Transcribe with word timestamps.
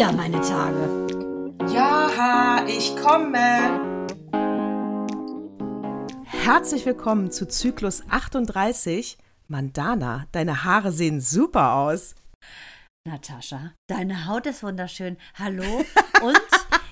wieder 0.00 0.12
meine 0.12 0.40
Tage. 0.40 1.06
Ja, 1.70 2.64
ich 2.66 2.96
komme. 2.96 4.08
Herzlich 6.24 6.86
willkommen 6.86 7.30
zu 7.30 7.46
Zyklus 7.46 8.02
38. 8.08 9.18
Mandana, 9.48 10.26
deine 10.32 10.64
Haare 10.64 10.90
sehen 10.90 11.20
super 11.20 11.74
aus. 11.74 12.14
Natascha, 13.06 13.74
deine 13.88 14.26
Haut 14.26 14.46
ist 14.46 14.62
wunderschön. 14.62 15.18
Hallo? 15.38 15.84
Und 16.22 16.40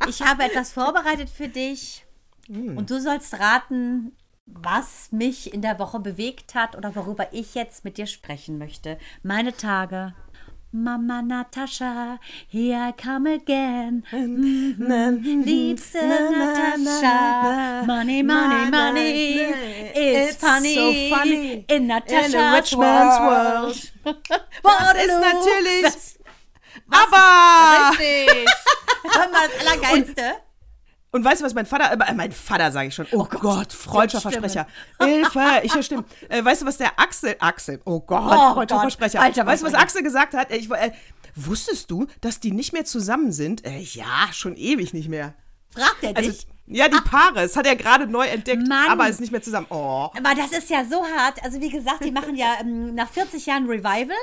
ich 0.06 0.20
habe 0.20 0.42
etwas 0.42 0.72
vorbereitet 0.72 1.30
für 1.30 1.48
dich. 1.48 2.04
Und 2.50 2.90
du 2.90 3.00
sollst 3.00 3.40
raten, 3.40 4.12
was 4.44 5.12
mich 5.12 5.54
in 5.54 5.62
der 5.62 5.78
Woche 5.78 6.00
bewegt 6.00 6.54
hat 6.54 6.76
oder 6.76 6.94
worüber 6.94 7.32
ich 7.32 7.54
jetzt 7.54 7.86
mit 7.86 7.96
dir 7.96 8.06
sprechen 8.06 8.58
möchte. 8.58 8.98
Meine 9.22 9.56
Tage. 9.56 10.14
Mama 10.72 11.22
Natascha, 11.24 12.18
here 12.46 12.76
I 12.78 12.92
come 12.92 13.26
again. 13.26 14.04
Liebste 14.12 16.02
Natascha, 16.02 17.86
money, 17.86 18.22
money, 18.22 18.70
money. 18.70 19.38
It's, 19.40 20.34
It's 20.34 20.36
funny, 20.36 20.74
so 20.74 20.92
funny 21.16 21.64
in 21.68 21.82
In 21.82 21.86
Natascha's 21.88 22.52
rich 22.54 22.76
man's 22.76 23.18
world. 23.18 23.90
Waterloo. 24.62 24.92
Das 24.94 25.04
ist 25.04 25.20
natürlich. 25.20 25.82
Das- 25.82 26.18
aber! 26.90 27.90
Richtig. 27.90 28.46
Hör 29.14 29.28
mal, 29.30 29.48
das 29.48 29.66
Allergeilste. 29.66 30.22
Und 30.22 30.47
weißt 31.12 31.40
du, 31.40 31.44
was 31.46 31.54
mein 31.54 31.66
Vater, 31.66 31.92
äh, 31.92 32.14
mein 32.14 32.32
Vater 32.32 32.70
sage 32.70 32.88
ich 32.88 32.94
schon, 32.94 33.06
oh, 33.12 33.24
Gott, 33.24 33.72
freudscher 33.72 34.20
Stimmen. 34.20 34.40
Versprecher. 34.48 34.66
Hilfe, 35.00 35.40
ich 35.62 35.74
höre 35.74 35.82
Stimmen. 35.82 36.04
Äh, 36.28 36.44
weißt 36.44 36.62
du, 36.62 36.66
was 36.66 36.76
der 36.76 36.98
Axel, 36.98 37.36
Axel, 37.38 37.80
oh 37.84 38.00
Gott, 38.00 38.22
Oh 38.24 38.52
freudscher 38.54 38.74
Gott, 38.76 38.82
Versprecher. 38.82 39.20
alter 39.22 39.46
weißt 39.46 39.62
du, 39.62 39.66
was. 39.66 39.74
Axel 39.74 40.02
gesagt 40.02 40.34
hat? 40.34 40.50
Ich, 40.52 40.70
äh, 40.70 40.92
wusstest 41.34 41.90
du, 41.90 42.06
dass 42.20 42.40
die 42.40 42.50
nicht 42.52 42.72
mehr 42.72 42.84
zusammen 42.84 43.32
sind? 43.32 43.64
Äh, 43.64 43.78
ja, 43.78 44.28
schon 44.32 44.56
ewig 44.56 44.92
nicht 44.92 45.08
mehr. 45.08 45.34
Fragt 45.70 46.02
er 46.02 46.16
Also, 46.16 46.30
dich. 46.30 46.46
Ja, 46.70 46.86
die 46.88 47.00
Paare, 47.00 47.34
das 47.34 47.56
hat 47.56 47.66
er 47.66 47.76
gerade 47.76 48.06
neu 48.06 48.26
entdeckt, 48.26 48.68
Mann. 48.68 48.90
aber 48.90 49.08
ist 49.08 49.20
nicht 49.20 49.32
mehr 49.32 49.40
zusammen. 49.40 49.66
Oh. 49.70 50.10
Aber 50.14 50.34
das 50.36 50.52
ist 50.52 50.68
ja 50.68 50.84
so 50.84 51.02
hart. 51.02 51.42
Also 51.42 51.62
wie 51.62 51.70
gesagt, 51.70 52.04
die 52.04 52.10
machen 52.10 52.36
ja 52.36 52.56
ähm, 52.60 52.94
nach 52.94 53.08
40 53.08 53.46
Jahren 53.46 53.66
Revival 53.66 54.16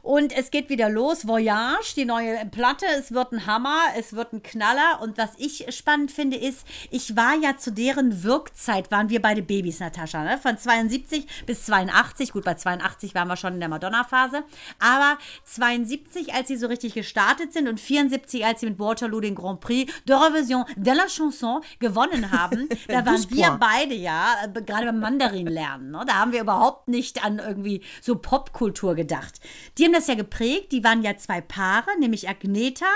und 0.00 0.32
es 0.32 0.50
geht 0.50 0.70
wieder 0.70 0.88
los. 0.88 1.28
Voyage, 1.28 1.94
die 1.96 2.06
neue 2.06 2.46
Platte. 2.46 2.86
Es 2.98 3.12
wird 3.12 3.32
ein 3.32 3.44
Hammer, 3.44 3.78
es 3.98 4.14
wird 4.14 4.32
ein 4.32 4.42
Knaller. 4.42 5.02
Und 5.02 5.18
was 5.18 5.32
ich 5.36 5.66
spannend 5.76 6.10
finde, 6.10 6.38
ist, 6.38 6.66
ich 6.90 7.16
war 7.16 7.34
ja 7.34 7.58
zu 7.58 7.70
deren 7.70 8.22
Wirkzeit, 8.22 8.90
waren 8.90 9.10
wir 9.10 9.20
beide 9.20 9.42
Babys, 9.42 9.80
Natascha, 9.80 10.24
ne? 10.24 10.38
von 10.38 10.56
72 10.56 11.26
bis 11.44 11.66
82. 11.66 12.32
Gut, 12.32 12.44
bei 12.44 12.54
82 12.54 13.14
waren 13.14 13.28
wir 13.28 13.36
schon 13.36 13.54
in 13.54 13.60
der 13.60 13.68
Madonna-Phase. 13.68 14.42
Aber 14.78 15.18
72, 15.44 16.32
als 16.32 16.48
sie 16.48 16.56
so 16.56 16.66
richtig 16.66 16.94
gestartet 16.94 17.52
sind 17.52 17.68
und 17.68 17.78
74, 17.78 18.46
als 18.46 18.60
sie 18.60 18.66
mit 18.70 18.78
Waterloo 18.78 19.20
den 19.20 19.34
Grand 19.34 19.60
Prix 19.60 19.92
de 20.08 20.16
Revision 20.16 20.64
de 20.76 20.94
la 20.94 21.06
Chanson 21.06 21.60
gewonnen 21.78 21.89
haben, 22.30 22.68
da 22.88 23.06
waren 23.06 23.30
wir 23.30 23.58
beide 23.60 23.94
ja, 23.94 24.36
äh, 24.44 24.62
gerade 24.62 24.86
beim 24.86 25.00
Mandarin 25.00 25.46
lernen. 25.46 25.90
Ne? 25.90 26.04
Da 26.06 26.14
haben 26.14 26.32
wir 26.32 26.40
überhaupt 26.40 26.88
nicht 26.88 27.24
an 27.24 27.38
irgendwie 27.38 27.82
so 28.00 28.16
Popkultur 28.16 28.94
gedacht. 28.94 29.40
Die 29.78 29.84
haben 29.84 29.92
das 29.92 30.06
ja 30.06 30.14
geprägt. 30.14 30.72
Die 30.72 30.84
waren 30.84 31.02
ja 31.02 31.16
zwei 31.16 31.40
Paare, 31.40 31.90
nämlich 31.98 32.28
Agneta 32.28 32.90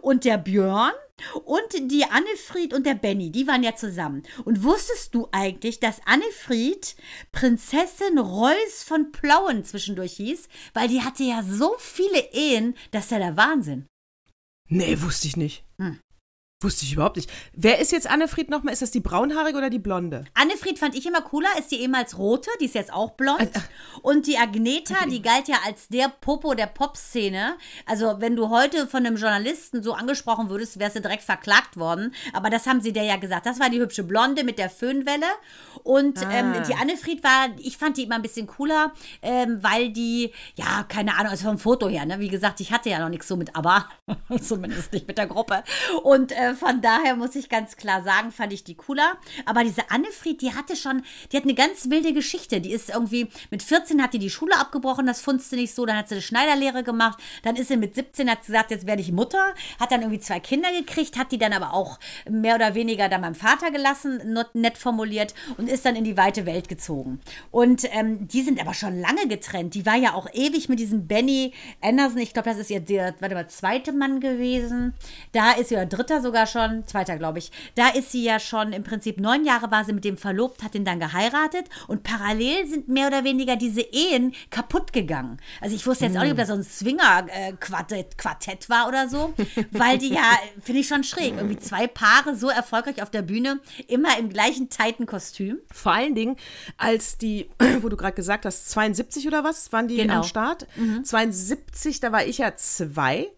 und 0.00 0.24
der 0.24 0.38
Björn. 0.38 0.92
Und 1.44 1.90
die 1.90 2.04
Annefried 2.04 2.74
und 2.74 2.84
der 2.84 2.94
Benny, 2.94 3.32
die 3.32 3.46
waren 3.46 3.62
ja 3.62 3.74
zusammen. 3.74 4.22
Und 4.44 4.62
wusstest 4.62 5.14
du 5.14 5.28
eigentlich, 5.32 5.80
dass 5.80 6.06
Annefried 6.06 6.94
Prinzessin 7.32 8.18
Reuß 8.18 8.84
von 8.84 9.12
Plauen 9.12 9.64
zwischendurch 9.64 10.12
hieß? 10.12 10.48
Weil 10.74 10.88
die 10.88 11.00
hatte 11.00 11.22
ja 11.22 11.42
so 11.42 11.74
viele 11.78 12.32
Ehen, 12.32 12.74
das 12.90 13.04
ist 13.04 13.10
ja 13.12 13.18
der 13.18 13.36
Wahnsinn. 13.36 13.86
Nee, 14.68 15.00
wusste 15.00 15.28
ich 15.28 15.36
nicht. 15.36 15.64
Hm. 15.80 15.98
Wusste 16.62 16.86
ich 16.86 16.94
überhaupt 16.94 17.16
nicht. 17.16 17.30
Wer 17.52 17.80
ist 17.80 17.92
jetzt 17.92 18.08
Annefried 18.08 18.48
nochmal? 18.48 18.72
Ist 18.72 18.80
das 18.80 18.90
die 18.90 19.00
braunhaarige 19.00 19.58
oder 19.58 19.68
die 19.68 19.78
blonde? 19.78 20.24
Annefried 20.32 20.78
fand 20.78 20.94
ich 20.94 21.04
immer 21.04 21.20
cooler, 21.20 21.50
ist 21.58 21.70
die 21.70 21.82
ehemals 21.82 22.16
rote, 22.16 22.48
die 22.62 22.64
ist 22.64 22.74
jetzt 22.74 22.90
auch 22.90 23.10
blond. 23.10 23.50
Und 24.00 24.26
die 24.26 24.38
Agneta, 24.38 25.04
die 25.06 25.20
galt 25.20 25.48
ja 25.48 25.56
als 25.66 25.88
der 25.88 26.08
Popo 26.08 26.54
der 26.54 26.64
Popszene. 26.66 27.58
Also, 27.84 28.20
wenn 28.20 28.36
du 28.36 28.48
heute 28.48 28.86
von 28.86 29.04
einem 29.04 29.16
Journalisten 29.16 29.82
so 29.82 29.92
angesprochen 29.92 30.48
würdest, 30.48 30.78
wärst 30.78 30.96
du 30.96 31.02
direkt 31.02 31.24
verklagt 31.24 31.76
worden. 31.76 32.14
Aber 32.32 32.48
das 32.48 32.66
haben 32.66 32.80
sie 32.80 32.94
der 32.94 33.02
ja 33.02 33.16
gesagt. 33.16 33.44
Das 33.44 33.60
war 33.60 33.68
die 33.68 33.78
hübsche 33.78 34.04
Blonde 34.04 34.42
mit 34.42 34.58
der 34.58 34.70
Föhnwelle. 34.70 35.26
Und 35.82 36.22
ähm, 36.32 36.54
die 36.66 36.74
Annefried 36.74 37.22
war, 37.22 37.48
ich 37.58 37.76
fand 37.76 37.98
die 37.98 38.04
immer 38.04 38.14
ein 38.14 38.22
bisschen 38.22 38.46
cooler, 38.46 38.94
ähm, 39.20 39.58
weil 39.60 39.90
die, 39.90 40.32
ja, 40.54 40.84
keine 40.88 41.16
Ahnung, 41.18 41.32
also 41.32 41.44
vom 41.48 41.58
Foto 41.58 41.86
her, 41.90 42.06
ne? 42.06 42.18
Wie 42.18 42.28
gesagt, 42.28 42.60
ich 42.60 42.72
hatte 42.72 42.88
ja 42.88 42.98
noch 42.98 43.10
nichts 43.10 43.28
so 43.28 43.36
mit 43.36 43.54
Aber, 43.54 43.90
zumindest 44.40 44.94
nicht 44.94 45.06
mit 45.06 45.18
der 45.18 45.26
Gruppe. 45.26 45.62
Und 46.02 46.32
äh, 46.46 46.54
von 46.54 46.80
daher 46.80 47.16
muss 47.16 47.34
ich 47.34 47.48
ganz 47.48 47.76
klar 47.76 48.02
sagen, 48.02 48.30
fand 48.32 48.52
ich 48.52 48.64
die 48.64 48.74
cooler. 48.74 49.16
Aber 49.44 49.64
diese 49.64 49.90
Annefried, 49.90 50.40
die 50.42 50.54
hatte 50.54 50.76
schon, 50.76 51.02
die 51.30 51.36
hat 51.36 51.44
eine 51.44 51.54
ganz 51.54 51.90
wilde 51.90 52.12
Geschichte. 52.12 52.60
Die 52.60 52.72
ist 52.72 52.90
irgendwie, 52.90 53.28
mit 53.50 53.62
14 53.62 54.02
hat 54.02 54.14
die 54.14 54.18
die 54.18 54.30
Schule 54.30 54.58
abgebrochen, 54.58 55.06
das 55.06 55.20
du 55.52 55.56
nicht 55.56 55.74
so. 55.74 55.86
Dann 55.86 55.96
hat 55.96 56.08
sie 56.08 56.14
eine 56.14 56.22
Schneiderlehre 56.22 56.82
gemacht. 56.82 57.18
Dann 57.42 57.56
ist 57.56 57.68
sie 57.68 57.76
mit 57.76 57.94
17, 57.94 58.30
hat 58.30 58.44
sie 58.44 58.52
gesagt, 58.52 58.70
jetzt 58.70 58.86
werde 58.86 59.02
ich 59.02 59.12
Mutter. 59.12 59.54
Hat 59.80 59.90
dann 59.90 60.02
irgendwie 60.02 60.20
zwei 60.20 60.40
Kinder 60.40 60.70
gekriegt, 60.72 61.18
hat 61.18 61.32
die 61.32 61.38
dann 61.38 61.52
aber 61.52 61.72
auch 61.72 61.98
mehr 62.28 62.54
oder 62.54 62.74
weniger 62.74 63.08
dann 63.08 63.22
beim 63.22 63.34
Vater 63.34 63.70
gelassen, 63.70 64.36
nett 64.54 64.78
formuliert, 64.78 65.34
und 65.56 65.68
ist 65.68 65.84
dann 65.84 65.96
in 65.96 66.04
die 66.04 66.16
weite 66.16 66.46
Welt 66.46 66.68
gezogen. 66.68 67.20
Und 67.50 67.84
ähm, 67.92 68.28
die 68.28 68.42
sind 68.42 68.60
aber 68.60 68.74
schon 68.74 69.00
lange 69.00 69.28
getrennt. 69.28 69.74
Die 69.74 69.86
war 69.86 69.96
ja 69.96 70.14
auch 70.14 70.28
ewig 70.32 70.68
mit 70.68 70.78
diesem 70.78 71.06
Benny 71.06 71.52
Anderson. 71.80 72.18
Ich 72.18 72.32
glaube, 72.32 72.48
das 72.48 72.58
ist 72.58 72.70
ihr 72.70 72.80
der, 72.80 73.14
warte 73.20 73.34
mal, 73.34 73.48
zweite 73.48 73.92
Mann 73.92 74.20
gewesen. 74.20 74.94
Da 75.32 75.52
ist 75.52 75.70
oder 75.72 75.86
dritter 75.86 76.20
sogar 76.20 76.35
schon, 76.44 76.86
zweiter, 76.86 77.16
glaube 77.16 77.38
ich. 77.38 77.50
Da 77.76 77.88
ist 77.88 78.12
sie 78.12 78.22
ja 78.24 78.38
schon 78.38 78.74
im 78.74 78.82
Prinzip 78.82 79.18
neun 79.20 79.46
Jahre 79.46 79.70
war 79.70 79.84
sie 79.84 79.94
mit 79.94 80.04
dem 80.04 80.18
verlobt, 80.18 80.62
hat 80.62 80.74
ihn 80.74 80.84
dann 80.84 81.00
geheiratet 81.00 81.64
und 81.88 82.02
parallel 82.02 82.66
sind 82.66 82.88
mehr 82.88 83.06
oder 83.06 83.24
weniger 83.24 83.56
diese 83.56 83.80
Ehen 83.80 84.34
kaputt 84.50 84.92
gegangen. 84.92 85.38
Also 85.60 85.74
ich 85.76 85.86
wusste 85.86 86.06
jetzt 86.06 86.16
auch 86.18 86.22
nicht, 86.22 86.32
ob 86.32 86.36
das 86.38 86.48
so 86.48 86.54
ein 86.54 86.64
Swinger-Quartett 86.64 88.18
Quartett 88.18 88.68
war 88.68 88.88
oder 88.88 89.08
so, 89.08 89.32
weil 89.70 89.98
die 89.98 90.08
ja, 90.12 90.32
finde 90.62 90.80
ich 90.80 90.88
schon 90.88 91.04
schräg, 91.04 91.34
irgendwie 91.36 91.58
zwei 91.58 91.86
Paare 91.86 92.36
so 92.36 92.48
erfolgreich 92.48 93.02
auf 93.02 93.10
der 93.10 93.22
Bühne, 93.22 93.60
immer 93.88 94.18
im 94.18 94.28
gleichen 94.28 94.68
tighten 94.68 95.06
Kostüm. 95.06 95.58
Vor 95.72 95.92
allen 95.92 96.14
Dingen, 96.14 96.36
als 96.76 97.18
die, 97.18 97.48
wo 97.80 97.88
du 97.88 97.96
gerade 97.96 98.14
gesagt 98.14 98.44
hast, 98.44 98.68
72 98.70 99.26
oder 99.26 99.44
was, 99.44 99.72
waren 99.72 99.88
die 99.88 99.96
Genau. 99.96 100.16
am 100.16 100.22
Start? 100.24 100.66
72, 101.04 102.00
da 102.00 102.12
war 102.12 102.24
ich 102.26 102.38
ja 102.38 102.54
zwei. 102.56 103.28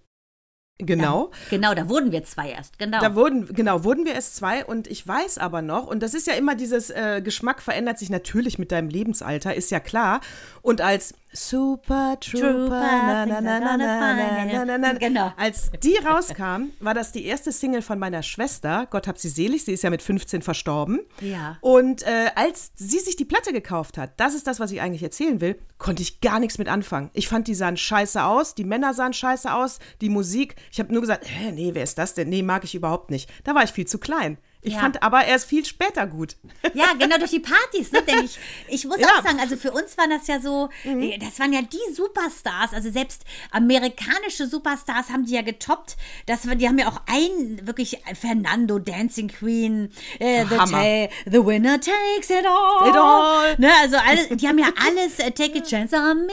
Genau. 0.78 1.32
Genau, 1.50 1.74
da 1.74 1.88
wurden 1.88 2.12
wir 2.12 2.22
zwei 2.22 2.50
erst, 2.50 2.78
genau. 2.78 3.00
Da 3.00 3.16
wurden, 3.16 3.52
genau, 3.52 3.82
wurden 3.82 4.04
wir 4.04 4.14
es 4.14 4.34
zwei 4.34 4.64
und 4.64 4.86
ich 4.86 5.06
weiß 5.06 5.38
aber 5.38 5.60
noch, 5.60 5.88
und 5.88 6.04
das 6.04 6.14
ist 6.14 6.28
ja 6.28 6.34
immer 6.34 6.54
dieses 6.54 6.90
äh, 6.90 7.20
Geschmack 7.20 7.60
verändert 7.60 7.98
sich 7.98 8.10
natürlich 8.10 8.60
mit 8.60 8.70
deinem 8.70 8.88
Lebensalter, 8.88 9.54
ist 9.54 9.72
ja 9.72 9.80
klar. 9.80 10.20
Und 10.62 10.80
als 10.80 11.14
Super 11.38 12.18
Trooper. 12.20 13.26
Na, 13.30 14.92
genau. 14.94 15.32
Als 15.36 15.70
die 15.82 15.96
rauskam, 15.96 16.70
war 16.80 16.94
das 16.94 17.12
die 17.12 17.24
erste 17.24 17.52
Single 17.52 17.82
von 17.82 17.98
meiner 17.98 18.24
Schwester. 18.24 18.88
Gott 18.90 19.06
hab 19.06 19.18
sie 19.18 19.28
selig. 19.28 19.64
Sie 19.64 19.72
ist 19.72 19.82
ja 19.82 19.90
mit 19.90 20.02
15 20.02 20.42
verstorben. 20.42 21.00
Ja. 21.20 21.56
Und 21.60 22.02
äh, 22.02 22.30
als 22.34 22.72
sie 22.74 22.98
sich 22.98 23.14
die 23.14 23.24
Platte 23.24 23.52
gekauft 23.52 23.98
hat, 23.98 24.12
das 24.16 24.34
ist 24.34 24.48
das, 24.48 24.58
was 24.58 24.72
ich 24.72 24.80
eigentlich 24.80 25.02
erzählen 25.02 25.40
will, 25.40 25.56
konnte 25.78 26.02
ich 26.02 26.20
gar 26.20 26.40
nichts 26.40 26.58
mit 26.58 26.66
anfangen. 26.68 27.10
Ich 27.12 27.28
fand, 27.28 27.46
die 27.46 27.54
sahen 27.54 27.76
scheiße 27.76 28.24
aus. 28.24 28.56
Die 28.56 28.64
Männer 28.64 28.92
sahen 28.92 29.12
scheiße 29.12 29.52
aus. 29.52 29.78
Die 30.00 30.08
Musik. 30.08 30.56
Ich 30.72 30.80
habe 30.80 30.92
nur 30.92 31.02
gesagt, 31.02 31.24
Hä, 31.28 31.52
nee, 31.52 31.70
wer 31.72 31.84
ist 31.84 31.98
das 31.98 32.14
denn? 32.14 32.28
Nee, 32.28 32.42
mag 32.42 32.64
ich 32.64 32.74
überhaupt 32.74 33.10
nicht. 33.10 33.30
Da 33.44 33.54
war 33.54 33.62
ich 33.62 33.70
viel 33.70 33.86
zu 33.86 33.98
klein. 33.98 34.38
Ich 34.60 34.72
Ja. 34.74 34.80
fand 34.80 35.02
aber 35.04 35.24
erst 35.24 35.46
viel 35.48 35.64
später 35.64 36.06
gut. 36.06 36.36
Ja, 36.74 36.92
genau 36.98 37.16
durch 37.18 37.30
die 37.30 37.38
Partys, 37.40 37.92
ne, 37.92 38.02
denke 38.02 38.24
ich. 38.24 38.38
Ich 38.68 38.84
muss 38.86 38.98
Ja. 38.98 39.06
auch 39.18 39.22
sagen, 39.22 39.38
also 39.40 39.56
für 39.56 39.70
uns 39.70 39.96
waren 39.96 40.10
das 40.10 40.26
ja 40.26 40.40
so, 40.40 40.68
äh, 40.84 41.16
das 41.18 41.38
waren 41.38 41.52
ja 41.52 41.62
die 41.62 41.94
Superstars, 41.94 42.72
also 42.74 42.90
selbst 42.90 43.22
amerikanische 43.52 44.46
Superstars 44.48 45.10
haben 45.10 45.24
die 45.26 45.34
ja 45.34 45.42
getoppt. 45.42 45.96
Das, 46.26 46.40
die 46.42 46.66
haben 46.68 46.78
ja 46.78 46.88
auch 46.88 47.00
ein, 47.06 47.60
wirklich 47.66 48.00
Fernando, 48.20 48.78
Dancing 48.78 49.28
Queen, 49.28 49.92
äh, 50.18 50.44
the, 50.44 50.56
ta- 50.56 51.08
the 51.26 51.44
Winner 51.46 51.80
Takes 51.80 52.30
It 52.30 52.44
All. 52.46 52.88
It 52.88 52.96
all. 52.96 53.54
Ne, 53.58 53.70
also 53.80 53.96
alle, 53.96 54.36
die 54.36 54.48
haben 54.48 54.58
ja 54.58 54.70
alles, 54.86 55.18
äh, 55.18 55.30
Take 55.30 55.60
a 55.60 55.62
Chance 55.62 55.96
on 55.96 56.26
Me, 56.26 56.32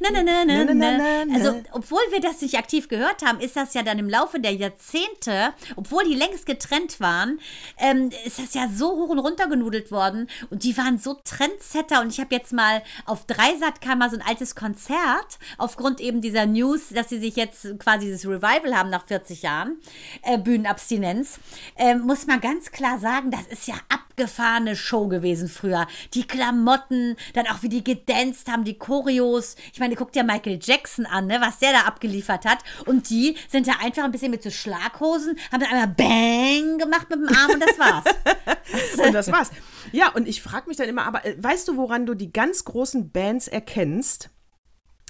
na, 0.00 0.10
na, 0.10 0.22
Na, 0.22 0.44
na, 0.44 0.64
na. 0.64 0.74
na, 0.74 1.24
na. 1.24 1.34
Also, 1.34 1.62
obwohl 1.72 2.00
wir 2.10 2.20
das 2.20 2.40
nicht 2.42 2.56
aktiv 2.58 2.88
gehört 2.88 3.22
haben, 3.24 3.40
ist 3.40 3.56
das 3.56 3.74
ja 3.74 3.82
dann 3.82 3.98
im 3.98 4.08
Laufe 4.08 4.40
der 4.40 4.52
Jahrzehnte, 4.52 5.52
obwohl 5.76 6.04
die 6.04 6.14
längst 6.14 6.46
getrennt 6.46 7.00
waren, 7.00 7.40
ähm, 7.78 8.10
ist 8.24 8.38
das 8.38 8.54
ja 8.54 8.68
so 8.72 8.90
hoch 8.92 9.08
und 9.08 9.18
runter 9.18 9.48
genudelt 9.48 9.90
worden 9.90 10.28
und 10.50 10.64
die 10.64 10.76
waren 10.76 10.98
so 10.98 11.14
Trendsetter 11.24 12.00
und 12.00 12.10
ich 12.10 12.20
habe 12.20 12.34
jetzt 12.34 12.52
mal 12.52 12.82
auf 13.06 13.26
Dreisat 13.26 13.80
kam 13.80 13.98
mal 13.98 14.10
so 14.10 14.16
ein 14.16 14.26
altes 14.26 14.54
Konzert 14.54 15.38
aufgrund 15.58 16.00
eben 16.00 16.20
dieser 16.20 16.46
News, 16.46 16.88
dass 16.90 17.08
sie 17.08 17.18
sich 17.18 17.36
jetzt 17.36 17.78
quasi 17.78 18.06
dieses 18.06 18.26
Revival 18.26 18.76
haben 18.76 18.90
nach 18.90 19.06
40 19.06 19.42
Jahren 19.42 19.76
äh, 20.22 20.38
Bühnenabstinenz, 20.38 21.38
ähm, 21.76 22.02
muss 22.02 22.26
man 22.26 22.40
ganz 22.40 22.70
klar 22.70 22.98
sagen, 22.98 23.30
das 23.30 23.46
ist 23.46 23.66
ja 23.66 23.74
abgefahrene 24.22 24.76
Show 24.76 25.08
gewesen 25.08 25.48
früher. 25.48 25.86
Die 26.14 26.26
Klamotten, 26.26 27.16
dann 27.34 27.46
auch 27.48 27.62
wie 27.62 27.68
die 27.68 27.82
gedanced 27.82 28.48
haben, 28.48 28.64
die 28.64 28.78
Choreos. 28.78 29.56
Ich 29.72 29.80
meine, 29.80 29.96
guck 29.96 30.12
dir 30.12 30.22
Michael 30.22 30.60
Jackson 30.62 31.06
an, 31.06 31.26
ne, 31.26 31.40
was 31.40 31.58
der 31.58 31.72
da 31.72 31.80
abgeliefert 31.80 32.44
hat. 32.44 32.58
Und 32.86 33.10
die 33.10 33.36
sind 33.48 33.66
da 33.66 33.72
einfach 33.82 34.04
ein 34.04 34.12
bisschen 34.12 34.30
mit 34.30 34.42
so 34.42 34.50
Schlaghosen, 34.50 35.36
haben 35.50 35.60
dann 35.60 35.70
einmal 35.70 35.88
Bang 35.88 36.78
gemacht 36.78 37.08
mit 37.10 37.18
dem 37.18 37.36
Arm 37.36 37.50
und 37.52 37.60
das 37.60 37.78
war's. 37.78 38.04
und 39.06 39.12
das 39.12 39.32
war's. 39.32 39.50
Ja, 39.90 40.10
und 40.12 40.28
ich 40.28 40.40
frage 40.40 40.68
mich 40.68 40.76
dann 40.76 40.88
immer, 40.88 41.04
aber 41.04 41.24
äh, 41.24 41.36
weißt 41.42 41.66
du, 41.68 41.76
woran 41.76 42.06
du 42.06 42.14
die 42.14 42.32
ganz 42.32 42.64
großen 42.64 43.10
Bands 43.10 43.48
erkennst? 43.48 44.30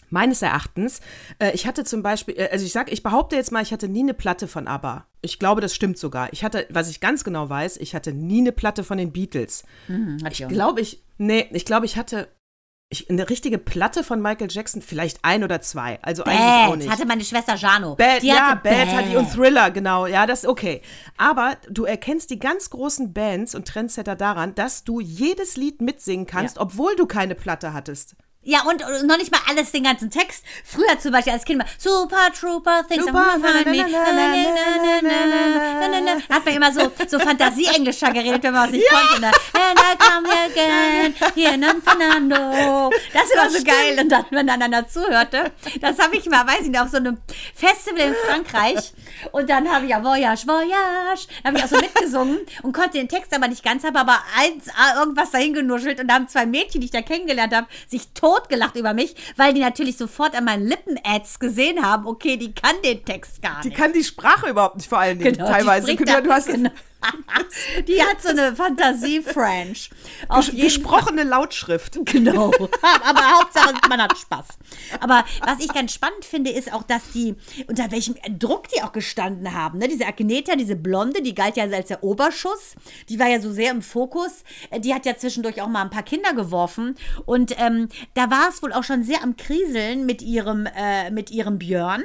Meines 0.09 0.43
Erachtens. 0.43 1.01
Äh, 1.39 1.53
ich 1.53 1.67
hatte 1.67 1.85
zum 1.85 2.03
Beispiel, 2.03 2.35
äh, 2.39 2.49
also 2.51 2.65
ich 2.65 2.73
sag, 2.73 2.91
ich 2.91 3.03
behaupte 3.03 3.37
jetzt 3.37 3.53
mal, 3.53 3.63
ich 3.63 3.73
hatte 3.73 3.89
nie 3.89 4.01
eine 4.01 4.15
Platte 4.15 4.49
von 4.49 4.69
ABBA. 4.69 5.07
Ich 5.23 5.39
glaube, 5.39 5.61
das 5.61 5.75
stimmt 5.75 5.99
sogar. 5.99 6.33
Ich 6.33 6.43
hatte, 6.45 6.67
was 6.71 6.91
ich 6.91 7.01
ganz 7.01 7.23
genau 7.25 7.49
weiß, 7.49 7.77
ich 7.77 7.95
hatte 7.95 8.13
nie 8.13 8.41
eine 8.41 8.53
Platte 8.53 8.83
von 8.85 8.99
den 8.99 9.13
Beatles. 9.13 9.65
Hm, 9.87 10.19
hat 10.25 10.33
Ich 10.39 10.47
glaube, 10.49 10.81
ich, 10.81 11.03
nee, 11.17 11.49
ich 11.53 11.65
glaube, 11.65 11.87
ich 11.87 11.97
hatte 11.97 12.29
ich, 12.91 13.09
eine 13.09 13.31
richtige 13.31 13.57
Platte 13.57 14.05
von 14.05 14.21
Michael 14.21 14.49
Jackson, 14.51 14.83
vielleicht 14.83 15.21
ein 15.23 15.45
oder 15.45 15.63
zwei. 15.63 15.99
Also 16.03 16.25
eigentlich 16.25 16.41
auch 16.41 16.69
Bad 16.71 16.79
nicht. 16.79 16.91
hatte 16.91 17.07
meine 17.07 17.25
Schwester 17.25 17.55
Jano. 17.55 17.95
Bad, 17.97 18.23
die 18.23 18.27
ja, 18.27 18.51
hatte 18.51 18.61
Bad, 18.63 18.89
hat 18.89 19.05
die 19.11 19.17
und 19.17 19.31
Thriller, 19.33 19.71
genau. 19.71 20.07
Ja, 20.07 20.27
das 20.27 20.41
ist 20.41 20.49
okay. 20.49 20.83
Aber 21.17 21.57
du 21.71 21.85
erkennst 21.85 22.29
die 22.31 22.39
ganz 22.39 22.69
großen 22.69 23.15
Bands 23.15 23.55
und 23.55 23.67
Trendsetter 23.67 24.15
daran, 24.15 24.55
dass 24.55 24.85
du 24.85 25.01
jedes 25.01 25.57
Lied 25.57 25.81
mitsingen 25.81 26.27
kannst, 26.27 26.57
Ja. 26.57 26.63
obwohl 26.63 26.95
du 26.97 27.07
keine 27.07 27.35
Platte 27.35 27.73
hattest. 27.73 28.15
Ja, 28.45 28.63
und, 28.63 28.85
und 28.85 29.07
noch 29.07 29.19
nicht 29.19 29.31
mal 29.31 29.41
alles, 29.49 29.71
den 29.71 29.85
ganzen 29.85 30.11
Text. 30.11 30.45
Früher 30.65 30.99
zum 30.99 31.13
Beispiel 31.13 31.33
als 31.33 31.45
Kind 31.45 31.59
mal 31.59 31.67
Super 31.79 32.33
Trooper, 32.33 32.85
Things 32.89 33.07
Super, 33.07 33.35
find 33.35 33.67
me. 33.67 33.87
Da 36.29 36.35
hat 36.35 36.45
man 36.45 36.55
immer 36.55 36.73
so, 36.73 36.91
so 37.07 37.21
Fantasie-Englischer 37.21 38.11
geredet, 38.11 38.43
wenn 38.43 38.53
man 38.53 38.65
was 38.65 38.73
nicht 38.73 38.89
konnte. 38.91 39.21
Ne? 39.21 39.29
And 39.29 39.79
I 39.79 39.97
come 39.97 40.29
again, 40.29 41.15
here 41.37 41.55
in 41.55 41.83
Fernando. 41.83 42.91
Das 43.13 43.31
war 43.37 43.49
so 43.49 43.63
geil. 43.63 43.99
Und 44.01 44.09
dann, 44.09 44.25
wenn 44.31 44.47
man 44.47 44.61
einander 44.61 44.89
zuhörte, 44.89 45.53
das 45.81 46.01
habe 46.01 46.17
ich 46.17 46.29
mal, 46.29 46.45
weiß 46.45 46.63
ich 46.63 46.69
nicht, 46.71 46.81
auf 46.81 46.89
so 46.89 46.97
einem 46.97 47.19
Festival 47.55 48.09
in 48.09 48.15
Frankreich. 48.27 48.93
Und 49.31 49.49
dann 49.49 49.71
habe 49.71 49.85
ich 49.85 49.93
ja 49.93 50.03
Voyage, 50.03 50.49
Voyage. 50.49 51.29
Da 51.43 51.49
habe 51.49 51.59
ich 51.59 51.65
auch 51.65 51.69
so 51.69 51.77
mitgesungen 51.77 52.41
und 52.63 52.73
konnte 52.73 52.99
den 52.99 53.09
Text 53.09 53.33
aber 53.35 53.47
nicht 53.47 53.63
ganz, 53.63 53.85
habe 53.85 54.01
aber 54.01 54.19
eins, 54.37 54.65
ah, 54.77 54.99
irgendwas 54.99 55.31
dahin 55.31 55.55
genuschelt. 55.55 56.01
Und 56.01 56.09
da 56.09 56.15
haben 56.15 56.27
zwei 56.27 56.45
Mädchen, 56.45 56.81
die 56.81 56.87
ich 56.87 56.91
da 56.91 57.03
kennengelernt 57.03 57.55
habe, 57.55 57.69
sich 57.89 58.13
totgelacht 58.33 58.77
über 58.77 58.95
mich, 58.95 59.15
weil 59.37 59.55
die 59.55 59.61
natürlich 59.61 59.97
sofort 59.97 60.35
an 60.37 60.45
meinen 60.45 60.67
Lippen-Ads 60.67 61.39
gesehen 61.39 61.85
haben, 61.85 62.07
okay, 62.07 62.37
die 62.37 62.53
kann 62.55 62.75
den 62.85 63.05
Text 63.05 63.43
gar 63.43 63.61
Die 63.63 63.69
nicht. 63.69 63.77
kann 63.79 63.93
die 63.93 64.05
Sprache 64.05 64.51
überhaupt 64.51 64.77
nicht, 64.77 64.89
vor 64.89 64.99
allen 64.99 65.19
Dingen. 65.19 65.35
Genau, 65.35 65.47
die 65.47 65.53
teilweise. 65.53 65.97
du 65.97 66.31
hast 66.33 66.47
genau. 66.53 66.71
Die 67.89 68.03
hat 68.03 68.23
so 68.23 68.29
eine 68.29 68.55
Fantasie-French. 68.55 69.91
Gesprochene 70.53 71.25
Lautschrift. 71.25 71.99
Genau. 72.13 72.53
Aber 73.05 73.39
Hauptsache, 73.39 73.75
man 73.89 74.03
hat 74.03 74.17
Spaß. 74.19 74.47
Aber 75.01 75.25
was 75.47 75.61
ich 75.61 75.73
ganz 75.73 75.95
spannend 75.95 76.25
finde, 76.25 76.51
ist 76.51 76.73
auch, 76.73 76.83
dass 76.83 77.11
die, 77.15 77.35
unter 77.69 77.91
welchem 77.91 78.17
Druck 78.39 78.69
die 78.69 78.83
auch 78.83 78.93
gestanden 78.93 79.55
haben. 79.55 79.79
Ne? 79.79 79.89
Diese 79.89 80.07
Agneta, 80.07 80.57
diese 80.57 80.77
Blonde, 80.77 81.23
die 81.23 81.35
galt 81.35 81.57
ja 81.57 81.65
als 81.65 81.89
der 81.89 82.05
Oberschuss. 82.05 82.75
Die 83.09 83.19
war 83.19 83.29
ja 83.29 83.41
so 83.41 83.53
sehr 83.53 83.71
im 83.71 83.83
Fokus. 83.83 84.45
Äh, 84.71 84.81
Die 84.81 84.95
hat 84.95 85.07
ja 85.07 85.17
zwischendurch 85.17 85.63
auch 85.63 85.69
mal 85.69 85.83
ein 85.83 85.91
paar 85.91 86.03
Kinder 86.03 86.35
geworfen. 86.35 86.97
Und 87.25 87.55
ähm, 87.59 87.89
da 88.15 88.31
war 88.31 88.49
es 88.51 88.63
wohl 88.63 88.73
auch 88.73 88.85
schon 88.85 89.03
sehr 89.05 89.23
am 89.23 89.37
Kriseln 89.37 90.05
mit 90.05 90.21
ihrem, 90.23 90.67
äh, 90.67 91.11
mit 91.11 91.31
ihrem 91.31 91.59
Björn. 91.59 92.03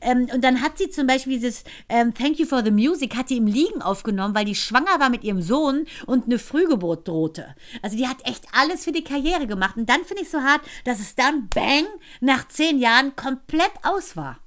Ähm, 0.00 0.28
und 0.32 0.42
dann 0.44 0.62
hat 0.62 0.78
sie 0.78 0.90
zum 0.90 1.06
Beispiel 1.06 1.34
dieses 1.34 1.64
ähm, 1.88 2.14
Thank 2.14 2.38
You 2.38 2.46
for 2.46 2.62
the 2.64 2.70
Music, 2.70 3.16
hat 3.16 3.30
die 3.30 3.38
im 3.38 3.46
Liegen 3.46 3.82
aufgenommen, 3.82 4.34
weil 4.38 4.44
die 4.44 4.54
schwanger 4.54 5.00
war 5.00 5.10
mit 5.10 5.24
ihrem 5.24 5.42
Sohn 5.42 5.86
und 6.06 6.26
eine 6.26 6.38
Frühgeburt 6.38 7.08
drohte. 7.08 7.56
Also 7.82 7.96
die 7.96 8.06
hat 8.06 8.24
echt 8.24 8.44
alles 8.52 8.84
für 8.84 8.92
die 8.92 9.02
Karriere 9.02 9.48
gemacht. 9.48 9.76
Und 9.76 9.90
dann 9.90 10.04
finde 10.04 10.22
ich 10.22 10.30
so 10.30 10.38
hart, 10.38 10.60
dass 10.84 11.00
es 11.00 11.16
dann, 11.16 11.48
bang, 11.48 11.86
nach 12.20 12.46
zehn 12.46 12.78
Jahren 12.78 13.16
komplett 13.16 13.72
aus 13.82 14.16
war. 14.16 14.38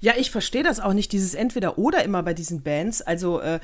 Ja, 0.00 0.14
ich 0.16 0.30
verstehe 0.30 0.62
das 0.62 0.80
auch 0.80 0.94
nicht, 0.94 1.12
dieses 1.12 1.34
Entweder-Oder 1.34 2.04
immer 2.04 2.22
bei 2.22 2.32
diesen 2.32 2.62
Bands. 2.62 3.02
Also, 3.02 3.40
äh, 3.40 3.60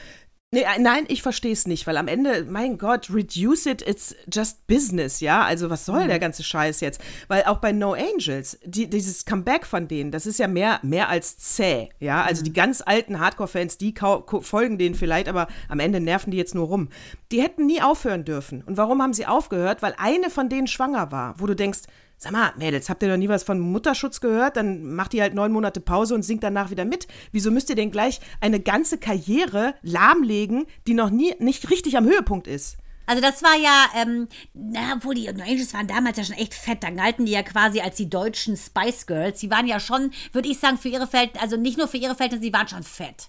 nee, 0.51 0.63
äh, 0.63 0.79
nein, 0.79 1.05
ich 1.09 1.23
verstehe 1.23 1.53
es 1.53 1.67
nicht, 1.67 1.87
weil 1.87 1.97
am 1.97 2.09
Ende, 2.09 2.47
mein 2.49 2.79
Gott, 2.79 3.11
reduce 3.11 3.67
it, 3.67 3.87
it's 3.87 4.15
just 4.33 4.67
business, 4.67 5.21
ja? 5.21 5.43
Also, 5.45 5.71
was 5.71 5.85
soll 5.85 6.07
der 6.07 6.19
ganze 6.19 6.43
Scheiß 6.43 6.81
jetzt? 6.81 7.01
Weil 7.29 7.45
auch 7.45 7.59
bei 7.59 7.73
No 7.73 7.95
Angels, 7.95 8.59
die, 8.65 8.89
dieses 8.89 9.25
Comeback 9.25 9.67
von 9.67 9.89
denen, 9.89 10.11
das 10.11 10.27
ist 10.27 10.39
ja 10.39 10.49
mehr, 10.49 10.81
mehr 10.83 11.09
als 11.09 11.39
zäh, 11.39 11.91
ja? 12.01 12.23
Also, 12.23 12.43
die 12.43 12.53
ganz 12.53 12.83
alten 12.85 13.21
Hardcore-Fans, 13.21 13.79
die 13.79 13.95
folgen 14.41 14.79
denen 14.79 14.95
vielleicht, 14.95 15.29
aber 15.29 15.49
am 15.69 15.81
Ende 15.81 16.01
nerven 16.01 16.31
die 16.31 16.39
jetzt 16.39 16.55
nur 16.55 16.67
rum. 16.67 16.89
Die 17.31 17.43
hätten 17.43 17.67
nie 17.67 17.83
aufhören 17.83 18.25
dürfen. 18.25 18.63
Und 18.63 18.77
warum 18.77 19.03
haben 19.03 19.13
sie 19.13 19.27
aufgehört? 19.27 19.83
Weil 19.83 19.95
eine 19.99 20.31
von 20.31 20.49
denen 20.49 20.67
schwanger 20.67 21.13
war, 21.13 21.39
wo 21.39 21.47
du 21.47 21.55
denkst, 21.55 21.81
Sag 22.21 22.33
mal, 22.33 22.53
Mädels, 22.57 22.91
habt 22.91 23.01
ihr 23.05 23.09
noch 23.09 23.17
nie 23.17 23.29
was 23.29 23.45
von 23.45 23.61
Mutterschutz 23.61 24.21
gehört? 24.21 24.57
Dann 24.57 24.93
macht 24.93 25.15
ihr 25.15 25.23
halt 25.23 25.35
neun 25.35 25.53
Monate 25.53 25.81
Pause 25.81 26.17
und 26.17 26.25
singt 26.25 26.43
danach 26.43 26.71
wieder 26.71 26.85
mit. 26.85 27.07
Wieso 27.31 27.53
müsst 27.53 27.71
ihr 27.71 27.77
denn 27.77 27.93
gleich 27.93 28.21
eine 28.41 28.59
ganze 28.59 28.99
Karriere 28.99 29.75
lahmlegen, 29.83 30.67
die 30.89 30.95
noch 30.95 31.11
nie 31.11 31.37
nicht 31.39 31.71
richtig 31.71 31.97
am 31.97 32.07
Höhepunkt 32.07 32.49
ist? 32.49 32.77
Also 33.07 33.23
das 33.23 33.45
war 33.45 33.57
ja, 33.57 33.87
ähm, 33.95 34.27
na, 34.53 34.95
obwohl 34.97 35.15
die 35.15 35.33
No 35.33 35.45
Angels 35.45 35.73
waren 35.75 35.87
damals 35.87 36.19
ja 36.19 36.25
schon 36.25 36.37
echt 36.37 36.55
fett, 36.55 36.83
da 36.83 36.91
galten 36.91 37.25
die 37.25 37.33
ja 37.33 37.45
quasi 37.45 37.81
als 37.81 37.97
die 37.97 38.11
deutschen 38.11 38.57
Spice 38.57 39.07
Girls. 39.07 39.39
Die 39.39 39.51
waren 39.51 39.69
ja 39.69 39.79
schon, 39.79 40.11
würde 40.33 40.49
ich 40.49 40.59
sagen, 40.59 40.77
für 40.77 40.89
ihre 40.89 41.07
Verhältnisse, 41.07 41.41
also 41.41 41.57
nicht 41.57 41.79
nur 41.79 41.87
für 41.87 41.99
ihre 41.99 42.17
Verhältnisse, 42.17 42.43
die 42.43 42.53
waren 42.53 42.67
schon 42.67 42.83
fett. 42.83 43.29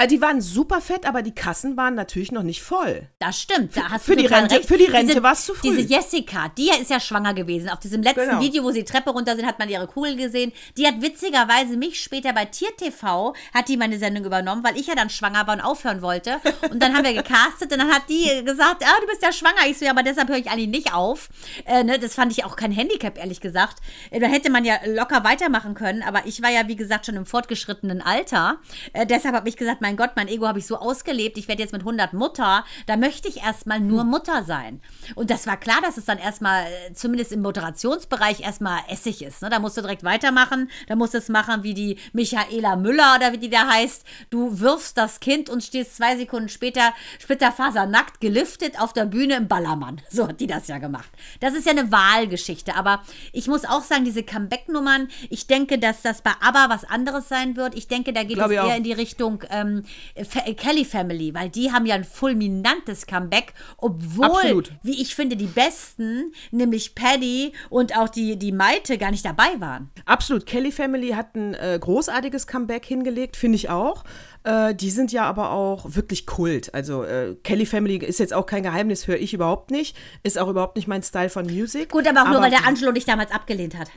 Äh, 0.00 0.06
die 0.06 0.20
waren 0.22 0.40
super 0.40 0.80
fett, 0.80 1.06
aber 1.06 1.22
die 1.22 1.34
Kassen 1.34 1.76
waren 1.76 1.94
natürlich 1.94 2.32
noch 2.32 2.42
nicht 2.42 2.62
voll. 2.62 3.08
Das 3.18 3.38
stimmt, 3.40 3.76
da 3.76 3.90
hast 3.90 4.04
für 4.06 4.16
du 4.16 4.22
die 4.22 4.28
Rente- 4.28 4.56
recht. 4.56 4.66
für 4.68 4.78
die 4.78 4.84
Rente 4.84 5.08
Diese- 5.08 5.22
war's 5.22 5.44
zu 5.44 5.52
früh. 5.54 5.68
Diese 5.76 5.80
Jessica, 5.82 6.48
die 6.56 6.70
ist 6.70 6.90
ja 6.90 6.98
schwanger 7.00 7.34
gewesen. 7.34 7.68
Auf 7.68 7.80
diesem 7.80 8.02
letzten 8.02 8.20
Genau. 8.28 8.40
Video, 8.40 8.62
wo 8.64 8.70
sie 8.70 8.84
Treppe 8.84 9.10
runter 9.10 9.36
sind, 9.36 9.46
hat 9.46 9.58
man 9.58 9.68
ihre 9.68 9.86
Kugel 9.86 10.16
gesehen. 10.16 10.52
Die 10.78 10.86
hat 10.86 11.02
witzigerweise 11.02 11.76
mich 11.76 12.00
später 12.02 12.32
bei 12.32 12.46
Tier 12.46 12.74
TV, 12.76 13.34
hat 13.52 13.68
die 13.68 13.76
meine 13.76 13.98
Sendung 13.98 14.24
übernommen, 14.24 14.64
weil 14.64 14.76
ich 14.78 14.86
ja 14.86 14.94
dann 14.94 15.10
schwanger 15.10 15.46
war 15.46 15.54
und 15.54 15.60
aufhören 15.60 16.00
wollte. 16.02 16.36
Und 16.70 16.82
dann 16.82 16.94
haben 16.96 17.04
wir 17.04 17.12
gecastet 17.12 17.70
und 17.72 17.78
dann 17.78 17.92
hat 17.92 18.02
die 18.08 18.42
gesagt, 18.44 18.82
ah, 18.84 19.00
du 19.02 19.06
bist 19.06 19.22
ja 19.22 19.32
schwanger. 19.32 19.66
Ich 19.68 19.78
so, 19.78 19.84
ja, 19.84 19.90
aber 19.90 20.02
deshalb 20.02 20.28
höre 20.28 20.38
ich 20.38 20.48
eigentlich 20.50 20.68
nicht 20.68 20.94
auf. 20.94 21.28
Äh, 21.66 21.84
ne, 21.84 21.98
das 21.98 22.14
fand 22.14 22.32
ich 22.32 22.44
auch 22.44 22.56
kein 22.56 22.72
Handicap, 22.72 23.18
ehrlich 23.18 23.40
gesagt. 23.40 23.78
Äh, 24.10 24.20
da 24.20 24.28
hätte 24.28 24.50
man 24.50 24.64
ja 24.64 24.76
locker 24.86 25.24
weitermachen 25.24 25.74
können, 25.74 26.02
aber 26.02 26.26
ich 26.26 26.42
war 26.42 26.50
ja, 26.50 26.68
wie 26.68 26.76
gesagt, 26.76 27.04
schon 27.06 27.16
im 27.16 27.26
fortgeschrittenen 27.26 28.00
Alter. 28.00 28.58
Äh, 28.94 29.04
deshalb 29.06 29.34
habe 29.34 29.48
ich 29.48 29.56
gesagt, 29.56 29.80
mein 29.82 29.89
Gott, 29.96 30.12
mein 30.16 30.28
Ego 30.28 30.46
habe 30.46 30.58
ich 30.58 30.66
so 30.66 30.76
ausgelebt. 30.76 31.38
Ich 31.38 31.48
werde 31.48 31.62
jetzt 31.62 31.72
mit 31.72 31.82
100 31.82 32.12
Mutter. 32.12 32.64
Da 32.86 32.96
möchte 32.96 33.28
ich 33.28 33.42
erstmal 33.42 33.80
nur 33.80 34.04
Mutter 34.04 34.44
sein. 34.44 34.80
Und 35.14 35.30
das 35.30 35.46
war 35.46 35.56
klar, 35.56 35.80
dass 35.82 35.96
es 35.96 36.04
dann 36.04 36.18
erstmal, 36.18 36.64
äh, 36.64 36.92
zumindest 36.94 37.32
im 37.32 37.42
Moderationsbereich, 37.42 38.40
erstmal 38.40 38.80
Essig 38.88 39.22
ist. 39.22 39.42
Ne? 39.42 39.50
Da 39.50 39.58
musst 39.58 39.76
du 39.76 39.80
direkt 39.80 40.04
weitermachen. 40.04 40.70
Da 40.88 40.96
musst 40.96 41.14
du 41.14 41.18
es 41.18 41.28
machen 41.28 41.62
wie 41.62 41.74
die 41.74 41.98
Michaela 42.12 42.76
Müller 42.76 43.16
oder 43.16 43.32
wie 43.32 43.38
die 43.38 43.50
da 43.50 43.68
heißt. 43.68 44.04
Du 44.30 44.60
wirfst 44.60 44.96
das 44.96 45.20
Kind 45.20 45.48
und 45.48 45.62
stehst 45.62 45.96
zwei 45.96 46.16
Sekunden 46.16 46.48
später 46.48 46.92
splitterfasernackt, 47.18 48.20
geliftet 48.20 48.80
auf 48.80 48.92
der 48.92 49.06
Bühne 49.06 49.36
im 49.36 49.48
Ballermann. 49.48 50.00
So 50.10 50.26
hat 50.28 50.40
die 50.40 50.46
das 50.48 50.66
ja 50.66 50.78
gemacht. 50.78 51.08
Das 51.38 51.54
ist 51.54 51.66
ja 51.66 51.72
eine 51.72 51.90
Wahlgeschichte. 51.92 52.74
Aber 52.74 53.02
ich 53.32 53.46
muss 53.46 53.64
auch 53.64 53.82
sagen, 53.82 54.04
diese 54.04 54.22
Comeback-Nummern, 54.22 55.08
ich 55.30 55.46
denke, 55.46 55.78
dass 55.78 56.02
das 56.02 56.20
bei 56.20 56.32
ABBA 56.40 56.68
was 56.68 56.84
anderes 56.84 57.28
sein 57.28 57.56
wird. 57.56 57.74
Ich 57.74 57.88
denke, 57.88 58.12
da 58.12 58.24
geht 58.24 58.36
Glaub 58.36 58.50
es 58.50 58.56
eher 58.56 58.64
auch. 58.64 58.76
in 58.76 58.82
die 58.82 58.92
Richtung 58.92 59.42
ähm, 59.50 59.79
Fa- 60.28 60.52
Kelly 60.52 60.84
Family, 60.84 61.34
weil 61.34 61.48
die 61.48 61.72
haben 61.72 61.86
ja 61.86 61.94
ein 61.94 62.04
fulminantes 62.04 63.06
Comeback, 63.06 63.54
obwohl, 63.76 64.26
Absolut. 64.26 64.72
wie 64.82 65.00
ich 65.00 65.14
finde, 65.14 65.36
die 65.36 65.46
Besten, 65.46 66.32
nämlich 66.50 66.94
Paddy 66.94 67.52
und 67.68 67.96
auch 67.96 68.08
die, 68.08 68.38
die 68.38 68.52
Maite, 68.52 68.98
gar 68.98 69.10
nicht 69.10 69.24
dabei 69.24 69.58
waren. 69.58 69.90
Absolut. 70.04 70.46
Kelly 70.46 70.72
Family 70.72 71.10
hat 71.10 71.34
ein 71.34 71.54
äh, 71.54 71.78
großartiges 71.80 72.46
Comeback 72.46 72.84
hingelegt, 72.84 73.36
finde 73.36 73.56
ich 73.56 73.70
auch. 73.70 74.04
Äh, 74.44 74.74
die 74.74 74.90
sind 74.90 75.12
ja 75.12 75.24
aber 75.24 75.50
auch 75.50 75.94
wirklich 75.94 76.26
Kult. 76.26 76.74
Also 76.74 77.04
äh, 77.04 77.36
Kelly 77.42 77.66
Family 77.66 77.96
ist 77.96 78.18
jetzt 78.18 78.32
auch 78.32 78.46
kein 78.46 78.62
Geheimnis, 78.62 79.06
höre 79.06 79.18
ich 79.18 79.34
überhaupt 79.34 79.70
nicht. 79.70 79.96
Ist 80.22 80.38
auch 80.38 80.48
überhaupt 80.48 80.76
nicht 80.76 80.88
mein 80.88 81.02
Style 81.02 81.28
von 81.28 81.46
Music. 81.46 81.90
Gut, 81.90 82.06
aber 82.06 82.22
auch 82.22 82.32
nur, 82.32 82.40
weil 82.40 82.50
der 82.50 82.66
Angelo 82.66 82.92
dich 82.92 83.04
damals 83.04 83.30
abgelehnt 83.32 83.76
hat. 83.76 83.90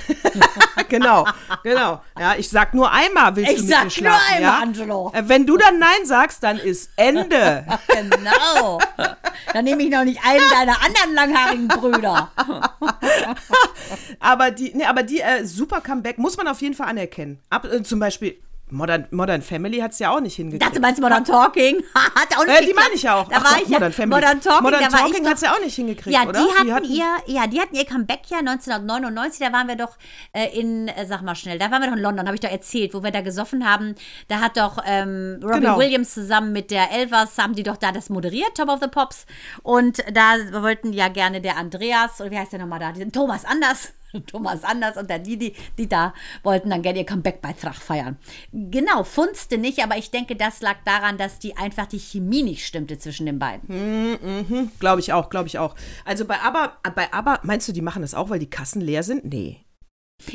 Genau, 0.88 1.26
genau. 1.62 2.02
Ja, 2.18 2.34
ich 2.36 2.50
sag 2.50 2.74
nur 2.74 2.90
einmal, 2.92 3.34
willst 3.34 3.50
Ich 3.52 3.56
du 3.60 3.62
mit 3.62 3.70
sag 3.72 3.84
mir 3.84 3.90
schlafen? 3.90 4.20
nur 4.20 4.36
einmal, 4.36 4.42
ja? 4.42 4.58
Angelo. 4.62 5.12
Äh, 5.14 5.22
Wenn 5.26 5.46
du 5.46 5.56
dann 5.56 5.78
Nein 5.78 6.04
sagst, 6.04 6.42
dann 6.42 6.58
ist 6.58 6.90
Ende. 6.96 7.64
Genau. 7.88 8.78
Dann 9.54 9.64
nehme 9.64 9.82
ich 9.82 9.90
noch 9.90 10.04
nicht 10.04 10.20
einen 10.22 10.44
deiner 10.50 10.76
anderen 10.84 11.14
langhaarigen 11.14 11.68
Brüder. 11.68 12.30
aber 14.20 14.50
die, 14.50 14.72
nee, 14.74 14.84
aber 14.84 15.02
die 15.02 15.20
äh, 15.20 15.44
super 15.44 15.80
Comeback 15.80 16.18
muss 16.18 16.36
man 16.36 16.48
auf 16.48 16.60
jeden 16.60 16.74
Fall 16.74 16.88
anerkennen. 16.88 17.38
Ab, 17.50 17.64
äh, 17.64 17.82
zum 17.82 17.98
Beispiel 17.98 18.38
Modern, 18.72 19.06
Modern 19.10 19.42
Family 19.42 19.78
hat 19.80 19.92
es 19.92 19.98
ja 19.98 20.10
auch 20.10 20.20
nicht 20.20 20.34
hingekriegt. 20.36 20.64
dachte, 20.64 20.80
meinst 20.80 20.98
du 20.98 21.02
Modern 21.02 21.24
Talking? 21.24 21.82
Hat 21.94 22.36
auch 22.38 22.46
nicht 22.46 22.60
Äh, 22.62 22.66
die 22.66 22.72
meine 22.74 22.94
ich 22.94 23.02
ja 23.02 23.16
auch. 23.16 23.28
Da 23.28 23.36
Ach 23.38 23.44
war 23.52 23.62
ich 23.62 23.68
ja. 23.68 23.74
Modern 23.78 23.92
Family. 23.92 24.14
Modern 24.20 24.40
Talking, 24.40 24.62
Modern 24.62 24.88
Talking 24.90 25.22
doch, 25.24 25.30
hat's 25.30 25.40
ja 25.42 25.52
auch 25.52 25.60
nicht 25.60 25.74
hingekriegt, 25.74 26.16
ja, 26.16 26.22
oder? 26.26 26.40
Die 26.40 26.46
Die 26.46 26.58
hatten, 26.72 26.74
hatten- 26.74 26.84
ihr, 26.86 27.34
ja, 27.34 27.46
die 27.46 27.60
hatten 27.60 27.74
ihr 27.76 27.84
Comeback 27.84 28.20
ja 28.28 28.38
1999, 28.38 29.46
da 29.46 29.52
waren 29.52 29.68
wir 29.68 29.76
doch 29.76 29.96
äh, 30.32 30.58
in, 30.58 30.88
äh, 30.88 31.06
sag 31.06 31.22
mal 31.22 31.34
schnell, 31.34 31.58
da 31.58 31.70
waren 31.70 31.82
wir 31.82 31.88
doch 31.90 31.96
in 31.96 32.02
London, 32.02 32.26
habe 32.26 32.34
ich 32.34 32.40
doch 32.40 32.50
erzählt, 32.50 32.94
wo 32.94 33.02
wir 33.02 33.10
da 33.10 33.20
gesoffen 33.20 33.68
haben. 33.68 33.94
Da 34.28 34.40
hat 34.40 34.56
doch 34.56 34.78
ähm, 34.86 35.38
Robbie 35.42 35.60
Genau. 35.60 35.78
Williams 35.78 36.14
zusammen 36.14 36.52
mit 36.52 36.70
der 36.70 36.90
Elvers, 36.92 37.36
haben 37.38 37.54
die 37.54 37.62
doch 37.62 37.76
da 37.76 37.92
das 37.92 38.08
moderiert, 38.10 38.56
Top 38.56 38.68
of 38.68 38.80
the 38.80 38.88
Pops. 38.88 39.26
Und 39.62 39.98
da 40.12 40.34
wollten 40.62 40.92
ja 40.92 41.08
gerne 41.08 41.40
der 41.40 41.56
Andreas, 41.58 42.20
oder 42.20 42.30
wie 42.30 42.38
heißt 42.38 42.52
der 42.52 42.60
nochmal 42.60 42.78
da, 42.80 42.92
Thomas 43.12 43.44
Anders. 43.44 43.92
Thomas 44.26 44.64
Anders 44.64 44.96
und 44.96 45.10
der 45.10 45.18
Didi, 45.18 45.54
die 45.78 45.88
da 45.88 46.14
wollten 46.42 46.70
dann 46.70 46.82
gerne 46.82 47.00
ihr 47.00 47.06
Comeback 47.06 47.40
bei 47.42 47.52
Trach 47.52 47.80
feiern. 47.80 48.16
Genau, 48.52 49.04
funzte 49.04 49.58
nicht, 49.58 49.82
aber 49.82 49.96
ich 49.96 50.10
denke, 50.10 50.36
das 50.36 50.60
lag 50.60 50.76
daran, 50.84 51.18
dass 51.18 51.38
die 51.38 51.56
einfach 51.56 51.86
die 51.86 51.98
Chemie 51.98 52.42
nicht 52.42 52.66
stimmte 52.66 52.98
zwischen 52.98 53.26
den 53.26 53.38
beiden. 53.38 54.70
Glaube 54.78 55.00
ich 55.00 55.12
auch, 55.12 55.30
glaube 55.30 55.48
ich 55.48 55.58
auch. 55.58 55.74
Also 56.04 56.24
bei 56.24 56.40
ABBA, 56.40 56.78
bei 56.94 57.12
ABBA, 57.12 57.40
meinst 57.42 57.68
du, 57.68 57.72
die 57.72 57.82
machen 57.82 58.02
das 58.02 58.14
auch, 58.14 58.30
weil 58.30 58.38
die 58.38 58.50
Kassen 58.50 58.80
leer 58.80 59.02
sind? 59.02 59.24
Nee. 59.24 59.64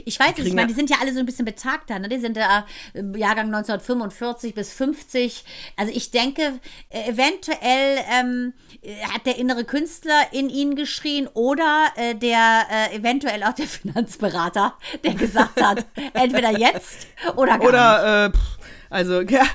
Ich 0.05 0.19
weiß 0.19 0.37
nicht, 0.37 0.47
ich 0.47 0.53
meine, 0.53 0.67
die 0.67 0.73
sind 0.73 0.89
ja 0.89 0.97
alle 1.01 1.13
so 1.13 1.19
ein 1.19 1.25
bisschen 1.25 1.45
betagter, 1.45 1.99
ne? 1.99 2.09
Die 2.09 2.19
sind 2.19 2.37
da 2.37 2.65
im 2.93 3.15
Jahrgang 3.15 3.47
1945 3.47 4.53
bis 4.53 4.73
50. 4.73 5.43
Also 5.75 5.91
ich 5.95 6.11
denke, 6.11 6.59
äh, 6.89 7.09
eventuell 7.09 7.99
ähm, 8.11 8.53
äh, 8.81 8.95
hat 9.13 9.25
der 9.25 9.37
innere 9.37 9.63
Künstler 9.63 10.27
in 10.31 10.49
ihnen 10.49 10.75
geschrien 10.75 11.27
oder 11.33 11.87
äh, 11.95 12.15
der 12.15 12.65
äh, 12.71 12.95
eventuell 12.95 13.43
auch 13.43 13.53
der 13.53 13.67
Finanzberater, 13.67 14.73
der 15.03 15.13
gesagt 15.13 15.61
hat, 15.61 15.85
entweder 16.13 16.57
jetzt 16.57 17.07
oder 17.35 17.51
gar 17.51 17.57
nicht. 17.57 17.67
Oder, 17.67 18.25
äh, 18.25 18.31
pff, 18.31 18.57
also, 18.89 19.21
ja, 19.21 19.45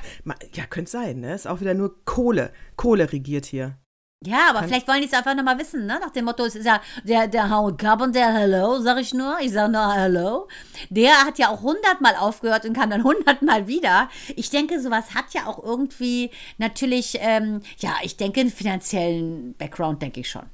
ja 0.53 0.65
könnte 0.69 0.91
sein, 0.91 1.19
ne? 1.21 1.33
Ist 1.33 1.47
auch 1.47 1.61
wieder 1.61 1.73
nur 1.73 2.03
Kohle. 2.05 2.51
Kohle 2.75 3.11
regiert 3.11 3.45
hier. 3.45 3.77
Ja, 4.25 4.49
aber 4.49 4.63
vielleicht 4.63 4.87
wollen 4.87 5.01
die 5.01 5.07
es 5.07 5.13
einfach 5.13 5.35
nochmal 5.35 5.59
wissen, 5.59 5.85
ne? 5.85 5.99
Nach 5.99 6.09
dem 6.09 6.25
Motto, 6.25 6.45
es 6.45 6.55
ist 6.55 6.65
ja 6.65 6.81
der, 7.03 7.27
der 7.27 7.49
Howard 7.49 7.77
Carpenter, 7.77 8.33
Hello, 8.33 8.79
sag 8.79 8.99
ich 8.99 9.13
nur. 9.13 9.37
Ich 9.41 9.51
sag 9.51 9.71
nur 9.71 9.93
Hello. 9.93 10.47
Der 10.89 11.25
hat 11.25 11.37
ja 11.39 11.49
auch 11.49 11.61
hundertmal 11.61 12.15
aufgehört 12.15 12.65
und 12.65 12.73
kam 12.73 12.89
dann 12.89 13.03
hundertmal 13.05 13.67
wieder. 13.67 14.09
Ich 14.35 14.49
denke, 14.49 14.79
sowas 14.79 15.13
hat 15.13 15.33
ja 15.33 15.45
auch 15.47 15.61
irgendwie 15.61 16.31
natürlich, 16.57 17.17
ähm, 17.19 17.61
ja, 17.79 17.95
ich 18.03 18.15
denke, 18.15 18.41
einen 18.41 18.51
finanziellen 18.51 19.55
Background, 19.55 20.01
denke 20.01 20.21
ich 20.21 20.29
schon. 20.29 20.45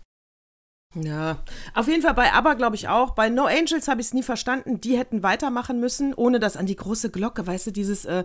Ja, 0.96 1.38
auf 1.76 1.88
jeden 1.88 2.02
Fall 2.02 2.16
bei 2.16 2.34
ABBA 2.34 2.56
glaube 2.56 2.76
ich 2.76 2.88
auch. 2.88 3.12
Bei 3.12 3.30
No 3.30 3.46
Angels 3.46 3.88
habe 3.88 4.02
ich 4.02 4.08
es 4.08 4.14
nie 4.16 4.24
verstanden. 4.24 4.82
Die 4.82 4.98
hätten 4.98 5.22
weitermachen 5.22 5.80
müssen, 5.80 6.16
ohne 6.16 6.40
das 6.40 6.58
an 6.58 6.66
die 6.66 6.76
große 6.76 7.12
Glocke, 7.12 7.46
weißt 7.46 7.68
du, 7.68 7.72
dieses, 7.72 8.06
äh, 8.06 8.24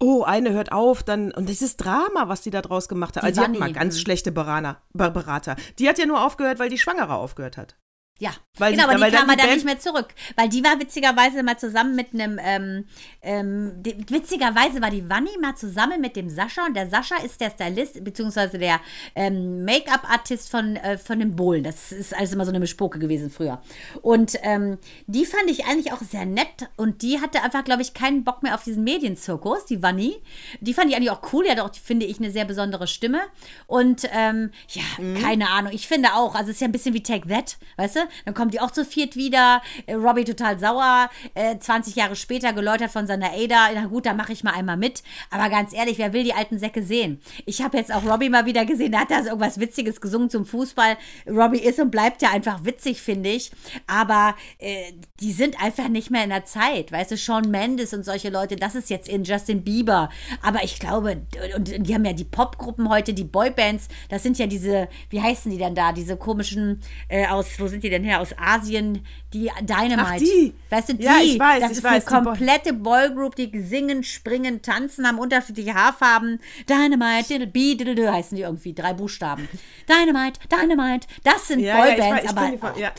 oh, 0.00 0.22
eine 0.22 0.52
hört 0.52 0.72
auf, 0.72 1.02
dann, 1.02 1.30
und 1.32 1.48
dieses 1.48 1.76
Drama, 1.76 2.28
was 2.28 2.40
die 2.42 2.50
da 2.50 2.62
draus 2.62 2.88
gemacht 2.88 3.16
hat. 3.16 3.22
Die 3.22 3.26
Also 3.26 3.40
die 3.40 3.44
hatten 3.44 3.52
Wanni, 3.60 3.72
mal 3.72 3.72
ganz 3.72 4.00
schlechte 4.00 4.32
Berater, 4.32 4.80
Ber- 4.92 5.10
Berater. 5.10 5.56
Die 5.78 5.88
hat 5.88 5.98
ja 5.98 6.06
nur 6.06 6.24
aufgehört, 6.24 6.58
weil 6.58 6.70
die 6.70 6.78
Schwangere 6.78 7.14
aufgehört 7.14 7.56
hat. 7.56 7.76
Ja, 8.22 8.32
Weil 8.58 8.72
genau, 8.72 8.88
die- 8.90 8.94
aber 8.96 9.06
die 9.06 9.10
dann 9.12 9.26
kam 9.26 9.30
die 9.30 9.36
dann 9.42 9.54
nicht 9.54 9.64
mehr 9.64 9.78
zurück. 9.78 10.08
Weil 10.36 10.50
die 10.50 10.62
war 10.62 10.78
witzigerweise 10.78 11.42
mal 11.42 11.58
zusammen 11.58 11.96
mit 11.96 12.12
einem, 12.12 12.38
ähm, 12.44 12.84
ähm, 13.22 13.72
die, 13.82 13.96
witzigerweise 14.10 14.82
war 14.82 14.90
die 14.90 15.08
Wanni 15.08 15.30
mal 15.40 15.56
zusammen 15.56 16.02
mit 16.02 16.16
dem 16.16 16.28
Sascha 16.28 16.66
und 16.66 16.74
der 16.76 16.86
Sascha 16.90 17.16
ist 17.24 17.40
der 17.40 17.48
Stylist, 17.50 18.04
beziehungsweise 18.04 18.58
der 18.58 18.78
ähm, 19.14 19.64
Make-up-Artist 19.64 20.50
von, 20.50 20.76
äh, 20.76 20.98
von 20.98 21.18
dem 21.18 21.34
Bohlen. 21.34 21.64
Das 21.64 21.92
ist 21.92 22.14
alles 22.14 22.34
immer 22.34 22.44
so 22.44 22.50
eine 22.50 22.60
Mischpoke 22.60 22.98
gewesen 22.98 23.30
früher. 23.30 23.62
Und 24.02 24.36
ähm, 24.42 24.76
die 25.06 25.24
fand 25.24 25.48
ich 25.48 25.64
eigentlich 25.64 25.92
auch 25.94 26.02
sehr 26.02 26.26
nett 26.26 26.68
und 26.76 27.00
die 27.00 27.22
hatte 27.22 27.42
einfach, 27.42 27.64
glaube 27.64 27.80
ich, 27.80 27.94
keinen 27.94 28.22
Bock 28.24 28.42
mehr 28.42 28.54
auf 28.54 28.64
diesen 28.64 28.84
Medienzirkus, 28.84 29.64
die 29.64 29.82
Wanni. 29.82 30.14
Die 30.60 30.74
fand 30.74 30.90
ich 30.90 30.96
eigentlich 30.96 31.10
auch 31.10 31.22
cool, 31.32 31.44
die 31.44 31.50
hat 31.50 31.60
auch, 31.60 31.74
finde 31.74 32.04
ich, 32.04 32.18
eine 32.18 32.30
sehr 32.30 32.44
besondere 32.44 32.86
Stimme. 32.86 33.20
Und 33.66 34.06
ähm, 34.12 34.50
ja, 34.68 34.82
keine 35.22 35.48
Ahnung, 35.48 35.72
ich 35.72 35.88
finde 35.88 36.12
auch, 36.12 36.34
also 36.34 36.50
es 36.50 36.56
ist 36.56 36.60
ja 36.60 36.68
ein 36.68 36.72
bisschen 36.72 36.92
wie 36.92 37.02
Take 37.02 37.26
That, 37.26 37.56
weißt 37.78 37.96
du? 37.96 38.00
Dann 38.24 38.34
kommt 38.34 38.54
die 38.54 38.60
auch 38.60 38.70
zu 38.70 38.84
viert 38.84 39.16
wieder, 39.16 39.62
äh, 39.86 39.94
Robbie 39.94 40.24
total 40.24 40.58
sauer, 40.58 41.10
äh, 41.34 41.58
20 41.58 41.96
Jahre 41.96 42.16
später 42.16 42.52
geläutert 42.52 42.90
von 42.90 43.06
seiner 43.06 43.32
Ada, 43.32 43.70
na 43.74 43.86
gut, 43.86 44.06
da 44.06 44.14
mache 44.14 44.32
ich 44.32 44.44
mal 44.44 44.52
einmal 44.52 44.76
mit. 44.76 45.02
Aber 45.30 45.48
ganz 45.48 45.72
ehrlich, 45.72 45.98
wer 45.98 46.12
will 46.12 46.24
die 46.24 46.34
alten 46.34 46.58
Säcke 46.58 46.82
sehen? 46.82 47.20
Ich 47.46 47.62
habe 47.62 47.78
jetzt 47.78 47.92
auch 47.92 48.04
Robbie 48.04 48.28
mal 48.28 48.46
wieder 48.46 48.64
gesehen, 48.64 48.92
der 48.92 49.00
hat 49.00 49.10
da 49.10 49.22
so 49.22 49.28
irgendwas 49.28 49.60
Witziges 49.60 50.00
gesungen 50.00 50.30
zum 50.30 50.46
Fußball. 50.46 50.96
Robbie 51.28 51.60
ist 51.60 51.80
und 51.80 51.90
bleibt 51.90 52.22
ja 52.22 52.30
einfach 52.30 52.64
witzig, 52.64 53.00
finde 53.00 53.30
ich. 53.30 53.52
Aber 53.86 54.34
äh, 54.58 54.92
die 55.20 55.32
sind 55.32 55.62
einfach 55.62 55.88
nicht 55.88 56.10
mehr 56.10 56.24
in 56.24 56.30
der 56.30 56.44
Zeit, 56.44 56.92
weißt 56.92 57.12
du? 57.12 57.16
Sean 57.16 57.50
Mendes 57.50 57.92
und 57.92 58.04
solche 58.04 58.30
Leute, 58.30 58.56
das 58.56 58.74
ist 58.74 58.90
jetzt 58.90 59.08
in 59.08 59.24
Justin 59.24 59.62
Bieber. 59.64 60.08
Aber 60.42 60.64
ich 60.64 60.78
glaube, 60.78 61.22
und 61.56 61.86
die 61.86 61.94
haben 61.94 62.04
ja 62.04 62.12
die 62.12 62.24
Popgruppen 62.24 62.88
heute, 62.88 63.14
die 63.14 63.24
Boybands, 63.24 63.88
das 64.08 64.22
sind 64.22 64.38
ja 64.38 64.46
diese, 64.46 64.88
wie 65.10 65.20
heißen 65.20 65.50
die 65.50 65.58
denn 65.58 65.74
da? 65.74 65.92
Diese 65.92 66.16
komischen, 66.16 66.80
äh, 67.08 67.26
aus, 67.26 67.58
wo 67.58 67.66
sind 67.66 67.84
die 67.84 67.90
denn 67.90 67.99
her? 68.04 68.20
Aus 68.20 68.30
Asien, 68.38 69.04
die 69.32 69.50
Dynamite. 69.62 70.00
Ach, 70.02 70.16
die. 70.16 70.54
Weißt 70.70 70.88
du, 70.90 70.94
die? 70.94 71.04
Ja, 71.04 71.18
ich 71.22 71.38
weiß, 71.38 71.60
das 71.60 71.70
ich 71.72 71.76
ist 71.78 71.84
weiß, 71.84 72.06
eine 72.08 72.24
komplette 72.24 72.72
Boygroup, 72.72 73.36
die 73.36 73.50
singen, 73.62 74.02
springen, 74.04 74.62
tanzen, 74.62 75.06
haben 75.06 75.18
unterschiedliche 75.18 75.74
Haarfarben. 75.74 76.40
Dynamite, 76.68 77.28
diddle 77.28 77.46
B, 77.46 77.74
diddle 77.74 78.12
heißen 78.12 78.36
die 78.36 78.42
irgendwie, 78.42 78.72
drei 78.74 78.92
Buchstaben. 78.94 79.48
Dynamite, 79.88 80.40
Dynamite, 80.50 81.06
das 81.24 81.48
sind 81.48 81.60
Ja, 81.60 81.78
ja, 81.78 81.92
ich 81.92 81.96
Boybands, 81.98 82.16
weiß, 82.16 82.24
ich 82.24 82.30
aber 82.38 82.58
von- 82.72 82.80
ja. 82.80 82.90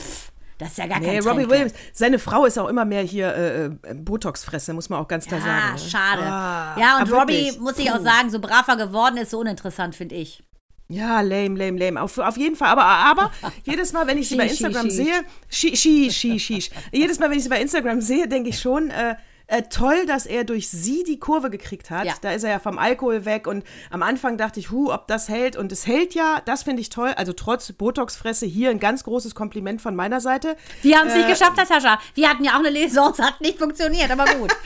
das 0.57 0.69
ist 0.69 0.77
ja 0.77 0.87
gar 0.87 0.99
Nee, 0.99 1.05
kein 1.07 1.23
Robbie 1.23 1.35
Trend. 1.43 1.49
Williams. 1.51 1.73
Seine 1.93 2.19
Frau 2.19 2.45
ist 2.45 2.57
auch 2.59 2.67
immer 2.67 2.85
mehr 2.85 3.01
hier 3.01 3.33
äh, 3.33 3.65
äh, 3.65 3.93
Botox-Fresse, 3.95 4.73
muss 4.73 4.89
man 4.89 4.99
auch 4.99 5.07
ganz 5.07 5.25
klar 5.25 5.39
Ja, 5.39 5.45
sagen. 5.45 5.73
ne? 5.73 5.89
schade. 5.89 6.21
Ah, 6.23 6.75
ja, 6.79 6.97
und 7.01 7.11
Robbie, 7.11 7.33
wirklich. 7.45 7.59
muss 7.59 7.77
ich 7.79 7.91
auch 7.91 8.01
sagen, 8.01 8.29
so 8.29 8.39
braver 8.39 8.77
geworden 8.77 9.17
ist, 9.17 9.31
so 9.31 9.39
uninteressant, 9.39 9.95
finde 9.95 10.15
ich. 10.15 10.43
Ja, 10.91 11.21
lame, 11.21 11.57
lame, 11.57 11.77
lame. 11.79 12.01
Auf, 12.01 12.17
auf 12.17 12.37
jeden 12.37 12.55
Fall. 12.55 12.69
Aber, 12.69 12.83
aber 12.83 13.31
jedes 13.63 13.93
Mal, 13.93 14.07
wenn 14.07 14.17
ich 14.17 14.29
sie 14.29 14.35
bei 14.37 14.47
Instagram 14.47 14.89
sehe, 14.89 15.23
shi, 15.49 15.75
shi, 15.75 16.11
shi, 16.11 16.39
shi. 16.39 16.69
Jedes 16.91 17.19
Mal, 17.19 17.29
wenn 17.29 17.37
ich 17.37 17.43
sie 17.43 17.49
bei 17.49 17.61
Instagram 17.61 18.01
sehe, 18.01 18.27
denke 18.27 18.49
ich 18.49 18.59
schon, 18.59 18.89
äh, 18.89 19.15
äh, 19.47 19.63
toll, 19.63 20.05
dass 20.05 20.25
er 20.25 20.45
durch 20.45 20.69
sie 20.69 21.03
die 21.03 21.19
Kurve 21.19 21.49
gekriegt 21.49 21.89
hat. 21.89 22.05
Ja. 22.05 22.13
Da 22.21 22.31
ist 22.31 22.43
er 22.43 22.51
ja 22.51 22.59
vom 22.59 22.77
Alkohol 22.77 23.25
weg 23.25 23.47
und 23.47 23.65
am 23.89 24.01
Anfang 24.01 24.37
dachte 24.37 24.61
ich, 24.61 24.71
hu, 24.71 24.89
ob 24.93 25.07
das 25.07 25.27
hält. 25.27 25.57
Und 25.57 25.73
es 25.73 25.85
hält 25.85 26.13
ja, 26.13 26.41
das 26.45 26.63
finde 26.63 26.81
ich 26.81 26.87
toll. 26.87 27.11
Also 27.17 27.33
trotz 27.33 27.69
Botox-Fresse 27.73 28.45
hier 28.45 28.69
ein 28.69 28.79
ganz 28.79 29.03
großes 29.03 29.35
Kompliment 29.35 29.81
von 29.81 29.93
meiner 29.93 30.21
Seite. 30.21 30.55
Wir 30.83 30.97
haben 30.97 31.07
es 31.09 31.15
nicht 31.15 31.27
Äh, 31.27 31.31
geschafft, 31.31 31.57
Natascha. 31.57 31.99
Wir 32.13 32.29
hatten 32.29 32.45
ja 32.45 32.53
auch 32.53 32.59
eine 32.59 32.69
Lesung, 32.69 33.11
es 33.11 33.19
hat 33.19 33.41
nicht 33.41 33.59
funktioniert, 33.59 34.09
aber 34.09 34.25
gut. 34.35 34.55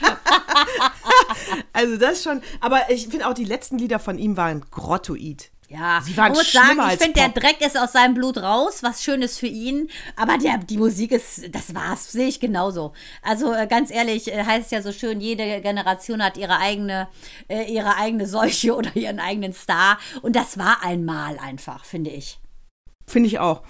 Also 1.72 1.96
das 1.98 2.22
schon. 2.22 2.40
Aber 2.60 2.90
ich 2.90 3.08
finde 3.08 3.26
auch, 3.28 3.34
die 3.34 3.44
letzten 3.44 3.78
Lieder 3.78 3.98
von 3.98 4.18
ihm 4.18 4.36
waren 4.36 4.64
grottoid. 4.70 5.50
Ja, 5.68 6.00
Sie 6.04 6.16
waren 6.16 6.28
man 6.28 6.38
muss 6.38 6.52
sagen, 6.52 6.78
ich 6.92 6.98
finde, 6.98 7.20
der. 7.20 7.28
Dreck 7.30 7.60
ist 7.60 7.76
aus 7.76 7.92
seinem 7.92 8.14
Blut 8.14 8.38
raus, 8.38 8.82
was 8.82 9.02
Schönes 9.02 9.36
für 9.36 9.48
ihn. 9.48 9.88
Aber 10.14 10.38
der, 10.38 10.58
die 10.58 10.78
Musik 10.78 11.10
ist, 11.10 11.54
das 11.54 11.74
war's, 11.74 12.12
sehe 12.12 12.28
ich 12.28 12.38
genauso. 12.38 12.92
Also 13.22 13.52
äh, 13.52 13.66
ganz 13.66 13.90
ehrlich, 13.90 14.32
äh, 14.32 14.44
heißt 14.44 14.70
ja 14.70 14.80
so 14.80 14.92
schön, 14.92 15.20
jede 15.20 15.60
Generation 15.60 16.22
hat 16.22 16.36
ihre 16.36 16.58
eigene, 16.58 17.08
äh, 17.48 17.64
ihre 17.64 17.96
eigene 17.96 18.26
Seuche 18.26 18.74
oder 18.76 18.94
ihren 18.94 19.18
eigenen 19.18 19.52
Star. 19.52 19.98
Und 20.22 20.36
das 20.36 20.56
war 20.56 20.84
einmal 20.84 21.36
einfach, 21.38 21.84
finde 21.84 22.10
ich. 22.10 22.38
Finde 23.08 23.28
ich 23.28 23.40
auch. 23.40 23.62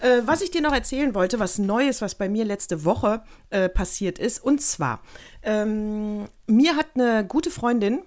Äh, 0.00 0.22
was 0.26 0.42
ich 0.42 0.50
dir 0.50 0.60
noch 0.60 0.72
erzählen 0.72 1.14
wollte, 1.14 1.38
was 1.38 1.58
Neues, 1.58 2.02
was 2.02 2.14
bei 2.14 2.28
mir 2.28 2.44
letzte 2.44 2.84
Woche 2.84 3.22
äh, 3.50 3.68
passiert 3.68 4.18
ist, 4.18 4.42
und 4.42 4.60
zwar, 4.60 5.00
ähm, 5.42 6.28
mir 6.46 6.76
hat 6.76 6.88
eine 6.94 7.24
gute 7.26 7.50
Freundin 7.50 8.02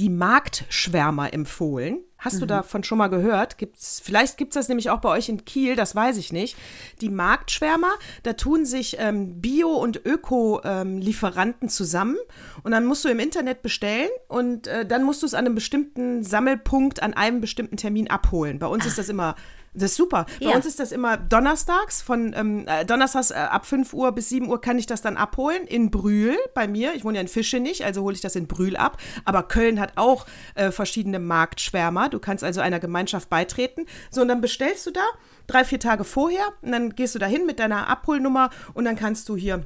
die 0.00 0.08
Marktschwärmer 0.08 1.34
empfohlen. 1.34 2.00
Hast 2.16 2.40
du 2.40 2.46
davon 2.46 2.84
schon 2.84 2.98
mal 2.98 3.08
gehört? 3.08 3.58
Gibt's, 3.58 4.00
vielleicht 4.02 4.38
gibt 4.38 4.50
es 4.50 4.54
das 4.54 4.68
nämlich 4.68 4.88
auch 4.88 5.00
bei 5.00 5.10
euch 5.10 5.28
in 5.28 5.44
Kiel, 5.44 5.76
das 5.76 5.94
weiß 5.94 6.16
ich 6.16 6.32
nicht. 6.32 6.56
Die 7.00 7.10
Marktschwärmer, 7.10 7.92
da 8.22 8.32
tun 8.32 8.64
sich 8.64 8.96
ähm, 8.98 9.40
Bio- 9.40 9.76
und 9.76 10.04
Öko-Lieferanten 10.04 11.68
zusammen 11.68 12.16
und 12.62 12.72
dann 12.72 12.86
musst 12.86 13.04
du 13.04 13.08
im 13.10 13.18
Internet 13.18 13.60
bestellen 13.60 14.10
und 14.28 14.66
äh, 14.66 14.86
dann 14.86 15.02
musst 15.02 15.22
du 15.22 15.26
es 15.26 15.34
an 15.34 15.46
einem 15.46 15.54
bestimmten 15.54 16.22
Sammelpunkt 16.22 17.02
an 17.02 17.14
einem 17.14 17.42
bestimmten 17.42 17.76
Termin 17.76 18.10
abholen. 18.10 18.58
Bei 18.58 18.66
uns 18.66 18.86
ist 18.86 18.98
das 18.98 19.10
immer 19.10 19.34
das 19.72 19.92
ist 19.92 19.96
super. 19.96 20.26
Bei 20.40 20.46
Ja. 20.46 20.56
uns 20.56 20.66
ist 20.66 20.80
das 20.80 20.90
immer 20.92 21.16
donnerstags 21.16 22.02
von 22.02 22.32
ähm, 22.36 22.66
äh, 22.66 22.84
donnerstags 22.84 23.30
äh, 23.30 23.34
ab 23.34 23.66
5 23.66 23.92
Uhr 23.94 24.12
bis 24.12 24.28
7 24.28 24.48
Uhr 24.48 24.60
kann 24.60 24.78
ich 24.78 24.86
das 24.86 25.00
dann 25.02 25.16
abholen 25.16 25.66
in 25.66 25.90
Brühl 25.90 26.36
bei 26.54 26.66
mir. 26.66 26.94
Ich 26.94 27.04
wohne 27.04 27.16
ja 27.18 27.22
in 27.22 27.28
Fischenich, 27.28 27.84
also 27.84 28.02
hole 28.02 28.14
ich 28.14 28.20
das 28.20 28.34
in 28.36 28.46
Brühl 28.48 28.76
ab. 28.76 28.98
Aber 29.24 29.44
Köln 29.44 29.78
hat 29.78 29.92
auch 29.96 30.26
äh, 30.54 30.70
verschiedene 30.70 31.18
Marktschwärmer. 31.18 32.08
Du 32.08 32.18
kannst 32.18 32.42
also 32.42 32.60
einer 32.60 32.80
Gemeinschaft 32.80 33.30
beitreten. 33.30 33.86
So, 34.10 34.22
und 34.22 34.28
dann 34.28 34.40
bestellst 34.40 34.86
du 34.86 34.90
da 34.90 35.04
drei, 35.46 35.64
vier 35.64 35.80
Tage 35.80 36.04
vorher 36.04 36.44
und 36.62 36.72
dann 36.72 36.90
gehst 36.96 37.14
du 37.14 37.18
da 37.18 37.26
hin 37.26 37.46
mit 37.46 37.58
deiner 37.58 37.88
Abholnummer 37.88 38.50
und 38.74 38.84
dann 38.84 38.96
kannst 38.96 39.28
du 39.28 39.36
hier 39.36 39.64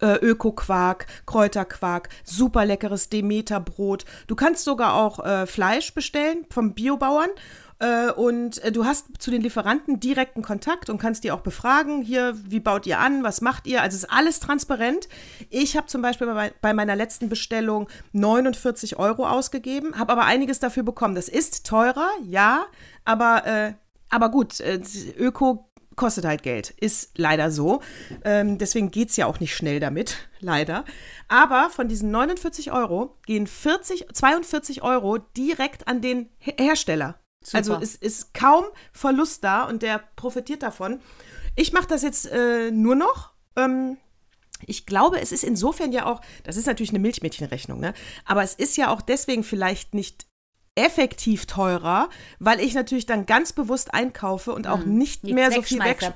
äh, 0.00 0.16
Öko-Quark, 0.16 1.06
Kräuterquark, 1.26 2.08
super 2.24 2.64
leckeres 2.66 3.08
Demeter-Brot. 3.08 4.04
Du 4.26 4.34
kannst 4.36 4.64
sogar 4.64 4.94
auch 4.94 5.24
äh, 5.24 5.46
Fleisch 5.46 5.94
bestellen 5.94 6.44
vom 6.50 6.74
Biobauern. 6.74 7.30
Äh, 7.78 8.10
und 8.10 8.62
äh, 8.62 8.72
du 8.72 8.84
hast 8.84 9.06
zu 9.18 9.30
den 9.30 9.42
Lieferanten 9.42 10.00
direkten 10.00 10.42
Kontakt 10.42 10.88
und 10.88 10.98
kannst 10.98 11.24
die 11.24 11.30
auch 11.30 11.40
befragen. 11.40 12.02
Hier, 12.02 12.34
wie 12.44 12.60
baut 12.60 12.86
ihr 12.86 12.98
an? 12.98 13.22
Was 13.22 13.40
macht 13.40 13.66
ihr? 13.66 13.82
Also 13.82 13.96
ist 13.96 14.10
alles 14.10 14.40
transparent. 14.40 15.08
Ich 15.50 15.76
habe 15.76 15.86
zum 15.86 16.00
Beispiel 16.00 16.26
bei, 16.26 16.52
bei 16.60 16.72
meiner 16.72 16.96
letzten 16.96 17.28
Bestellung 17.28 17.88
49 18.12 18.98
Euro 18.98 19.26
ausgegeben, 19.26 19.98
habe 19.98 20.12
aber 20.12 20.24
einiges 20.24 20.58
dafür 20.58 20.84
bekommen. 20.84 21.14
Das 21.14 21.28
ist 21.28 21.66
teurer, 21.66 22.08
ja, 22.24 22.66
aber, 23.04 23.46
äh, 23.46 23.72
aber 24.08 24.30
gut, 24.30 24.60
äh, 24.60 24.80
Öko 25.18 25.68
kostet 25.96 26.24
halt 26.24 26.42
Geld. 26.42 26.70
Ist 26.70 27.18
leider 27.18 27.50
so. 27.50 27.80
Ähm, 28.24 28.58
deswegen 28.58 28.90
geht 28.90 29.10
es 29.10 29.16
ja 29.16 29.26
auch 29.26 29.40
nicht 29.40 29.56
schnell 29.56 29.80
damit, 29.80 30.28
leider. 30.40 30.84
Aber 31.28 31.68
von 31.70 31.88
diesen 31.88 32.10
49 32.10 32.70
Euro 32.72 33.16
gehen 33.26 33.46
40, 33.46 34.06
42 34.12 34.82
Euro 34.82 35.18
direkt 35.18 35.88
an 35.88 36.00
den 36.00 36.30
Hersteller. 36.38 37.18
Super. 37.46 37.58
Also 37.58 37.74
es 37.80 37.94
ist 37.94 38.34
kaum 38.34 38.64
Verlust 38.92 39.44
da 39.44 39.64
und 39.64 39.82
der 39.82 40.02
profitiert 40.16 40.64
davon. 40.64 41.00
Ich 41.54 41.72
mache 41.72 41.86
das 41.86 42.02
jetzt 42.02 42.26
äh, 42.26 42.72
nur 42.72 42.96
noch. 42.96 43.30
Ähm, 43.54 43.98
ich 44.66 44.84
glaube, 44.84 45.20
es 45.20 45.30
ist 45.30 45.44
insofern 45.44 45.92
ja 45.92 46.06
auch, 46.06 46.22
das 46.42 46.56
ist 46.56 46.66
natürlich 46.66 46.90
eine 46.90 46.98
Milchmädchenrechnung, 46.98 47.78
ne? 47.78 47.94
aber 48.24 48.42
es 48.42 48.54
ist 48.54 48.76
ja 48.76 48.90
auch 48.90 49.00
deswegen 49.00 49.44
vielleicht 49.44 49.94
nicht 49.94 50.26
effektiv 50.74 51.46
teurer, 51.46 52.10
weil 52.40 52.58
ich 52.58 52.74
natürlich 52.74 53.06
dann 53.06 53.26
ganz 53.26 53.52
bewusst 53.52 53.94
einkaufe 53.94 54.52
und 54.52 54.66
auch 54.66 54.80
hm. 54.80 54.98
nicht 54.98 55.22
mehr 55.22 55.52
so 55.52 55.62
viel 55.62 55.78
weg. 55.78 56.14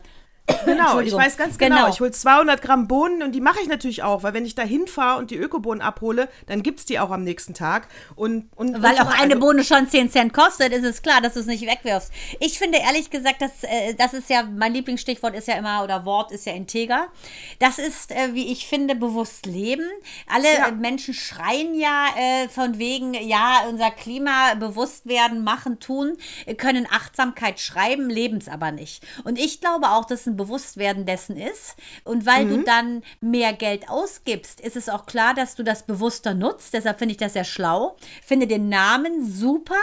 Genau, 0.64 1.00
ich 1.00 1.12
weiß 1.12 1.36
ganz 1.36 1.58
genau. 1.58 1.76
genau. 1.76 1.88
Ich 1.88 2.00
hole 2.00 2.10
200 2.10 2.62
Gramm 2.62 2.88
Bohnen 2.88 3.22
und 3.22 3.32
die 3.32 3.40
mache 3.40 3.60
ich 3.62 3.68
natürlich 3.68 4.02
auch, 4.02 4.22
weil 4.22 4.34
wenn 4.34 4.44
ich 4.44 4.54
da 4.54 4.62
hinfahre 4.62 5.18
und 5.18 5.30
die 5.30 5.36
Ökobohnen 5.36 5.80
abhole, 5.80 6.28
dann 6.46 6.62
gibt 6.62 6.80
es 6.80 6.84
die 6.84 6.98
auch 6.98 7.10
am 7.10 7.24
nächsten 7.24 7.54
Tag. 7.54 7.88
Und, 8.16 8.48
und 8.56 8.82
weil 8.82 8.92
und 8.94 9.00
auch 9.00 9.10
eine 9.10 9.34
also, 9.34 9.40
Bohne 9.40 9.64
schon 9.64 9.88
10 9.88 10.10
Cent 10.10 10.32
kostet, 10.32 10.72
ist 10.72 10.84
es 10.84 11.02
klar, 11.02 11.20
dass 11.20 11.34
du 11.34 11.40
es 11.40 11.46
nicht 11.46 11.66
wegwirfst. 11.66 12.10
Ich 12.40 12.58
finde 12.58 12.78
ehrlich 12.78 13.10
gesagt, 13.10 13.42
dass, 13.42 13.62
äh, 13.62 13.94
das 13.94 14.14
ist 14.14 14.30
ja, 14.30 14.42
mein 14.42 14.72
Lieblingsstichwort 14.72 15.34
ist 15.34 15.48
ja 15.48 15.54
immer, 15.54 15.82
oder 15.84 16.04
Wort 16.04 16.32
ist 16.32 16.46
ja 16.46 16.52
integer. 16.52 17.08
Das 17.58 17.78
ist, 17.78 18.12
äh, 18.12 18.34
wie 18.34 18.52
ich 18.52 18.66
finde, 18.66 18.94
bewusst 18.94 19.46
leben. 19.46 19.88
Alle 20.26 20.52
ja. 20.52 20.70
Menschen 20.70 21.14
schreien 21.14 21.74
ja 21.74 22.06
äh, 22.16 22.48
von 22.48 22.78
wegen, 22.78 23.14
ja, 23.14 23.64
unser 23.68 23.90
Klima 23.90 24.54
bewusst 24.54 25.06
werden, 25.06 25.44
machen, 25.44 25.80
tun, 25.80 26.16
können 26.56 26.86
Achtsamkeit 26.90 27.60
schreiben, 27.60 28.08
leben 28.10 28.38
es 28.38 28.48
aber 28.48 28.72
nicht. 28.72 29.06
Und 29.24 29.38
ich 29.38 29.60
glaube 29.60 29.90
auch, 29.90 30.04
dass 30.04 30.26
ein 30.26 30.36
Bewusstwerden 30.40 31.06
dessen 31.06 31.36
ist. 31.36 31.76
Und 32.04 32.26
weil 32.26 32.46
mhm. 32.46 32.50
du 32.50 32.62
dann 32.64 33.02
mehr 33.20 33.52
Geld 33.52 33.88
ausgibst, 33.88 34.60
ist 34.60 34.76
es 34.76 34.88
auch 34.88 35.06
klar, 35.06 35.34
dass 35.34 35.54
du 35.54 35.62
das 35.62 35.82
bewusster 35.82 36.34
nutzt. 36.34 36.72
Deshalb 36.72 36.98
finde 36.98 37.12
ich 37.12 37.18
das 37.18 37.34
sehr 37.34 37.44
schlau. 37.44 37.96
Finde 38.24 38.46
den 38.46 38.68
Namen 38.68 39.30
super. 39.30 39.74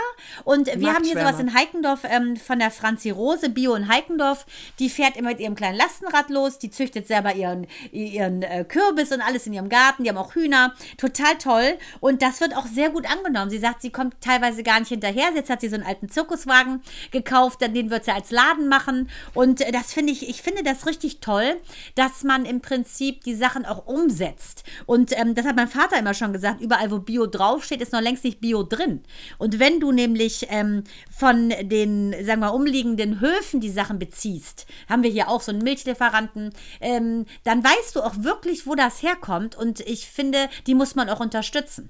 Und 0.43 0.67
wir 0.67 0.93
haben 0.93 1.03
hier 1.03 1.17
sowas 1.17 1.39
in 1.39 1.53
Heikendorf 1.53 2.01
ähm, 2.03 2.37
von 2.37 2.59
der 2.59 2.71
Franzi 2.71 3.09
Rose, 3.09 3.49
Bio 3.49 3.75
in 3.75 3.87
Heikendorf. 3.87 4.45
Die 4.79 4.89
fährt 4.89 5.15
immer 5.15 5.29
mit 5.29 5.39
ihrem 5.39 5.55
kleinen 5.55 5.77
Lastenrad 5.77 6.29
los. 6.29 6.57
Die 6.59 6.71
züchtet 6.71 7.07
selber 7.07 7.35
ihren, 7.35 7.67
ihren 7.91 8.41
äh, 8.41 8.65
Kürbis 8.67 9.11
und 9.11 9.21
alles 9.21 9.45
in 9.45 9.53
ihrem 9.53 9.69
Garten. 9.69 10.03
Die 10.03 10.09
haben 10.09 10.17
auch 10.17 10.33
Hühner. 10.33 10.73
Total 10.97 11.37
toll. 11.37 11.77
Und 11.99 12.21
das 12.21 12.41
wird 12.41 12.55
auch 12.55 12.65
sehr 12.65 12.89
gut 12.89 13.09
angenommen. 13.09 13.51
Sie 13.51 13.59
sagt, 13.59 13.81
sie 13.81 13.91
kommt 13.91 14.15
teilweise 14.21 14.63
gar 14.63 14.79
nicht 14.79 14.89
hinterher. 14.89 15.29
Jetzt 15.35 15.49
hat 15.49 15.61
sie 15.61 15.69
so 15.69 15.75
einen 15.75 15.85
alten 15.85 16.09
Zirkuswagen 16.09 16.81
gekauft. 17.11 17.61
Den 17.61 17.89
wird 17.89 18.05
sie 18.05 18.11
als 18.11 18.31
Laden 18.31 18.67
machen. 18.67 19.09
Und 19.33 19.61
äh, 19.61 19.71
das 19.71 19.93
finde 19.93 20.11
ich, 20.13 20.27
ich 20.29 20.41
finde 20.47 20.63
das 20.63 20.85
richtig 20.85 21.19
toll, 21.19 21.59
dass 21.95 22.23
man 22.23 22.45
im 22.45 22.61
Prinzip 22.61 23.23
die 23.25 23.35
Sachen 23.35 23.65
auch 23.65 23.85
umsetzt. 23.85 24.63
Und 24.85 25.11
ähm, 25.17 25.35
das 25.35 25.45
hat 25.45 25.57
mein 25.57 25.67
Vater 25.67 25.99
immer 25.99 26.13
schon 26.13 26.31
gesagt, 26.31 26.61
überall 26.61 26.89
wo 26.89 26.99
Bio 26.99 27.25
draufsteht, 27.25 27.81
ist 27.81 27.91
noch 27.91 27.99
längst 27.99 28.23
nicht 28.23 28.39
Bio 28.39 28.63
drin. 28.63 29.03
Und 29.37 29.59
wenn 29.59 29.81
du 29.81 29.91
nämlich 29.91 30.47
ähm, 30.49 30.85
von 31.11 31.49
den, 31.63 32.15
sagen 32.25 32.39
wir, 32.39 32.53
umliegenden 32.53 33.19
Höfen 33.19 33.59
die 33.59 33.69
Sachen 33.69 33.99
beziehst, 33.99 34.67
haben 34.87 35.03
wir 35.03 35.09
hier 35.09 35.27
auch 35.27 35.41
so 35.41 35.51
einen 35.51 35.63
Milchlieferanten, 35.63 36.53
ähm, 36.79 37.25
dann 37.43 37.61
weißt 37.61 37.97
du 37.97 38.01
auch 38.01 38.13
wirklich, 38.19 38.65
wo 38.65 38.75
das 38.75 39.03
herkommt. 39.03 39.57
Und 39.57 39.81
ich 39.81 40.07
finde, 40.07 40.47
die 40.65 40.75
muss 40.75 40.95
man 40.95 41.09
auch 41.09 41.19
unterstützen. 41.19 41.89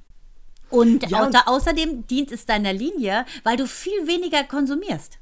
Und, 0.72 1.10
ja, 1.12 1.24
und 1.24 1.36
außerdem 1.46 2.08
dient 2.08 2.32
es 2.32 2.48
deiner 2.48 2.74
Linie, 2.74 3.26
weil 3.44 3.56
du 3.56 3.68
viel 3.68 4.08
weniger 4.08 4.44
konsumierst. 4.44 5.20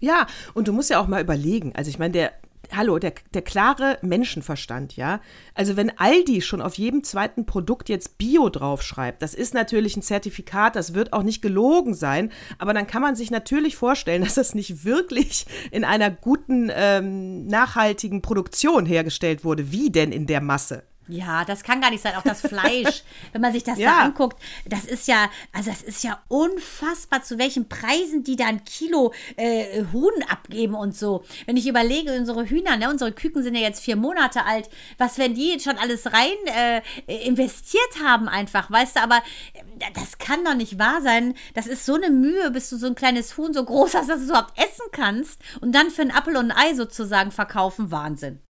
Ja, 0.00 0.26
und 0.52 0.68
du 0.68 0.72
musst 0.72 0.90
ja 0.90 1.00
auch 1.00 1.06
mal 1.06 1.22
überlegen. 1.22 1.72
Also 1.74 1.88
ich 1.88 1.98
meine, 1.98 2.12
der 2.12 2.32
hallo, 2.76 2.98
der, 2.98 3.14
der 3.32 3.42
klare 3.42 3.98
Menschenverstand, 4.02 4.96
ja. 4.96 5.20
Also 5.54 5.76
wenn 5.76 5.98
Aldi 5.98 6.40
schon 6.40 6.60
auf 6.60 6.76
jedem 6.76 7.02
zweiten 7.04 7.46
Produkt 7.46 7.88
jetzt 7.88 8.18
Bio 8.18 8.48
draufschreibt, 8.48 9.22
das 9.22 9.34
ist 9.34 9.54
natürlich 9.54 9.96
ein 9.96 10.02
Zertifikat, 10.02 10.76
das 10.76 10.94
wird 10.94 11.12
auch 11.12 11.22
nicht 11.22 11.42
gelogen 11.42 11.94
sein, 11.94 12.32
aber 12.58 12.74
dann 12.74 12.86
kann 12.86 13.02
man 13.02 13.16
sich 13.16 13.30
natürlich 13.30 13.76
vorstellen, 13.76 14.22
dass 14.24 14.34
das 14.34 14.54
nicht 14.54 14.84
wirklich 14.84 15.46
in 15.70 15.84
einer 15.84 16.10
guten, 16.10 16.70
ähm, 16.74 17.46
nachhaltigen 17.46 18.22
Produktion 18.22 18.86
hergestellt 18.86 19.44
wurde. 19.44 19.72
Wie 19.72 19.90
denn 19.90 20.12
in 20.12 20.26
der 20.26 20.40
Masse? 20.40 20.84
Ja, 21.06 21.44
das 21.44 21.62
kann 21.62 21.80
gar 21.80 21.90
nicht 21.90 22.02
sein. 22.02 22.14
Auch 22.16 22.22
das 22.22 22.40
Fleisch, 22.46 23.02
wenn 23.32 23.40
man 23.40 23.52
sich 23.52 23.64
das 23.64 23.78
ja. 23.78 23.90
da 23.90 24.04
anguckt, 24.04 24.40
das 24.66 24.84
ist 24.84 25.06
ja, 25.06 25.28
also 25.52 25.70
das 25.70 25.82
ist 25.82 26.02
ja 26.02 26.22
unfassbar, 26.28 27.22
zu 27.22 27.38
welchen 27.38 27.68
Preisen 27.68 28.24
die 28.24 28.36
da 28.36 28.46
ein 28.46 28.64
Kilo 28.64 29.12
äh, 29.36 29.84
Huhn 29.92 30.12
abgeben 30.28 30.74
und 30.74 30.96
so. 30.96 31.24
Wenn 31.46 31.56
ich 31.56 31.66
überlege, 31.66 32.16
unsere 32.16 32.46
Hühner, 32.46 32.76
ne, 32.76 32.88
unsere 32.88 33.12
Küken 33.12 33.42
sind 33.42 33.54
ja 33.54 33.60
jetzt 33.60 33.82
vier 33.82 33.96
Monate 33.96 34.44
alt, 34.44 34.70
was 34.98 35.18
wenn 35.18 35.34
die 35.34 35.58
schon 35.60 35.76
alles 35.78 36.12
rein 36.12 36.82
äh, 37.06 37.26
investiert 37.26 38.02
haben 38.02 38.28
einfach, 38.28 38.70
weißt 38.70 38.96
du, 38.96 39.00
aber 39.00 39.18
äh, 39.52 39.90
das 39.94 40.18
kann 40.18 40.44
doch 40.44 40.54
nicht 40.54 40.78
wahr 40.78 41.02
sein. 41.02 41.34
Das 41.54 41.66
ist 41.66 41.84
so 41.84 41.94
eine 41.94 42.10
Mühe, 42.10 42.50
bis 42.50 42.70
du 42.70 42.76
so 42.76 42.86
ein 42.86 42.94
kleines 42.94 43.36
Huhn 43.36 43.52
so 43.52 43.64
groß 43.64 43.94
hast, 43.94 44.08
dass 44.08 44.18
du 44.18 44.24
es 44.24 44.30
überhaupt 44.30 44.58
essen 44.58 44.86
kannst 44.92 45.40
und 45.60 45.74
dann 45.74 45.90
für 45.90 46.02
ein 46.02 46.10
Apfel 46.10 46.36
und 46.36 46.50
ein 46.50 46.56
Ei 46.56 46.74
sozusagen 46.74 47.30
verkaufen. 47.30 47.90
Wahnsinn. 47.90 48.43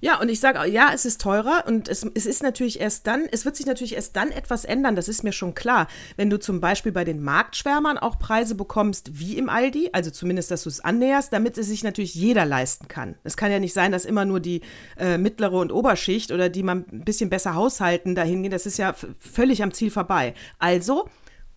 Ja, 0.00 0.18
und 0.20 0.28
ich 0.30 0.40
sage, 0.40 0.66
ja, 0.70 0.90
es 0.94 1.04
ist 1.04 1.20
teurer 1.20 1.64
und 1.66 1.88
es, 1.88 2.06
es 2.14 2.26
ist 2.26 2.42
natürlich 2.42 2.80
erst 2.80 3.06
dann, 3.06 3.26
es 3.30 3.44
wird 3.44 3.56
sich 3.56 3.66
natürlich 3.66 3.94
erst 3.94 4.16
dann 4.16 4.30
etwas 4.30 4.64
ändern, 4.64 4.96
das 4.96 5.08
ist 5.08 5.24
mir 5.24 5.32
schon 5.32 5.54
klar. 5.54 5.88
Wenn 6.16 6.30
du 6.30 6.38
zum 6.38 6.60
Beispiel 6.60 6.92
bei 6.92 7.04
den 7.04 7.22
Marktschwärmern 7.22 7.98
auch 7.98 8.18
Preise 8.18 8.54
bekommst 8.54 9.18
wie 9.20 9.36
im 9.36 9.48
Aldi, 9.48 9.90
also 9.92 10.10
zumindest, 10.10 10.50
dass 10.50 10.62
du 10.62 10.70
es 10.70 10.80
annäherst, 10.80 11.32
damit 11.32 11.58
es 11.58 11.66
sich 11.66 11.84
natürlich 11.84 12.14
jeder 12.14 12.46
leisten 12.46 12.88
kann. 12.88 13.16
Es 13.24 13.36
kann 13.36 13.52
ja 13.52 13.58
nicht 13.58 13.74
sein, 13.74 13.92
dass 13.92 14.04
immer 14.04 14.24
nur 14.24 14.40
die 14.40 14.62
äh, 14.98 15.18
mittlere 15.18 15.58
und 15.58 15.72
Oberschicht 15.72 16.32
oder 16.32 16.48
die 16.48 16.62
man 16.62 16.86
ein 16.90 17.04
bisschen 17.04 17.30
besser 17.30 17.54
haushalten 17.54 18.14
dahin 18.14 18.42
gehen. 18.42 18.52
Das 18.52 18.66
ist 18.66 18.78
ja 18.78 18.94
völlig 19.18 19.62
am 19.62 19.72
Ziel 19.72 19.90
vorbei. 19.90 20.34
Also 20.58 21.08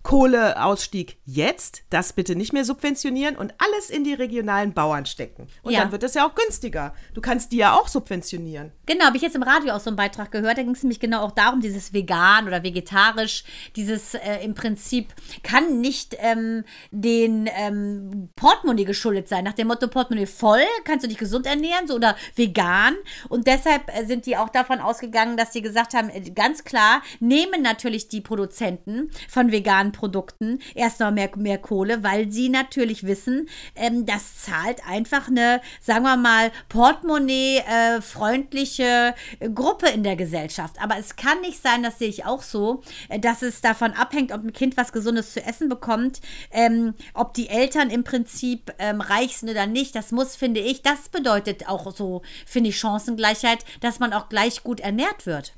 Kohleausstieg 0.04 1.18
jetzt, 1.26 1.84
das 1.90 2.12
bitte 2.12 2.36
nicht 2.36 2.52
mehr 2.52 2.66
subventionieren 2.66 3.38
und 3.38 3.54
alles 3.58 3.90
in 3.90 4.04
die 4.04 4.14
regionalen 4.14 4.74
Bauern 4.74 5.06
stecken. 5.06 5.48
Und 5.64 5.72
ja. 5.72 5.80
dann 5.80 5.94
wird 5.94 6.04
es 6.04 6.14
ja 6.14 6.28
auch 6.28 6.36
günstiger. 6.36 6.94
Du 7.14 7.22
kannst 7.22 7.54
die 7.54 7.58
ja 7.58 7.74
auch 7.74 7.88
subventionieren. 7.88 8.74
Genau, 8.86 9.06
habe 9.06 9.16
ich 9.16 9.24
jetzt 9.24 9.36
im 9.36 9.44
Radio 9.44 9.74
auch 9.74 9.80
so 9.80 9.90
einen 9.90 9.96
Beitrag 9.96 10.30
gehört. 10.32 10.58
Da 10.58 10.64
ging 10.64 10.74
es 10.74 10.84
nämlich 10.84 11.00
genau 11.00 11.22
auch 11.22 11.32
darum, 11.32 11.62
dieses 11.62 11.94
vegan 11.94 12.48
oder 12.48 12.64
vegetarisch, 12.64 13.46
dieses 13.78 14.14
äh, 14.14 14.44
im 14.44 14.56
Prinzip 14.56 15.14
kann 15.42 15.80
nicht 15.80 16.18
ähm, 16.20 16.66
den 16.92 17.50
ähm, 17.56 18.30
Portemonnaie 18.36 18.84
geschuldet 18.84 19.30
sein. 19.30 19.46
Nach 19.46 19.54
dem 19.54 19.68
Motto 19.68 19.88
Portemonnaie 19.88 20.26
voll, 20.26 20.66
kannst 20.84 21.06
du 21.06 21.08
dich 21.08 21.18
gesund 21.18 21.46
ernähren 21.46 21.88
so, 21.88 21.96
oder 21.96 22.18
vegan. 22.36 22.96
Und 23.30 23.48
deshalb 23.48 23.90
äh, 23.96 24.06
sind 24.06 24.26
die 24.26 24.36
auch 24.36 24.50
davon 24.50 24.80
ausgegangen, 24.80 25.38
dass 25.38 25.54
sie 25.54 25.62
gesagt 25.62 25.94
haben, 25.94 26.10
äh, 26.10 26.30
ganz 26.32 26.66
klar, 26.66 27.02
nehmen 27.22 27.62
natürlich 27.62 28.10
die 28.10 28.20
Produzenten 28.20 29.10
von 29.30 29.54
veganen 29.54 29.93
Produkten 29.94 30.60
erst 30.76 31.00
noch 31.00 31.12
mehr, 31.12 31.30
mehr 31.38 31.58
Kohle, 31.58 32.04
weil 32.04 32.30
sie 32.32 32.50
natürlich 32.50 33.06
wissen, 33.06 33.48
ähm, 33.76 34.06
das 34.06 34.42
zahlt 34.42 34.86
einfach 34.86 35.30
eine, 35.30 35.62
sagen 35.80 36.04
wir 36.04 36.18
mal, 36.18 36.52
Portemonnaie-freundliche 36.68 39.16
äh, 39.40 39.50
Gruppe 39.50 39.88
in 39.90 40.04
der 40.04 40.18
Gesellschaft. 40.18 40.76
Aber 40.82 40.98
es 40.98 41.16
kann 41.16 41.40
nicht 41.42 41.62
sein, 41.62 41.84
das 41.84 42.00
sehe 42.00 42.10
ich 42.10 42.26
auch 42.26 42.42
so, 42.42 42.82
äh, 43.10 43.20
dass 43.20 43.42
es 43.42 43.62
davon 43.62 43.94
abhängt, 43.94 44.34
ob 44.34 44.44
ein 44.44 44.52
Kind 44.52 44.76
was 44.76 44.92
Gesundes 44.92 45.32
zu 45.34 45.42
essen 45.44 45.70
bekommt, 45.70 46.20
ähm, 46.52 46.96
ob 47.14 47.34
die 47.34 47.48
Eltern 47.48 47.90
im 47.90 48.04
Prinzip 48.04 48.74
ähm, 48.80 49.00
reich 49.00 49.38
sind 49.38 49.50
oder 49.50 49.68
nicht. 49.68 49.96
Das 49.96 50.12
muss, 50.12 50.36
finde 50.36 50.60
ich, 50.60 50.82
das 50.82 51.08
bedeutet 51.10 51.70
auch 51.70 51.96
so, 51.96 52.24
finde 52.46 52.72
ich, 52.72 52.80
Chancengleichheit, 52.80 53.64
dass 53.82 54.00
man 54.00 54.14
auch 54.14 54.30
gleich 54.30 54.64
gut 54.64 54.80
ernährt 54.80 55.26
wird. 55.26 55.54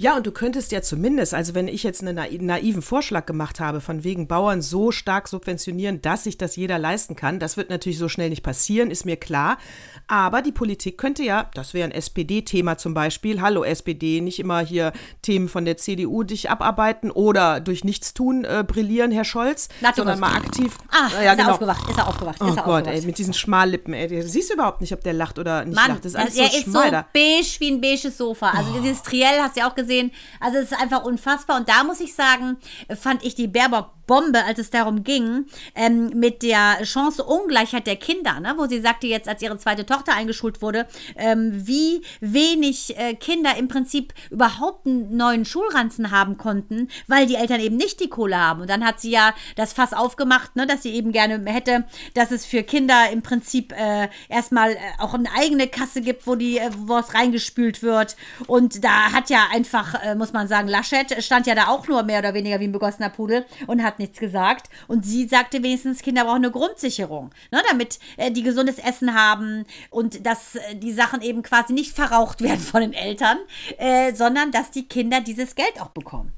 Ja, 0.00 0.16
und 0.16 0.24
du 0.28 0.30
könntest 0.30 0.70
ja 0.70 0.80
zumindest, 0.80 1.34
also 1.34 1.56
wenn 1.56 1.66
ich 1.66 1.82
jetzt 1.82 2.06
einen 2.06 2.46
naiven 2.46 2.82
Vorschlag 2.82 3.26
gemacht 3.26 3.58
habe, 3.58 3.80
von 3.80 4.04
wegen 4.04 4.28
Bauern 4.28 4.62
so 4.62 4.92
stark 4.92 5.26
subventionieren, 5.26 6.00
dass 6.00 6.22
sich 6.22 6.38
das 6.38 6.54
jeder 6.54 6.78
leisten 6.78 7.16
kann, 7.16 7.40
das 7.40 7.56
wird 7.56 7.68
natürlich 7.68 7.98
so 7.98 8.08
schnell 8.08 8.30
nicht 8.30 8.44
passieren, 8.44 8.92
ist 8.92 9.04
mir 9.04 9.16
klar. 9.16 9.58
Aber 10.06 10.40
die 10.40 10.52
Politik 10.52 10.98
könnte 10.98 11.24
ja, 11.24 11.50
das 11.54 11.74
wäre 11.74 11.84
ein 11.84 11.90
SPD-Thema 11.90 12.78
zum 12.78 12.94
Beispiel, 12.94 13.40
hallo 13.40 13.64
SPD, 13.64 14.20
nicht 14.20 14.38
immer 14.38 14.60
hier 14.60 14.92
Themen 15.20 15.48
von 15.48 15.64
der 15.64 15.78
CDU 15.78 16.22
dich 16.22 16.48
abarbeiten 16.48 17.10
oder 17.10 17.58
durch 17.58 17.82
Nichtstun 17.82 18.44
äh, 18.44 18.64
brillieren, 18.64 19.10
Herr 19.10 19.24
Scholz, 19.24 19.68
Natürlich. 19.80 19.96
sondern 19.96 20.20
mal 20.20 20.36
aktiv. 20.36 20.78
Ah, 20.90 21.08
ja, 21.24 21.32
ist 21.32 21.38
genau. 21.38 21.48
er 21.48 21.54
aufgewacht, 21.54 21.90
ist 21.90 21.98
er 21.98 22.06
aufgewacht. 22.06 22.36
Oh 22.40 22.44
er 22.44 22.50
Gott, 22.50 22.58
aufgewacht. 22.58 22.86
ey, 22.86 23.02
mit 23.04 23.18
diesen 23.18 23.34
Schmallippen, 23.34 23.94
ey, 23.94 24.06
du 24.06 24.22
siehst 24.22 24.54
überhaupt 24.54 24.80
nicht, 24.80 24.92
ob 24.92 25.02
der 25.02 25.12
lacht 25.12 25.40
oder 25.40 25.64
nicht 25.64 25.74
Mann, 25.74 25.88
lacht. 25.88 26.04
Das 26.04 26.12
ist 26.12 26.16
alles 26.16 26.36
er 26.36 26.50
so 26.50 26.56
ist 26.56 26.72
so 26.72 26.80
beige 27.12 27.48
wie 27.58 27.70
ein 27.72 27.80
beiges 27.80 28.16
Sofa. 28.16 28.50
Also 28.50 28.70
oh. 28.76 28.80
dieses 28.80 29.02
Triell, 29.02 29.40
hast 29.40 29.56
du 29.56 29.60
ja 29.60 29.68
auch 29.68 29.74
gesehen, 29.74 29.87
gesehen. 29.88 30.12
Also 30.40 30.58
es 30.58 30.70
ist 30.70 30.80
einfach 30.80 31.04
unfassbar. 31.04 31.56
Und 31.56 31.68
da 31.68 31.82
muss 31.84 32.00
ich 32.00 32.14
sagen, 32.14 32.58
fand 33.00 33.24
ich 33.24 33.34
die 33.34 33.48
Baerbock 33.48 33.98
Bombe, 34.08 34.44
als 34.44 34.58
es 34.58 34.70
darum 34.70 35.04
ging, 35.04 35.46
ähm, 35.76 36.08
mit 36.14 36.42
der 36.42 36.84
Chanceungleichheit 36.84 37.86
der 37.86 37.94
Kinder, 37.94 38.40
ne? 38.40 38.54
wo 38.56 38.66
sie 38.66 38.80
sagte 38.80 39.06
jetzt, 39.06 39.28
als 39.28 39.42
ihre 39.42 39.58
zweite 39.58 39.86
Tochter 39.86 40.14
eingeschult 40.14 40.60
wurde, 40.62 40.88
ähm, 41.14 41.52
wie 41.64 42.02
wenig 42.20 42.98
äh, 42.98 43.14
Kinder 43.14 43.56
im 43.56 43.68
Prinzip 43.68 44.14
überhaupt 44.30 44.86
einen 44.86 45.16
neuen 45.16 45.44
Schulranzen 45.44 46.10
haben 46.10 46.38
konnten, 46.38 46.88
weil 47.06 47.26
die 47.26 47.36
Eltern 47.36 47.60
eben 47.60 47.76
nicht 47.76 48.00
die 48.00 48.08
Kohle 48.08 48.38
haben. 48.38 48.62
Und 48.62 48.70
dann 48.70 48.84
hat 48.84 48.98
sie 48.98 49.10
ja 49.10 49.34
das 49.56 49.74
Fass 49.74 49.92
aufgemacht, 49.92 50.56
ne, 50.56 50.66
dass 50.66 50.82
sie 50.82 50.94
eben 50.94 51.12
gerne 51.12 51.38
hätte, 51.44 51.84
dass 52.14 52.30
es 52.30 52.46
für 52.46 52.62
Kinder 52.62 53.10
im 53.12 53.20
Prinzip 53.20 53.72
äh, 53.72 54.08
erstmal 54.30 54.72
äh, 54.72 54.78
auch 54.98 55.12
eine 55.12 55.30
eigene 55.38 55.68
Kasse 55.68 56.00
gibt, 56.00 56.26
wo 56.26 56.34
die, 56.34 56.56
äh, 56.56 56.70
wo 56.78 56.96
es 56.96 57.12
reingespült 57.12 57.82
wird. 57.82 58.16
Und 58.46 58.82
da 58.82 59.12
hat 59.12 59.28
ja 59.28 59.48
einfach, 59.52 59.77
äh, 60.02 60.14
muss 60.14 60.32
man 60.32 60.48
sagen, 60.48 60.68
Laschet 60.68 61.22
stand 61.22 61.46
ja 61.46 61.54
da 61.54 61.68
auch 61.68 61.88
nur 61.88 62.02
mehr 62.02 62.20
oder 62.20 62.34
weniger 62.34 62.60
wie 62.60 62.64
ein 62.64 62.72
begossener 62.72 63.10
Pudel 63.10 63.44
und 63.66 63.82
hat 63.82 63.98
nichts 63.98 64.18
gesagt. 64.18 64.70
Und 64.86 65.04
sie 65.04 65.26
sagte 65.26 65.62
wenigstens, 65.62 66.02
Kinder 66.02 66.24
brauchen 66.24 66.44
eine 66.44 66.50
Grundsicherung, 66.50 67.30
ne, 67.50 67.62
damit 67.68 67.98
äh, 68.16 68.30
die 68.30 68.42
gesundes 68.42 68.78
Essen 68.78 69.14
haben 69.14 69.64
und 69.90 70.26
dass 70.26 70.56
äh, 70.56 70.74
die 70.74 70.92
Sachen 70.92 71.22
eben 71.22 71.42
quasi 71.42 71.72
nicht 71.72 71.94
verraucht 71.94 72.40
werden 72.42 72.60
von 72.60 72.80
den 72.80 72.92
Eltern, 72.92 73.38
äh, 73.78 74.14
sondern 74.14 74.50
dass 74.50 74.70
die 74.70 74.88
Kinder 74.88 75.20
dieses 75.20 75.54
Geld 75.54 75.80
auch 75.80 75.90
bekommen. 75.90 76.32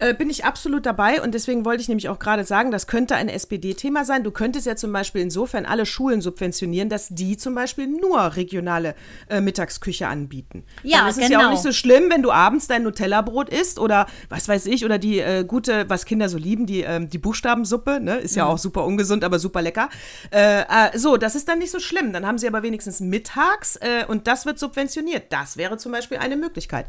Äh, 0.00 0.14
bin 0.14 0.30
ich 0.30 0.44
absolut 0.44 0.86
dabei 0.86 1.22
und 1.22 1.34
deswegen 1.34 1.64
wollte 1.64 1.82
ich 1.82 1.88
nämlich 1.88 2.08
auch 2.08 2.18
gerade 2.18 2.44
sagen, 2.44 2.70
das 2.70 2.86
könnte 2.86 3.14
ein 3.16 3.28
SPD-Thema 3.28 4.04
sein. 4.04 4.24
Du 4.24 4.30
könntest 4.30 4.66
ja 4.66 4.74
zum 4.74 4.92
Beispiel 4.92 5.20
insofern 5.20 5.66
alle 5.66 5.84
Schulen 5.86 6.20
subventionieren, 6.22 6.88
dass 6.88 7.08
die 7.10 7.36
zum 7.36 7.54
Beispiel 7.54 7.86
nur 7.86 8.36
regionale 8.36 8.94
äh, 9.28 9.40
Mittagsküche 9.40 10.08
anbieten. 10.08 10.64
Ja, 10.82 11.06
ist 11.08 11.16
genau. 11.16 11.26
es 11.26 11.30
ja 11.30 11.46
auch 11.46 11.50
nicht 11.50 11.62
so 11.62 11.72
schlimm, 11.72 12.04
wenn 12.10 12.22
du 12.22 12.32
abends 12.32 12.66
dein 12.66 12.82
Nutella-Brot 12.82 13.50
isst 13.50 13.78
oder 13.78 14.06
was 14.28 14.48
weiß 14.48 14.66
ich, 14.66 14.84
oder 14.84 14.98
die 14.98 15.18
äh, 15.20 15.44
gute, 15.44 15.88
was 15.88 16.06
Kinder 16.06 16.28
so 16.28 16.38
lieben, 16.38 16.66
die, 16.66 16.80
ähm, 16.80 17.10
die 17.10 17.18
Buchstabensuppe, 17.18 18.00
ne? 18.00 18.16
Ist 18.16 18.36
ja 18.36 18.44
Mhm. 18.46 18.50
auch 18.52 18.58
super 18.58 18.84
ungesund, 18.84 19.22
aber 19.22 19.38
super 19.38 19.60
lecker. 19.60 19.90
Äh, 20.30 20.62
äh, 20.62 20.98
so, 20.98 21.18
das 21.18 21.34
ist 21.34 21.46
dann 21.48 21.58
nicht 21.58 21.70
so 21.70 21.78
schlimm. 21.78 22.12
Dann 22.12 22.26
haben 22.26 22.38
sie 22.38 22.48
aber 22.48 22.62
wenigstens 22.62 23.00
mittags 23.00 23.76
äh, 23.76 24.06
und 24.08 24.26
das 24.26 24.46
wird 24.46 24.58
subventioniert. 24.58 25.24
Das 25.30 25.56
wäre 25.58 25.76
zum 25.76 25.92
Beispiel 25.92 26.16
eine 26.16 26.36
Möglichkeit. 26.36 26.86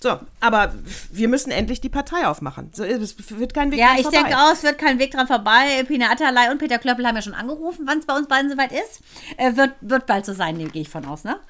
So, 0.00 0.16
aber 0.40 0.74
wir 1.10 1.26
müssen 1.26 1.50
endlich 1.50 1.80
die 1.80 1.88
Partei 1.88 2.28
aufmachen. 2.28 2.70
So, 2.72 2.84
es 2.84 3.16
wird 3.38 3.52
kein 3.52 3.72
Weg 3.72 3.80
Ja, 3.80 3.88
dran 3.88 3.96
ich 3.96 4.02
vorbei. 4.02 4.18
denke 4.22 4.38
auch, 4.38 4.52
es 4.52 4.62
wird 4.62 4.78
kein 4.78 5.00
Weg 5.00 5.10
dran 5.10 5.26
vorbei. 5.26 5.82
Pina 5.88 6.10
Atterlei 6.12 6.52
und 6.52 6.58
Peter 6.58 6.78
Klöppel 6.78 7.04
haben 7.04 7.16
ja 7.16 7.22
schon 7.22 7.34
angerufen, 7.34 7.84
wann 7.86 7.98
es 7.98 8.06
bei 8.06 8.16
uns 8.16 8.28
beiden 8.28 8.48
soweit 8.48 8.70
ist. 8.70 9.00
Äh, 9.36 9.56
wird, 9.56 9.72
wird 9.80 10.06
bald 10.06 10.24
so 10.24 10.34
sein, 10.34 10.56
gehe 10.70 10.82
ich 10.82 10.88
von 10.88 11.04
aus, 11.04 11.24
ne? 11.24 11.40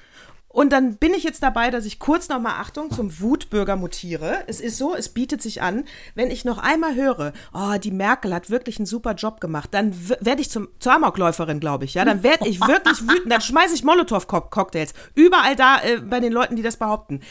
Und 0.51 0.73
dann 0.73 0.95
bin 0.95 1.13
ich 1.13 1.23
jetzt 1.23 1.43
dabei, 1.43 1.69
dass 1.69 1.85
ich 1.85 1.99
kurz 1.99 2.27
nochmal 2.27 2.53
Achtung 2.59 2.89
zum 2.89 3.19
Wutbürger 3.19 3.75
mutiere. 3.75 4.45
Es 4.47 4.59
ist 4.59 4.79
so, 4.79 4.95
es 4.95 5.09
bietet 5.09 5.43
sich 5.43 5.61
an, 5.61 5.85
wenn 6.15 6.31
ich 6.31 6.43
noch 6.43 6.57
einmal 6.57 6.95
höre, 6.95 7.33
oh, 7.53 7.77
die 7.77 7.91
Merkel 7.91 8.33
hat 8.33 8.49
wirklich 8.49 8.79
einen 8.79 8.87
super 8.87 9.13
Job 9.13 9.41
gemacht, 9.41 9.69
dann 9.73 9.93
werde 10.21 10.41
ich 10.41 10.49
zum, 10.49 10.67
zur 10.79 10.93
Amokläuferin, 10.93 11.59
glaube 11.59 11.85
ich. 11.85 11.93
Ja, 11.93 12.03
dann 12.03 12.23
werde 12.23 12.49
ich 12.49 12.59
wirklich 12.59 13.01
wütend, 13.07 13.31
dann 13.31 13.41
schmeiße 13.41 13.75
ich 13.75 13.83
Molotow-Cocktails. 13.83 14.95
Überall 15.13 15.55
da 15.55 15.83
äh, 15.83 15.97
bei 15.99 16.19
den 16.19 16.33
Leuten, 16.33 16.55
die 16.55 16.63
das 16.63 16.77
behaupten. 16.77 17.21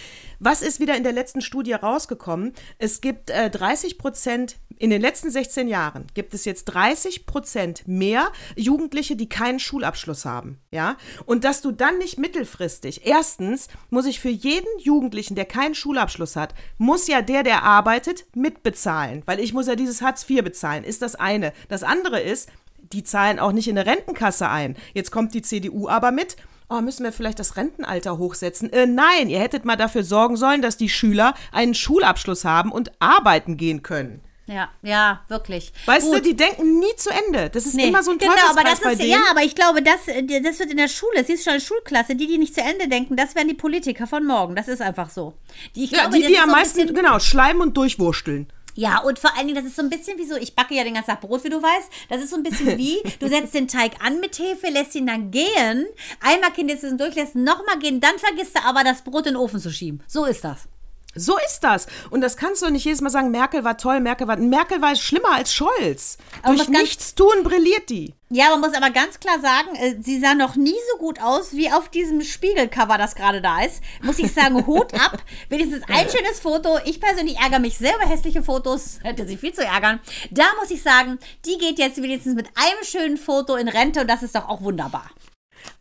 Was 0.40 0.62
ist 0.62 0.78
wieder 0.78 0.96
in 0.96 1.02
der 1.02 1.12
letzten 1.12 1.40
Studie 1.40 1.72
rausgekommen? 1.72 2.52
Es 2.78 3.00
gibt 3.00 3.30
äh, 3.30 3.50
30 3.50 3.98
Prozent, 3.98 4.56
in 4.78 4.90
den 4.90 5.00
letzten 5.00 5.30
16 5.30 5.66
Jahren 5.66 6.06
gibt 6.14 6.32
es 6.32 6.44
jetzt 6.44 6.66
30 6.66 7.26
Prozent 7.26 7.88
mehr 7.88 8.30
Jugendliche, 8.54 9.16
die 9.16 9.28
keinen 9.28 9.58
Schulabschluss 9.58 10.24
haben. 10.24 10.58
Ja? 10.70 10.96
Und 11.26 11.42
dass 11.42 11.60
du 11.60 11.72
dann 11.72 11.98
nicht 11.98 12.18
mittelfristig, 12.18 13.04
erstens 13.04 13.66
muss 13.90 14.06
ich 14.06 14.20
für 14.20 14.28
jeden 14.28 14.68
Jugendlichen, 14.78 15.34
der 15.34 15.44
keinen 15.44 15.74
Schulabschluss 15.74 16.36
hat, 16.36 16.54
muss 16.76 17.08
ja 17.08 17.20
der, 17.20 17.42
der 17.42 17.64
arbeitet, 17.64 18.26
mitbezahlen. 18.36 19.22
Weil 19.26 19.40
ich 19.40 19.52
muss 19.52 19.66
ja 19.66 19.74
dieses 19.74 20.02
Hartz 20.02 20.28
IV 20.30 20.44
bezahlen, 20.44 20.84
ist 20.84 21.02
das 21.02 21.16
eine. 21.16 21.52
Das 21.68 21.82
andere 21.82 22.20
ist, 22.20 22.48
die 22.92 23.02
zahlen 23.02 23.40
auch 23.40 23.52
nicht 23.52 23.66
in 23.66 23.76
eine 23.76 23.90
Rentenkasse 23.90 24.48
ein. 24.48 24.76
Jetzt 24.94 25.10
kommt 25.10 25.34
die 25.34 25.42
CDU 25.42 25.88
aber 25.88 26.12
mit 26.12 26.36
oh, 26.68 26.80
müssen 26.80 27.04
wir 27.04 27.12
vielleicht 27.12 27.38
das 27.38 27.56
Rentenalter 27.56 28.18
hochsetzen? 28.18 28.72
Äh, 28.72 28.86
nein, 28.86 29.28
ihr 29.28 29.40
hättet 29.40 29.64
mal 29.64 29.76
dafür 29.76 30.04
sorgen 30.04 30.36
sollen, 30.36 30.62
dass 30.62 30.76
die 30.76 30.88
Schüler 30.88 31.34
einen 31.52 31.74
Schulabschluss 31.74 32.44
haben 32.44 32.72
und 32.72 32.90
arbeiten 33.00 33.56
gehen 33.56 33.82
können. 33.82 34.20
Ja, 34.48 34.70
ja, 34.82 35.20
wirklich. 35.28 35.74
Weißt 35.84 36.06
Gut. 36.06 36.16
du, 36.16 36.22
die 36.22 36.34
denken 36.34 36.78
nie 36.78 36.96
zu 36.96 37.10
Ende. 37.10 37.50
Das 37.50 37.66
ist 37.66 37.78
immer 37.78 38.02
so 38.02 38.12
ein 38.12 38.18
genau, 38.18 38.32
aber 38.50 38.64
das 38.64 38.80
ist, 38.80 39.02
ja, 39.02 39.18
aber 39.30 39.42
ich 39.42 39.54
glaube, 39.54 39.82
das, 39.82 40.08
äh, 40.08 40.22
das 40.40 40.58
wird 40.58 40.70
in 40.70 40.78
der 40.78 40.88
Schule, 40.88 41.22
siehst 41.22 41.46
du 41.46 41.50
schon, 41.50 41.60
Schulklasse, 41.60 42.16
die, 42.16 42.26
die 42.26 42.38
nicht 42.38 42.54
zu 42.54 42.62
Ende 42.62 42.88
denken, 42.88 43.14
das 43.14 43.34
werden 43.34 43.48
die 43.48 43.54
Politiker 43.54 44.06
von 44.06 44.24
morgen. 44.24 44.56
Das 44.56 44.66
ist 44.66 44.80
einfach 44.80 45.10
so. 45.10 45.34
Die, 45.76 45.84
ich 45.84 45.90
ja, 45.90 46.00
glaube, 46.00 46.16
die, 46.16 46.26
die 46.26 46.38
am 46.38 46.50
meisten, 46.50 46.80
bisschen- 46.80 46.94
genau, 46.94 47.18
schleimen 47.18 47.60
und 47.60 47.76
durchwursteln. 47.76 48.50
Ja, 48.78 49.00
und 49.00 49.18
vor 49.18 49.36
allen 49.36 49.48
Dingen, 49.48 49.56
das 49.56 49.64
ist 49.64 49.74
so 49.74 49.82
ein 49.82 49.90
bisschen 49.90 50.18
wie 50.18 50.24
so, 50.24 50.36
ich 50.36 50.54
backe 50.54 50.72
ja 50.72 50.84
den 50.84 50.94
ganzen 50.94 51.10
Tag 51.10 51.20
Brot, 51.20 51.42
wie 51.42 51.48
du 51.48 51.60
weißt. 51.60 51.90
Das 52.10 52.22
ist 52.22 52.30
so 52.30 52.36
ein 52.36 52.44
bisschen 52.44 52.78
wie, 52.78 53.02
du 53.18 53.28
setzt 53.28 53.52
den 53.52 53.66
Teig 53.66 53.94
an 54.04 54.20
mit 54.20 54.38
Hefe, 54.38 54.68
lässt 54.68 54.94
ihn 54.94 55.08
dann 55.08 55.32
gehen, 55.32 55.84
einmal 56.20 56.52
kindest 56.52 56.84
du 56.84 56.86
ihn 56.86 56.96
durch, 56.96 57.16
lässt 57.16 57.34
ihn 57.34 57.42
nochmal 57.42 57.80
gehen, 57.80 57.98
dann 58.00 58.16
vergisst 58.18 58.54
du 58.54 58.62
aber, 58.62 58.84
das 58.84 59.02
Brot 59.02 59.26
in 59.26 59.32
den 59.32 59.36
Ofen 59.36 59.58
zu 59.58 59.72
schieben. 59.72 60.00
So 60.06 60.26
ist 60.26 60.44
das. 60.44 60.68
So 61.14 61.36
ist 61.46 61.60
das. 61.60 61.86
Und 62.10 62.20
das 62.20 62.36
kannst 62.36 62.62
du 62.62 62.70
nicht 62.70 62.84
jedes 62.84 63.00
Mal 63.00 63.10
sagen, 63.10 63.30
Merkel 63.30 63.64
war 63.64 63.76
toll, 63.76 64.00
Merkel 64.00 64.28
war. 64.28 64.36
Merkel 64.36 64.80
war 64.82 64.94
schlimmer 64.94 65.32
als 65.32 65.52
Scholz. 65.52 66.18
Aber 66.42 66.54
Durch 66.54 66.68
nichts 66.68 67.14
tun 67.14 67.42
brilliert 67.42 67.88
die. 67.88 68.14
Ja, 68.30 68.50
man 68.50 68.60
muss 68.60 68.74
aber 68.74 68.90
ganz 68.90 69.18
klar 69.18 69.40
sagen, 69.40 69.74
äh, 69.76 69.96
sie 70.02 70.20
sah 70.20 70.34
noch 70.34 70.54
nie 70.54 70.76
so 70.92 70.98
gut 70.98 71.20
aus, 71.20 71.54
wie 71.54 71.72
auf 71.72 71.88
diesem 71.88 72.20
Spiegelcover, 72.20 72.98
das 72.98 73.14
gerade 73.14 73.40
da 73.40 73.62
ist. 73.62 73.82
Muss 74.02 74.18
ich 74.18 74.32
sagen, 74.32 74.66
Hut 74.66 74.92
ab. 74.94 75.22
Wenigstens 75.48 75.82
ein 75.88 76.08
schönes 76.10 76.38
Foto. 76.40 76.78
Ich 76.84 77.00
persönlich 77.00 77.38
ärgere 77.38 77.58
mich 77.58 77.78
sehr 77.78 77.96
über 77.96 78.06
hässliche 78.06 78.42
Fotos. 78.42 78.98
Hätte 79.02 79.26
sie 79.26 79.38
viel 79.38 79.54
zu 79.54 79.64
ärgern. 79.64 80.00
Da 80.30 80.44
muss 80.60 80.70
ich 80.70 80.82
sagen, 80.82 81.18
die 81.46 81.56
geht 81.56 81.78
jetzt 81.78 82.02
wenigstens 82.02 82.34
mit 82.34 82.48
einem 82.54 82.84
schönen 82.84 83.16
Foto 83.16 83.56
in 83.56 83.68
Rente 83.68 84.02
und 84.02 84.08
das 84.08 84.22
ist 84.22 84.34
doch 84.34 84.46
auch 84.46 84.60
wunderbar. 84.60 85.10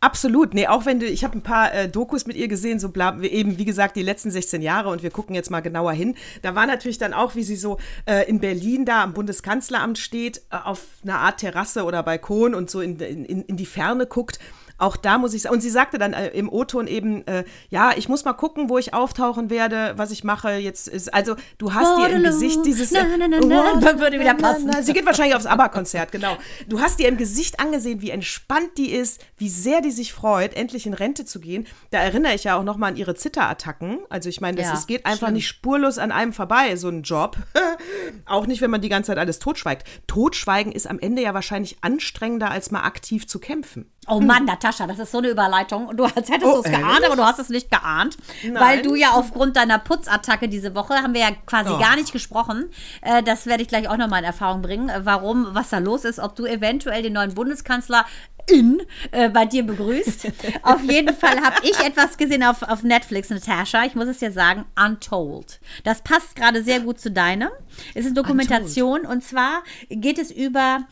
Absolut. 0.00 0.54
Nee, 0.54 0.66
auch 0.66 0.86
wenn 0.86 1.00
du, 1.00 1.06
ich 1.06 1.24
habe 1.24 1.36
ein 1.36 1.42
paar 1.42 1.74
äh, 1.74 1.88
Dokus 1.88 2.26
mit 2.26 2.36
ihr 2.36 2.48
gesehen, 2.48 2.78
so 2.78 2.90
bla, 2.90 3.18
eben, 3.20 3.58
wie 3.58 3.64
gesagt, 3.64 3.96
die 3.96 4.02
letzten 4.02 4.30
16 4.30 4.62
Jahre 4.62 4.90
und 4.90 5.02
wir 5.02 5.10
gucken 5.10 5.34
jetzt 5.34 5.50
mal 5.50 5.60
genauer 5.60 5.92
hin. 5.92 6.14
Da 6.42 6.54
war 6.54 6.66
natürlich 6.66 6.98
dann 6.98 7.12
auch, 7.12 7.34
wie 7.34 7.42
sie 7.42 7.56
so 7.56 7.78
äh, 8.06 8.28
in 8.28 8.40
Berlin 8.40 8.84
da 8.84 9.02
am 9.02 9.14
Bundeskanzleramt 9.14 9.98
steht, 9.98 10.42
äh, 10.50 10.56
auf 10.64 10.82
einer 11.02 11.18
Art 11.18 11.40
Terrasse 11.40 11.84
oder 11.84 12.02
Balkon 12.02 12.54
und 12.54 12.70
so 12.70 12.80
in, 12.80 12.98
in, 13.00 13.42
in 13.42 13.56
die 13.56 13.66
Ferne 13.66 14.06
guckt. 14.06 14.38
Auch 14.78 14.96
da 14.96 15.18
muss 15.18 15.34
ich 15.34 15.42
sagen, 15.42 15.54
und 15.54 15.60
sie 15.60 15.70
sagte 15.70 15.98
dann 15.98 16.12
äh, 16.12 16.28
im 16.28 16.48
O-Ton 16.48 16.86
eben, 16.86 17.26
äh, 17.26 17.44
ja, 17.68 17.92
ich 17.96 18.08
muss 18.08 18.24
mal 18.24 18.32
gucken, 18.32 18.68
wo 18.68 18.78
ich 18.78 18.94
auftauchen 18.94 19.50
werde, 19.50 19.94
was 19.96 20.12
ich 20.12 20.22
mache. 20.24 20.52
Jetzt 20.52 20.86
ist, 20.88 21.12
also 21.12 21.34
du 21.58 21.74
hast 21.74 21.98
dir 21.98 22.08
im. 22.08 22.22
Gesicht 22.22 22.64
dieses. 22.64 22.90
Na, 22.92 23.04
na, 23.16 23.28
na, 23.28 23.40
na. 23.40 23.98
Würde 23.98 24.20
wieder 24.20 24.34
passen. 24.34 24.70
Sie 24.82 24.92
geht 24.92 25.06
wahrscheinlich 25.06 25.34
aufs 25.34 25.46
ABBA-Konzert, 25.46 26.12
genau. 26.12 26.36
Du 26.68 26.80
hast 26.80 26.98
dir 26.98 27.08
im 27.08 27.16
Gesicht 27.16 27.58
angesehen, 27.60 28.00
wie 28.02 28.10
entspannt 28.10 28.70
die 28.76 28.90
ist, 28.90 29.24
wie 29.36 29.48
sehr 29.48 29.80
die 29.80 29.90
sich 29.90 30.12
freut, 30.12 30.54
endlich 30.54 30.86
in 30.86 30.94
Rente 30.94 31.24
zu 31.24 31.40
gehen. 31.40 31.66
Da 31.90 31.98
erinnere 31.98 32.34
ich 32.34 32.44
ja 32.44 32.56
auch 32.56 32.64
nochmal 32.64 32.92
an 32.92 32.96
ihre 32.96 33.14
Zitterattacken. 33.14 33.98
Also 34.10 34.28
ich 34.28 34.40
meine, 34.40 34.56
das 34.56 34.66
Ja, 34.66 34.74
es 34.74 34.86
geht 34.86 35.06
einfach 35.06 35.26
schlimm. 35.28 35.34
nicht 35.34 35.48
spurlos 35.48 35.98
an 35.98 36.12
einem 36.12 36.32
vorbei, 36.32 36.76
so 36.76 36.88
ein 36.88 37.02
Job. 37.02 37.36
auch 38.26 38.46
nicht, 38.46 38.60
wenn 38.60 38.70
man 38.70 38.80
die 38.80 38.88
ganze 38.88 39.08
Zeit 39.08 39.18
alles 39.18 39.38
totschweigt. 39.38 39.86
Totschweigen 40.06 40.72
ist 40.72 40.86
am 40.86 40.98
Ende 40.98 41.22
ja 41.22 41.34
wahrscheinlich 41.34 41.78
anstrengender, 41.80 42.50
als 42.50 42.70
mal 42.70 42.82
aktiv 42.82 43.26
zu 43.26 43.38
kämpfen. 43.38 43.90
Oh 44.08 44.20
Mann, 44.20 44.44
Natascha, 44.44 44.86
das 44.86 44.98
ist 44.98 45.12
so 45.12 45.18
eine 45.18 45.28
Überleitung. 45.28 45.86
Und 45.88 45.96
du 45.98 46.04
als 46.04 46.28
hättest 46.30 46.44
Oh, 46.44 46.62
du 46.62 46.68
es 46.68 46.70
geahnt, 46.70 47.04
aber 47.04 47.16
du 47.16 47.24
hast 47.24 47.38
es 47.38 47.48
nicht 47.48 47.70
geahnt. 47.70 48.16
Nein. 48.42 48.54
Weil 48.54 48.82
du 48.82 48.94
ja 48.94 49.10
aufgrund 49.12 49.56
deiner 49.56 49.78
Putzattacke 49.78 50.48
diese 50.48 50.74
Woche, 50.74 50.94
haben 50.94 51.14
wir 51.14 51.20
ja 51.20 51.30
quasi 51.46 51.70
Oh. 51.72 51.78
gar 51.78 51.96
nicht 51.96 52.12
gesprochen. 52.12 52.70
Äh, 53.02 53.22
das 53.22 53.46
werde 53.46 53.62
ich 53.62 53.68
gleich 53.68 53.88
auch 53.88 53.96
nochmal 53.96 54.20
in 54.20 54.24
Erfahrung 54.24 54.62
bringen, 54.62 54.88
äh, 54.88 55.00
warum, 55.04 55.48
was 55.52 55.68
da 55.70 55.78
los 55.78 56.04
ist, 56.04 56.18
ob 56.18 56.34
du 56.36 56.46
eventuell 56.46 57.02
den 57.02 57.12
neuen 57.12 57.34
Bundeskanzler 57.34 58.04
in 58.50 58.82
äh, 59.10 59.28
bei 59.28 59.46
dir 59.46 59.64
begrüßt. 59.64 60.28
auf 60.62 60.82
jeden 60.82 61.14
Fall 61.14 61.40
habe 61.40 61.56
ich 61.62 61.78
etwas 61.80 62.16
gesehen 62.16 62.42
auf, 62.42 62.62
auf 62.62 62.82
Netflix, 62.82 63.30
Natascha. 63.30 63.84
Ich 63.84 63.94
muss 63.94 64.08
es 64.08 64.18
dir 64.18 64.32
sagen, 64.32 64.64
Untold. 64.76 65.60
Das 65.84 66.02
passt 66.02 66.36
gerade 66.36 66.62
sehr 66.62 66.80
gut 66.80 67.00
zu 67.00 67.10
deinem. 67.10 67.50
Es 67.94 68.06
ist 68.06 68.16
Dokumentation 68.16 69.02
und 69.06 69.22
zwar 69.22 69.62
geht 69.88 70.18
es 70.18 70.30
über 70.30 70.86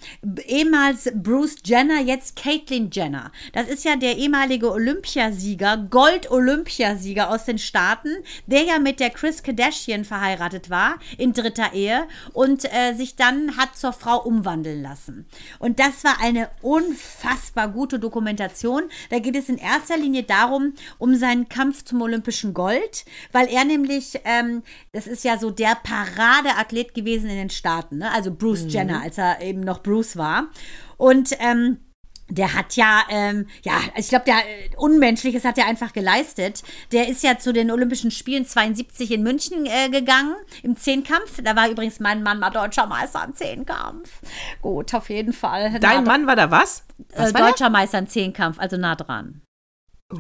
ehemals 0.47 1.11
Bruce 1.15 1.57
Jenner, 1.65 2.01
jetzt 2.01 2.37
Caitlyn 2.37 2.91
Jenner. 2.91 3.33
Das 3.53 3.69
ist 3.69 3.85
ja 3.85 3.97
der 3.97 4.17
ehemalige 4.17 4.71
Olympiasieger, 4.71 5.77
Gold-Olympiasieger 5.91 7.31
aus 7.31 7.45
den 7.45 7.59
Staaten, 7.59 8.09
der 8.47 8.63
ja 8.65 8.79
mit 8.79 9.01
der 9.01 9.11
Chris 9.11 9.43
Kardashian 9.43 10.05
verheiratet 10.05 10.71
war 10.71 10.97
in 11.19 11.33
dritter 11.33 11.73
Ehe 11.73 12.07
und 12.33 12.65
äh, 12.65 12.95
sich 12.95 13.17
dann 13.17 13.57
hat 13.57 13.77
zur 13.77 13.93
Frau 13.93 14.23
umwandeln 14.23 14.83
lassen. 14.83 15.27
Und 15.59 15.79
das 15.79 16.05
war 16.05 16.21
eine 16.21 16.49
unfassbar 17.47 17.69
gute 17.69 17.99
Dokumentation. 17.99 18.85
Da 19.11 19.19
geht 19.19 19.37
es 19.37 19.49
in 19.49 19.59
erster 19.59 19.97
Linie 19.97 20.23
darum, 20.23 20.75
um 20.99 21.15
seinen 21.15 21.49
Kampf 21.49 21.85
zum 21.85 22.03
olympischen 22.03 22.55
Gold, 22.55 23.05
weil 23.33 23.49
er 23.49 23.65
nämlich, 23.65 24.21
ähm, 24.25 24.63
das 24.93 25.07
ist 25.07 25.25
ja 25.25 25.39
so 25.39 25.51
der 25.51 25.77
Paradeathlet 25.83 26.95
gewesen 26.95 27.31
in 27.31 27.37
den 27.37 27.51
Staaten, 27.51 27.99
ne? 27.99 28.11
also 28.11 28.33
Bruce 28.33 28.67
Jenner, 28.69 29.03
als 29.03 29.19
er 29.19 29.41
eben 29.43 29.61
noch 29.61 29.83
Bruce 29.83 30.17
war. 30.17 30.49
Und 30.97 31.31
ähm, 31.41 31.79
der 32.29 32.55
hat 32.55 32.77
ja, 32.77 33.05
ähm, 33.09 33.47
ja, 33.63 33.75
also 33.75 33.99
ich 33.99 34.09
glaube, 34.09 34.25
der 34.25 34.39
äh, 34.39 34.77
Unmenschliches 34.77 35.45
hat 35.45 35.59
er 35.59 35.67
einfach 35.67 35.93
geleistet. 35.93 36.63
Der 36.93 37.09
ist 37.09 37.23
ja 37.23 37.39
zu 37.39 37.53
den 37.53 37.71
Olympischen 37.71 38.11
Spielen 38.11 38.45
72 38.45 39.13
in 39.13 39.23
München 39.23 39.67
äh, 39.67 39.89
gegangen, 39.89 40.35
im 40.63 40.77
Zehnkampf. 40.77 41.41
Da 41.43 41.55
war 41.55 41.69
übrigens 41.69 42.01
mein 42.01 42.23
Mann 42.23 42.39
mal 42.39 42.51
deutscher 42.51 42.87
Meister 42.87 43.25
im 43.25 43.35
Zehnkampf. 43.35 44.21
Gut, 44.61 44.93
auf 44.95 45.09
jeden 45.09 45.33
Fall. 45.33 45.79
Dein 45.79 46.05
Mann 46.05 46.27
war 46.27 46.37
da 46.37 46.51
was? 46.51 46.85
was 47.15 47.31
äh, 47.31 47.33
deutscher? 47.33 47.71
Meister 47.71 47.99
im 47.99 48.09
Zehnkampf, 48.09 48.59
also 48.59 48.77
nah 48.77 48.97
dran. 48.97 49.43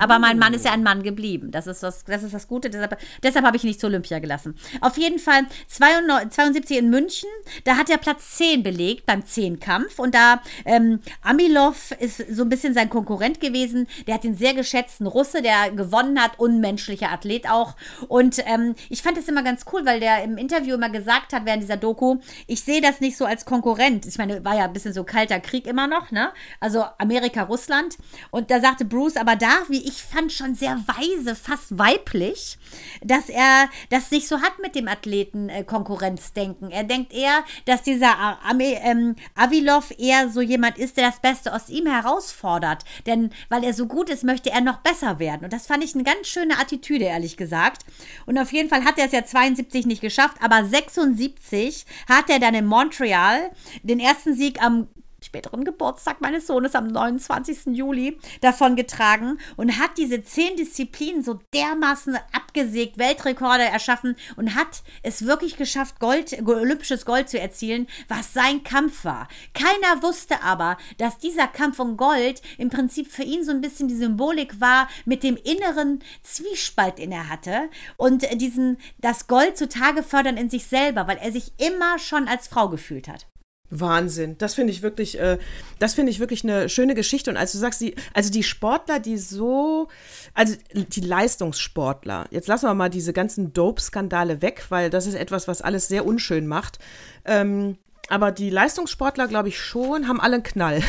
Aber 0.00 0.18
mein 0.18 0.36
Mann 0.36 0.52
ist 0.52 0.64
ja 0.64 0.72
ein 0.72 0.82
Mann 0.82 1.04
geblieben. 1.04 1.52
Das 1.52 1.68
ist 1.68 1.84
das, 1.84 2.02
das, 2.02 2.24
ist 2.24 2.34
das 2.34 2.48
Gute. 2.48 2.70
Deshalb, 2.70 2.98
deshalb 3.22 3.46
habe 3.46 3.56
ich 3.56 3.62
ihn 3.62 3.68
nicht 3.68 3.78
zur 3.78 3.88
Olympia 3.88 4.18
gelassen. 4.18 4.56
Auf 4.80 4.98
jeden 4.98 5.20
Fall 5.20 5.46
72 5.68 6.76
in 6.76 6.90
München. 6.90 7.28
Da 7.62 7.76
hat 7.76 7.88
er 7.88 7.98
Platz 7.98 8.36
10 8.36 8.64
belegt 8.64 9.06
beim 9.06 9.24
Zehnkampf. 9.24 10.00
Und 10.00 10.16
da 10.16 10.42
ähm, 10.64 10.98
Amilov 11.22 11.92
ist 12.00 12.16
so 12.34 12.42
ein 12.42 12.48
bisschen 12.48 12.74
sein 12.74 12.90
Konkurrent 12.90 13.40
gewesen. 13.40 13.86
Der 14.08 14.14
hat 14.14 14.24
den 14.24 14.36
sehr 14.36 14.54
geschätzten 14.54 15.06
Russe, 15.06 15.40
der 15.40 15.70
gewonnen 15.70 16.20
hat. 16.20 16.40
Unmenschlicher 16.40 17.12
Athlet 17.12 17.48
auch. 17.48 17.76
Und 18.08 18.42
ähm, 18.44 18.74
ich 18.88 19.02
fand 19.02 19.16
das 19.16 19.28
immer 19.28 19.44
ganz 19.44 19.66
cool, 19.72 19.86
weil 19.86 20.00
der 20.00 20.24
im 20.24 20.36
Interview 20.36 20.74
immer 20.74 20.90
gesagt 20.90 21.32
hat 21.32 21.44
während 21.44 21.62
dieser 21.62 21.76
Doku, 21.76 22.16
ich 22.48 22.60
sehe 22.62 22.80
das 22.80 23.00
nicht 23.00 23.16
so 23.16 23.24
als 23.24 23.44
Konkurrent. 23.44 24.04
Ich 24.04 24.18
meine, 24.18 24.44
war 24.44 24.56
ja 24.56 24.64
ein 24.64 24.72
bisschen 24.72 24.92
so 24.92 25.04
kalter 25.04 25.38
Krieg 25.38 25.68
immer 25.68 25.86
noch, 25.86 26.10
ne? 26.10 26.32
Also 26.58 26.84
Amerika, 26.98 27.44
Russland. 27.44 27.96
Und 28.32 28.50
da 28.50 28.60
sagte 28.60 28.84
Bruce, 28.84 29.16
aber 29.16 29.36
da, 29.36 29.52
wie 29.68 29.75
wie 29.76 29.86
ich 29.86 30.02
fand, 30.02 30.32
schon 30.32 30.54
sehr 30.54 30.82
weise, 30.86 31.34
fast 31.34 31.78
weiblich, 31.78 32.56
dass 33.02 33.28
er 33.28 33.68
das 33.90 34.10
nicht 34.10 34.26
so 34.26 34.40
hat 34.40 34.58
mit 34.58 34.74
dem 34.74 34.88
Athleten 34.88 35.50
äh, 35.50 35.64
Konkurrenzdenken. 35.64 36.70
Er 36.70 36.82
denkt 36.82 37.12
eher, 37.12 37.44
dass 37.66 37.82
dieser 37.82 38.38
ähm, 38.50 39.16
Avilov 39.34 39.92
eher 39.98 40.30
so 40.30 40.40
jemand 40.40 40.78
ist, 40.78 40.96
der 40.96 41.10
das 41.10 41.20
Beste 41.20 41.54
aus 41.54 41.68
ihm 41.68 41.86
herausfordert. 41.86 42.84
Denn 43.04 43.30
weil 43.50 43.64
er 43.64 43.74
so 43.74 43.86
gut 43.86 44.08
ist, 44.08 44.24
möchte 44.24 44.50
er 44.50 44.62
noch 44.62 44.78
besser 44.78 45.18
werden. 45.18 45.44
Und 45.44 45.52
das 45.52 45.66
fand 45.66 45.84
ich 45.84 45.94
eine 45.94 46.04
ganz 46.04 46.26
schöne 46.26 46.58
Attitüde, 46.58 47.04
ehrlich 47.04 47.36
gesagt. 47.36 47.84
Und 48.24 48.38
auf 48.38 48.52
jeden 48.54 48.70
Fall 48.70 48.84
hat 48.84 48.98
er 48.98 49.06
es 49.06 49.12
ja 49.12 49.26
72 49.26 49.84
nicht 49.84 50.00
geschafft, 50.00 50.38
aber 50.40 50.64
76 50.64 51.84
hat 52.08 52.30
er 52.30 52.38
dann 52.38 52.54
in 52.54 52.64
Montreal 52.64 53.50
den 53.82 54.00
ersten 54.00 54.34
Sieg 54.34 54.62
am 54.62 54.88
späteren 55.26 55.64
Geburtstag 55.64 56.20
meines 56.20 56.46
Sohnes 56.46 56.74
am 56.74 56.86
29. 56.86 57.76
Juli 57.76 58.18
davon 58.40 58.76
getragen 58.76 59.38
und 59.56 59.78
hat 59.78 59.98
diese 59.98 60.22
zehn 60.22 60.56
Disziplinen 60.56 61.22
so 61.22 61.38
dermaßen 61.52 62.16
abgesägt, 62.32 62.96
Weltrekorde 62.96 63.64
erschaffen 63.64 64.16
und 64.36 64.54
hat 64.54 64.82
es 65.02 65.26
wirklich 65.26 65.56
geschafft, 65.56 66.00
Gold, 66.00 66.36
olympisches 66.46 67.04
Gold 67.04 67.28
zu 67.28 67.38
erzielen, 67.38 67.86
was 68.08 68.32
sein 68.32 68.62
Kampf 68.64 69.04
war. 69.04 69.28
Keiner 69.52 70.02
wusste 70.02 70.42
aber, 70.42 70.78
dass 70.98 71.18
dieser 71.18 71.48
Kampf 71.48 71.78
um 71.78 71.96
Gold 71.96 72.40
im 72.56 72.70
Prinzip 72.70 73.10
für 73.10 73.22
ihn 73.24 73.44
so 73.44 73.50
ein 73.50 73.60
bisschen 73.60 73.88
die 73.88 73.96
Symbolik 73.96 74.60
war 74.60 74.88
mit 75.04 75.22
dem 75.22 75.36
inneren 75.36 76.02
Zwiespalt, 76.22 76.98
den 76.98 77.12
er 77.12 77.28
hatte 77.28 77.68
und 77.96 78.24
diesen, 78.40 78.78
das 78.98 79.26
Gold 79.26 79.58
zutage 79.58 80.02
fördern 80.02 80.36
in 80.36 80.50
sich 80.50 80.66
selber, 80.66 81.08
weil 81.08 81.18
er 81.18 81.32
sich 81.32 81.52
immer 81.58 81.98
schon 81.98 82.28
als 82.28 82.48
Frau 82.48 82.68
gefühlt 82.68 83.08
hat. 83.08 83.26
Wahnsinn. 83.70 84.36
Das 84.38 84.54
finde 84.54 84.72
ich 84.72 84.82
wirklich, 84.82 85.18
äh, 85.18 85.38
das 85.78 85.94
finde 85.94 86.10
ich 86.10 86.20
wirklich 86.20 86.44
eine 86.44 86.68
schöne 86.68 86.94
Geschichte. 86.94 87.30
Und 87.30 87.36
als 87.36 87.52
du 87.52 87.58
sagst, 87.58 87.80
die, 87.80 87.94
also 88.14 88.30
die 88.30 88.42
Sportler, 88.42 89.00
die 89.00 89.18
so, 89.18 89.88
also 90.34 90.54
die 90.72 91.00
Leistungssportler, 91.00 92.26
jetzt 92.30 92.48
lassen 92.48 92.66
wir 92.66 92.74
mal 92.74 92.90
diese 92.90 93.12
ganzen 93.12 93.52
Dope-Skandale 93.52 94.42
weg, 94.42 94.66
weil 94.68 94.90
das 94.90 95.06
ist 95.06 95.14
etwas, 95.14 95.48
was 95.48 95.62
alles 95.62 95.88
sehr 95.88 96.06
unschön 96.06 96.46
macht. 96.46 96.78
Ähm, 97.24 97.76
aber 98.08 98.30
die 98.30 98.50
Leistungssportler, 98.50 99.26
glaube 99.26 99.48
ich 99.48 99.58
schon, 99.58 100.06
haben 100.06 100.20
alle 100.20 100.34
einen 100.34 100.42
Knall. 100.44 100.82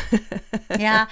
Ja, 0.77 1.07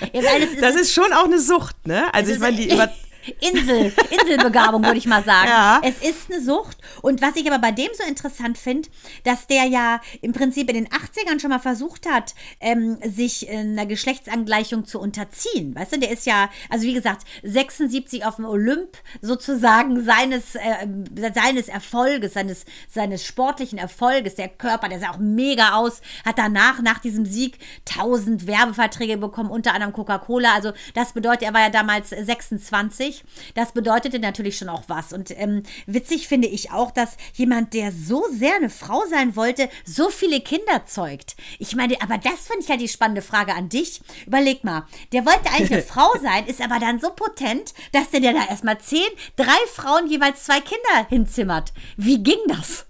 das 0.61 0.75
ist 0.81 0.93
schon 0.93 1.11
auch 1.13 1.25
eine 1.25 1.39
Sucht, 1.39 1.87
ne? 1.87 2.13
Also 2.13 2.31
ich 2.31 2.39
meine, 2.39 2.57
die 2.57 2.71
über 2.71 2.89
Insel, 3.39 3.93
Inselbegabung, 4.09 4.83
würde 4.83 4.97
ich 4.97 5.07
mal 5.07 5.23
sagen. 5.23 5.47
Ja. 5.47 5.81
Es 5.83 5.97
ist 6.07 6.31
eine 6.31 6.41
Sucht. 6.41 6.77
Und 7.01 7.21
was 7.21 7.35
ich 7.35 7.49
aber 7.49 7.59
bei 7.59 7.71
dem 7.71 7.89
so 7.93 8.07
interessant 8.07 8.57
finde, 8.57 8.89
dass 9.23 9.47
der 9.47 9.65
ja 9.65 10.01
im 10.21 10.33
Prinzip 10.33 10.69
in 10.69 10.75
den 10.75 10.87
80ern 10.87 11.39
schon 11.39 11.49
mal 11.49 11.59
versucht 11.59 12.09
hat, 12.09 12.35
ähm, 12.59 12.97
sich 13.03 13.49
einer 13.49 13.85
Geschlechtsangleichung 13.85 14.85
zu 14.85 14.99
unterziehen. 14.99 15.75
Weißt 15.75 15.93
du, 15.93 15.99
der 15.99 16.11
ist 16.11 16.25
ja, 16.25 16.49
also 16.69 16.85
wie 16.85 16.93
gesagt, 16.93 17.25
76 17.43 18.25
auf 18.25 18.35
dem 18.35 18.45
Olymp 18.45 18.97
sozusagen 19.21 20.03
seines, 20.03 20.55
äh, 20.55 20.87
seines 21.33 21.67
Erfolges, 21.67 22.33
seines, 22.33 22.65
seines 22.89 23.25
sportlichen 23.25 23.79
Erfolges. 23.79 24.35
Der 24.35 24.49
Körper, 24.49 24.89
der 24.89 24.99
sah 24.99 25.11
auch 25.11 25.17
mega 25.17 25.75
aus, 25.75 26.01
hat 26.25 26.37
danach, 26.37 26.81
nach 26.81 26.99
diesem 26.99 27.25
Sieg, 27.25 27.59
1000 27.89 28.47
Werbeverträge 28.47 29.17
bekommen, 29.17 29.49
unter 29.49 29.73
anderem 29.73 29.93
Coca-Cola. 29.93 30.53
Also 30.53 30.73
das 30.93 31.13
bedeutet, 31.13 31.43
er 31.43 31.53
war 31.53 31.61
ja 31.61 31.69
damals 31.69 32.09
26 32.09 33.14
witzig. 33.15 33.53
Das 33.53 33.71
bedeutete 33.73 34.19
natürlich 34.19 34.57
schon 34.57 34.69
auch 34.69 34.83
was. 34.87 35.13
Und 35.13 35.31
ähm, 35.37 35.63
witzig 35.85 36.27
finde 36.27 36.47
ich 36.47 36.71
auch, 36.71 36.91
dass 36.91 37.17
jemand, 37.33 37.73
der 37.73 37.91
so 37.91 38.23
sehr 38.31 38.55
eine 38.55 38.69
Frau 38.69 39.03
sein 39.09 39.35
wollte, 39.35 39.69
so 39.85 40.09
viele 40.09 40.41
Kinder 40.41 40.85
zeugt. 40.85 41.35
Ich 41.59 41.75
meine, 41.75 42.01
aber 42.01 42.17
das 42.17 42.47
finde 42.47 42.63
ich 42.63 42.69
halt 42.69 42.81
die 42.81 42.87
spannende 42.87 43.21
Frage 43.21 43.53
an 43.53 43.69
dich. 43.69 44.01
Überleg 44.25 44.63
mal, 44.63 44.85
der 45.11 45.25
wollte 45.25 45.49
eigentlich 45.51 45.73
eine 45.73 45.81
Frau 45.95 46.11
sein, 46.21 46.47
ist 46.47 46.61
aber 46.61 46.79
dann 46.79 46.99
so 46.99 47.09
potent, 47.09 47.73
dass 47.91 48.09
der, 48.09 48.19
der 48.19 48.33
da 48.33 48.45
erstmal 48.47 48.79
zehn, 48.79 49.07
drei 49.35 49.57
Frauen 49.73 50.09
jeweils 50.09 50.43
zwei 50.43 50.59
Kinder 50.59 51.07
hinzimmert. 51.09 51.73
Wie 51.97 52.21
ging 52.21 52.39
das? 52.47 52.85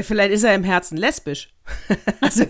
Vielleicht 0.00 0.32
ist 0.32 0.44
er 0.44 0.54
im 0.54 0.64
Herzen 0.64 0.96
lesbisch. 0.96 1.50
Also, 2.20 2.44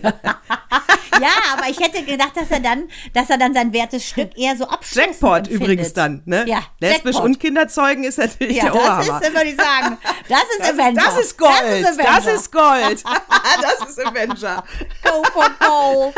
ja, 1.20 1.28
aber 1.52 1.68
ich 1.68 1.78
hätte 1.78 2.02
gedacht, 2.04 2.32
dass 2.36 2.50
er 2.50 2.60
dann, 2.60 2.88
dass 3.12 3.30
er 3.30 3.38
dann 3.38 3.54
sein 3.54 3.72
wertes 3.72 4.06
Stück 4.08 4.36
eher 4.36 4.56
so 4.56 4.66
abschließt. 4.66 5.06
Jackpot 5.06 5.38
empfindet. 5.38 5.62
übrigens 5.62 5.92
dann, 5.92 6.22
ne? 6.24 6.44
Ja, 6.46 6.62
Lesbisch 6.80 7.14
Jackpot. 7.14 7.24
und 7.24 7.40
Kinderzeugen 7.40 8.04
ist 8.04 8.18
natürlich 8.18 8.56
ja, 8.56 8.64
der 8.64 8.74
Oberhammer. 8.74 9.20
Das 9.20 9.28
ist, 9.28 9.34
würde 9.34 9.48
ich 9.48 9.56
sagen, 9.56 9.98
das 10.28 10.42
ist 10.42 10.60
das, 10.60 10.70
Avenger. 10.70 11.02
Das 11.02 11.18
ist 11.18 11.38
Gold. 11.38 11.52
Das 11.82 11.90
ist, 11.90 12.00
das 12.00 12.26
ist 12.26 12.52
Gold. 12.52 13.04
das 13.62 13.88
ist 13.88 14.06
Avenger. 14.06 14.64
Go 15.02 15.22
for 15.32 15.50
gold. 15.60 16.14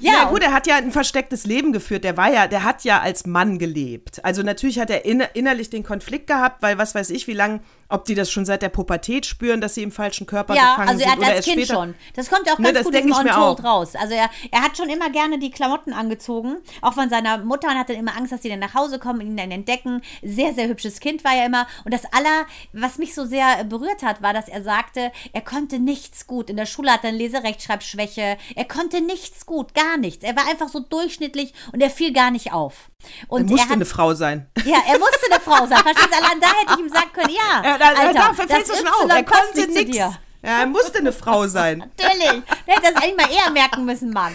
Ja, 0.00 0.12
ja, 0.12 0.24
gut, 0.24 0.42
er 0.42 0.52
hat 0.52 0.66
ja 0.66 0.76
ein 0.76 0.92
verstecktes 0.92 1.44
Leben 1.44 1.72
geführt. 1.72 2.04
Der 2.04 2.16
war 2.16 2.32
ja, 2.32 2.46
der 2.46 2.62
hat 2.62 2.84
ja 2.84 3.00
als 3.00 3.26
Mann 3.26 3.58
gelebt. 3.58 4.24
Also 4.24 4.42
natürlich 4.42 4.78
hat 4.78 4.90
er 4.90 5.04
innerlich 5.04 5.70
den 5.70 5.82
Konflikt 5.82 6.28
gehabt, 6.28 6.62
weil 6.62 6.78
was 6.78 6.94
weiß 6.94 7.10
ich, 7.10 7.26
wie 7.26 7.32
lange 7.32 7.60
ob 7.88 8.04
die 8.04 8.14
das 8.14 8.30
schon 8.30 8.44
seit 8.44 8.62
der 8.62 8.68
Pubertät 8.68 9.26
spüren, 9.26 9.60
dass 9.60 9.74
sie 9.74 9.82
im 9.82 9.92
falschen 9.92 10.26
Körper 10.26 10.54
ja, 10.54 10.72
gefangen 10.72 10.88
also 10.90 11.04
er 11.04 11.12
hat 11.12 11.22
als 11.22 11.44
Kind 11.46 11.66
schon. 11.66 11.94
Das 12.14 12.28
kommt 12.28 12.46
ja 12.46 12.54
auch 12.54 12.58
ne, 12.58 12.72
ganz 12.72 12.90
ne, 12.90 13.02
gut 13.02 13.12
aus 13.12 13.18
Untold 13.20 13.64
raus. 13.64 13.94
Also 13.94 14.14
er, 14.14 14.30
er 14.50 14.62
hat 14.62 14.76
schon 14.76 14.88
immer 14.88 15.10
gerne 15.10 15.38
die 15.38 15.50
Klamotten 15.50 15.92
angezogen, 15.92 16.58
auch 16.82 16.94
von 16.94 17.08
seiner 17.08 17.38
Mutter 17.38 17.68
und 17.68 17.78
hatte 17.78 17.94
immer 17.94 18.16
Angst, 18.16 18.32
dass 18.32 18.42
sie 18.42 18.48
dann 18.48 18.58
nach 18.58 18.74
Hause 18.74 18.98
kommen 18.98 19.20
und 19.20 19.26
ihn 19.28 19.36
dann 19.36 19.50
entdecken. 19.50 20.02
Sehr, 20.22 20.54
sehr 20.54 20.68
hübsches 20.68 21.00
Kind 21.00 21.24
war 21.24 21.34
er 21.34 21.46
immer. 21.46 21.66
Und 21.84 21.94
das 21.94 22.04
aller, 22.12 22.46
was 22.72 22.98
mich 22.98 23.14
so 23.14 23.24
sehr 23.24 23.64
berührt 23.64 24.02
hat, 24.02 24.22
war, 24.22 24.34
dass 24.34 24.48
er 24.48 24.62
sagte, 24.62 25.10
er 25.32 25.40
konnte 25.40 25.78
nichts 25.78 26.26
gut. 26.26 26.50
In 26.50 26.56
der 26.56 26.66
Schule 26.66 26.92
hat 26.92 27.04
er 27.04 27.10
eine 27.10 27.18
Leserechtschreibschwäche. 27.18 28.36
Er 28.54 28.64
konnte 28.64 29.00
nichts 29.00 29.46
gut, 29.46 29.74
gar 29.74 29.96
nichts. 29.96 30.24
Er 30.24 30.36
war 30.36 30.46
einfach 30.48 30.68
so 30.68 30.80
durchschnittlich 30.80 31.54
und 31.72 31.80
er 31.80 31.90
fiel 31.90 32.12
gar 32.12 32.30
nicht 32.30 32.52
auf. 32.52 32.90
Und 33.28 33.42
er 33.42 33.44
musste 33.44 33.66
er 33.66 33.70
hat, 33.70 33.76
eine 33.76 33.84
Frau 33.84 34.14
sein. 34.14 34.50
Ja, 34.64 34.78
er 34.86 34.98
musste 34.98 35.18
eine 35.30 35.40
Frau 35.40 35.66
sein. 35.66 35.78
Verstehst 35.78 36.08
du? 36.10 36.16
Allein 36.16 36.40
da 36.40 36.48
hätte 36.48 36.72
ich 36.74 36.78
ihm 36.80 36.88
sagen 36.88 37.12
können, 37.12 37.30
ja. 37.30 37.77
da, 37.78 37.88
Alter, 37.88 38.12
da 38.12 38.34
fällt 38.34 38.68
es 38.68 38.78
schon 38.78 38.86
auf. 38.88 39.08
Er 39.08 39.24
konnte 39.24 39.70
nichts. 39.70 39.98
Ja, 40.42 40.60
er 40.60 40.66
musste 40.66 40.98
eine 40.98 41.12
Frau 41.12 41.48
sein. 41.48 41.78
Natürlich. 41.78 42.42
Der 42.66 42.74
hätte 42.76 42.92
das 42.92 43.02
eigentlich 43.02 43.16
mal 43.16 43.34
eher 43.34 43.50
merken 43.50 43.84
müssen, 43.84 44.10
Mann. 44.10 44.32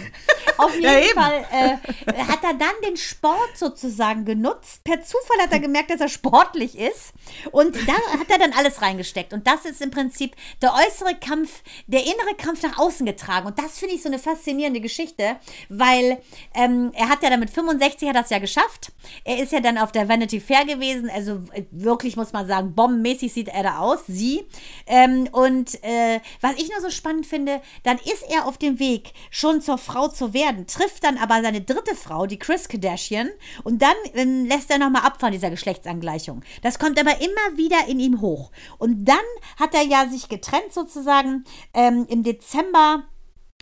Auf 0.58 0.74
jeden 0.74 0.84
ja, 0.84 1.14
Fall 1.14 1.46
äh, 1.50 2.22
hat 2.24 2.44
er 2.44 2.54
dann 2.54 2.74
den 2.86 2.96
Sport 2.98 3.56
sozusagen 3.56 4.26
genutzt. 4.26 4.84
Per 4.84 5.02
Zufall 5.02 5.38
hat 5.40 5.52
er 5.52 5.60
gemerkt, 5.60 5.90
dass 5.90 6.00
er 6.00 6.10
sportlich 6.10 6.78
ist. 6.78 7.14
Und 7.52 7.74
da 7.88 7.94
hat 8.18 8.30
er 8.30 8.38
dann 8.38 8.52
alles 8.52 8.82
reingesteckt. 8.82 9.32
Und 9.32 9.46
das 9.46 9.64
ist 9.64 9.80
im 9.80 9.90
Prinzip 9.90 10.36
der 10.60 10.74
äußere 10.74 11.14
Kampf, 11.14 11.62
der 11.86 12.02
innere 12.02 12.34
Kampf 12.36 12.62
nach 12.62 12.78
außen 12.78 13.06
getragen. 13.06 13.46
Und 13.46 13.58
das 13.58 13.78
finde 13.78 13.94
ich 13.94 14.02
so 14.02 14.08
eine 14.08 14.18
faszinierende 14.18 14.80
Geschichte, 14.80 15.36
weil 15.70 16.20
ähm, 16.54 16.92
er 16.94 17.08
hat 17.08 17.22
ja 17.22 17.30
dann 17.30 17.40
mit 17.40 17.50
65 17.50 18.08
hat 18.10 18.16
das 18.16 18.28
ja 18.28 18.38
geschafft. 18.38 18.92
Er 19.24 19.42
ist 19.42 19.52
ja 19.52 19.60
dann 19.60 19.78
auf 19.78 19.90
der 19.90 20.06
Vanity 20.06 20.38
Fair 20.38 20.66
gewesen. 20.66 21.10
Also 21.10 21.40
äh, 21.52 21.62
wirklich 21.70 22.16
muss 22.16 22.32
man 22.34 22.46
sagen, 22.46 22.74
bombenmäßig 22.74 23.32
sieht 23.32 23.48
er 23.48 23.62
da 23.62 23.78
aus. 23.78 24.00
Sie. 24.06 24.46
Ähm, 24.86 25.28
und 25.32 25.82
äh, 25.82 25.93
äh, 25.94 26.20
was 26.40 26.56
ich 26.56 26.70
nur 26.70 26.80
so 26.80 26.90
spannend 26.90 27.26
finde, 27.26 27.60
dann 27.82 27.98
ist 27.98 28.24
er 28.28 28.46
auf 28.46 28.58
dem 28.58 28.78
Weg, 28.78 29.12
schon 29.30 29.60
zur 29.60 29.78
Frau 29.78 30.08
zu 30.08 30.34
werden, 30.34 30.66
trifft 30.66 31.04
dann 31.04 31.18
aber 31.18 31.42
seine 31.42 31.60
dritte 31.60 31.94
Frau, 31.94 32.26
die 32.26 32.38
Chris 32.38 32.68
Kardashian, 32.68 33.30
und 33.62 33.80
dann 33.82 33.94
äh, 34.14 34.24
lässt 34.24 34.70
er 34.70 34.78
nochmal 34.78 35.02
ab 35.02 35.20
von 35.20 35.32
dieser 35.32 35.50
Geschlechtsangleichung. 35.50 36.42
Das 36.62 36.78
kommt 36.78 36.98
aber 36.98 37.20
immer 37.20 37.56
wieder 37.56 37.86
in 37.88 38.00
ihm 38.00 38.20
hoch. 38.20 38.50
Und 38.78 39.04
dann 39.04 39.16
hat 39.58 39.74
er 39.74 39.82
ja 39.82 40.08
sich 40.08 40.28
getrennt 40.28 40.72
sozusagen 40.72 41.44
ähm, 41.72 42.06
im 42.08 42.22
Dezember 42.22 43.04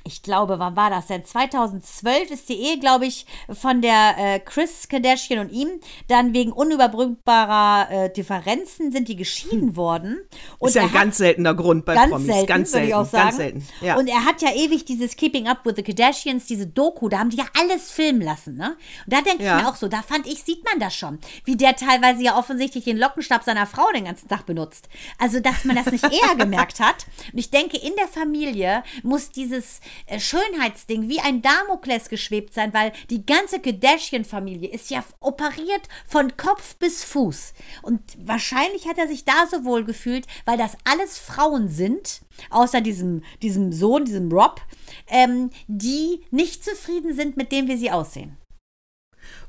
ich 0.04 0.22
glaube, 0.22 0.58
wann 0.58 0.76
war 0.76 0.90
das 0.90 1.06
denn? 1.06 1.24
2012 1.24 2.30
ist 2.30 2.48
die 2.48 2.54
Ehe, 2.60 2.78
glaube 2.78 3.06
ich, 3.06 3.26
von 3.52 3.80
der 3.82 4.14
äh, 4.18 4.40
Chris 4.40 4.88
Kardashian 4.88 5.38
und 5.40 5.52
ihm. 5.52 5.68
Dann 6.08 6.34
wegen 6.34 6.52
unüberbrückbarer 6.52 7.90
äh, 7.90 8.12
Differenzen 8.12 8.92
sind 8.92 9.08
die 9.08 9.16
geschieden 9.16 9.52
Hm. 9.68 9.76
worden. 9.76 10.18
Und 10.58 10.68
ist 10.70 10.74
ja 10.76 10.82
ein 10.82 10.92
ganz 10.92 11.18
seltener 11.18 11.54
Grund 11.54 11.84
bei 11.84 11.94
ganz 11.94 12.10
Promis. 12.10 12.26
selten, 12.26 12.46
ganz 12.46 12.70
selten, 12.72 12.88
ich 12.88 12.94
auch 12.94 13.04
sagen. 13.06 13.24
ganz 13.24 13.36
selten. 13.36 13.66
Ja. 13.80 13.96
Und 13.96 14.08
er 14.08 14.24
hat 14.24 14.40
ja 14.42 14.52
ewig 14.52 14.84
dieses 14.84 15.16
Keeping 15.16 15.46
Up 15.48 15.64
with 15.64 15.74
the 15.76 15.82
Kardashians, 15.82 16.46
diese 16.46 16.66
Doku, 16.66 17.08
da 17.08 17.18
haben 17.18 17.30
die 17.30 17.36
ja 17.38 17.44
alles 17.60 17.90
filmen 17.90 18.22
lassen, 18.22 18.56
ne? 18.56 18.76
Und 19.06 19.12
da 19.12 19.20
denke 19.20 19.44
Ja. 19.44 19.56
ich 19.58 19.62
mir 19.64 19.68
auch 19.70 19.76
so, 19.76 19.88
da 19.88 20.02
fand 20.02 20.26
ich, 20.26 20.42
sieht 20.42 20.64
man 20.64 20.80
das 20.80 20.94
schon, 20.94 21.18
wie 21.44 21.56
der 21.56 21.76
teilweise 21.76 22.22
ja 22.22 22.38
offensichtlich 22.38 22.84
den 22.84 22.98
Lockenstab 22.98 23.44
seiner 23.44 23.66
Frau 23.66 23.86
den 23.94 24.04
ganzen 24.04 24.28
Tag 24.28 24.46
benutzt. 24.46 24.88
Also, 25.18 25.40
dass 25.40 25.64
man 25.64 25.76
das 25.76 25.86
nicht 25.86 26.04
eher 26.04 26.34
gemerkt 26.36 26.80
hat. 26.80 27.06
Und 27.32 27.38
ich 27.38 27.50
denke, 27.50 27.76
in 27.76 27.94
der 27.96 28.08
Familie 28.08 28.82
muss 29.02 29.30
dieses 29.30 29.80
Schönheitsding 30.18 31.08
wie 31.08 31.20
ein 31.20 31.42
Damoklès 31.42 32.08
geschwebt 32.08 32.54
sein, 32.54 32.72
weil 32.74 32.92
die 33.10 33.24
ganze 33.24 33.60
Kardashian-Familie 33.60 34.70
ist 34.70 34.90
ja 34.90 35.04
operiert 35.20 35.88
von 36.06 36.36
Kopf 36.36 36.76
bis 36.76 37.04
Fuß. 37.04 37.54
Und 37.82 38.00
wahrscheinlich 38.18 38.86
hat 38.86 38.98
er 38.98 39.08
sich 39.08 39.24
da 39.24 39.46
so 39.50 39.64
wohl 39.64 39.84
gefühlt, 39.84 40.26
weil 40.44 40.58
das 40.58 40.76
alles 40.84 41.18
Frauen 41.18 41.68
sind, 41.68 42.22
außer 42.50 42.80
diesem, 42.80 43.22
diesem 43.42 43.72
Sohn, 43.72 44.04
diesem 44.04 44.30
Rob, 44.30 44.60
ähm, 45.08 45.50
die 45.66 46.22
nicht 46.30 46.64
zufrieden 46.64 47.14
sind 47.14 47.36
mit 47.36 47.52
dem, 47.52 47.68
wie 47.68 47.76
sie 47.76 47.90
aussehen. 47.90 48.36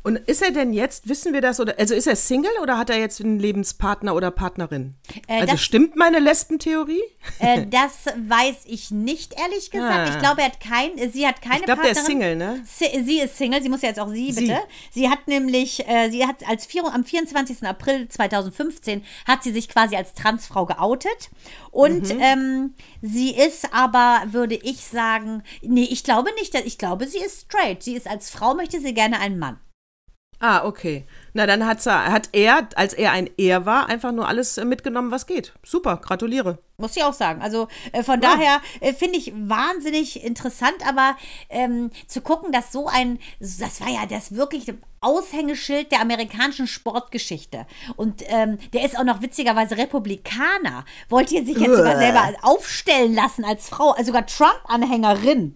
Und 0.04 0.18
ist 0.18 0.42
er 0.42 0.52
denn 0.52 0.74
jetzt, 0.74 1.08
wissen 1.08 1.32
wir 1.32 1.39
das, 1.39 1.62
oder 1.62 1.76
also 1.80 1.96
ist 1.96 2.08
er 2.08 2.18
Single 2.18 2.52
oder 2.62 2.78
hat 2.78 2.89
er 2.89 3.00
jetzt 3.00 3.22
einen 3.22 3.39
Lebenspartner 3.39 4.13
oder 4.13 4.32
Partnerin? 4.32 4.96
Äh, 5.28 5.42
also 5.42 5.54
das- 5.54 5.62
stimmt 5.63 5.96
meine 5.96 6.20
Lesbentheorie? 6.20 7.02
Äh, 7.39 7.68
das 7.68 8.06
weiß 8.28 8.63
ich 8.66 8.92
nicht, 8.92 9.39
ehrlich 9.39 9.72
gesagt. 9.72 10.10
Ah. 10.10 10.13
Ich 10.13 10.20
glaube, 10.20 10.42
er 10.42 10.48
hat 10.48 10.60
kein, 10.60 10.92
sie 11.12 11.26
hat 11.26 11.42
keine 11.42 11.60
Ich 11.60 11.63
glaube, 11.66 11.84
der 11.84 11.92
ist 11.92 12.06
Partnerin. 12.06 12.22
Single, 12.22 12.36
ne? 12.36 12.63
Si- 12.66 13.04
Sie 13.06 13.20
ist 13.22 13.38
Single, 13.38 13.62
sie 13.63 13.70
muss 13.70 13.82
ja 13.82 13.88
jetzt 13.89 14.00
auch 14.02 14.10
sie, 14.10 14.34
Sie. 14.34 14.42
bitte. 14.48 14.60
Sie 14.92 15.10
hat 15.10 15.26
nämlich, 15.30 15.88
äh, 15.88 16.10
sie 16.12 16.28
hat 16.28 16.46
als 16.50 16.66
vier, 16.66 16.84
am 16.86 17.06
24. 17.06 17.63
April 17.66 18.10
2015 18.10 19.04
hat 19.26 19.42
sie 19.42 19.54
sich 19.54 19.70
quasi 19.70 19.96
als 19.96 20.13
Transfrau 20.13 20.66
geoutet. 20.66 21.30
Und 21.72 22.13
Mhm. 22.13 22.20
ähm, 22.22 22.74
sie 23.02 23.32
ist 23.34 23.74
aber, 23.74 24.22
würde 24.32 24.56
ich 24.56 24.82
sagen, 24.84 25.44
nee, 25.62 25.88
ich 25.89 26.04
glaube 26.04 26.30
nicht, 26.39 26.54
dass- 26.54 26.66
ich 26.66 26.78
glaube, 26.78 27.08
sie 27.08 27.20
ist 27.20 27.42
straight. 27.50 27.82
Sie 27.84 27.96
ist 27.96 28.08
als 28.08 28.30
Frau, 28.30 28.54
möchte 28.54 28.82
sie 28.82 28.94
gerne 28.94 29.20
einen 29.22 29.39
Mann. 29.39 29.60
Ah, 30.45 30.65
okay. 30.65 31.06
Na, 31.32 31.45
dann 31.45 31.65
hat's, 31.65 31.86
hat 31.86 32.27
er, 32.34 32.67
als 32.75 32.93
er 32.93 33.13
ein 33.13 33.29
Er 33.38 33.65
war, 33.65 33.88
einfach 33.88 34.12
nur 34.12 34.27
alles 34.27 34.58
äh, 34.58 34.65
mitgenommen, 34.65 35.10
was 35.10 35.25
geht. 35.25 35.53
Super, 35.63 35.95
gratuliere. 35.95 36.58
Muss 36.75 36.97
ich 36.97 37.03
auch 37.06 37.13
sagen. 37.13 37.41
Also 37.41 37.69
äh, 37.93 38.03
von 38.03 38.19
daher 38.19 38.60
äh, 38.82 38.91
finde 38.91 39.19
ich 39.19 39.32
wahnsinnig 39.34 40.21
interessant, 40.21 40.86
aber 40.86 41.15
ähm, 41.47 41.91
zu 42.08 42.19
gucken, 42.19 42.51
dass 42.51 42.73
so 42.73 42.88
ein, 42.88 43.19
das 43.39 43.79
war 43.79 43.88
ja 43.88 44.06
das 44.06 44.36
wirklich 44.36 44.65
Aushängeschild 44.99 45.93
der 45.93 46.01
amerikanischen 46.01 46.67
Sportgeschichte. 46.67 47.65
Und 47.95 48.21
ähm, 48.27 48.58
der 48.73 48.84
ist 48.84 48.99
auch 48.99 49.06
noch 49.06 49.21
witzigerweise 49.21 49.77
Republikaner. 49.77 50.84
Wollte 51.08 51.36
ihr 51.36 51.45
sich 51.45 51.56
jetzt 51.56 51.77
sogar 51.77 51.97
selber 51.97 52.34
aufstellen 52.41 53.15
lassen 53.15 53.45
als 53.45 53.69
Frau, 53.69 53.91
also 53.91 54.08
sogar 54.08 54.25
Trump-Anhängerin. 54.25 55.56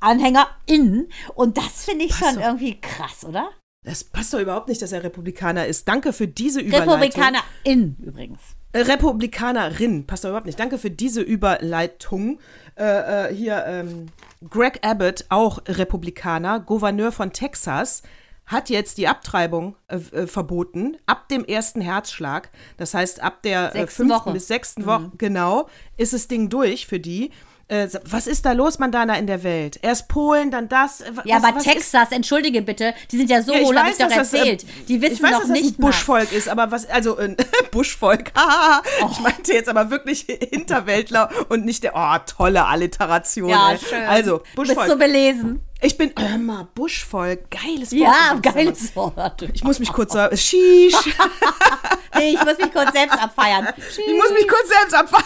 Anhängerin. 0.00 1.10
Und 1.34 1.58
das 1.58 1.84
finde 1.84 2.06
ich 2.06 2.14
schon 2.14 2.40
irgendwie 2.40 2.80
krass, 2.80 3.26
oder? 3.26 3.50
Das 3.84 4.04
passt 4.04 4.32
doch 4.32 4.38
überhaupt 4.38 4.68
nicht, 4.68 4.80
dass 4.80 4.92
er 4.92 5.02
Republikaner 5.02 5.66
ist. 5.66 5.88
Danke 5.88 6.12
für 6.12 6.28
diese 6.28 6.60
Überleitung. 6.60 6.94
Republikanerin 6.94 7.96
übrigens. 8.00 8.40
Äh, 8.72 8.82
Republikanerin, 8.82 10.06
passt 10.06 10.24
doch 10.24 10.28
überhaupt 10.28 10.46
nicht. 10.46 10.60
Danke 10.60 10.78
für 10.78 10.90
diese 10.90 11.20
Überleitung. 11.20 12.38
Äh, 12.76 12.84
äh, 13.30 13.34
hier, 13.34 13.64
ähm, 13.66 14.06
Greg 14.48 14.78
Abbott, 14.82 15.26
auch 15.30 15.58
Republikaner, 15.66 16.60
Gouverneur 16.60 17.10
von 17.10 17.32
Texas, 17.32 18.02
hat 18.46 18.70
jetzt 18.70 18.98
die 18.98 19.08
Abtreibung 19.08 19.76
äh, 19.88 19.96
äh, 19.96 20.26
verboten, 20.26 20.96
ab 21.06 21.28
dem 21.28 21.44
ersten 21.44 21.80
Herzschlag. 21.80 22.50
Das 22.76 22.94
heißt, 22.94 23.20
ab 23.20 23.42
der 23.42 23.70
äh, 23.70 23.78
Sechsten 23.78 24.08
fünften 24.08 24.10
Woche. 24.10 24.30
Mhm. 24.30 24.34
bis 24.34 24.48
sechsten 24.48 24.86
Woche, 24.86 25.10
genau, 25.18 25.68
ist 25.96 26.12
das 26.12 26.28
Ding 26.28 26.48
durch 26.48 26.86
für 26.86 27.00
die. 27.00 27.30
Äh, 27.72 27.88
was 28.10 28.26
ist 28.26 28.44
da 28.44 28.52
los, 28.52 28.78
Mandana, 28.78 29.16
in 29.16 29.26
der 29.26 29.42
Welt? 29.42 29.78
Erst 29.80 30.06
Polen, 30.08 30.50
dann 30.50 30.68
das. 30.68 31.00
äh, 31.00 31.10
Ja, 31.24 31.36
was, 31.36 31.44
aber 31.44 31.56
was 31.56 31.66
ist- 31.66 31.72
Texas, 31.72 32.08
entschuldige 32.12 32.60
bitte, 32.60 32.92
die 33.10 33.16
sind 33.16 33.30
ja 33.30 33.42
so 33.42 33.54
Ja, 33.54 33.60
hohl, 33.60 33.78
habe 33.78 33.88
ich 33.90 33.96
doch 33.96 34.08
dass 34.08 34.16
das, 34.16 34.32
äh, 34.34 34.38
erzählt. 34.38 34.66
die 34.88 35.00
wissen 35.00 35.14
ich 35.14 35.22
weiß, 35.22 35.30
doch 35.30 35.38
dass 35.40 35.48
das 35.48 35.58
nicht 35.58 35.78
ein 35.78 35.82
mal. 35.82 35.86
Buschvolk 35.88 36.32
ist, 36.32 36.48
aber 36.48 36.70
was, 36.70 36.86
also 36.90 37.16
ein 37.16 37.36
Buschvolk, 37.70 38.30
haha. 38.36 38.82
Oh. 39.02 39.08
ich 39.10 39.20
meinte 39.20 39.54
jetzt 39.54 39.68
aber 39.70 39.90
wirklich 39.90 40.26
Hinterwäldler 40.50 41.30
und 41.48 41.64
nicht 41.64 41.82
der, 41.82 41.92
oh, 41.94 42.16
tolle 42.26 42.66
Alliteration. 42.66 43.48
Ja, 43.48 43.72
ey. 43.72 43.78
schön. 43.78 44.02
Also, 44.04 44.42
Du 44.54 44.62
bist 44.62 44.74
Buschvolk. 44.74 44.88
so 44.90 44.96
belesen. 44.98 45.60
ich 45.80 45.96
bin, 45.96 46.12
hör 46.18 46.36
mal, 46.38 46.68
Buschvolk, 46.74 47.50
geiles 47.50 47.92
Wort. 47.92 48.00
Ja, 48.00 48.34
geiles 48.52 48.94
Wort. 48.94 49.42
Ich 49.54 49.64
muss 49.64 49.78
mich 49.78 49.90
kurz 49.92 50.12
sagen, 50.12 50.36
Shish. 50.36 50.94
Nee, 52.18 52.34
ich 52.34 52.44
muss 52.44 52.58
mich 52.58 52.70
kurz 52.72 52.92
selbst 52.92 53.18
abfeiern. 53.18 53.68
Ich 53.78 54.14
muss 54.14 54.30
mich 54.30 54.46
kurz 54.46 54.68
selbst 54.68 54.94
abfahren. 54.94 55.24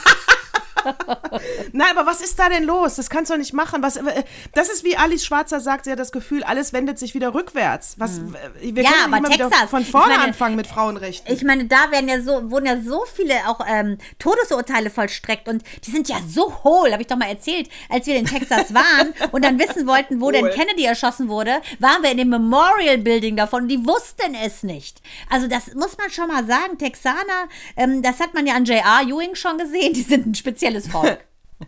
Nein, 1.77 1.89
aber 1.97 2.07
was 2.07 2.21
ist 2.23 2.39
da 2.39 2.49
denn 2.49 2.65
los? 2.65 2.95
Das 2.97 3.11
kannst 3.11 3.31
du 3.31 3.35
doch 3.35 3.39
nicht 3.39 3.53
machen. 3.53 3.83
Was, 3.83 3.97
äh, 3.97 4.25
das 4.55 4.69
ist 4.71 4.83
wie 4.83 4.97
Alice 4.97 5.25
Schwarzer 5.27 5.61
sagt, 5.61 5.85
sie 5.85 5.93
hat 5.93 5.99
das 5.99 6.11
Gefühl, 6.11 6.43
alles 6.43 6.73
wendet 6.73 6.99
sich 6.99 7.15
wieder 7.15 7.35
rückwärts. 7.35 7.97
Was, 7.99 8.19
äh, 8.19 8.75
Wir 8.75 8.83
Ja, 8.83 8.91
können 8.91 9.15
aber 9.15 9.29
nicht 9.29 9.39
immer 9.39 9.47
wieder 9.47 9.51
Texas, 9.51 9.71
von 9.71 9.85
vorne 9.85 10.15
meine- 10.15 10.25
anfangen 10.25 10.57
mit 10.57 10.67
Frauenrechten. 10.67 11.33
Ich 11.35 11.43
meine, 11.45 11.67
da 11.67 11.91
werden 11.91 12.09
ja 12.09 12.21
so, 12.23 12.51
wurden 12.51 12.67
ja 12.67 12.81
so 12.81 13.05
viele 13.15 13.35
auch 13.49 13.61
ähm, 13.69 13.99
Todesurteile 14.19 14.89
vollstreckt 14.91 15.49
und 15.49 15.63
die 15.85 15.91
sind 15.91 16.09
ja 16.09 16.17
so 16.27 16.65
hohl, 16.65 16.93
habe 16.93 17.03
ich 17.03 17.09
doch 17.09 17.17
mal 17.17 17.29
erzählt, 17.29 17.69
als 17.91 18.07
wir 18.07 18.17
in 18.17 18.25
Texas 18.25 18.73
waren 18.73 19.13
und 19.33 19.45
dann 19.45 19.59
wissen 19.59 19.87
wollten, 19.87 20.21
wo 20.21 20.31
denn 20.31 20.45
Hohl. 20.47 20.53
Kennedy 20.53 20.85
erschossen 20.85 21.29
wurde, 21.29 21.61
waren 21.79 22.03
wir 22.03 22.11
in 22.11 22.17
dem 22.19 22.31
Memorial 22.31 22.99
Building 22.99 23.37
davon 23.37 23.65
und 23.65 23.69
die 23.69 23.85
wussten 23.87 24.35
es 24.45 24.63
nicht. 24.63 25.03
Also 25.31 25.47
das 25.47 25.75
muss 25.75 25.99
man 25.99 26.11
schon 26.11 26.29
mal 26.29 26.47
sagen, 26.47 26.79
Texaner, 26.79 27.49
ähm, 27.77 28.01
das 28.03 28.21
hat 28.21 28.33
man 28.33 28.47
ja 28.47 28.55
an 28.55 28.65
J.R. 28.65 29.03
Ewing 29.03 29.35
schon 29.35 29.59
gesehen, 29.59 29.93
die 29.95 30.03
sind 30.03 30.27
ein 30.27 30.35
spezielles 30.35 30.89
Volk. 30.89 31.19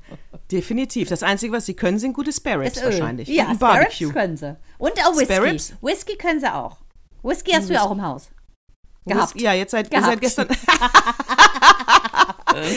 Definitiv. 0.53 1.09
Das 1.09 1.23
Einzige, 1.23 1.53
was 1.53 1.67
sie 1.67 1.75
können, 1.75 1.99
sind 1.99 2.13
gute 2.15 2.33
Spare 2.33 2.61
Ribs 2.61 2.77
Ist 2.77 2.85
Öl. 2.85 2.93
wahrscheinlich. 2.93 3.29
Ja, 3.29 3.49
Und 3.49 3.57
Spare. 3.57 3.81
Ribs 3.87 4.13
können 4.13 4.37
sie. 4.37 4.57
Und 4.79 4.93
auch 5.05 5.17
Whisky. 5.17 5.75
Whisky 5.83 6.17
können 6.17 6.41
sie 6.41 6.53
auch. 6.53 6.79
Whisky 7.23 7.53
hast 7.53 7.69
du 7.69 7.75
ja 7.75 7.83
auch 7.83 7.91
im 7.91 8.03
Haus. 8.03 8.29
Gehabt. 9.07 9.35
Whisky- 9.35 9.45
Ja, 9.45 9.53
jetzt 9.55 9.73
seit, 9.73 9.91
seit 9.93 10.21
gestern. 10.21 10.49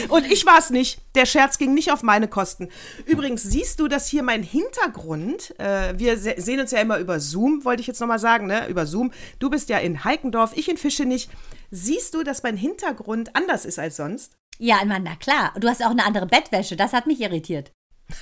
Und 0.08 0.30
ich 0.30 0.44
war 0.46 0.58
es 0.58 0.70
nicht. 0.70 1.00
Der 1.14 1.26
Scherz 1.26 1.58
ging 1.58 1.74
nicht 1.74 1.90
auf 1.92 2.02
meine 2.02 2.28
Kosten. 2.28 2.68
Übrigens, 3.06 3.42
siehst 3.42 3.80
du, 3.80 3.88
dass 3.88 4.06
hier 4.06 4.22
mein 4.22 4.42
Hintergrund, 4.42 5.58
äh, 5.58 5.94
wir 5.98 6.18
se 6.18 6.34
sehen 6.36 6.60
uns 6.60 6.70
ja 6.70 6.80
immer 6.80 6.98
über 6.98 7.20
Zoom, 7.20 7.64
wollte 7.64 7.80
ich 7.80 7.86
jetzt 7.86 8.00
nochmal 8.00 8.18
sagen, 8.18 8.46
ne? 8.46 8.68
Über 8.68 8.86
Zoom. 8.86 9.12
Du 9.38 9.48
bist 9.50 9.68
ja 9.70 9.78
in 9.78 10.04
Heikendorf, 10.04 10.52
ich 10.56 10.68
in 10.70 10.76
Fischenich. 10.76 11.28
Siehst 11.70 12.14
du, 12.14 12.22
dass 12.22 12.42
mein 12.42 12.56
Hintergrund 12.56 13.34
anders 13.34 13.64
ist 13.64 13.78
als 13.78 13.96
sonst? 13.96 14.36
Ja, 14.62 14.76
meine, 14.84 15.04
na 15.04 15.16
klar. 15.16 15.52
Du 15.58 15.68
hast 15.68 15.84
auch 15.84 15.90
eine 15.90 16.04
andere 16.04 16.26
Bettwäsche. 16.26 16.76
Das 16.76 16.92
hat 16.92 17.06
mich 17.08 17.20
irritiert. 17.20 17.72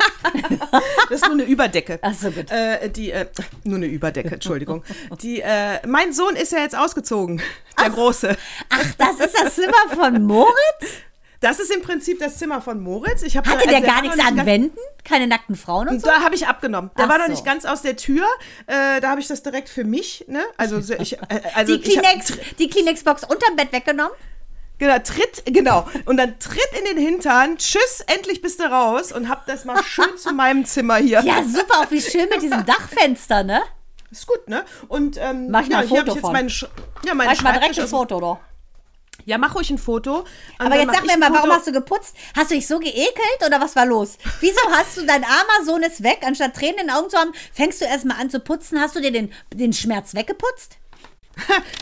Das 1.10 1.22
ist 1.22 1.24
nur 1.24 1.32
eine 1.32 1.42
Überdecke. 1.42 1.98
Ach 2.02 2.14
so, 2.14 2.30
gut. 2.30 2.50
Äh, 2.52 2.88
die, 2.90 3.10
äh, 3.10 3.26
nur 3.64 3.76
eine 3.78 3.86
Überdecke, 3.86 4.32
Entschuldigung. 4.34 4.84
Die, 5.20 5.40
äh, 5.40 5.84
mein 5.86 6.12
Sohn 6.12 6.36
ist 6.36 6.52
ja 6.52 6.60
jetzt 6.60 6.76
ausgezogen, 6.76 7.42
der 7.78 7.90
Große. 7.90 8.36
Ach, 8.68 8.94
das 8.96 9.18
ist 9.26 9.36
das 9.36 9.54
Zimmer 9.56 9.88
von 9.92 10.22
Moritz? 10.22 11.00
Das 11.40 11.58
ist 11.58 11.74
im 11.74 11.82
Prinzip 11.82 12.20
das 12.20 12.38
Zimmer 12.38 12.62
von 12.62 12.80
Moritz. 12.80 13.22
Ich 13.22 13.36
Hatte 13.36 13.50
also 13.50 13.64
der 13.66 13.78
er 13.78 13.80
gar 13.80 14.02
nichts 14.02 14.18
an 14.20 14.46
Wänden? 14.46 14.78
Keine 15.04 15.26
nackten 15.26 15.56
Frauen 15.56 15.88
und 15.88 16.00
so? 16.00 16.06
Da 16.06 16.20
habe 16.22 16.36
ich 16.36 16.46
abgenommen. 16.46 16.90
Der 16.96 17.06
Ach 17.06 17.08
war 17.08 17.18
noch 17.18 17.26
so. 17.26 17.32
nicht 17.32 17.44
ganz 17.44 17.64
aus 17.64 17.82
der 17.82 17.96
Tür. 17.96 18.24
Äh, 18.66 19.00
da 19.00 19.10
habe 19.10 19.20
ich 19.20 19.26
das 19.26 19.42
direkt 19.42 19.68
für 19.68 19.84
mich. 19.84 20.24
Ne? 20.28 20.42
Also 20.56 20.80
so, 20.80 20.94
ich, 20.94 21.14
äh, 21.14 21.18
also 21.54 21.76
Die 21.76 21.96
hab- 21.96 22.02
Kleenex, 22.04 22.38
die 22.58 22.68
Kleenex-Box 22.68 23.24
unterm 23.24 23.56
Bett 23.56 23.72
weggenommen? 23.72 24.12
Genau, 24.80 24.98
tritt, 24.98 25.44
genau. 25.46 25.88
Und 26.06 26.16
dann 26.16 26.36
tritt 26.40 26.70
in 26.76 26.84
den 26.86 26.98
Hintern. 26.98 27.56
Tschüss, 27.58 28.02
endlich 28.08 28.42
bist 28.42 28.58
du 28.58 28.64
raus 28.64 29.12
und 29.12 29.28
hab 29.28 29.46
das 29.46 29.64
mal 29.64 29.80
schön 29.84 30.16
zu 30.16 30.32
meinem 30.32 30.64
Zimmer 30.64 30.96
hier. 30.96 31.22
Ja, 31.24 31.44
super, 31.44 31.80
auch 31.80 31.90
wie 31.92 32.00
schön 32.00 32.28
mit 32.28 32.42
diesem 32.42 32.66
Dachfenster, 32.66 33.44
ne? 33.44 33.62
Ist 34.10 34.26
gut, 34.26 34.48
ne? 34.48 34.64
Und 34.88 35.16
ähm, 35.18 35.48
Mach 35.50 35.62
ich 35.62 35.68
mal 35.68 35.74
ja, 35.74 35.78
ein 35.82 35.88
hier 35.88 35.98
hab 36.00 36.06
Foto 36.06 36.08
ich 36.08 36.14
jetzt 36.16 36.24
von. 36.24 36.32
meinen, 36.32 36.50
Sch 36.50 36.66
ja, 37.06 37.14
meinen 37.14 37.28
Mach 37.28 37.42
mal 37.42 37.52
direkt 37.52 37.78
ein 37.78 37.86
Foto, 37.86 38.18
doch. 38.18 38.38
Ja, 39.26 39.38
mach 39.38 39.54
ruhig 39.54 39.70
ein 39.70 39.78
Foto. 39.78 40.24
Aber 40.58 40.76
jetzt 40.76 40.92
sag 40.92 41.04
mir 41.04 41.12
ein 41.12 41.20
mal, 41.20 41.32
warum 41.32 41.52
hast 41.52 41.66
du 41.66 41.72
geputzt? 41.72 42.16
Hast 42.36 42.50
du 42.50 42.54
dich 42.54 42.66
so 42.66 42.78
geekelt 42.78 43.46
oder 43.46 43.60
was 43.60 43.76
war 43.76 43.86
los? 43.86 44.16
Wieso 44.40 44.60
hast 44.72 44.96
du 44.96 45.06
dein 45.06 45.22
armer 45.22 45.64
Sohn 45.64 45.82
ist 45.82 46.02
weg, 46.02 46.20
anstatt 46.26 46.54
Tränen 46.56 46.80
in 46.80 46.86
den 46.86 46.90
Augen 46.90 47.10
zu 47.10 47.18
haben, 47.18 47.32
fängst 47.52 47.80
du 47.80 47.84
erstmal 47.84 48.20
an 48.20 48.30
zu 48.30 48.40
putzen? 48.40 48.80
Hast 48.80 48.96
du 48.96 49.00
dir 49.00 49.12
den, 49.12 49.32
den 49.52 49.72
Schmerz 49.72 50.14
weggeputzt? 50.14 50.78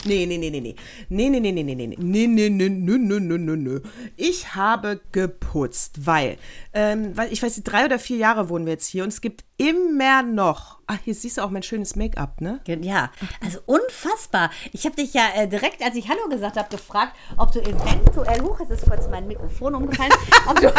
Nee, 0.05 0.27
nee, 0.27 0.38
nee, 0.38 0.51
nee, 0.51 0.61
nee. 0.61 0.75
Nee, 1.09 1.29
nee, 1.29 1.40
nee, 1.40 1.53
nee, 1.53 1.62
nee, 1.62 1.75
nee, 1.75 1.87
nee, 1.87 1.97
nee, 1.97 2.27
nee, 2.27 2.49
nee, 2.49 2.99
nee, 2.99 3.18
nee, 3.18 3.38
nee, 3.38 3.57
nee. 3.57 3.81
Ich 4.16 4.55
habe 4.55 5.01
geputzt, 5.12 6.07
weil, 6.07 6.38
ähm, 6.79 7.17
weil, 7.17 7.33
ich 7.33 7.43
weiß 7.43 7.57
nicht, 7.57 7.64
drei 7.64 7.87
oder 7.87 7.99
vier 7.99 8.19
Jahre 8.19 8.49
wohnen 8.49 8.64
wir 8.64 8.73
jetzt 8.75 8.87
hier 8.87 9.03
und 9.03 9.09
es 9.09 9.21
gibt 9.21 9.45
immer 9.57 10.22
noch, 10.22 10.79
ach, 10.87 10.99
hier 11.05 11.12
siehst 11.12 11.39
du 11.39 11.43
auch 11.43 11.51
mein 11.51 11.64
schönes 11.64 11.97
Make-up, 11.97 12.41
ne? 12.41 12.61
Ja, 12.85 13.11
also 13.45 13.59
unfassbar. 13.66 14.53
Ich 14.72 14.85
habe 14.85 14.95
dich 14.95 15.12
ja 15.12 15.24
äh, 15.35 15.49
direkt, 15.49 15.83
als 15.83 15.97
ich 15.97 16.09
Hallo 16.09 16.29
gesagt 16.29 16.57
habe, 16.57 16.68
gefragt, 16.68 17.16
ob 17.37 17.51
du 17.51 17.61
eventuell, 17.61 18.41
huch, 18.43 18.61
jetzt 18.61 18.70
ist 18.70 18.87
kurz 18.89 19.09
mein 19.09 19.26
Mikrofon 19.26 19.74
umgefallen, 19.74 20.12
ob 20.47 20.61
du, 20.61 20.68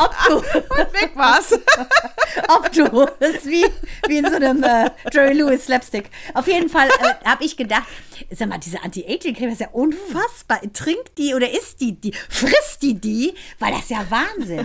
ob 0.00 0.14
du, 0.26 0.36
Und 0.36 0.92
weg 0.94 1.12
war's. 1.16 1.52
ob 2.48 2.72
du, 2.72 3.06
das 3.20 3.34
ist 3.34 3.46
wie, 3.46 3.66
wie 4.08 4.16
in 4.16 4.30
so 4.30 4.36
einem 4.36 4.62
äh, 4.62 4.88
Jerry 5.12 5.34
Lewis 5.34 5.66
Slapstick. 5.66 6.08
Auf 6.32 6.46
jeden 6.46 6.70
Fall 6.70 6.88
äh, 6.88 7.28
habe 7.28 7.44
ich 7.44 7.58
gedacht, 7.58 7.84
sag 8.30 8.48
mal, 8.48 8.56
diese 8.56 8.82
Anti-Aging-Creme 8.82 9.50
ist 9.52 9.60
ja 9.60 9.68
unfassbar. 9.72 10.60
Trinkt 10.72 11.18
die 11.18 11.34
oder 11.34 11.50
isst 11.50 11.82
die 11.82 12.00
die? 12.00 12.14
Frisst 12.30 12.80
die 12.80 12.94
die? 12.94 13.34
Weil 13.58 13.72
das 13.72 13.82
ist 13.82 13.90
ja 13.90 14.06
Wahnsinn. 14.08 14.61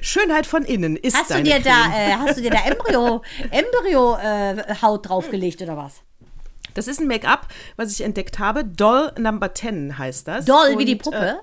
Schönheit 0.00 0.46
von 0.46 0.64
innen 0.64 0.96
ist 0.96 1.16
Hast 1.16 1.30
du 1.30 1.34
deine 1.34 1.44
dir 1.44 1.60
da, 1.60 1.82
Creme. 1.84 1.92
äh, 1.92 2.12
hast 2.16 2.38
du 2.38 2.42
dir 2.42 2.50
da 2.50 2.58
Embryo, 2.64 3.22
Embryo 3.50 4.16
äh, 4.16 4.74
Haut 4.82 5.08
draufgelegt 5.08 5.60
oder 5.62 5.76
was? 5.76 6.00
Das 6.74 6.88
ist 6.88 7.00
ein 7.00 7.06
Make-up, 7.06 7.48
was 7.76 7.92
ich 7.92 8.00
entdeckt 8.00 8.38
habe. 8.38 8.64
Doll 8.64 9.12
Number 9.18 9.54
10 9.54 9.96
heißt 9.98 10.26
das. 10.26 10.44
Doll 10.46 10.70
wie 10.70 10.74
Und, 10.74 10.86
die 10.86 10.96
Puppe? 10.96 11.16
Äh, 11.16 11.34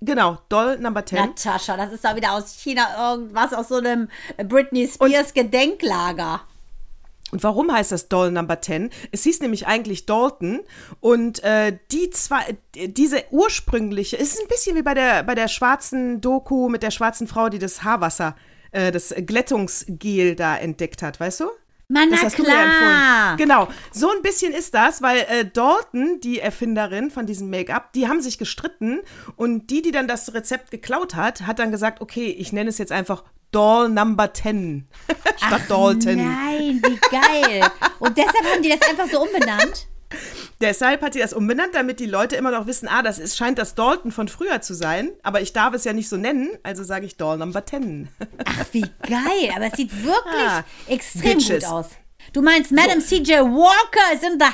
genau, 0.00 0.38
Doll 0.48 0.78
Number 0.78 1.04
10. 1.04 1.18
Natascha, 1.18 1.76
das 1.76 1.92
ist 1.92 2.04
doch 2.04 2.14
wieder 2.14 2.32
aus 2.32 2.54
China 2.54 3.12
irgendwas 3.12 3.52
aus 3.52 3.68
so 3.68 3.76
einem 3.76 4.08
Britney 4.44 4.86
Spears 4.86 5.34
Gedenklager. 5.34 6.42
Und 7.32 7.42
warum 7.42 7.72
heißt 7.72 7.90
das 7.90 8.08
Doll 8.08 8.30
Number 8.30 8.60
10? 8.60 8.90
Es 9.10 9.24
hieß 9.24 9.40
nämlich 9.40 9.66
eigentlich 9.66 10.06
Dalton 10.06 10.60
und 11.00 11.42
äh, 11.42 11.76
die 11.90 12.10
zwei, 12.10 12.56
diese 12.74 13.24
ursprüngliche, 13.30 14.16
es 14.16 14.34
ist 14.34 14.42
ein 14.42 14.48
bisschen 14.48 14.76
wie 14.76 14.82
bei 14.82 14.94
der, 14.94 15.24
bei 15.24 15.34
der 15.34 15.48
schwarzen 15.48 16.20
Doku 16.20 16.68
mit 16.68 16.82
der 16.84 16.92
schwarzen 16.92 17.26
Frau, 17.26 17.48
die 17.48 17.58
das 17.58 17.82
Haarwasser, 17.82 18.36
äh, 18.70 18.92
das 18.92 19.12
Glättungsgel 19.16 20.36
da 20.36 20.56
entdeckt 20.56 21.02
hat, 21.02 21.18
weißt 21.18 21.40
du? 21.40 21.46
Mann, 21.88 22.10
Das 22.10 22.20
na 22.20 22.26
hast 22.26 22.38
du 22.38 22.42
mir 22.42 22.48
empfohlen. 22.48 22.72
klar. 22.72 23.36
Genau, 23.36 23.68
so 23.92 24.10
ein 24.10 24.20
bisschen 24.22 24.52
ist 24.52 24.74
das, 24.74 25.02
weil 25.02 25.18
äh, 25.28 25.44
Dalton, 25.44 26.20
die 26.20 26.40
Erfinderin 26.40 27.10
von 27.10 27.26
diesem 27.26 27.48
Make-up, 27.48 27.92
die 27.92 28.08
haben 28.08 28.20
sich 28.20 28.38
gestritten 28.38 29.00
und 29.36 29.70
die, 29.70 29.82
die 29.82 29.92
dann 29.92 30.08
das 30.08 30.34
Rezept 30.34 30.72
geklaut 30.72 31.14
hat, 31.14 31.46
hat 31.46 31.60
dann 31.60 31.70
gesagt, 31.70 32.00
okay, 32.00 32.26
ich 32.26 32.52
nenne 32.52 32.70
es 32.70 32.78
jetzt 32.78 32.90
einfach 32.90 33.22
Doll 33.56 33.88
Number 33.88 34.32
10 34.34 34.86
statt 35.38 35.62
Dalton. 35.68 36.16
Nein, 36.16 36.82
wie 36.84 36.98
geil. 37.10 37.66
Und 37.98 38.18
deshalb 38.18 38.44
haben 38.52 38.62
die 38.62 38.68
das 38.68 38.86
einfach 38.88 39.08
so 39.10 39.22
umbenannt. 39.22 39.86
Deshalb 40.60 41.00
hat 41.02 41.14
sie 41.14 41.20
das 41.20 41.32
umbenannt, 41.32 41.74
damit 41.74 41.98
die 41.98 42.06
Leute 42.06 42.36
immer 42.36 42.50
noch 42.50 42.66
wissen, 42.66 42.86
ah, 42.88 43.02
das 43.02 43.18
ist, 43.18 43.36
scheint 43.36 43.58
das 43.58 43.74
Dalton 43.74 44.12
von 44.12 44.28
früher 44.28 44.60
zu 44.60 44.74
sein, 44.74 45.10
aber 45.22 45.40
ich 45.40 45.52
darf 45.52 45.72
es 45.74 45.84
ja 45.84 45.92
nicht 45.92 46.08
so 46.08 46.16
nennen, 46.16 46.50
also 46.62 46.84
sage 46.84 47.06
ich 47.06 47.16
Doll 47.16 47.38
Number 47.38 47.64
10. 47.64 48.08
Ach, 48.44 48.64
wie 48.72 48.82
geil. 49.02 49.52
Aber 49.54 49.66
es 49.66 49.72
sieht 49.74 49.90
wirklich 50.04 50.46
Ah, 50.48 50.64
extrem 50.86 51.22
Bitches. 51.38 51.64
gut 51.64 51.72
aus. 51.72 51.86
Du 52.32 52.42
meinst, 52.42 52.72
Madam 52.72 53.00
C.J. 53.00 53.40
Walker 53.40 54.14
is 54.14 54.22
in 54.22 54.38
the 54.38 54.46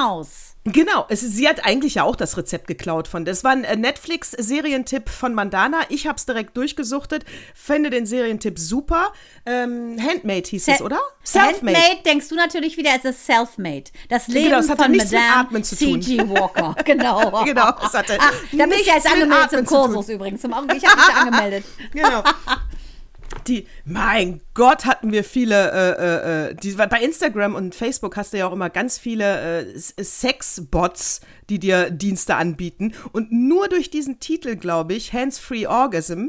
house. 0.00 0.45
Genau, 0.66 1.06
es, 1.08 1.20
sie 1.20 1.48
hat 1.48 1.64
eigentlich 1.64 1.94
ja 1.94 2.02
auch 2.02 2.16
das 2.16 2.36
Rezept 2.36 2.66
geklaut 2.66 3.06
von. 3.06 3.24
Das 3.24 3.44
war 3.44 3.52
ein 3.52 3.64
äh, 3.64 3.76
Netflix-Serientipp 3.76 5.08
von 5.08 5.32
Mandana. 5.32 5.78
Ich 5.88 6.06
habe 6.06 6.16
es 6.16 6.26
direkt 6.26 6.56
durchgesucht, 6.56 7.14
finde 7.54 7.90
den 7.90 8.04
Serientipp 8.04 8.58
super. 8.58 9.12
Ähm, 9.44 9.96
Handmade 10.00 10.48
hieß 10.48 10.68
es, 10.68 10.82
oder? 10.82 10.98
Handmade, 11.34 11.78
denkst 12.04 12.28
du 12.28 12.34
natürlich 12.34 12.76
wieder, 12.76 12.90
es 12.96 13.04
ist 13.04 13.26
self-made. 13.26 13.90
Das 14.08 14.26
Leben 14.26 14.46
Genau, 14.46 14.58
es 14.58 14.68
hatte 14.68 14.82
von 14.82 14.92
nichts 14.92 15.12
mit 15.12 15.20
Madame 15.20 15.40
Atmen 15.40 15.64
zu 15.64 15.76
tun. 15.76 16.02
C.G. 16.02 16.28
Walker. 16.28 16.74
Genau. 16.84 17.44
Genau, 17.44 17.68
es 17.84 17.94
hatte 17.94 18.16
Ach, 18.20 18.32
da 18.52 18.66
bist 18.66 18.86
du 18.86 18.90
jetzt 18.90 19.04
mit 19.04 19.12
angemeldet 19.14 19.50
zum. 19.50 19.66
Kursus 19.66 20.08
übrigens. 20.08 20.40
Zum 20.40 20.50
Ich 20.50 20.56
habe 20.58 20.74
mich 20.74 21.16
angemeldet. 21.16 21.64
Genau. 21.92 22.22
Die, 23.46 23.66
mein 23.84 24.40
Gott, 24.54 24.86
hatten 24.86 25.12
wir 25.12 25.24
viele, 25.24 25.70
äh, 25.70 26.46
äh, 26.46 26.50
äh, 26.50 26.54
die, 26.54 26.72
bei 26.72 27.00
Instagram 27.00 27.54
und 27.54 27.74
Facebook 27.74 28.16
hast 28.16 28.32
du 28.32 28.38
ja 28.38 28.46
auch 28.46 28.52
immer 28.52 28.70
ganz 28.70 28.98
viele 28.98 29.64
äh, 29.66 29.78
Sexbots, 29.78 31.20
die 31.48 31.58
dir 31.58 31.90
Dienste 31.90 32.36
anbieten. 32.36 32.94
Und 33.12 33.30
nur 33.32 33.68
durch 33.68 33.90
diesen 33.90 34.18
Titel, 34.20 34.56
glaube 34.56 34.94
ich, 34.94 35.12
Hands-Free 35.12 35.66
Orgasm, 35.66 36.28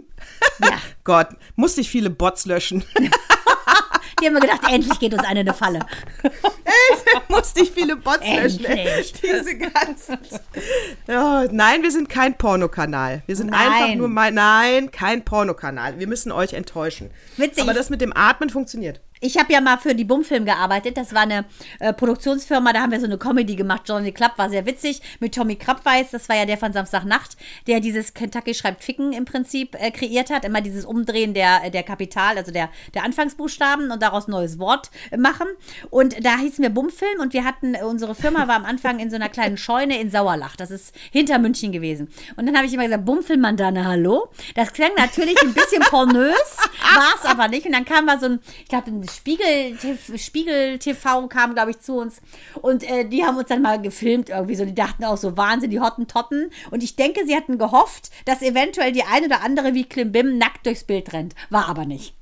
Ja. 0.62 0.78
Gott, 1.04 1.30
musste 1.56 1.82
ich 1.82 1.90
viele 1.90 2.10
Bots 2.10 2.46
löschen. 2.46 2.84
Die 4.22 4.26
haben 4.26 4.34
mir 4.34 4.40
gedacht, 4.40 4.62
endlich 4.72 5.00
geht 5.00 5.14
uns 5.14 5.24
eine 5.24 5.42
in 5.42 5.48
eine 5.48 5.54
Falle. 5.58 5.80
musste 7.30 7.62
ich 7.62 7.72
viele 7.72 7.96
Bots 7.96 8.20
ey. 8.22 8.38
Endlich. 8.38 9.14
Diese 9.14 9.58
ganzen. 9.58 10.18
Ja, 11.08 11.46
nein, 11.52 11.84
wir 11.84 11.92
sind 11.92 12.10
kein 12.10 12.38
Pornokanal. 12.38 13.24
Wir 13.26 13.36
sind 13.36 13.52
Nein. 13.52 13.72
einfach 13.72 13.96
nur 13.96 14.08
mal. 14.08 14.32
Nein, 14.32 14.92
kein 14.92 15.24
Pornokanal. 15.24 16.00
Wir 16.00 16.08
müssen 16.08 16.32
euch 16.32 16.54
enttäuschen. 16.54 17.12
Witzig. 17.38 17.64
Aber 17.64 17.74
das 17.74 17.90
mit 17.90 18.02
dem 18.02 18.16
Atmen 18.16 18.50
funktioniert. 18.50 19.02
Ich 19.20 19.38
habe 19.38 19.52
ja 19.52 19.62
mal 19.62 19.78
für 19.78 19.96
die 19.96 20.04
Bumfilm 20.04 20.46
gearbeitet. 20.46 20.98
Das 20.98 21.14
war 21.14 21.22
eine 21.22 21.46
äh, 21.80 21.94
Produktionsfirma, 21.94 22.74
da 22.74 22.82
haben 22.82 22.92
wir 22.92 23.00
so 23.00 23.06
eine 23.06 23.18
Comedy 23.18 23.56
gemacht. 23.56 23.84
Johnny 23.88 24.12
Klapp 24.12 24.38
war 24.38 24.50
sehr 24.50 24.66
witzig. 24.66 25.02
Mit 25.20 25.34
Tommy 25.34 25.56
Krabweis, 25.56 26.12
das 26.12 26.30
war 26.30 26.36
ja 26.36 26.46
der 26.46 26.58
von 26.58 26.74
Samstagnacht, 26.74 27.38
der 27.66 27.80
dieses 27.80 28.14
Kentucky 28.14 28.54
schreibt 28.54 28.84
Ficken 28.84 29.14
im 29.14 29.26
Prinzip 29.26 29.76
äh, 29.80 29.92
kreiert 29.92 30.30
hat. 30.30 30.46
Immer 30.46 30.62
dieses 30.62 30.86
Umdrehen 30.86 31.34
der, 31.34 31.70
der 31.70 31.84
Kapital, 31.84 32.38
also 32.38 32.52
der, 32.52 32.70
der 32.94 33.04
Anfangsbuchstaben 33.04 33.92
und 33.92 34.02
daraus 34.02 34.28
neues 34.28 34.60
Wort 34.60 34.92
äh, 35.12 35.18
machen. 35.18 35.48
Und 35.90 36.24
da 36.24 36.38
hießen 36.38 36.62
wir 36.62 36.70
Bumfilm 36.70 37.20
und 37.20 37.34
wir 37.34 37.44
hatten, 37.44 37.74
äh, 37.74 37.84
unsere 37.84 38.14
Firma 38.14 38.48
war 38.48 38.56
am 38.56 38.66
Anfang 38.66 39.00
in 39.00 39.10
so 39.10 39.16
einer 39.16 39.30
kleinen 39.30 39.58
Scheune 39.58 40.00
in 40.00 40.12
Sauerlach. 40.12 40.56
Das 40.56 40.72
ist 40.72 40.94
hinter 41.12 41.40
München 41.40 41.72
gewesen. 41.72 42.10
Und 42.36 42.46
dann 42.46 42.56
habe 42.56 42.68
ich 42.68 42.74
immer 42.74 42.86
gesagt, 42.86 43.06
Bumfilm 43.06 43.42
Mandane, 43.42 43.86
hallo. 43.86 44.30
Das 44.56 44.74
klang 44.74 44.92
natürlich 44.98 45.42
ein 45.42 45.54
bisschen 45.54 45.82
pornös, 45.84 46.58
war 46.96 47.14
es 47.16 47.26
aber 47.26 47.48
nicht. 47.48 47.66
Und 47.66 47.74
dann 47.74 47.86
kam 47.86 48.06
mal 48.06 48.20
so 48.20 48.28
ein, 48.28 48.40
ich 48.60 48.70
glaube, 48.70 48.92
ein 48.92 49.07
Spiegel, 49.10 49.78
Spiegel 50.18 50.80
TV 50.80 51.28
kam, 51.28 51.54
glaube 51.54 51.72
ich, 51.72 51.80
zu 51.80 51.98
uns. 51.98 52.22
Und 52.62 52.84
äh, 52.84 53.06
die 53.06 53.24
haben 53.24 53.38
uns 53.38 53.48
dann 53.48 53.62
mal 53.62 53.82
gefilmt 53.82 54.30
irgendwie 54.30 54.56
so. 54.56 54.66
Die 54.66 54.76
dachten 54.76 55.06
auch 55.06 55.18
so, 55.18 55.38
Wahnsinn, 55.38 55.72
die 55.72 55.80
Hottentotten. 55.80 56.52
Und 56.72 56.84
ich 56.84 56.96
denke, 56.96 57.26
sie 57.26 57.36
hatten 57.36 57.58
gehofft, 57.58 58.10
dass 58.26 58.42
eventuell 58.42 58.92
die 58.92 59.04
eine 59.04 59.28
oder 59.28 59.42
andere 59.42 59.74
wie 59.74 59.84
Klimbim 59.84 60.38
nackt 60.38 60.66
durchs 60.66 60.84
Bild 60.84 61.14
rennt. 61.14 61.36
War 61.50 61.68
aber 61.68 61.86
nicht. 61.86 62.16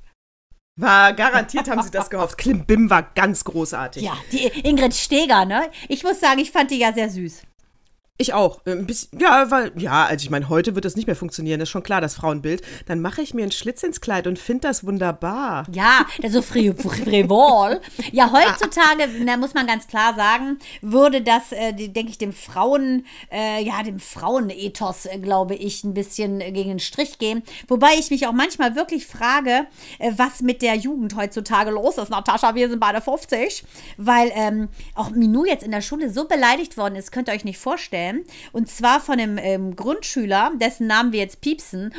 War 0.78 1.14
garantiert 1.14 1.70
haben 1.70 1.82
sie 1.82 1.90
das 1.90 2.10
gehofft. 2.10 2.36
Klimbim 2.36 2.90
war 2.90 3.02
ganz 3.02 3.44
großartig. 3.44 4.02
Ja, 4.02 4.16
die 4.30 4.44
Ingrid 4.44 4.94
Steger, 4.94 5.46
ne? 5.46 5.70
Ich 5.88 6.02
muss 6.02 6.20
sagen, 6.20 6.38
ich 6.38 6.50
fand 6.50 6.70
die 6.70 6.78
ja 6.78 6.92
sehr 6.92 7.08
süß. 7.08 7.42
Ich 8.18 8.32
auch. 8.32 8.64
Ein 8.64 8.86
bisschen, 8.86 9.18
ja, 9.20 9.50
weil, 9.50 9.72
ja, 9.76 10.06
also 10.06 10.22
ich 10.22 10.30
meine, 10.30 10.48
heute 10.48 10.74
wird 10.74 10.86
das 10.86 10.96
nicht 10.96 11.06
mehr 11.06 11.16
funktionieren, 11.16 11.60
das 11.60 11.68
ist 11.68 11.72
schon 11.72 11.82
klar, 11.82 12.00
das 12.00 12.14
Frauenbild. 12.14 12.62
Dann 12.86 13.00
mache 13.00 13.20
ich 13.20 13.34
mir 13.34 13.42
einen 13.42 13.52
Schlitz 13.52 13.82
ins 13.82 14.00
Kleid 14.00 14.26
und 14.26 14.38
finde 14.38 14.68
das 14.68 14.86
wunderbar. 14.86 15.66
Ja, 15.70 16.06
das 16.22 16.32
so 16.32 16.40
fri 16.40 16.72
frivol. 16.72 17.80
Ja, 18.12 18.32
heutzutage, 18.32 19.08
da 19.26 19.36
muss 19.36 19.52
man 19.52 19.66
ganz 19.66 19.86
klar 19.86 20.14
sagen, 20.14 20.58
würde 20.80 21.20
das, 21.20 21.52
äh, 21.52 21.74
denke 21.74 22.10
ich, 22.10 22.16
dem 22.16 22.32
Frauen, 22.32 23.04
äh, 23.30 23.62
ja, 23.62 23.82
dem 23.82 24.00
Frauenethos, 24.00 25.04
äh, 25.04 25.18
glaube 25.18 25.54
ich, 25.54 25.84
ein 25.84 25.92
bisschen 25.92 26.40
äh, 26.40 26.52
gegen 26.52 26.70
den 26.70 26.78
Strich 26.78 27.18
gehen. 27.18 27.42
Wobei 27.68 27.96
ich 27.98 28.10
mich 28.10 28.26
auch 28.26 28.32
manchmal 28.32 28.76
wirklich 28.76 29.06
frage, 29.06 29.66
äh, 29.98 30.12
was 30.16 30.40
mit 30.40 30.62
der 30.62 30.76
Jugend 30.76 31.16
heutzutage 31.16 31.70
los 31.70 31.98
ist. 31.98 32.08
Natascha, 32.08 32.54
wir 32.54 32.70
sind 32.70 32.80
beide 32.80 33.02
50. 33.02 33.62
Weil 33.98 34.32
ähm, 34.34 34.68
auch 34.94 35.10
Minou 35.10 35.44
jetzt 35.44 35.64
in 35.64 35.70
der 35.70 35.82
Schule 35.82 36.10
so 36.10 36.26
beleidigt 36.26 36.78
worden 36.78 36.96
ist, 36.96 37.12
könnt 37.12 37.28
ihr 37.28 37.34
euch 37.34 37.44
nicht 37.44 37.58
vorstellen. 37.58 38.05
Und 38.52 38.68
zwar 38.68 39.00
von 39.00 39.18
einem 39.18 39.38
ähm, 39.38 39.76
Grundschüler, 39.76 40.52
dessen 40.60 40.86
Namen 40.86 41.12
wir 41.12 41.20
jetzt 41.20 41.40
piepsen. 41.40 41.92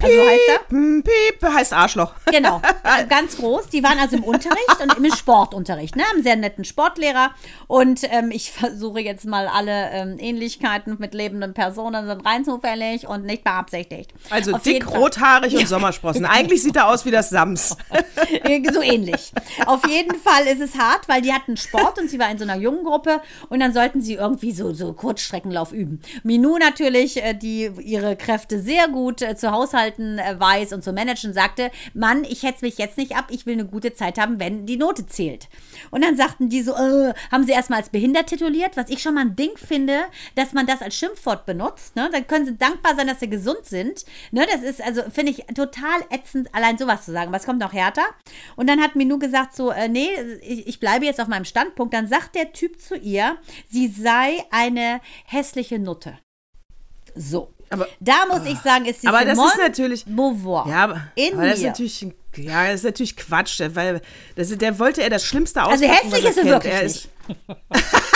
Also 0.00 0.16
heißt 0.20 0.40
er? 0.48 0.70
Hm, 0.70 1.02
Piep, 1.02 1.42
heißt 1.42 1.72
Arschloch. 1.72 2.12
Genau, 2.26 2.60
äh, 2.84 3.06
ganz 3.06 3.36
groß. 3.36 3.68
Die 3.68 3.82
waren 3.82 3.98
also 3.98 4.16
im 4.16 4.24
Unterricht 4.24 4.80
und 4.80 4.96
im 4.96 5.12
Sportunterricht, 5.14 5.96
ne? 5.96 6.02
Haben 6.04 6.22
sehr 6.22 6.36
netten 6.36 6.64
Sportlehrer. 6.64 7.30
Und 7.66 8.02
ähm, 8.10 8.30
ich 8.30 8.52
versuche 8.52 9.00
jetzt 9.00 9.24
mal 9.24 9.48
alle 9.48 9.90
ähm, 9.90 10.16
Ähnlichkeiten 10.18 10.96
mit 10.98 11.14
lebenden 11.14 11.54
Personen 11.54 12.06
sind 12.06 12.24
rein 12.24 12.44
zufällig 12.44 13.06
und 13.06 13.24
nicht 13.24 13.44
beabsichtigt. 13.44 14.12
Also 14.30 14.52
Auf 14.54 14.62
dick, 14.62 14.86
rothaarig 14.88 15.56
und 15.56 15.66
Sommersprossen. 15.66 16.24
Eigentlich 16.24 16.62
sieht 16.62 16.76
er 16.76 16.88
aus 16.88 17.04
wie 17.04 17.10
das 17.10 17.30
Sams. 17.30 17.76
so 18.72 18.82
ähnlich. 18.82 19.32
Auf 19.66 19.86
jeden 19.88 20.16
Fall 20.18 20.46
ist 20.46 20.60
es 20.60 20.76
hart, 20.76 21.08
weil 21.08 21.22
die 21.22 21.32
hatten 21.32 21.56
Sport 21.56 21.98
und 21.98 22.08
sie 22.10 22.18
war 22.18 22.30
in 22.30 22.38
so 22.38 22.44
einer 22.44 22.56
jungen 22.56 22.84
Gruppe 22.84 23.20
und 23.48 23.60
dann 23.60 23.72
sollten 23.72 24.00
sie 24.00 24.14
irgendwie 24.14 24.52
so, 24.52 24.67
so 24.74 24.92
Kurzstreckenlauf 24.92 25.72
üben. 25.72 26.00
Minou 26.22 26.58
natürlich, 26.58 27.22
äh, 27.22 27.34
die 27.34 27.70
ihre 27.80 28.16
Kräfte 28.16 28.60
sehr 28.60 28.88
gut 28.88 29.22
äh, 29.22 29.36
zu 29.36 29.50
haushalten 29.50 30.18
äh, 30.18 30.38
weiß 30.38 30.72
und 30.72 30.84
zu 30.84 30.92
managen, 30.92 31.32
sagte, 31.32 31.70
Mann, 31.94 32.24
ich 32.24 32.42
hetze 32.42 32.64
mich 32.64 32.78
jetzt 32.78 32.98
nicht 32.98 33.16
ab, 33.16 33.26
ich 33.30 33.46
will 33.46 33.54
eine 33.54 33.66
gute 33.66 33.94
Zeit 33.94 34.18
haben, 34.18 34.40
wenn 34.40 34.66
die 34.66 34.76
Note 34.76 35.06
zählt. 35.06 35.48
Und 35.90 36.04
dann 36.04 36.16
sagten 36.16 36.48
die 36.48 36.62
so, 36.62 36.72
äh, 36.72 37.14
haben 37.30 37.44
sie 37.44 37.52
erstmal 37.52 37.80
als 37.80 37.90
behindert 37.90 38.28
tituliert, 38.28 38.76
was 38.76 38.90
ich 38.90 39.02
schon 39.02 39.14
mal 39.14 39.22
ein 39.22 39.36
Ding 39.36 39.56
finde, 39.56 40.00
dass 40.34 40.52
man 40.52 40.66
das 40.66 40.82
als 40.82 40.96
Schimpfwort 40.96 41.46
benutzt. 41.46 41.96
Ne? 41.96 42.08
Dann 42.12 42.26
können 42.26 42.46
sie 42.46 42.56
dankbar 42.56 42.94
sein, 42.96 43.06
dass 43.06 43.20
sie 43.20 43.30
gesund 43.30 43.64
sind. 43.64 44.04
Ne? 44.30 44.46
Das 44.50 44.62
ist 44.62 44.82
also, 44.82 45.02
finde 45.10 45.32
ich, 45.32 45.44
total 45.54 46.00
ätzend, 46.10 46.54
allein 46.54 46.78
sowas 46.78 47.04
zu 47.04 47.12
sagen. 47.12 47.32
Was 47.32 47.46
kommt 47.46 47.60
noch 47.60 47.72
härter? 47.72 48.04
Und 48.56 48.68
dann 48.68 48.80
hat 48.80 48.96
Minou 48.96 49.18
gesagt 49.18 49.54
so, 49.54 49.70
äh, 49.70 49.88
nee, 49.88 50.08
ich, 50.42 50.66
ich 50.66 50.80
bleibe 50.80 51.04
jetzt 51.04 51.20
auf 51.20 51.28
meinem 51.28 51.44
Standpunkt. 51.44 51.94
Dann 51.94 52.06
sagt 52.06 52.34
der 52.34 52.52
Typ 52.52 52.80
zu 52.80 52.96
ihr, 52.96 53.36
sie 53.68 53.88
sei 53.88 54.44
eine 54.58 55.00
hässliche 55.26 55.78
Nutte. 55.78 56.18
So. 57.14 57.52
Aber- 57.70 57.86
da 58.00 58.24
muss 58.30 58.46
ich 58.46 58.58
sagen, 58.60 58.86
ist 58.86 59.02
sie 59.02 59.08
Aber 59.08 59.24
das 59.24 59.34
Simone 59.34 59.52
ist 59.52 59.58
natürlich. 59.58 60.04
Beauvoir. 60.06 60.66
Ja, 60.68 60.84
aber, 60.84 61.02
in 61.16 61.34
aber 61.34 61.46
das 61.48 61.58
ist 61.58 61.64
natürlich. 61.64 62.06
Ja, 62.36 62.64
das 62.66 62.74
ist 62.76 62.84
natürlich 62.84 63.16
Quatsch, 63.16 63.60
weil 63.74 64.00
das, 64.36 64.56
der 64.56 64.78
wollte 64.78 65.02
er 65.02 65.10
das 65.10 65.24
Schlimmste 65.24 65.62
Also 65.62 65.84
auspacken, 65.84 66.10
hässlich 66.10 66.24
was 66.24 66.30
ist 66.30 66.36
kennt. 66.36 66.48
wirklich 66.48 66.74
Er 66.74 66.82
nicht. 66.84 67.08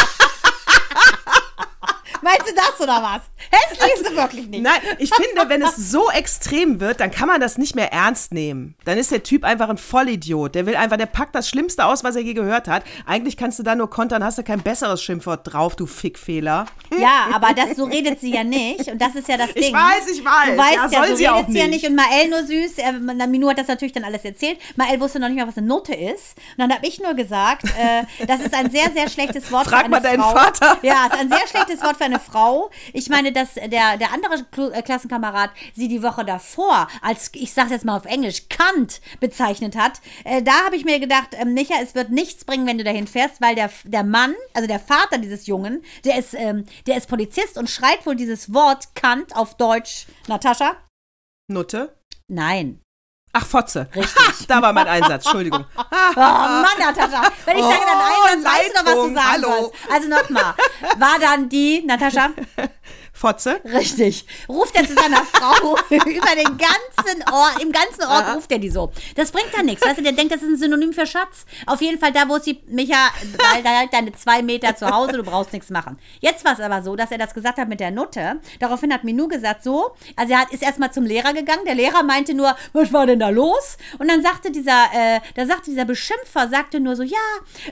Meinst 2.23 2.49
du 2.49 2.55
das 2.55 2.81
oder 2.81 3.03
was? 3.03 3.23
Hässlich 3.51 3.93
ist 3.95 4.07
sie 4.09 4.17
wirklich 4.17 4.47
nicht. 4.47 4.63
Nein, 4.63 4.81
ich 4.99 5.11
finde, 5.13 5.49
wenn 5.49 5.61
es 5.63 5.77
so 5.77 6.11
extrem 6.11 6.81
wird, 6.81 7.01
dann 7.01 7.11
kann 7.11 7.27
man 7.29 7.41
das 7.41 7.59
nicht 7.59 7.75
mehr 7.75 7.93
ernst 7.93 8.33
nehmen. 8.33 8.77
Dann 8.85 8.97
ist 8.97 9.11
der 9.11 9.23
Typ 9.23 9.45
einfach 9.45 9.69
ein 9.69 9.77
Vollidiot. 9.79 10.55
Der 10.55 10.67
will 10.67 10.77
einfach, 10.77 10.97
der 10.97 11.07
packt 11.07 11.35
das 11.35 11.49
Schlimmste 11.49 11.85
aus, 11.85 12.05
was 12.05 12.15
er 12.15 12.23
je 12.23 12.35
gehört 12.35 12.69
hat. 12.69 12.85
Eigentlich 13.07 13.37
kannst 13.37 13.59
du 13.59 13.65
da 13.65 13.75
nur 13.75 13.91
kontern, 13.91 14.25
hast 14.25 14.39
du 14.39 14.45
kein 14.45 14.61
besseres 14.61 15.03
Schimpfwort 15.03 15.53
drauf, 15.53 15.75
du 15.75 15.87
Fickfehler. 15.87 16.67
Ja, 16.97 17.29
aber 17.33 17.55
das, 17.55 17.77
so 17.77 17.85
redet 17.85 18.21
sie 18.21 18.33
ja 18.35 18.45
nicht. 18.45 18.89
Und 18.89 19.01
das 19.01 19.15
ist 19.17 19.29
ja 19.29 19.37
das 19.37 19.53
Ding. 19.53 19.65
Ich 19.65 19.73
weiß, 19.73 20.09
ich 20.13 20.25
weiß. 20.25 20.51
Du 20.51 20.59
weißt 20.59 20.75
ja, 20.75 20.89
ja, 20.91 20.99
soll 20.99 21.09
so 21.09 21.17
sie 21.17 21.27
redet 21.27 21.45
auch 21.45 21.49
sie 21.49 21.59
ja 21.59 21.67
nicht. 21.67 21.87
Und 21.87 21.97
Mael 21.97 22.29
nur 22.29 22.45
süß. 22.45 22.79
Er, 22.79 22.93
Minu 23.27 23.49
hat 23.49 23.59
das 23.59 23.67
natürlich 23.67 23.93
dann 23.93 24.05
alles 24.05 24.25
erzählt. 24.25 24.59
Mael 24.77 25.01
wusste 25.01 25.19
noch 25.19 25.29
nicht 25.29 25.39
mal, 25.39 25.49
was 25.49 25.59
eine 25.59 25.67
Note 25.67 25.95
ist. 25.95 26.37
Und 26.57 26.59
dann 26.59 26.73
habe 26.73 26.87
ich 26.87 27.01
nur 27.01 27.15
gesagt, 27.15 27.65
äh, 27.65 28.27
das 28.27 28.41
ist 28.41 28.55
ein 28.55 28.71
sehr, 28.71 28.91
sehr 28.93 29.09
schlechtes 29.09 29.51
Wort 29.51 29.67
Frag 29.67 29.81
für 29.81 29.85
eine 29.87 29.89
mal 29.89 30.01
deinen 30.01 30.23
Frau. 30.23 30.31
Vater. 30.31 30.79
Ja, 30.83 31.07
ist 31.07 31.19
ein 31.19 31.29
sehr 31.29 31.47
schlechtes 31.49 31.83
Wort 31.83 31.97
für 31.97 32.05
eine 32.05 32.12
Frau. 32.21 32.71
Ich 32.93 33.09
meine, 33.09 33.33
dass 33.33 33.55
der, 33.55 33.97
der 33.97 34.13
andere 34.13 34.47
äh, 34.73 34.83
Klassenkamerad 34.83 35.51
sie 35.75 35.89
die 35.89 36.03
Woche 36.03 36.25
davor 36.25 36.89
als, 37.01 37.31
ich 37.35 37.53
sag's 37.53 37.71
jetzt 37.71 37.85
mal 37.85 37.97
auf 37.97 38.05
Englisch, 38.05 38.49
Kant 38.49 39.01
bezeichnet 39.21 39.77
hat. 39.77 40.01
Äh, 40.25 40.43
da 40.43 40.65
habe 40.65 40.77
ich 40.77 40.85
mir 40.85 41.01
gedacht, 41.01 41.29
ähm, 41.33 41.55
Micha, 41.55 41.75
es 41.83 41.95
wird 41.95 42.11
nichts 42.11 42.45
bringen, 42.45 42.67
wenn 42.67 42.79
du 42.79 42.85
dahin 42.85 43.07
fährst, 43.07 43.41
weil 43.41 43.55
der, 43.55 43.71
der 43.85 44.05
Mann, 44.05 44.35
also 44.55 44.67
der 44.67 44.81
Vater 44.81 45.19
dieses 45.19 45.47
Jungen, 45.47 45.83
der 46.05 46.19
ist, 46.19 46.35
ähm, 46.35 46.65
der 46.87 46.97
ist 46.97 47.09
Polizist 47.09 47.59
und 47.59 47.71
schreit 47.71 48.05
wohl 48.07 48.17
dieses 48.17 48.53
Wort 48.53 48.95
Kant 48.95 49.37
auf 49.37 49.57
Deutsch. 49.57 50.07
Natascha? 50.29 50.77
Nutte? 51.49 51.97
Nein. 52.29 52.81
Ach, 53.35 53.47
Fotze. 53.47 53.89
Richtig. 53.95 54.47
da 54.49 54.61
war 54.61 54.73
mein 54.73 54.87
Einsatz, 54.87 55.25
Entschuldigung. 55.25 55.65
Oh 55.77 55.83
Mann, 56.21 56.67
Natascha. 56.79 57.23
Wenn 57.47 57.57
ich 57.57 57.65
sage 57.65 57.81
dann 57.87 57.99
Oh, 57.99 58.27
Einsatz, 58.31 58.53
weißt 58.53 58.69
du 58.69 58.75
doch, 58.75 58.85
was 58.85 58.95
du 58.95 59.01
Leitung, 59.01 59.15
sagen 59.15 59.33
hallo. 59.33 59.49
sollst. 59.61 59.75
Also 59.91 60.09
nochmal. 60.09 60.55
War 60.99 61.19
dann 61.19 61.49
die, 61.49 61.83
Natascha? 61.87 62.31
Fotze? 63.23 63.61
Richtig. 63.65 64.27
Ruft 64.49 64.75
er 64.75 64.85
zu 64.85 64.95
seiner 64.95 65.25
Frau 65.33 65.77
über 65.91 66.35
den 66.35 66.59
ganzen 66.59 67.23
Ort, 67.33 67.63
im 67.63 67.71
ganzen 67.71 68.03
Ort 68.03 68.35
ruft 68.35 68.51
er 68.51 68.59
die 68.59 68.69
so. 68.69 68.91
Das 69.15 69.31
bringt 69.31 69.51
da 69.57 69.63
nichts. 69.63 69.87
Weißt 69.87 69.99
du, 69.99 70.03
der 70.03 70.11
denkt, 70.11 70.33
das 70.33 70.43
ist 70.43 70.49
ein 70.49 70.57
Synonym 70.57 70.93
für 70.93 71.07
Schatz. 71.07 71.47
Auf 71.67 71.81
jeden 71.81 72.01
Fall 72.01 72.11
da, 72.11 72.29
wo 72.29 72.39
sie, 72.39 72.61
Micha, 72.67 73.11
da 73.63 73.79
halt 73.79 73.93
deine 73.93 74.13
zwei 74.13 74.43
Meter 74.43 74.75
zu 74.75 74.91
Hause, 74.91 75.13
du 75.13 75.23
brauchst 75.23 75.53
nichts 75.53 75.71
machen. 75.71 76.01
Jetzt 76.19 76.45
war 76.45 76.55
es 76.55 76.61
aber 76.61 76.83
so, 76.83 76.97
dass 76.97 77.13
er 77.13 77.19
das 77.19 77.33
gesagt 77.33 77.59
hat 77.59 77.69
mit 77.69 77.79
der 77.79 77.93
Nutte. 77.93 78.41
Daraufhin 78.59 78.93
hat 78.93 79.05
Minou 79.05 79.29
gesagt, 79.29 79.63
so, 79.63 79.93
also 80.17 80.33
er 80.33 80.41
hat, 80.41 80.53
ist 80.53 80.65
erstmal 80.65 80.93
zum 80.93 81.05
Lehrer 81.05 81.33
gegangen. 81.33 81.65
Der 81.65 81.77
Lehrer 81.77 82.03
meinte 82.03 82.35
nur, 82.35 82.57
was 82.73 82.93
war 82.93 83.07
denn 83.07 83.21
da 83.21 83.29
los? 83.29 83.77
Und 84.01 84.09
dann 84.09 84.23
sagte 84.23 84.51
dieser, 84.51 84.87
äh, 84.93 85.21
da 85.37 85.47
sagte 85.47 85.71
dieser 85.71 85.85
Beschimpfer, 85.85 86.49
sagte 86.49 86.81
nur 86.81 86.97
so, 86.97 87.05
ja, 87.05 87.19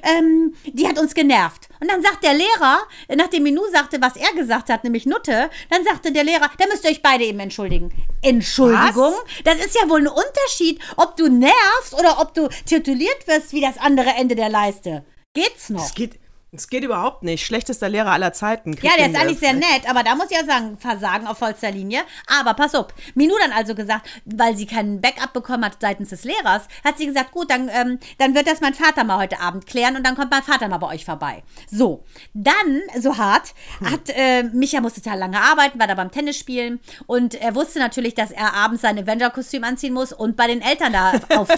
ähm, 0.03 0.55
die 0.65 0.87
hat 0.87 0.97
uns 0.97 1.13
genervt. 1.13 1.69
Und 1.81 1.91
dann 1.91 2.03
sagt 2.03 2.23
der 2.23 2.35
Lehrer, 2.35 2.79
nachdem 3.17 3.43
Minou 3.43 3.65
sagte, 3.73 4.01
was 4.01 4.15
er 4.15 4.33
gesagt 4.35 4.71
hat, 4.71 4.85
nämlich 4.85 5.07
Nutte, 5.07 5.40
dann 5.71 5.85
sagte 5.85 6.13
der 6.13 6.25
Lehrer, 6.25 6.51
da 6.59 6.67
müsst 6.69 6.85
ihr 6.85 6.91
euch 6.91 7.03
beide 7.03 7.25
eben 7.25 7.41
entschuldigen. 7.41 7.91
Entschuldigung? 8.23 9.15
Das 9.45 9.57
ist 9.65 9.75
ja 9.75 9.89
wohl 9.89 10.01
ein 10.01 10.09
Unterschied, 10.09 10.81
ob 10.97 11.17
du 11.17 11.29
nervst 11.29 11.95
oder 11.99 12.21
ob 12.21 12.35
du 12.35 12.49
tituliert 12.67 13.27
wirst 13.27 13.53
wie 13.53 13.63
das 13.63 13.79
andere 13.79 14.11
Ende 14.11 14.35
der 14.35 14.51
Leiste. 14.51 15.05
Geht's 15.33 15.71
noch? 15.71 15.85
Es 15.85 15.95
geht, 15.95 16.20
es 16.53 16.69
geht 16.69 16.83
überhaupt 16.83 17.23
nicht. 17.23 17.47
Schlechtester 17.47 17.89
Lehrer 17.89 18.11
aller 18.11 18.33
Zeiten. 18.33 18.77
Ja, 18.83 18.93
der 18.99 19.09
ist 19.09 19.17
eigentlich 19.17 19.39
sehr 19.39 19.53
nett, 19.53 19.89
aber 19.89 20.03
da 20.03 20.17
muss 20.17 20.31
ich 20.31 20.37
ja 20.37 20.45
sagen, 20.45 20.79
Versagen 20.79 21.29
auf 21.29 21.39
vollster 21.39 21.71
Linie. 21.71 22.01
Aber 22.27 22.55
pass 22.55 22.75
auf, 22.75 22.89
Minou 23.15 23.37
dann 23.41 23.53
also 23.53 23.77
gesagt, 23.77 24.09
weil 24.25 24.57
sie 24.57 24.67
keinen 24.67 25.01
Backup 25.01 25.33
bekommen 25.33 25.65
hat 25.65 25.77
seitens 25.81 26.09
des 26.09 26.25
Lehrers, 26.25 26.65
hat 26.83 26.99
sie 26.99 27.07
gesagt, 27.07 27.31
gut, 27.31 27.51
dann, 27.51 27.69
ähm, 27.73 28.01
dann 28.19 28.35
wird 28.35 28.49
das 28.49 28.61
mein 28.61 28.75
Vater 28.75 29.05
mal 29.05 29.19
heute 29.19 29.39
Abend 29.39 29.67
klären 29.67 29.97
und 29.97 30.05
dann 30.05 30.17
kommt 30.17 30.33
mein 30.33 30.43
Vater 30.43 30.67
mal 30.69 30.79
bei 30.79 30.89
euch 30.89 31.05
vorbei. 31.05 31.45
So, 31.71 32.05
dann, 32.35 32.81
so 32.99 33.17
hart, 33.17 33.55
hat 33.85 34.09
äh, 34.09 34.43
Micha 34.43 34.81
musste 34.81 35.03
total 35.03 35.21
lange 35.21 35.41
arbeiten, 35.41 35.79
war 35.79 35.87
da 35.87 35.95
beim 35.95 36.11
Tennis 36.11 36.37
spielen 36.37 36.81
und 37.07 37.35
er 37.35 37.55
wusste 37.55 37.79
natürlich, 37.79 38.15
dass 38.15 38.33
er 38.33 38.55
abends 38.55 38.83
sein 38.83 38.99
Avenger-Kostüm 38.99 39.63
anziehen 39.63 39.93
muss 39.93 40.13
und 40.13 40.37
bei 40.37 40.49
den 40.49 40.63
Eltern 40.63 40.93
da 40.93 41.13
auf, 41.37 41.49
äh, 41.49 41.57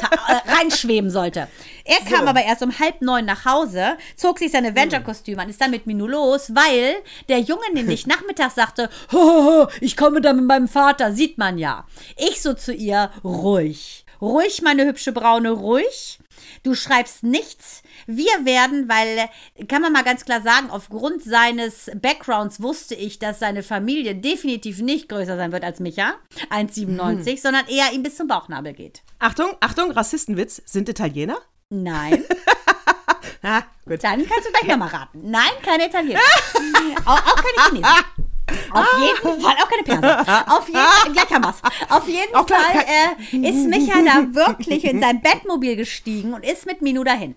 reinschweben 0.51 1.11
sollte. 1.11 1.49
Er 1.85 2.01
kam 2.11 2.29
aber 2.29 2.45
erst 2.45 2.63
um 2.63 2.79
halb 2.79 3.01
neun 3.01 3.25
nach 3.25 3.47
Hause, 3.47 3.97
zog 4.17 4.39
sich 4.39 4.53
sein 4.53 4.67
Avenger-Kostüm 4.83 5.39
an, 5.39 5.49
ist 5.49 5.61
dann 5.61 5.71
mit 5.71 5.87
Minou 5.87 6.07
los, 6.07 6.55
weil 6.55 6.97
der 7.29 7.39
Junge 7.41 7.63
nämlich 7.73 8.07
nachmittags 8.07 8.55
sagte, 8.55 8.89
"Hahaha, 9.11 9.69
ich 9.81 9.97
komme 9.97 10.21
da 10.21 10.33
mit 10.33 10.45
meinem 10.45 10.69
Vater, 10.69 11.13
sieht 11.13 11.39
man 11.39 11.59
ja. 11.59 11.87
Ich 12.17 12.43
so 12.43 12.55
zu 12.55 12.73
ihr, 12.73 13.11
ruhig. 13.25 14.05
Ruhig, 14.21 14.63
meine 14.63 14.85
hübsche 14.87 15.13
Braune, 15.13 15.51
ruhig. 15.51 16.21
Du 16.63 16.75
schreibst 16.75 17.25
nichts. 17.25 17.83
Wir 18.07 18.45
werden, 18.45 18.89
weil, 18.89 19.29
kann 19.69 19.83
man 19.83 19.93
mal 19.93 20.05
ganz 20.05 20.25
klar 20.25 20.43
sagen, 20.43 20.71
aufgrund 20.71 21.23
seines 21.23 21.91
Backgrounds 22.01 22.63
wusste 22.63 22.95
ich, 22.95 23.19
dass 23.19 23.41
seine 23.41 23.63
Familie 23.63 24.15
definitiv 24.15 24.81
nicht 24.81 25.09
größer 25.09 25.37
sein 25.37 25.53
wird 25.53 25.65
als 25.65 25.81
Micha, 25.81 26.15
1,97, 26.51 27.41
sondern 27.41 27.67
eher 27.69 27.93
ihm 27.93 28.03
bis 28.03 28.17
zum 28.17 28.29
Bauchnabel 28.29 28.73
geht. 28.75 29.03
Achtung, 29.19 29.51
Achtung, 29.61 29.91
Rassistenwitz. 29.91 30.63
Sind 30.65 30.89
Italiener? 30.89 31.39
Nein. 31.71 32.25
Ah, 33.45 33.65
gut. 33.87 34.03
Dann 34.03 34.27
kannst 34.27 34.49
du 34.49 34.53
gleich 34.53 34.71
nochmal 34.71 34.89
raten. 34.89 35.31
Nein, 35.31 35.51
keine 35.65 35.87
Italiener. 35.87 36.21
auch, 37.05 37.17
auch 37.17 37.37
keine 37.37 37.69
Chinesen. 37.69 38.05
Auf 38.71 38.87
jeden 38.99 39.41
Fall, 39.41 39.55
auch 39.63 39.69
keine 39.69 39.83
Perser. 39.83 40.45
Auf 40.59 40.67
jeden 40.67 40.81
Fall, 40.81 41.13
gleich 41.13 41.31
haben 41.31 41.45
wir's. 41.45 41.63
Auf 41.89 42.09
jeden 42.09 42.33
Fall 42.33 42.85
äh, 42.87 43.49
ist 43.49 43.67
Micha 43.69 44.03
da 44.05 44.35
wirklich 44.35 44.85
in 44.85 45.01
sein 45.01 45.23
Bettmobil 45.23 45.77
gestiegen 45.77 46.35
und 46.35 46.45
ist 46.45 46.67
mit 46.67 46.83
Minu 46.83 47.05
dahin. 47.05 47.35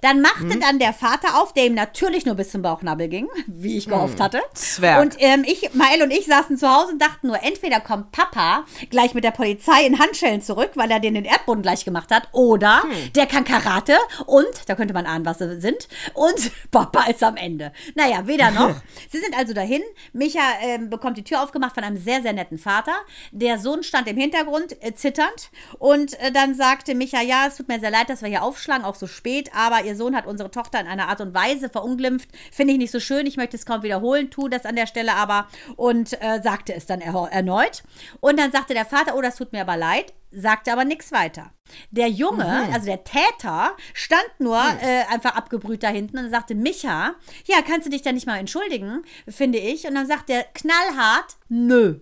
Dann 0.00 0.20
machte 0.20 0.58
dann 0.58 0.78
der 0.78 0.92
Vater 0.92 1.40
auf, 1.40 1.52
der 1.52 1.66
ihm 1.66 1.74
natürlich 1.74 2.24
nur 2.24 2.34
bis 2.34 2.50
zum 2.50 2.62
Bauchnabel 2.62 3.08
ging, 3.08 3.28
wie 3.46 3.76
ich 3.76 3.88
gehofft 3.88 4.20
hatte. 4.20 4.40
Zwerg. 4.54 5.02
Und 5.02 5.16
ähm, 5.18 5.44
ich, 5.46 5.74
Mael 5.74 6.02
und 6.02 6.10
ich 6.10 6.26
saßen 6.26 6.56
zu 6.56 6.68
Hause 6.68 6.92
und 6.92 7.02
dachten 7.02 7.28
nur, 7.28 7.42
entweder 7.42 7.80
kommt 7.80 8.12
Papa 8.12 8.64
gleich 8.90 9.14
mit 9.14 9.24
der 9.24 9.30
Polizei 9.30 9.84
in 9.84 9.98
Handschellen 9.98 10.42
zurück, 10.42 10.72
weil 10.74 10.90
er 10.90 11.00
den 11.00 11.14
den 11.14 11.24
Erdboden 11.24 11.62
gleich 11.62 11.84
gemacht 11.84 12.10
hat, 12.10 12.28
oder 12.32 12.82
der 13.14 13.26
kann 13.26 13.44
Karate 13.44 13.96
und, 14.26 14.46
da 14.66 14.74
könnte 14.74 14.94
man 14.94 15.06
ahnen, 15.06 15.24
was 15.24 15.38
sie 15.38 15.60
sind, 15.60 15.88
und 16.14 16.50
Papa 16.70 17.04
ist 17.10 17.22
am 17.22 17.36
Ende. 17.36 17.72
Naja, 17.94 18.26
weder 18.26 18.50
noch. 18.50 18.74
sie 19.10 19.18
sind 19.18 19.36
also 19.36 19.54
dahin. 19.54 19.82
Micha 20.12 20.40
ähm, 20.62 20.90
bekommt 20.90 21.16
die 21.16 21.24
Tür 21.24 21.42
aufgemacht 21.42 21.74
von 21.74 21.84
einem 21.84 21.96
sehr, 21.96 22.22
sehr 22.22 22.32
netten 22.32 22.58
Vater. 22.58 22.92
Der 23.30 23.58
Sohn 23.58 23.82
stand 23.82 24.08
im 24.08 24.16
Hintergrund, 24.16 24.82
äh, 24.82 24.94
zitternd. 24.94 25.50
Und 25.78 26.18
äh, 26.20 26.32
dann 26.32 26.54
sagte 26.54 26.94
Micha, 26.94 27.20
ja, 27.22 27.46
es 27.46 27.56
tut 27.56 27.68
mir 27.68 27.80
sehr 27.80 27.90
leid, 27.90 28.08
dass 28.08 28.22
wir 28.22 28.28
hier 28.28 28.42
aufschlagen, 28.42 28.84
auch 28.84 28.94
so 28.94 29.06
spät, 29.06 29.50
aber 29.54 29.67
ihr 29.84 29.96
Sohn 29.96 30.16
hat 30.16 30.26
unsere 30.26 30.50
Tochter 30.50 30.80
in 30.80 30.86
einer 30.86 31.08
Art 31.08 31.20
und 31.20 31.34
Weise 31.34 31.68
verunglimpft. 31.68 32.28
Finde 32.52 32.72
ich 32.72 32.78
nicht 32.78 32.90
so 32.90 33.00
schön. 33.00 33.26
Ich 33.26 33.36
möchte 33.36 33.56
es 33.56 33.66
kaum 33.66 33.82
wiederholen, 33.82 34.30
tu 34.30 34.48
das 34.48 34.64
an 34.64 34.76
der 34.76 34.86
Stelle 34.86 35.14
aber. 35.14 35.46
Und 35.76 36.20
äh, 36.22 36.40
sagte 36.42 36.74
es 36.74 36.86
dann 36.86 37.00
er 37.00 37.14
erneut. 37.30 37.82
Und 38.20 38.38
dann 38.38 38.52
sagte 38.52 38.74
der 38.74 38.84
Vater, 38.84 39.16
oh, 39.16 39.22
das 39.22 39.36
tut 39.36 39.52
mir 39.52 39.62
aber 39.62 39.76
leid 39.76 40.12
sagte 40.30 40.72
aber 40.72 40.84
nichts 40.84 41.12
weiter. 41.12 41.52
Der 41.90 42.08
Junge, 42.08 42.68
also 42.72 42.86
der 42.86 43.04
Täter, 43.04 43.76
stand 43.94 44.28
nur 44.38 44.58
äh, 44.58 45.04
einfach 45.10 45.34
abgebrüht 45.34 45.82
da 45.82 45.88
hinten 45.88 46.18
und 46.18 46.30
sagte, 46.30 46.54
Micha, 46.54 47.14
ja, 47.46 47.62
kannst 47.66 47.86
du 47.86 47.90
dich 47.90 48.02
da 48.02 48.12
nicht 48.12 48.26
mal 48.26 48.38
entschuldigen, 48.38 49.02
finde 49.26 49.58
ich. 49.58 49.86
Und 49.86 49.94
dann 49.94 50.06
sagt 50.06 50.30
er 50.30 50.44
knallhart, 50.54 51.36
nö. 51.48 52.00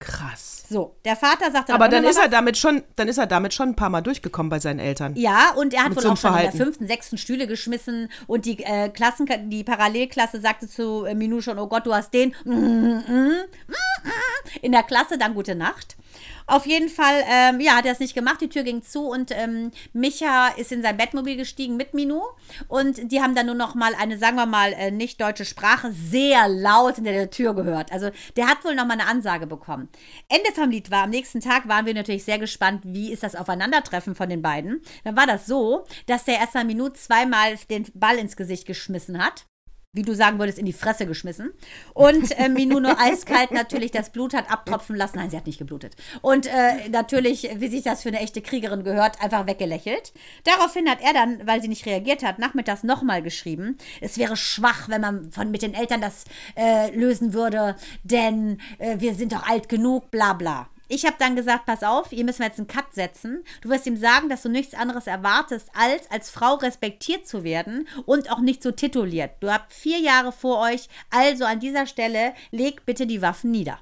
Krass. 0.00 0.64
So, 0.70 0.94
der 1.04 1.16
Vater 1.16 1.50
sagte 1.50 1.74
Aber 1.74 1.86
auch 1.86 1.90
dann 1.90 2.04
ist 2.04 2.18
er 2.18 2.24
was. 2.24 2.30
damit 2.30 2.56
schon, 2.56 2.84
dann 2.94 3.08
ist 3.08 3.18
er 3.18 3.26
damit 3.26 3.52
schon 3.52 3.70
ein 3.70 3.76
paar 3.76 3.90
Mal 3.90 4.00
durchgekommen 4.00 4.48
bei 4.48 4.60
seinen 4.60 4.78
Eltern. 4.78 5.16
Ja, 5.16 5.52
und 5.56 5.74
er 5.74 5.80
hat 5.80 5.88
Mit 5.88 5.96
wohl 5.96 6.02
so 6.02 6.10
auch 6.10 6.16
schon 6.16 6.34
in 6.36 6.42
der 6.42 6.52
fünften, 6.52 6.86
sechsten 6.86 7.18
Stühle 7.18 7.48
geschmissen 7.48 8.08
und 8.28 8.44
die 8.44 8.62
äh, 8.62 8.90
Klassen, 8.90 9.26
die 9.50 9.64
Parallelklasse 9.64 10.40
sagte 10.40 10.68
zu 10.68 11.04
äh, 11.04 11.14
Minou 11.14 11.40
schon, 11.40 11.58
oh 11.58 11.66
Gott, 11.66 11.86
du 11.86 11.94
hast 11.94 12.14
den 12.14 12.32
in 14.62 14.72
der 14.72 14.82
Klasse, 14.84 15.18
dann 15.18 15.34
gute 15.34 15.54
Nacht. 15.56 15.96
Auf 16.48 16.64
jeden 16.64 16.88
Fall, 16.88 17.22
ähm, 17.28 17.60
ja, 17.60 17.76
hat 17.76 17.84
er 17.84 17.92
es 17.92 18.00
nicht 18.00 18.14
gemacht. 18.14 18.40
Die 18.40 18.48
Tür 18.48 18.62
ging 18.62 18.82
zu 18.82 19.06
und 19.06 19.30
ähm, 19.32 19.70
Micha 19.92 20.48
ist 20.56 20.72
in 20.72 20.82
sein 20.82 20.96
Bettmobil 20.96 21.36
gestiegen 21.36 21.76
mit 21.76 21.92
Minou. 21.92 22.22
Und 22.68 23.12
die 23.12 23.20
haben 23.20 23.34
dann 23.34 23.46
nur 23.46 23.54
noch 23.54 23.74
mal 23.74 23.94
eine, 23.94 24.16
sagen 24.16 24.36
wir 24.36 24.46
mal, 24.46 24.72
äh, 24.72 24.90
nicht 24.90 25.20
deutsche 25.20 25.44
Sprache 25.44 25.92
sehr 25.92 26.48
laut 26.48 26.94
hinter 26.94 27.12
der 27.12 27.28
Tür 27.28 27.54
gehört. 27.54 27.92
Also 27.92 28.10
der 28.36 28.46
hat 28.46 28.64
wohl 28.64 28.74
noch 28.74 28.86
mal 28.86 28.94
eine 28.94 29.06
Ansage 29.06 29.46
bekommen. 29.46 29.90
Ende 30.30 30.50
vom 30.54 30.70
Lied 30.70 30.90
war, 30.90 31.04
am 31.04 31.10
nächsten 31.10 31.40
Tag 31.40 31.68
waren 31.68 31.84
wir 31.84 31.92
natürlich 31.92 32.24
sehr 32.24 32.38
gespannt, 32.38 32.80
wie 32.86 33.12
ist 33.12 33.22
das 33.22 33.36
Aufeinandertreffen 33.36 34.14
von 34.14 34.30
den 34.30 34.40
beiden. 34.40 34.80
Dann 35.04 35.18
war 35.18 35.26
das 35.26 35.44
so, 35.44 35.84
dass 36.06 36.24
der 36.24 36.38
erst 36.38 36.54
mal 36.54 36.64
Minou 36.64 36.88
zweimal 36.88 37.56
den 37.68 37.84
Ball 37.92 38.16
ins 38.16 38.36
Gesicht 38.36 38.66
geschmissen 38.66 39.22
hat 39.22 39.44
wie 39.92 40.02
du 40.02 40.14
sagen 40.14 40.38
würdest, 40.38 40.58
in 40.58 40.66
die 40.66 40.74
Fresse 40.74 41.06
geschmissen. 41.06 41.52
Und 41.94 42.38
äh, 42.38 42.48
Minou 42.48 42.78
nur 42.78 43.00
eiskalt 43.00 43.50
natürlich 43.52 43.90
das 43.90 44.10
Blut 44.10 44.34
hat 44.34 44.50
abtropfen 44.50 44.96
lassen. 44.96 45.16
Nein, 45.16 45.30
sie 45.30 45.36
hat 45.36 45.46
nicht 45.46 45.58
geblutet. 45.58 45.96
Und 46.20 46.46
äh, 46.46 46.88
natürlich, 46.90 47.48
wie 47.56 47.68
sich 47.68 47.84
das 47.84 48.02
für 48.02 48.10
eine 48.10 48.20
echte 48.20 48.42
Kriegerin 48.42 48.84
gehört, 48.84 49.22
einfach 49.22 49.46
weggelächelt. 49.46 50.12
Daraufhin 50.44 50.90
hat 50.90 51.00
er 51.00 51.14
dann, 51.14 51.46
weil 51.46 51.62
sie 51.62 51.68
nicht 51.68 51.86
reagiert 51.86 52.22
hat, 52.22 52.38
nachmittags 52.38 52.82
nochmal 52.82 53.22
geschrieben, 53.22 53.78
es 54.00 54.18
wäre 54.18 54.36
schwach, 54.36 54.88
wenn 54.88 55.00
man 55.00 55.32
von, 55.32 55.50
mit 55.50 55.62
den 55.62 55.74
Eltern 55.74 56.02
das 56.02 56.24
äh, 56.56 56.94
lösen 56.94 57.32
würde, 57.32 57.76
denn 58.02 58.60
äh, 58.78 58.96
wir 58.98 59.14
sind 59.14 59.32
doch 59.32 59.48
alt 59.48 59.68
genug, 59.68 60.10
bla 60.10 60.34
bla. 60.34 60.68
Ich 60.88 61.04
habe 61.04 61.16
dann 61.18 61.36
gesagt, 61.36 61.66
pass 61.66 61.82
auf, 61.82 62.08
hier 62.10 62.24
müssen 62.24 62.40
wir 62.40 62.46
jetzt 62.46 62.58
einen 62.58 62.66
Cut 62.66 62.94
setzen. 62.94 63.44
Du 63.60 63.68
wirst 63.68 63.86
ihm 63.86 63.98
sagen, 63.98 64.30
dass 64.30 64.42
du 64.42 64.48
nichts 64.48 64.74
anderes 64.74 65.06
erwartest, 65.06 65.68
als 65.74 66.10
als 66.10 66.30
Frau 66.30 66.54
respektiert 66.54 67.26
zu 67.26 67.44
werden 67.44 67.86
und 68.06 68.32
auch 68.32 68.40
nicht 68.40 68.62
so 68.62 68.70
tituliert. 68.70 69.32
Du 69.40 69.52
habt 69.52 69.72
vier 69.72 69.98
Jahre 69.98 70.32
vor 70.32 70.60
euch, 70.60 70.88
also 71.10 71.44
an 71.44 71.60
dieser 71.60 71.86
Stelle 71.86 72.32
leg 72.50 72.86
bitte 72.86 73.06
die 73.06 73.20
Waffen 73.20 73.50
nieder. 73.50 73.78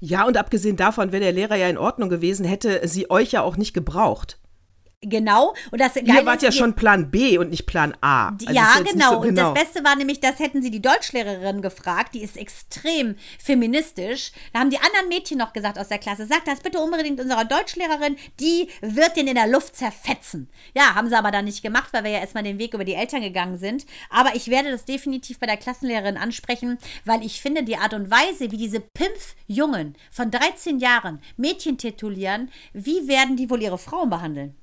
Ja, 0.00 0.26
und 0.26 0.36
abgesehen 0.36 0.76
davon, 0.76 1.12
wäre 1.12 1.22
der 1.22 1.32
Lehrer 1.32 1.56
ja 1.56 1.68
in 1.68 1.78
Ordnung 1.78 2.08
gewesen, 2.08 2.44
hätte 2.44 2.86
sie 2.86 3.08
euch 3.10 3.32
ja 3.32 3.42
auch 3.42 3.56
nicht 3.56 3.72
gebraucht. 3.72 4.38
Genau. 5.08 5.54
Und 5.70 5.80
das 5.80 5.94
Ihr 5.94 6.26
wart 6.26 6.42
ja 6.42 6.50
schon 6.50 6.74
Plan 6.74 7.12
B 7.12 7.38
und 7.38 7.50
nicht 7.50 7.66
Plan 7.66 7.96
A. 8.00 8.30
Also 8.30 8.50
ja, 8.50 8.74
genau. 8.84 9.14
So, 9.14 9.20
genau. 9.20 9.50
Und 9.50 9.56
das 9.56 9.64
Beste 9.64 9.84
war 9.84 9.94
nämlich, 9.94 10.18
das 10.18 10.40
hätten 10.40 10.62
sie 10.62 10.70
die 10.72 10.82
Deutschlehrerin 10.82 11.62
gefragt. 11.62 12.14
Die 12.14 12.22
ist 12.22 12.36
extrem 12.36 13.14
feministisch. 13.38 14.32
Da 14.52 14.60
haben 14.60 14.70
die 14.70 14.78
anderen 14.78 15.08
Mädchen 15.08 15.38
noch 15.38 15.52
gesagt 15.52 15.78
aus 15.78 15.88
der 15.88 15.98
Klasse, 15.98 16.26
sag 16.26 16.44
das 16.44 16.60
bitte 16.60 16.80
unbedingt 16.80 17.20
unserer 17.20 17.44
Deutschlehrerin, 17.44 18.16
die 18.40 18.68
wird 18.80 19.16
den 19.16 19.28
in 19.28 19.36
der 19.36 19.46
Luft 19.46 19.76
zerfetzen. 19.76 20.50
Ja, 20.74 20.96
haben 20.96 21.08
sie 21.08 21.16
aber 21.16 21.30
dann 21.30 21.44
nicht 21.44 21.62
gemacht, 21.62 21.90
weil 21.92 22.02
wir 22.02 22.10
ja 22.10 22.18
erstmal 22.18 22.42
den 22.42 22.58
Weg 22.58 22.74
über 22.74 22.84
die 22.84 22.94
Eltern 22.94 23.22
gegangen 23.22 23.58
sind. 23.58 23.86
Aber 24.10 24.34
ich 24.34 24.48
werde 24.48 24.72
das 24.72 24.84
definitiv 24.84 25.38
bei 25.38 25.46
der 25.46 25.56
Klassenlehrerin 25.56 26.16
ansprechen, 26.16 26.78
weil 27.04 27.24
ich 27.24 27.40
finde, 27.40 27.62
die 27.62 27.76
Art 27.76 27.94
und 27.94 28.10
Weise, 28.10 28.50
wie 28.50 28.56
diese 28.56 28.80
Pimpf-Jungen 28.80 29.96
von 30.10 30.32
13 30.32 30.80
Jahren 30.80 31.20
Mädchen 31.36 31.78
titulieren, 31.78 32.50
wie 32.72 33.06
werden 33.06 33.36
die 33.36 33.48
wohl 33.48 33.62
ihre 33.62 33.78
Frauen 33.78 34.10
behandeln? 34.10 34.56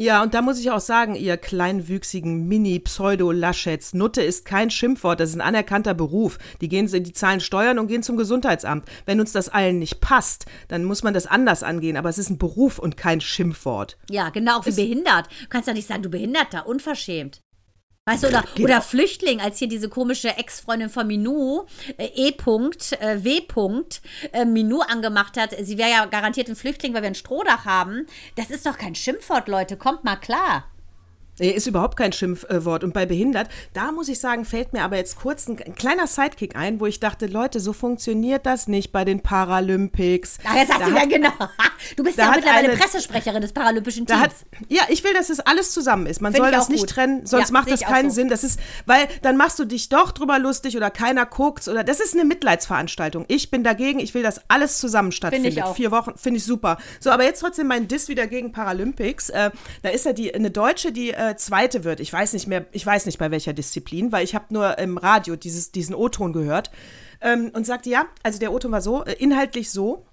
Ja, 0.00 0.22
und 0.22 0.32
da 0.32 0.40
muss 0.40 0.58
ich 0.58 0.70
auch 0.70 0.80
sagen, 0.80 1.14
ihr 1.14 1.36
kleinwüchsigen 1.36 2.48
Mini-Pseudo-Laschets, 2.48 3.92
Nutte 3.92 4.22
ist 4.22 4.46
kein 4.46 4.70
Schimpfwort, 4.70 5.20
das 5.20 5.28
ist 5.28 5.36
ein 5.36 5.42
anerkannter 5.42 5.92
Beruf. 5.92 6.38
Die 6.62 6.70
gehen, 6.70 6.86
die 6.86 7.12
zahlen 7.12 7.40
Steuern 7.40 7.78
und 7.78 7.86
gehen 7.86 8.02
zum 8.02 8.16
Gesundheitsamt. 8.16 8.86
Wenn 9.04 9.20
uns 9.20 9.32
das 9.32 9.50
allen 9.50 9.78
nicht 9.78 10.00
passt, 10.00 10.46
dann 10.68 10.84
muss 10.84 11.02
man 11.02 11.12
das 11.12 11.26
anders 11.26 11.62
angehen, 11.62 11.98
aber 11.98 12.08
es 12.08 12.16
ist 12.16 12.30
ein 12.30 12.38
Beruf 12.38 12.78
und 12.78 12.96
kein 12.96 13.20
Schimpfwort. 13.20 13.98
Ja, 14.08 14.30
genau, 14.30 14.60
auch 14.60 14.66
wie 14.66 14.72
behindert. 14.72 15.26
Du 15.42 15.48
kannst 15.50 15.68
ja 15.68 15.74
nicht 15.74 15.86
sagen, 15.86 16.02
du 16.02 16.08
Behinderter, 16.08 16.66
unverschämt. 16.66 17.42
Weißt 18.06 18.24
du, 18.24 18.28
oder, 18.28 18.44
genau. 18.54 18.64
oder 18.64 18.82
Flüchtling, 18.82 19.40
als 19.40 19.58
hier 19.58 19.68
diese 19.68 19.88
komische 19.88 20.36
Ex-Freundin 20.36 20.88
von 20.88 21.06
Minou, 21.06 21.66
äh, 21.98 22.06
E. 22.06 22.28
Äh, 22.30 23.24
W. 23.24 23.40
Äh, 24.32 24.44
Minou 24.46 24.80
angemacht 24.80 25.36
hat, 25.36 25.54
sie 25.60 25.78
wäre 25.78 25.90
ja 25.90 26.06
garantiert 26.06 26.48
ein 26.48 26.56
Flüchtling, 26.56 26.94
weil 26.94 27.02
wir 27.02 27.08
ein 27.08 27.14
Strohdach 27.14 27.66
haben. 27.66 28.06
Das 28.36 28.50
ist 28.50 28.64
doch 28.64 28.78
kein 28.78 28.94
Schimpfwort, 28.94 29.48
Leute. 29.48 29.76
Kommt 29.76 30.02
mal 30.02 30.16
klar. 30.16 30.64
Ist 31.40 31.66
überhaupt 31.66 31.96
kein 31.96 32.12
Schimpfwort. 32.12 32.84
Und 32.84 32.92
bei 32.92 33.06
behindert, 33.06 33.48
da 33.72 33.92
muss 33.92 34.08
ich 34.08 34.20
sagen, 34.20 34.44
fällt 34.44 34.72
mir 34.72 34.82
aber 34.82 34.96
jetzt 34.96 35.16
kurz 35.16 35.48
ein, 35.48 35.58
ein, 35.62 35.74
kleiner 35.74 36.06
Sidekick 36.06 36.56
ein, 36.56 36.80
wo 36.80 36.86
ich 36.86 37.00
dachte, 37.00 37.26
Leute, 37.26 37.60
so 37.60 37.72
funktioniert 37.72 38.46
das 38.46 38.68
nicht 38.68 38.92
bei 38.92 39.04
den 39.04 39.20
Paralympics. 39.20 40.38
Ach, 40.44 40.54
jetzt 40.54 40.72
hast 40.72 40.82
da 40.82 40.86
du 40.86 40.94
ja 40.94 41.04
genau. 41.04 41.32
Du 41.96 42.04
bist 42.04 42.18
ja 42.18 42.30
mittlerweile 42.30 42.68
eine, 42.68 42.76
Pressesprecherin 42.76 43.40
des 43.40 43.52
Paralympischen 43.52 44.06
Teams. 44.06 44.20
Hat, 44.20 44.32
ja, 44.68 44.82
ich 44.90 45.02
will, 45.02 45.14
dass 45.14 45.28
das 45.28 45.40
alles 45.40 45.72
zusammen 45.72 46.06
ist. 46.06 46.20
Man 46.20 46.32
Find 46.32 46.44
soll 46.44 46.52
das 46.52 46.68
nicht 46.68 46.80
gut. 46.80 46.90
trennen, 46.90 47.24
sonst 47.24 47.48
ja, 47.48 47.52
macht 47.52 47.70
das 47.70 47.80
keinen 47.80 48.10
so. 48.10 48.16
Sinn. 48.16 48.28
Das 48.28 48.44
ist, 48.44 48.60
weil 48.84 49.08
dann 49.22 49.38
machst 49.38 49.58
du 49.58 49.64
dich 49.64 49.88
doch 49.88 50.12
drüber 50.12 50.38
lustig 50.38 50.76
oder 50.76 50.90
keiner 50.90 51.24
guckt's 51.24 51.68
oder 51.68 51.82
das 51.82 52.00
ist 52.00 52.14
eine 52.14 52.24
Mitleidsveranstaltung. 52.24 53.24
Ich 53.28 53.50
bin 53.50 53.64
dagegen, 53.64 53.98
ich 53.98 54.12
will, 54.12 54.22
dass 54.22 54.42
alles 54.48 54.78
zusammen 54.78 55.12
stattfindet. 55.12 55.54
Find. 55.54 55.68
Vier 55.74 55.90
Wochen, 55.90 56.12
finde 56.16 56.38
ich 56.38 56.44
super. 56.44 56.76
So, 57.00 57.10
aber 57.10 57.24
jetzt 57.24 57.40
trotzdem 57.40 57.66
mein 57.66 57.88
Diss 57.88 58.08
wieder 58.08 58.26
gegen 58.26 58.52
Paralympics. 58.52 59.30
Äh, 59.30 59.50
da 59.82 59.88
ist 59.88 60.04
ja 60.04 60.12
die, 60.12 60.34
eine 60.34 60.50
Deutsche, 60.50 60.92
die 60.92 61.12
äh, 61.12 61.29
Zweite 61.36 61.84
wird. 61.84 62.00
Ich 62.00 62.12
weiß 62.12 62.32
nicht 62.32 62.46
mehr, 62.46 62.66
ich 62.72 62.84
weiß 62.84 63.06
nicht 63.06 63.18
bei 63.18 63.30
welcher 63.30 63.52
Disziplin, 63.52 64.12
weil 64.12 64.24
ich 64.24 64.34
habe 64.34 64.46
nur 64.50 64.78
im 64.78 64.98
Radio 64.98 65.36
dieses, 65.36 65.72
diesen 65.72 65.94
O-Ton 65.94 66.32
gehört 66.32 66.70
ähm, 67.20 67.50
und 67.54 67.66
sagte, 67.66 67.90
ja, 67.90 68.06
also 68.22 68.38
der 68.38 68.52
O-Ton 68.52 68.72
war 68.72 68.82
so, 68.82 69.04
äh, 69.04 69.12
inhaltlich 69.14 69.70
so. 69.70 70.06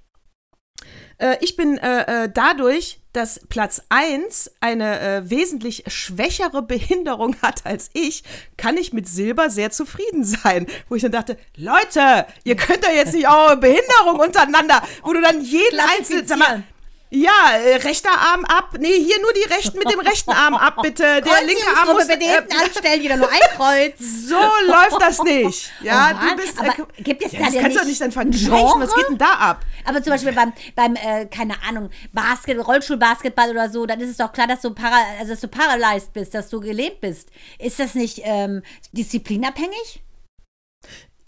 Äh, 1.18 1.38
ich 1.42 1.56
bin 1.56 1.78
äh, 1.78 2.26
äh 2.26 2.30
dadurch, 2.34 3.00
dass 3.14 3.42
Platz 3.50 3.82
1 3.90 4.52
eine 4.60 5.00
äh, 5.00 5.30
wesentlich 5.30 5.84
schwächere 5.88 6.62
Behinderung 6.62 7.36
hat 7.42 7.66
als 7.66 7.90
ich, 7.94 8.24
kann 8.58 8.78
ich 8.78 8.94
mit 8.94 9.08
Silber 9.08 9.50
sehr 9.50 9.72
zufrieden 9.72 10.24
sein. 10.24 10.68
Wo 10.88 10.96
ich 10.96 11.02
dann 11.02 11.12
dachte, 11.12 11.38
Leute, 11.56 12.28
ihr 12.44 12.56
könnt 12.56 12.84
doch 12.84 12.92
jetzt 12.92 13.14
nicht 13.14 13.28
auch 13.28 13.56
Behinderung 13.56 14.20
untereinander, 14.20 14.82
wo 15.04 15.14
du 15.14 15.22
dann 15.22 15.42
jeden 15.42 15.80
einzelnen, 15.80 16.28
sag 16.28 16.38
mal, 16.38 16.64
ja, 17.10 17.52
äh, 17.54 17.76
rechter 17.78 18.12
Arm 18.12 18.44
ab. 18.46 18.76
Nee, 18.80 19.00
hier 19.00 19.22
nur 19.22 19.32
die 19.32 19.54
rechten 19.54 19.78
mit 19.80 19.90
dem 19.90 20.00
rechten 20.00 20.32
Arm 20.32 20.56
ab, 20.56 20.82
bitte. 20.82 21.04
Der 21.04 21.44
linke 21.46 21.66
Arm 21.78 21.96
muss 21.96 22.08
bitte 22.08 22.26
hinten 22.26 22.52
äh, 22.52 22.64
anstellen, 22.66 23.02
wieder 23.02 23.18
nur 23.18 23.30
ein 23.30 23.40
Kreuz. 23.56 23.94
So 24.28 24.36
läuft 24.36 25.02
das 25.02 25.24
nicht. 25.24 25.72
Ja, 25.82 26.12
oh 26.14 26.26
du 26.28 26.36
bist. 26.36 26.60
Äh, 26.60 27.04
gibt 27.04 27.24
es 27.24 27.32
ja, 27.32 27.40
da 27.40 27.46
das 27.46 27.56
kannst 27.56 27.76
du 27.78 27.80
doch 27.80 27.88
nicht 27.88 28.02
dann 28.02 28.12
vergleichen. 28.12 28.82
Was 28.82 28.94
geht 28.94 29.10
denn 29.10 29.18
da 29.18 29.32
ab? 29.32 29.62
Aber 29.86 30.04
zum 30.04 30.12
Beispiel 30.12 30.34
beim, 30.34 30.52
beim 30.76 30.96
äh, 30.96 31.26
keine 31.28 31.56
Ahnung, 31.64 31.90
Basket, 32.12 32.58
Rollstuhlbasketball 32.66 33.52
oder 33.52 33.70
so, 33.70 33.86
dann 33.86 34.02
ist 34.02 34.10
es 34.10 34.18
doch 34.18 34.34
klar, 34.34 34.48
dass 34.48 34.62
du 34.62 34.74
para, 34.74 34.98
also 35.20 35.32
dass 35.32 35.40
du 35.40 35.48
paralyzed 35.48 36.12
bist, 36.12 36.34
dass 36.34 36.50
du 36.50 36.60
gelebt 36.60 37.00
bist. 37.00 37.30
Ist 37.58 37.80
das 37.80 37.96
nicht 37.96 38.22
ähm, 38.24 38.64
disziplinabhängig? 38.92 40.04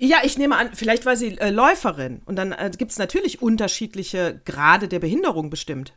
Ja, 0.01 0.19
ich 0.23 0.37
nehme 0.37 0.55
an, 0.55 0.69
vielleicht 0.73 1.05
war 1.05 1.17
sie 1.17 1.37
äh, 1.39 1.49
Läuferin. 1.49 2.21
Und 2.25 2.37
dann 2.37 2.53
äh, 2.53 2.71
gibt 2.75 2.91
es 2.91 2.97
natürlich 2.97 3.41
unterschiedliche 3.41 4.41
Grade 4.45 4.87
der 4.87 4.99
Behinderung 4.99 5.49
bestimmt. 5.49 5.93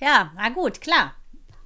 Ja, 0.00 0.32
na 0.36 0.48
gut, 0.48 0.80
klar. 0.80 1.14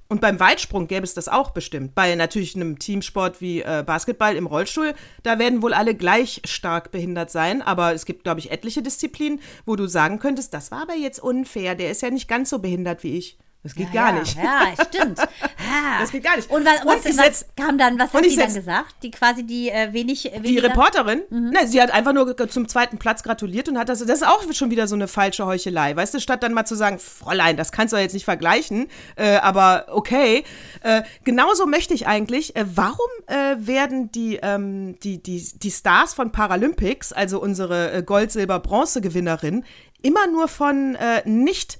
Und 0.09 0.19
beim 0.19 0.41
Weitsprung 0.41 0.89
gäbe 0.89 1.05
es 1.05 1.13
das 1.13 1.29
auch 1.29 1.51
bestimmt. 1.51 1.95
Bei 1.95 2.13
natürlich 2.15 2.57
einem 2.57 2.77
Teamsport 2.77 3.39
wie 3.39 3.61
äh, 3.61 3.85
Basketball 3.87 4.35
im 4.35 4.47
Rollstuhl, 4.47 4.93
da 5.23 5.39
werden 5.39 5.61
wohl 5.61 5.73
alle 5.73 5.95
gleich 5.95 6.41
stark 6.43 6.91
behindert 6.91 7.31
sein. 7.31 7.61
Aber 7.61 7.93
es 7.93 8.05
gibt, 8.05 8.25
glaube 8.25 8.41
ich, 8.41 8.51
etliche 8.51 8.81
Disziplinen, 8.81 9.39
wo 9.65 9.77
du 9.77 9.87
sagen 9.87 10.19
könntest, 10.19 10.53
das 10.53 10.71
war 10.71 10.81
aber 10.81 10.95
jetzt 10.95 11.23
unfair. 11.23 11.75
Der 11.75 11.89
ist 11.89 12.01
ja 12.01 12.09
nicht 12.09 12.27
ganz 12.27 12.49
so 12.49 12.59
behindert 12.59 13.05
wie 13.05 13.17
ich. 13.17 13.37
Das 13.63 13.75
geht 13.75 13.93
ja, 13.93 14.01
gar 14.01 14.13
ja. 14.13 14.19
nicht. 14.19 14.35
Ja, 14.37 14.85
stimmt. 14.85 15.19
Ja. 15.19 15.27
Das 15.99 16.11
geht 16.11 16.23
gar 16.23 16.35
nicht. 16.35 16.49
Und 16.49 16.65
was, 16.65 17.05
was, 17.05 17.17
was 17.17 17.45
kam 17.55 17.77
dann, 17.77 17.97
was 17.99 18.11
hat 18.11 18.25
die 18.25 18.35
dann 18.35 18.53
gesagt? 18.53 18.95
Die 19.03 19.11
quasi 19.11 19.43
die 19.43 19.69
äh, 19.69 19.93
wenig, 19.93 20.25
weniger? 20.25 20.41
Die 20.41 20.57
Reporterin? 20.57 21.21
Mhm. 21.29 21.51
Nein, 21.51 21.67
sie 21.67 21.81
hat 21.81 21.91
einfach 21.91 22.13
nur 22.13 22.35
zum 22.49 22.67
zweiten 22.67 22.97
Platz 22.97 23.23
gratuliert 23.23 23.69
und 23.69 23.77
hat 23.77 23.87
das, 23.87 23.99
das 23.99 24.21
ist 24.21 24.27
auch 24.27 24.41
schon 24.53 24.71
wieder 24.71 24.87
so 24.87 24.95
eine 24.95 25.07
falsche 25.07 25.45
Heuchelei. 25.45 25.95
Weißt 25.95 26.13
du, 26.13 26.19
statt 26.19 26.43
dann 26.43 26.53
mal 26.53 26.65
zu 26.65 26.75
sagen, 26.75 26.97
Fräulein, 26.97 27.55
das 27.55 27.71
kannst 27.71 27.93
du 27.93 27.97
jetzt 27.97 28.13
nicht 28.13 28.25
vergleichen, 28.25 28.87
äh, 29.15 29.35
aber 29.37 29.85
okay. 29.89 30.43
Äh, 30.81 31.03
genauso 31.23 31.67
möchte 31.67 31.93
ich 31.93 32.07
eigentlich, 32.07 32.55
äh, 32.55 32.65
warum 32.73 33.09
äh, 33.27 33.55
werden 33.59 34.11
die, 34.11 34.39
ähm, 34.41 34.99
die, 35.01 35.21
die, 35.21 35.45
die 35.55 35.71
Stars 35.71 36.13
von 36.13 36.31
Paralympics, 36.31 37.13
also 37.13 37.39
unsere 37.39 37.91
äh, 37.91 38.03
Gold, 38.03 38.31
Silber, 38.31 38.59
Bronze-Gewinnerin, 38.59 39.63
immer 40.01 40.25
nur 40.27 40.47
von 40.47 40.97
nicht 41.25 41.77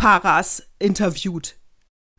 Paras 0.00 0.62
interviewt. 0.78 1.56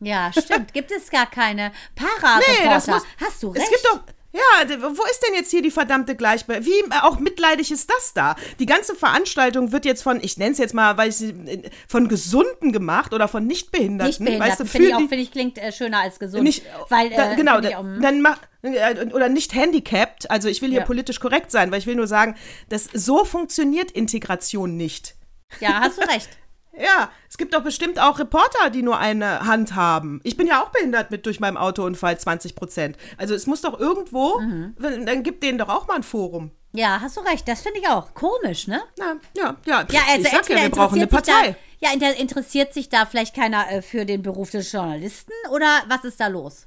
Ja, 0.00 0.30
stimmt. 0.32 0.72
Gibt 0.72 0.92
es 0.92 1.10
gar 1.10 1.26
keine 1.26 1.72
para 1.96 2.38
Nee, 2.38 2.68
das 2.68 2.86
muss, 2.86 3.02
Hast 3.20 3.42
du 3.42 3.48
recht. 3.48 3.64
Es 3.64 3.70
gibt 3.70 3.84
doch. 3.86 4.00
Ja, 4.34 4.66
wo 4.80 5.04
ist 5.04 5.20
denn 5.26 5.34
jetzt 5.34 5.50
hier 5.50 5.60
die 5.60 5.70
verdammte 5.70 6.16
Gleichberechtigung? 6.16 6.90
Wie 6.90 6.94
äh, 6.94 7.00
auch 7.02 7.18
mitleidig 7.18 7.70
ist 7.70 7.90
das 7.90 8.14
da? 8.14 8.34
Die 8.58 8.64
ganze 8.64 8.94
Veranstaltung 8.94 9.72
wird 9.72 9.84
jetzt 9.84 10.02
von, 10.02 10.22
ich 10.22 10.38
nenne 10.38 10.52
es 10.52 10.58
jetzt 10.58 10.72
mal, 10.72 10.96
weil 10.96 11.10
ich 11.10 11.16
sie 11.16 11.30
äh, 11.30 11.70
von 11.86 12.08
Gesunden 12.08 12.72
gemacht 12.72 13.12
oder 13.12 13.28
von 13.28 13.46
Nichtbehinderten. 13.46 14.06
Nichtbehinderten, 14.06 14.50
weißt 14.50 14.60
du, 14.60 14.64
finde 14.64 14.88
ich 14.88 14.94
auch, 14.94 15.00
finde 15.00 15.16
ich, 15.16 15.32
klingt 15.32 15.58
äh, 15.58 15.70
schöner 15.70 16.00
als 16.00 16.18
gesund. 16.18 16.44
Nicht, 16.44 16.64
weil, 16.88 17.12
äh, 17.12 17.36
genau, 17.36 17.60
da, 17.60 17.78
auch, 17.78 17.84
dann 18.00 18.22
mach, 18.22 18.38
äh, 18.62 19.06
oder 19.12 19.28
nicht 19.28 19.54
handicapped. 19.54 20.30
Also 20.30 20.48
ich 20.48 20.62
will 20.62 20.70
hier 20.70 20.80
ja. 20.80 20.86
politisch 20.86 21.20
korrekt 21.20 21.50
sein, 21.50 21.70
weil 21.70 21.80
ich 21.80 21.86
will 21.86 21.96
nur 21.96 22.06
sagen, 22.06 22.36
dass 22.70 22.84
so 22.84 23.26
funktioniert 23.26 23.90
Integration 23.90 24.78
nicht. 24.78 25.16
Ja, 25.60 25.80
hast 25.80 25.98
du 25.98 26.08
recht. 26.08 26.30
Ja, 26.76 27.10
es 27.28 27.36
gibt 27.36 27.54
doch 27.54 27.62
bestimmt 27.62 28.00
auch 28.00 28.18
Reporter, 28.18 28.70
die 28.70 28.82
nur 28.82 28.98
eine 28.98 29.40
Hand 29.40 29.74
haben. 29.74 30.20
Ich 30.24 30.36
bin 30.36 30.46
ja 30.46 30.62
auch 30.62 30.70
behindert 30.70 31.10
mit 31.10 31.26
durch 31.26 31.38
meinen 31.38 31.56
Autounfall 31.56 32.18
20 32.18 32.54
Prozent. 32.54 32.96
Also 33.18 33.34
es 33.34 33.46
muss 33.46 33.60
doch 33.60 33.78
irgendwo, 33.78 34.40
mhm. 34.40 34.74
dann 34.78 35.22
gibt 35.22 35.42
denen 35.42 35.58
doch 35.58 35.68
auch 35.68 35.86
mal 35.86 35.96
ein 35.96 36.02
Forum. 36.02 36.50
Ja, 36.74 37.00
hast 37.00 37.18
du 37.18 37.20
recht. 37.20 37.46
Das 37.46 37.60
finde 37.60 37.80
ich 37.80 37.88
auch 37.88 38.14
komisch, 38.14 38.66
ne? 38.66 38.82
Ja, 38.98 39.16
ja, 39.36 39.56
ja. 39.66 39.86
ja 39.90 40.00
also 40.08 40.26
ich 40.26 40.32
sag 40.32 40.48
ja, 40.48 40.62
wir 40.62 40.70
brauchen 40.70 40.98
eine 40.98 41.06
Partei. 41.06 41.56
Da, 41.80 41.88
ja, 41.88 42.10
interessiert 42.12 42.72
sich 42.72 42.88
da 42.88 43.04
vielleicht 43.04 43.34
keiner 43.34 43.70
äh, 43.70 43.82
für 43.82 44.06
den 44.06 44.22
Beruf 44.22 44.50
des 44.50 44.72
Journalisten 44.72 45.32
oder 45.52 45.82
was 45.88 46.04
ist 46.04 46.20
da 46.20 46.28
los? 46.28 46.66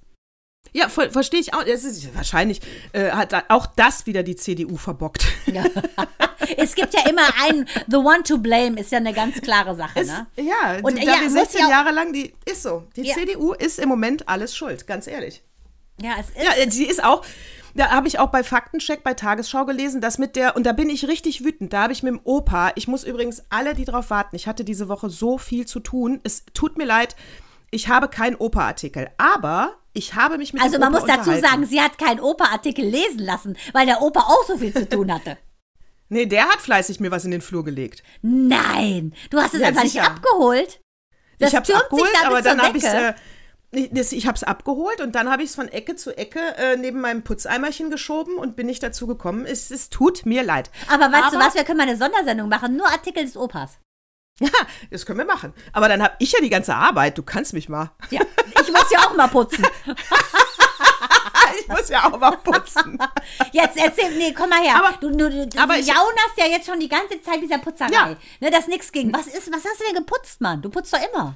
Ja, 0.73 0.89
ver 0.89 1.11
verstehe 1.11 1.39
ich 1.39 1.53
auch. 1.53 1.65
Es 1.65 1.83
ist 1.83 2.13
wahrscheinlich 2.15 2.61
äh, 2.93 3.11
hat 3.11 3.33
auch 3.49 3.65
das 3.65 4.05
wieder 4.05 4.23
die 4.23 4.35
CDU 4.35 4.77
verbockt. 4.77 5.25
Ja. 5.45 5.63
es 6.57 6.75
gibt 6.75 6.93
ja 6.93 7.09
immer 7.09 7.23
einen, 7.43 7.67
the 7.87 7.97
one 7.97 8.23
to 8.23 8.37
blame 8.37 8.79
ist 8.79 8.91
ja 8.91 8.97
eine 8.97 9.13
ganz 9.13 9.41
klare 9.41 9.75
Sache, 9.75 10.01
es, 10.01 10.07
ne? 10.07 10.27
Ja, 10.37 10.77
und 10.81 10.97
da 10.97 11.01
ja, 11.01 11.21
wir 11.21 11.29
16 11.29 11.61
ja 11.61 11.69
Jahre 11.69 11.91
lang, 11.91 12.13
die 12.13 12.33
ist 12.45 12.63
so. 12.63 12.83
Die 12.95 13.03
ja. 13.03 13.15
CDU 13.15 13.53
ist 13.53 13.79
im 13.79 13.89
Moment 13.89 14.27
alles 14.27 14.55
schuld, 14.55 14.85
ganz 14.87 15.07
ehrlich. 15.07 15.43
Ja, 16.01 16.15
es 16.19 16.29
ist. 16.29 16.43
Ja, 16.43 16.71
sie 16.71 16.85
ist 16.85 17.03
auch. 17.03 17.23
Da 17.75 17.91
habe 17.91 18.07
ich 18.07 18.19
auch 18.19 18.29
bei 18.29 18.41
Faktencheck 18.41 19.03
bei 19.03 19.13
Tagesschau 19.13 19.65
gelesen, 19.65 19.99
dass 19.99 20.17
mit 20.17 20.37
der, 20.37 20.55
und 20.55 20.65
da 20.65 20.71
bin 20.71 20.89
ich 20.89 21.09
richtig 21.09 21.43
wütend, 21.43 21.73
da 21.73 21.83
habe 21.83 21.93
ich 21.93 22.03
mit 22.03 22.13
dem 22.13 22.21
Opa, 22.23 22.71
ich 22.75 22.87
muss 22.87 23.03
übrigens 23.03 23.43
alle, 23.49 23.75
die 23.75 23.83
drauf 23.83 24.09
warten, 24.09 24.37
ich 24.37 24.47
hatte 24.47 24.63
diese 24.63 24.87
Woche 24.87 25.09
so 25.09 25.37
viel 25.37 25.65
zu 25.67 25.81
tun, 25.81 26.21
es 26.23 26.45
tut 26.53 26.77
mir 26.77 26.85
leid, 26.85 27.17
ich 27.71 27.89
habe 27.89 28.07
keinen 28.07 28.37
Opa-Artikel, 28.37 29.09
aber 29.17 29.75
ich 29.95 30.13
habe 30.13 30.37
mich 30.37 30.53
mit 30.53 30.61
Also 30.61 30.77
man 30.77 30.91
muss 30.91 31.05
dazu 31.05 31.31
sagen, 31.39 31.65
sie 31.65 31.81
hat 31.81 31.97
keinen 31.97 32.19
Opa-Artikel 32.19 32.85
lesen 32.85 33.19
lassen, 33.19 33.57
weil 33.73 33.85
der 33.87 34.01
Opa 34.03 34.19
auch 34.21 34.43
so 34.47 34.57
viel 34.57 34.73
zu 34.73 34.87
tun 34.87 35.11
hatte. 35.13 35.37
Nee, 36.07 36.27
der 36.27 36.47
hat 36.47 36.61
fleißig 36.61 36.99
mir 36.99 37.09
was 37.09 37.25
in 37.25 37.31
den 37.31 37.41
Flur 37.41 37.63
gelegt. 37.65 38.03
Nein, 38.21 39.15
du 39.31 39.39
hast 39.39 39.55
es 39.55 39.61
Ja, 39.61 39.67
einfach 39.69 39.81
sicher. 39.81 40.01
nicht 40.01 40.09
abgeholt. 40.11 40.79
Das 41.39 41.47
ich 41.47 41.53
türmt 41.53 41.65
sich 41.65 41.75
abgeholt, 41.75 42.09
da 42.21 42.27
aber 42.27 42.41
dann 42.43 42.61
habe 42.61 42.77
ich 42.77 42.83
Decke. 42.83 43.15
äh, 43.71 43.79
ich- 44.01 44.13
ich 44.13 44.27
habe 44.27 44.35
es 44.35 44.43
abgeholt 44.43 45.01
und 45.01 45.15
dann 45.15 45.31
habe 45.31 45.41
ich 45.41 45.49
es 45.49 45.55
von 45.55 45.67
Ecke 45.67 45.95
zu 45.95 46.15
Ecke 46.15 46.39
äh, 46.57 46.77
neben 46.77 47.01
meinem 47.01 47.23
Putzeimerchen 47.23 47.89
geschoben 47.89 48.35
und 48.35 48.55
bin 48.55 48.67
nicht 48.67 48.83
dazu 48.83 49.07
gekommen. 49.07 49.47
Es, 49.47 49.71
es 49.71 49.89
tut 49.89 50.27
mir 50.27 50.43
leid. 50.43 50.69
Aber 50.89 51.11
weißt 51.11 51.33
du 51.33 51.37
aber- 51.37 51.47
was, 51.47 51.55
wir 51.55 51.63
können 51.63 51.77
mal 51.79 51.87
eine 51.87 51.97
Sondersendung 51.97 52.49
machen, 52.49 52.77
nur 52.77 52.87
Artikel 52.87 53.25
des 53.25 53.35
Opas. 53.35 53.79
Ja, 54.41 54.49
das 54.91 55.05
können 55.05 55.17
wir 55.19 55.25
machen. 55.25 55.53
Aber 55.71 55.87
dann 55.87 56.03
habe 56.03 56.15
ich 56.19 56.33
ja 56.33 56.39
die 56.41 56.49
ganze 56.49 56.75
Arbeit. 56.75 57.17
Du 57.17 57.23
kannst 57.23 57.53
mich 57.53 57.69
mal. 57.69 57.91
Ja, 58.11 58.19
muss 58.75 58.91
ja 58.91 58.99
auch 58.99 59.15
mal 59.15 59.27
putzen. 59.27 59.65
Ich 61.59 61.67
muss 61.69 61.87
ja 61.89 62.03
auch 62.11 62.19
mal 62.19 62.31
putzen. 62.37 62.97
Jetzt 63.51 63.77
erzähl, 63.77 64.11
nee, 64.17 64.33
komm 64.33 64.49
mal 64.49 64.61
her. 64.61 64.75
Aber- 64.75 64.97
du 64.99 65.09
du, 65.11 65.29
du, 65.47 65.61
aber 65.61 65.75
du 65.75 65.79
ich- 65.79 65.87
jaunerst 65.87 66.37
ja 66.37 66.45
jetzt 66.47 66.65
schon 66.67 66.79
die 66.79 66.89
ganze 66.89 67.21
Zeit 67.21 67.41
dieser 67.41 67.59
Putzerei. 67.59 67.91
Ja. 67.91 68.15
Ne, 68.39 68.51
das 68.51 68.67
nix 68.67 68.91
ging. 68.91 69.13
Was 69.13 69.27
ist, 69.27 69.51
was 69.53 69.63
hast 69.63 69.79
du 69.79 69.85
denn 69.85 69.95
geputzt, 69.95 70.41
Mann? 70.41 70.61
Du 70.61 70.69
putzt 70.69 70.93
doch 70.93 70.99
immer. 71.13 71.35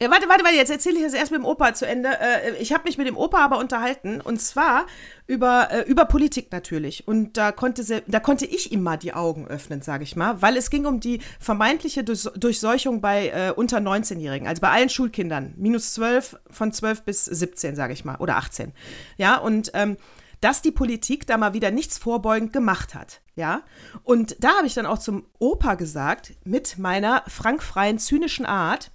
Ja, 0.00 0.10
warte, 0.12 0.28
warte, 0.28 0.44
warte, 0.44 0.56
jetzt 0.56 0.70
erzähle 0.70 0.98
ich 0.98 1.02
das 1.04 1.12
erst 1.12 1.32
mit 1.32 1.40
dem 1.40 1.44
Opa 1.44 1.74
zu 1.74 1.84
Ende. 1.84 2.08
Äh, 2.20 2.54
ich 2.60 2.72
habe 2.72 2.84
mich 2.84 2.98
mit 2.98 3.08
dem 3.08 3.16
Opa 3.16 3.38
aber 3.44 3.58
unterhalten 3.58 4.20
und 4.20 4.40
zwar 4.40 4.86
über, 5.26 5.72
äh, 5.72 5.80
über 5.90 6.04
Politik 6.04 6.52
natürlich. 6.52 7.08
Und 7.08 7.36
da 7.36 7.50
konnte, 7.50 7.82
se- 7.82 8.04
da 8.06 8.20
konnte 8.20 8.46
ich 8.46 8.70
ihm 8.70 8.82
mal 8.84 8.96
die 8.96 9.12
Augen 9.12 9.48
öffnen, 9.48 9.82
sage 9.82 10.04
ich 10.04 10.14
mal, 10.14 10.40
weil 10.40 10.56
es 10.56 10.70
ging 10.70 10.86
um 10.86 11.00
die 11.00 11.20
vermeintliche 11.40 12.04
Durchs- 12.04 12.30
Durchseuchung 12.36 13.00
bei 13.00 13.28
äh, 13.30 13.50
unter 13.56 13.78
19-Jährigen, 13.78 14.46
also 14.46 14.60
bei 14.60 14.70
allen 14.70 14.88
Schulkindern, 14.88 15.54
minus 15.56 15.94
12, 15.94 16.36
von 16.48 16.72
12 16.72 17.02
bis 17.02 17.24
17, 17.24 17.74
sage 17.74 17.92
ich 17.92 18.04
mal, 18.04 18.16
oder 18.18 18.36
18. 18.36 18.72
Ja, 19.16 19.36
und 19.38 19.72
ähm, 19.74 19.96
dass 20.40 20.62
die 20.62 20.70
Politik 20.70 21.26
da 21.26 21.36
mal 21.38 21.54
wieder 21.54 21.72
nichts 21.72 21.98
vorbeugend 21.98 22.52
gemacht 22.52 22.94
hat. 22.94 23.20
Ja, 23.34 23.62
und 24.04 24.36
da 24.44 24.58
habe 24.58 24.68
ich 24.68 24.74
dann 24.74 24.86
auch 24.86 24.98
zum 24.98 25.26
Opa 25.40 25.74
gesagt, 25.74 26.34
mit 26.44 26.78
meiner 26.78 27.24
frankfreien, 27.26 27.98
zynischen 27.98 28.46
Art, 28.46 28.92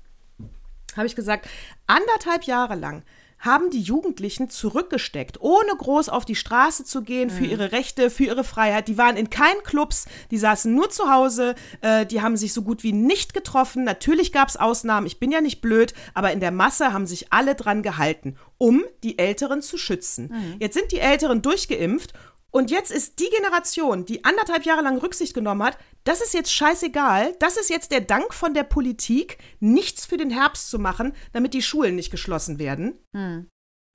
habe 0.97 1.07
ich 1.07 1.15
gesagt, 1.15 1.47
anderthalb 1.87 2.43
Jahre 2.43 2.75
lang 2.75 3.03
haben 3.43 3.69
die 3.69 3.81
Jugendlichen 3.81 4.49
zurückgesteckt, 4.49 5.41
ohne 5.41 5.75
groß 5.77 6.07
auf 6.07 6.23
die 6.23 6.35
Straße 6.35 6.85
zu 6.85 7.03
gehen 7.03 7.29
für 7.29 7.43
ihre 7.43 7.73
Rechte, 7.73 8.09
für 8.09 8.23
ihre 8.23 8.45
Freiheit. 8.45 8.87
Die 8.87 8.97
waren 8.97 9.17
in 9.17 9.29
keinen 9.29 9.61
Clubs, 9.63 10.05
die 10.31 10.37
saßen 10.37 10.73
nur 10.73 10.89
zu 10.89 11.11
Hause, 11.11 11.55
äh, 11.81 12.05
die 12.05 12.21
haben 12.21 12.37
sich 12.37 12.53
so 12.53 12.61
gut 12.61 12.83
wie 12.83 12.93
nicht 12.93 13.33
getroffen. 13.33 13.83
Natürlich 13.83 14.31
gab 14.31 14.47
es 14.47 14.55
Ausnahmen, 14.55 15.07
ich 15.07 15.19
bin 15.19 15.29
ja 15.29 15.41
nicht 15.41 15.59
blöd, 15.59 15.93
aber 16.13 16.31
in 16.31 16.39
der 16.39 16.51
Masse 16.51 16.93
haben 16.93 17.05
sich 17.05 17.33
alle 17.33 17.55
dran 17.55 17.83
gehalten, 17.83 18.37
um 18.57 18.85
die 19.03 19.19
Älteren 19.19 19.61
zu 19.61 19.77
schützen. 19.77 20.33
Jetzt 20.59 20.75
sind 20.75 20.93
die 20.93 20.99
Älteren 20.99 21.41
durchgeimpft 21.41 22.13
und 22.53 22.69
jetzt 22.69 22.91
ist 22.91 23.19
die 23.19 23.29
Generation, 23.29 24.05
die 24.05 24.23
anderthalb 24.23 24.63
Jahre 24.63 24.83
lang 24.83 24.99
Rücksicht 24.99 25.33
genommen 25.33 25.63
hat, 25.63 25.75
das 26.03 26.21
ist 26.21 26.35
jetzt 26.35 26.53
scheißegal. 26.53 27.35
Das 27.39 27.57
ist 27.57 27.71
jetzt 27.71 27.91
der 27.91 28.01
Dank 28.01 28.31
von 28.31 28.53
der 28.53 28.63
Politik, 28.63 29.39
nichts 29.59 30.05
für 30.05 30.17
den 30.17 30.29
Herbst 30.29 30.69
zu 30.69 30.77
machen, 30.77 31.13
damit 31.31 31.55
die 31.55 31.63
Schulen 31.63 31.95
nicht 31.95 32.11
geschlossen 32.11 32.59
werden. 32.59 32.99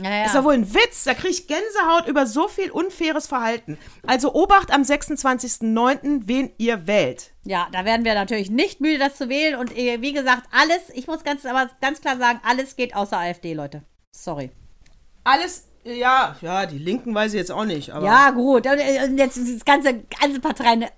Ja, 0.00 0.10
ja. 0.10 0.24
Ist 0.26 0.34
doch 0.34 0.42
wohl 0.42 0.54
ein 0.54 0.74
Witz. 0.74 1.04
Da 1.04 1.14
kriege 1.14 1.28
ich 1.28 1.46
Gänsehaut 1.46 2.08
über 2.08 2.26
so 2.26 2.48
viel 2.48 2.72
unfaires 2.72 3.28
Verhalten. 3.28 3.78
Also 4.04 4.34
Obacht 4.34 4.72
am 4.72 4.82
26.09., 4.82 6.22
wen 6.24 6.52
ihr 6.58 6.88
wählt. 6.88 7.32
ja, 7.44 7.68
da 7.70 7.84
werden 7.84 8.04
wir 8.04 8.14
natürlich 8.14 8.50
nicht 8.50 8.80
müde, 8.80 8.98
das 8.98 9.16
zu 9.16 9.28
wählen. 9.28 9.54
Und 9.54 9.76
äh, 9.76 10.00
wie 10.00 10.12
gesagt, 10.12 10.48
alles, 10.50 10.80
ich 10.94 11.06
muss 11.06 11.22
ganz, 11.22 11.46
aber 11.46 11.70
ganz 11.80 12.00
klar 12.00 12.16
sagen, 12.18 12.40
alles 12.44 12.74
geht 12.74 12.96
außer 12.96 13.18
AfD, 13.18 13.54
Leute. 13.54 13.84
Sorry. 14.12 14.50
Alles, 15.22 15.67
ja, 15.94 16.36
ja, 16.40 16.66
die 16.66 16.78
Linken 16.78 17.14
weiß 17.14 17.32
ich 17.32 17.38
jetzt 17.38 17.50
auch 17.52 17.64
nicht. 17.64 17.90
Aber 17.92 18.04
Ja, 18.06 18.30
gut. 18.30 18.66
Und, 18.66 18.78
äh, 18.78 19.06
jetzt 19.16 19.36
das 19.38 19.64
ganze, 19.64 19.94
ganze 20.20 20.40
Parteien 20.40 20.82
äh, 20.82 20.88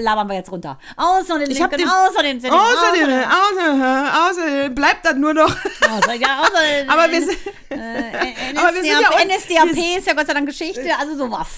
labern 0.00 0.28
wir 0.28 0.36
jetzt 0.36 0.50
runter. 0.50 0.78
Außer 0.96 1.38
den 1.38 1.48
Linken, 1.48 1.70
den- 1.78 1.88
außer 1.88 2.22
den 2.22 2.36
Außerdem, 2.38 3.08
außer, 3.08 3.72
außer, 3.72 4.30
außerdem 4.30 4.74
bleibt 4.74 5.04
dann 5.06 5.20
nur 5.20 5.34
noch. 5.34 5.50
außer, 5.50 6.14
ja, 6.14 6.40
außer 6.40 6.62
den, 6.80 6.90
Aber 6.90 7.10
wir 7.10 7.20
sind, 7.20 7.38
äh, 7.70 7.74
aber 8.56 8.74
wir 8.74 8.82
sind 8.82 8.86
ja 9.00 9.08
NSDAP 9.36 9.98
ist 9.98 10.06
ja 10.06 10.14
Gott 10.14 10.26
sei 10.26 10.34
Dank 10.34 10.46
Geschichte, 10.46 10.86
also 10.98 11.16
sowas. 11.16 11.48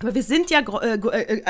Aber 0.00 0.14
wir 0.14 0.22
sind 0.22 0.50
ja 0.50 0.60
äh, 0.60 0.62
gro- 0.62 0.78
äh, 1.10 1.38
äh, 1.40 1.42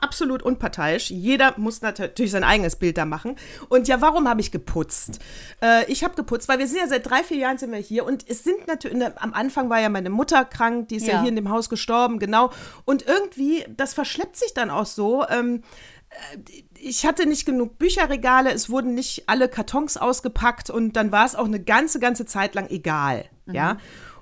absolut 0.00 0.42
unparteiisch. 0.42 1.10
Jeder 1.10 1.54
muss 1.56 1.82
natürlich 1.82 2.30
sein 2.30 2.44
eigenes 2.44 2.76
Bild 2.76 2.98
da 2.98 3.04
machen. 3.04 3.36
Und 3.68 3.88
ja, 3.88 4.00
warum 4.00 4.28
habe 4.28 4.40
ich 4.40 4.52
geputzt? 4.52 5.18
Äh, 5.60 5.90
ich 5.90 6.04
habe 6.04 6.14
geputzt, 6.14 6.48
weil 6.48 6.58
wir 6.60 6.68
sind 6.68 6.78
ja 6.78 6.86
seit 6.86 7.08
drei, 7.10 7.24
vier 7.24 7.38
Jahren 7.38 7.58
sind 7.58 7.72
wir 7.72 7.78
hier. 7.78 8.04
Und 8.04 8.28
es 8.28 8.44
sind 8.44 8.66
natürlich, 8.68 9.02
am 9.16 9.32
Anfang 9.34 9.70
war 9.70 9.80
ja 9.80 9.88
meine 9.88 10.10
Mutter 10.10 10.44
krank, 10.44 10.88
die 10.88 10.96
ist 10.96 11.06
ja, 11.06 11.14
Ja. 11.14 11.20
hier 11.22 11.30
in 11.30 11.36
dem 11.36 11.50
Haus 11.50 11.68
gestorben, 11.68 12.18
genau. 12.18 12.52
Und 12.84 13.04
irgendwie, 13.06 13.64
das 13.76 13.92
verschleppt 13.94 14.36
sich 14.36 14.54
dann 14.54 14.70
auch 14.70 14.86
so. 14.86 15.26
Ähm, 15.28 15.62
ich 16.78 17.04
hatte 17.04 17.26
nicht 17.26 17.44
genug 17.44 17.78
Bücherregale, 17.78 18.52
es 18.52 18.70
wurden 18.70 18.94
nicht 18.94 19.28
alle 19.28 19.48
Kartons 19.48 19.96
ausgepackt 19.96 20.70
und 20.70 20.94
dann 20.96 21.10
war 21.12 21.26
es 21.26 21.34
auch 21.34 21.44
eine 21.44 21.60
ganze, 21.62 21.98
ganze 21.98 22.24
Zeit 22.24 22.54
lang 22.54 22.68
egal. 22.70 23.26
Ja. 23.46 23.78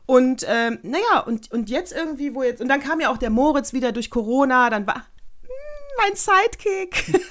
Und 0.06 0.44
ähm, 0.48 0.78
naja, 0.82 1.20
und, 1.26 1.50
und 1.52 1.70
jetzt 1.70 1.92
irgendwie, 1.92 2.34
wo 2.34 2.42
jetzt, 2.42 2.60
und 2.60 2.68
dann 2.68 2.80
kam 2.80 3.00
ja 3.00 3.10
auch 3.10 3.16
der 3.16 3.30
Moritz 3.30 3.72
wieder 3.72 3.92
durch 3.92 4.10
Corona, 4.10 4.68
dann 4.68 4.86
war 4.86 4.96
hm, 4.96 5.50
mein 5.98 6.14
Sidekick. 6.14 7.20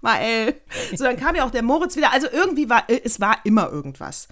Mael. 0.00 0.60
So, 0.94 1.04
dann 1.04 1.16
kam 1.16 1.34
ja 1.34 1.44
auch 1.44 1.50
der 1.50 1.62
Moritz 1.62 1.96
wieder. 1.96 2.12
Also 2.12 2.28
irgendwie 2.30 2.68
war, 2.68 2.88
äh, 2.88 3.00
es 3.04 3.20
war 3.20 3.38
immer 3.44 3.70
irgendwas. 3.70 4.28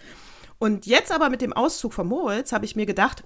Und 0.59 0.87
jetzt 0.87 1.13
aber 1.13 1.29
mit 1.29 1.43
dem 1.43 1.53
Auszug 1.53 1.93
von 1.93 2.07
Moritz 2.07 2.53
habe 2.53 2.65
ich 2.65 2.77
mir 2.77 2.87
gedacht, 2.87 3.25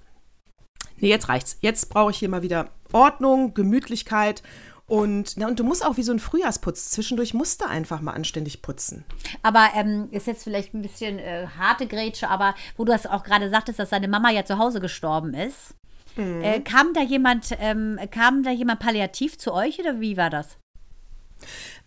nee, 0.96 1.08
jetzt 1.08 1.28
reicht's. 1.28 1.58
Jetzt 1.60 1.90
brauche 1.90 2.10
ich 2.10 2.18
hier 2.18 2.28
mal 2.28 2.42
wieder 2.42 2.70
Ordnung, 2.92 3.54
Gemütlichkeit 3.54 4.42
und, 4.90 5.36
na, 5.36 5.46
und 5.46 5.60
du 5.60 5.62
musst 5.62 5.86
auch 5.86 5.98
wie 5.98 6.02
so 6.02 6.10
ein 6.10 6.18
Frühjahrsputz. 6.18 6.90
Zwischendurch 6.90 7.32
musst 7.32 7.60
du 7.60 7.68
einfach 7.68 8.00
mal 8.00 8.10
anständig 8.10 8.60
putzen. 8.60 9.04
Aber 9.40 9.68
ähm, 9.76 10.08
ist 10.10 10.26
jetzt 10.26 10.42
vielleicht 10.42 10.74
ein 10.74 10.82
bisschen 10.82 11.20
äh, 11.20 11.46
harte 11.56 11.86
Grätsche, 11.86 12.28
aber 12.28 12.56
wo 12.76 12.84
du 12.84 12.90
das 12.90 13.06
auch 13.06 13.22
gerade 13.22 13.48
sagtest, 13.50 13.78
dass 13.78 13.90
seine 13.90 14.08
Mama 14.08 14.32
ja 14.32 14.44
zu 14.44 14.58
Hause 14.58 14.80
gestorben 14.80 15.32
ist. 15.32 15.76
Mhm. 16.16 16.42
Äh, 16.42 16.60
kam 16.62 16.92
da 16.92 17.02
jemand, 17.02 17.56
ähm, 17.60 18.00
kam 18.10 18.42
da 18.42 18.50
jemand 18.50 18.80
palliativ 18.80 19.38
zu 19.38 19.54
euch 19.54 19.78
oder 19.78 20.00
wie 20.00 20.16
war 20.16 20.28
das? 20.28 20.58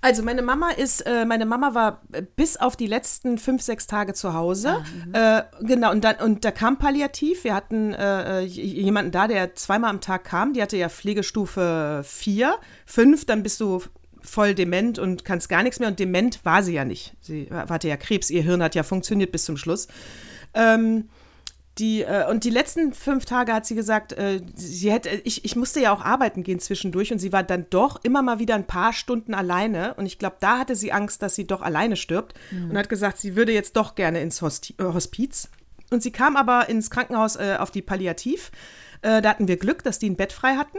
Also 0.04 0.22
meine 0.22 0.41
Mama 0.41 0.72
ist, 0.72 0.99
äh, 1.06 1.24
meine 1.24 1.45
Mama 1.45 1.74
war 1.74 2.01
äh, 2.12 2.22
bis 2.22 2.58
auf 2.58 2.76
die 2.76 2.88
letzten 2.88 3.38
fünf, 3.38 3.62
sechs 3.62 3.88
Tage 3.88 4.14
zu 4.14 4.34
Hause. 4.34 4.84
äh, 5.14 5.43
genau, 5.62 5.91
und 5.91 6.04
dann, 6.04 6.18
und 6.18 6.43
da 6.43 6.51
kam 6.51 6.78
Palliativ. 6.78 7.45
Wir 7.45 7.56
hatten 7.56 7.93
äh, 7.93 8.41
äh, 8.41 8.43
jemanden 8.43 9.12
da, 9.12 9.30
der 9.30 9.56
zweimal 9.56 9.89
am 9.89 10.01
Tag 10.01 10.26
kam. 10.26 10.51
Die 10.51 10.62
hatte 10.62 10.76
ja 10.76 10.89
Pflegestufe 10.89 12.04
4, 12.06 12.58
5, 12.86 13.24
dann 13.24 13.43
bist 13.43 13.62
du 13.62 13.82
voll 14.22 14.54
dement 14.54 14.99
und 14.99 15.24
kannst 15.24 15.47
gar 15.47 15.64
nichts 15.64 15.80
mehr. 15.80 15.88
Und 15.88 15.99
dement 15.99 16.43
war 16.43 16.64
sie 16.64 16.74
ja 16.74 16.84
nicht. 16.84 17.16
Sie 17.22 17.47
hatte 17.49 17.88
ja 17.88 17.95
Krebs, 17.95 18.30
ihr 18.30 18.43
Hirn 18.43 18.62
hat 18.62 18.76
ja 18.76 18.84
funktioniert 18.84 19.32
bis 19.32 19.45
zum 19.45 19.56
Schluss. 19.56 19.88
Ähm, 20.54 21.08
die, 21.80 22.03
äh, 22.03 22.30
und 22.30 22.43
die 22.43 22.51
letzten 22.51 22.93
fünf 22.93 23.26
Tage 23.26 23.53
hat 23.53 23.65
sie 23.65 23.74
gesagt, 23.74 24.13
äh, 24.13 24.41
sie 24.55 24.91
hätte, 24.91 25.09
ich, 25.24 25.43
ich 25.43 25.55
musste 25.55 25.80
ja 25.80 25.91
auch 25.91 26.01
arbeiten 26.01 26.43
gehen 26.43 26.59
zwischendurch 26.59 27.11
und 27.11 27.19
sie 27.19 27.32
war 27.32 27.41
dann 27.41 27.65
doch 27.69 28.03
immer 28.03 28.21
mal 28.21 28.39
wieder 28.39 28.53
ein 28.55 28.67
paar 28.67 28.93
Stunden 28.93 29.34
alleine. 29.34 29.95
Und 29.95 30.05
ich 30.05 30.19
glaube, 30.19 30.38
da 30.39 30.59
hatte 30.59 30.76
sie 30.76 30.91
Angst, 30.91 31.21
dass 31.24 31.36
sie 31.36 31.47
doch 31.47 31.61
alleine 31.61 31.95
stirbt 31.95 32.36
und 32.51 32.78
hat 32.78 32.89
gesagt, 32.89 33.17
sie 33.17 33.36
würde 33.36 33.53
jetzt 33.53 33.76
doch 33.76 33.95
gerne 33.95 34.21
ins 34.21 34.41
Hosti 34.41 34.76
äh, 34.78 34.84
Hospiz. 34.84 35.49
Und 35.89 36.03
sie 36.03 36.11
kam 36.11 36.38
aber 36.38 36.69
ins 36.69 36.89
Krankenhaus 36.89 37.36
äh, 37.38 37.57
auf 37.59 37.71
die 37.71 37.82
Palliativ. 37.82 38.51
Äh, 39.01 39.21
da 39.21 39.30
hatten 39.30 39.47
wir 39.47 39.57
Glück, 39.57 39.84
dass 39.84 39.99
die 39.99 40.09
ein 40.09 40.15
Bett 40.15 40.34
frei 40.34 40.55
hatten 40.55 40.78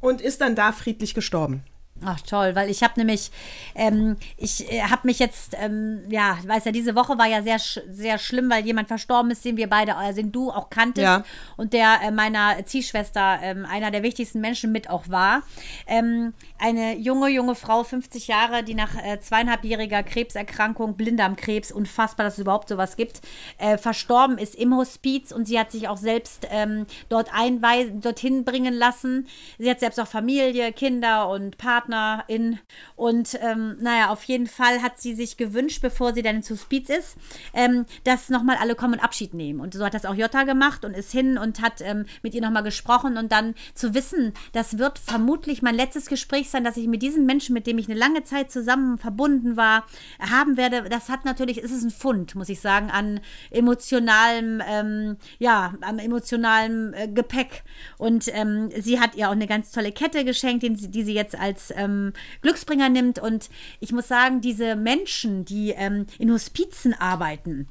und 0.00 0.20
ist 0.20 0.40
dann 0.40 0.54
da 0.54 0.72
friedlich 0.72 1.14
gestorben. 1.14 1.64
Ach 2.04 2.20
toll, 2.20 2.54
weil 2.54 2.70
ich 2.70 2.82
habe 2.84 2.94
nämlich, 2.96 3.30
ähm, 3.74 4.16
ich 4.36 4.70
äh, 4.72 4.82
habe 4.82 5.02
mich 5.04 5.18
jetzt, 5.18 5.56
ähm, 5.60 6.02
ja, 6.08 6.38
ich 6.40 6.48
weiß 6.48 6.64
ja, 6.66 6.70
diese 6.72 6.94
Woche 6.94 7.18
war 7.18 7.26
ja 7.26 7.42
sehr, 7.42 7.58
sch 7.58 7.80
sehr 7.90 8.18
schlimm, 8.18 8.48
weil 8.50 8.64
jemand 8.64 8.86
verstorben 8.86 9.32
ist, 9.32 9.44
den 9.44 9.56
wir 9.56 9.68
beide, 9.68 9.96
also 9.96 10.20
den 10.22 10.30
du 10.30 10.50
auch 10.52 10.70
kanntest 10.70 11.04
Ja. 11.04 11.24
und 11.56 11.72
der 11.72 11.98
äh, 12.04 12.10
meiner 12.12 12.64
Ziehschwester 12.64 13.40
ähm, 13.42 13.66
einer 13.66 13.90
der 13.90 14.04
wichtigsten 14.04 14.40
Menschen 14.40 14.70
mit 14.70 14.88
auch 14.88 15.08
war. 15.08 15.42
Ähm, 15.88 16.34
eine 16.58 16.96
junge, 16.96 17.28
junge 17.28 17.54
Frau, 17.54 17.84
50 17.84 18.28
Jahre, 18.28 18.62
die 18.62 18.74
nach 18.74 18.94
äh, 18.96 19.20
zweieinhalbjähriger 19.20 20.02
Krebserkrankung, 20.02 20.96
Blinddarmkrebs, 20.96 21.72
unfassbar, 21.72 22.24
dass 22.24 22.34
es 22.34 22.40
überhaupt 22.40 22.68
sowas 22.68 22.96
gibt, 22.96 23.20
äh, 23.58 23.78
verstorben 23.78 24.38
ist 24.38 24.54
im 24.54 24.76
Hospiz 24.76 25.32
und 25.32 25.46
sie 25.46 25.58
hat 25.58 25.72
sich 25.72 25.88
auch 25.88 25.96
selbst 25.96 26.46
ähm, 26.50 26.86
dort 27.08 27.32
einweisen, 27.32 28.00
dorthin 28.00 28.44
bringen 28.44 28.74
lassen. 28.74 29.26
Sie 29.58 29.70
hat 29.70 29.80
selbst 29.80 30.00
auch 30.00 30.06
Familie, 30.06 30.72
Kinder 30.72 31.28
und 31.28 31.58
Partner 31.58 31.78
Partnerin. 31.78 32.58
Und 32.96 33.38
ähm, 33.40 33.76
naja, 33.80 34.10
auf 34.10 34.24
jeden 34.24 34.46
Fall 34.46 34.82
hat 34.82 35.00
sie 35.00 35.14
sich 35.14 35.36
gewünscht, 35.36 35.80
bevor 35.82 36.12
sie 36.12 36.22
dann 36.22 36.42
zu 36.42 36.56
Speeds 36.56 36.90
ist, 36.90 37.16
ähm, 37.54 37.86
dass 38.04 38.28
nochmal 38.28 38.56
alle 38.60 38.74
kommen 38.74 38.94
und 38.94 39.00
Abschied 39.00 39.34
nehmen. 39.34 39.60
Und 39.60 39.74
so 39.74 39.84
hat 39.84 39.94
das 39.94 40.04
auch 40.04 40.14
Jutta 40.14 40.44
gemacht 40.44 40.84
und 40.84 40.94
ist 40.94 41.12
hin 41.12 41.38
und 41.38 41.60
hat 41.60 41.80
ähm, 41.80 42.06
mit 42.22 42.34
ihr 42.34 42.42
nochmal 42.42 42.62
gesprochen 42.62 43.16
und 43.16 43.32
dann 43.32 43.54
zu 43.74 43.94
wissen, 43.94 44.32
das 44.52 44.78
wird 44.78 44.98
vermutlich 44.98 45.62
mein 45.62 45.74
letztes 45.74 46.06
Gespräch 46.06 46.47
sein, 46.50 46.64
dass 46.64 46.76
ich 46.76 46.86
mit 46.86 47.02
diesem 47.02 47.26
Menschen, 47.26 47.52
mit 47.52 47.66
dem 47.66 47.78
ich 47.78 47.88
eine 47.88 47.98
lange 47.98 48.24
Zeit 48.24 48.50
zusammen 48.50 48.98
verbunden 48.98 49.56
war, 49.56 49.86
haben 50.20 50.56
werde. 50.56 50.88
Das 50.88 51.08
hat 51.08 51.24
natürlich, 51.24 51.58
ist 51.58 51.72
es 51.72 51.82
ein 51.82 51.90
Fund, 51.90 52.34
muss 52.34 52.48
ich 52.48 52.60
sagen, 52.60 52.90
an 52.90 53.20
emotionalem, 53.50 54.62
ähm, 54.66 55.16
ja, 55.38 55.74
am 55.80 55.98
emotionalen 55.98 56.94
äh, 56.94 57.08
Gepäck. 57.08 57.64
Und 57.98 58.28
ähm, 58.34 58.70
sie 58.78 59.00
hat 59.00 59.14
ihr 59.14 59.28
auch 59.28 59.32
eine 59.32 59.46
ganz 59.46 59.70
tolle 59.70 59.92
Kette 59.92 60.24
geschenkt, 60.24 60.62
die, 60.62 60.88
die 60.88 61.02
sie 61.02 61.14
jetzt 61.14 61.38
als 61.38 61.72
ähm, 61.76 62.12
Glücksbringer 62.42 62.88
nimmt. 62.88 63.18
Und 63.18 63.48
ich 63.80 63.92
muss 63.92 64.08
sagen, 64.08 64.40
diese 64.40 64.76
Menschen, 64.76 65.44
die 65.44 65.70
ähm, 65.70 66.06
in 66.18 66.32
Hospizen 66.32 66.94
arbeiten, 66.94 67.68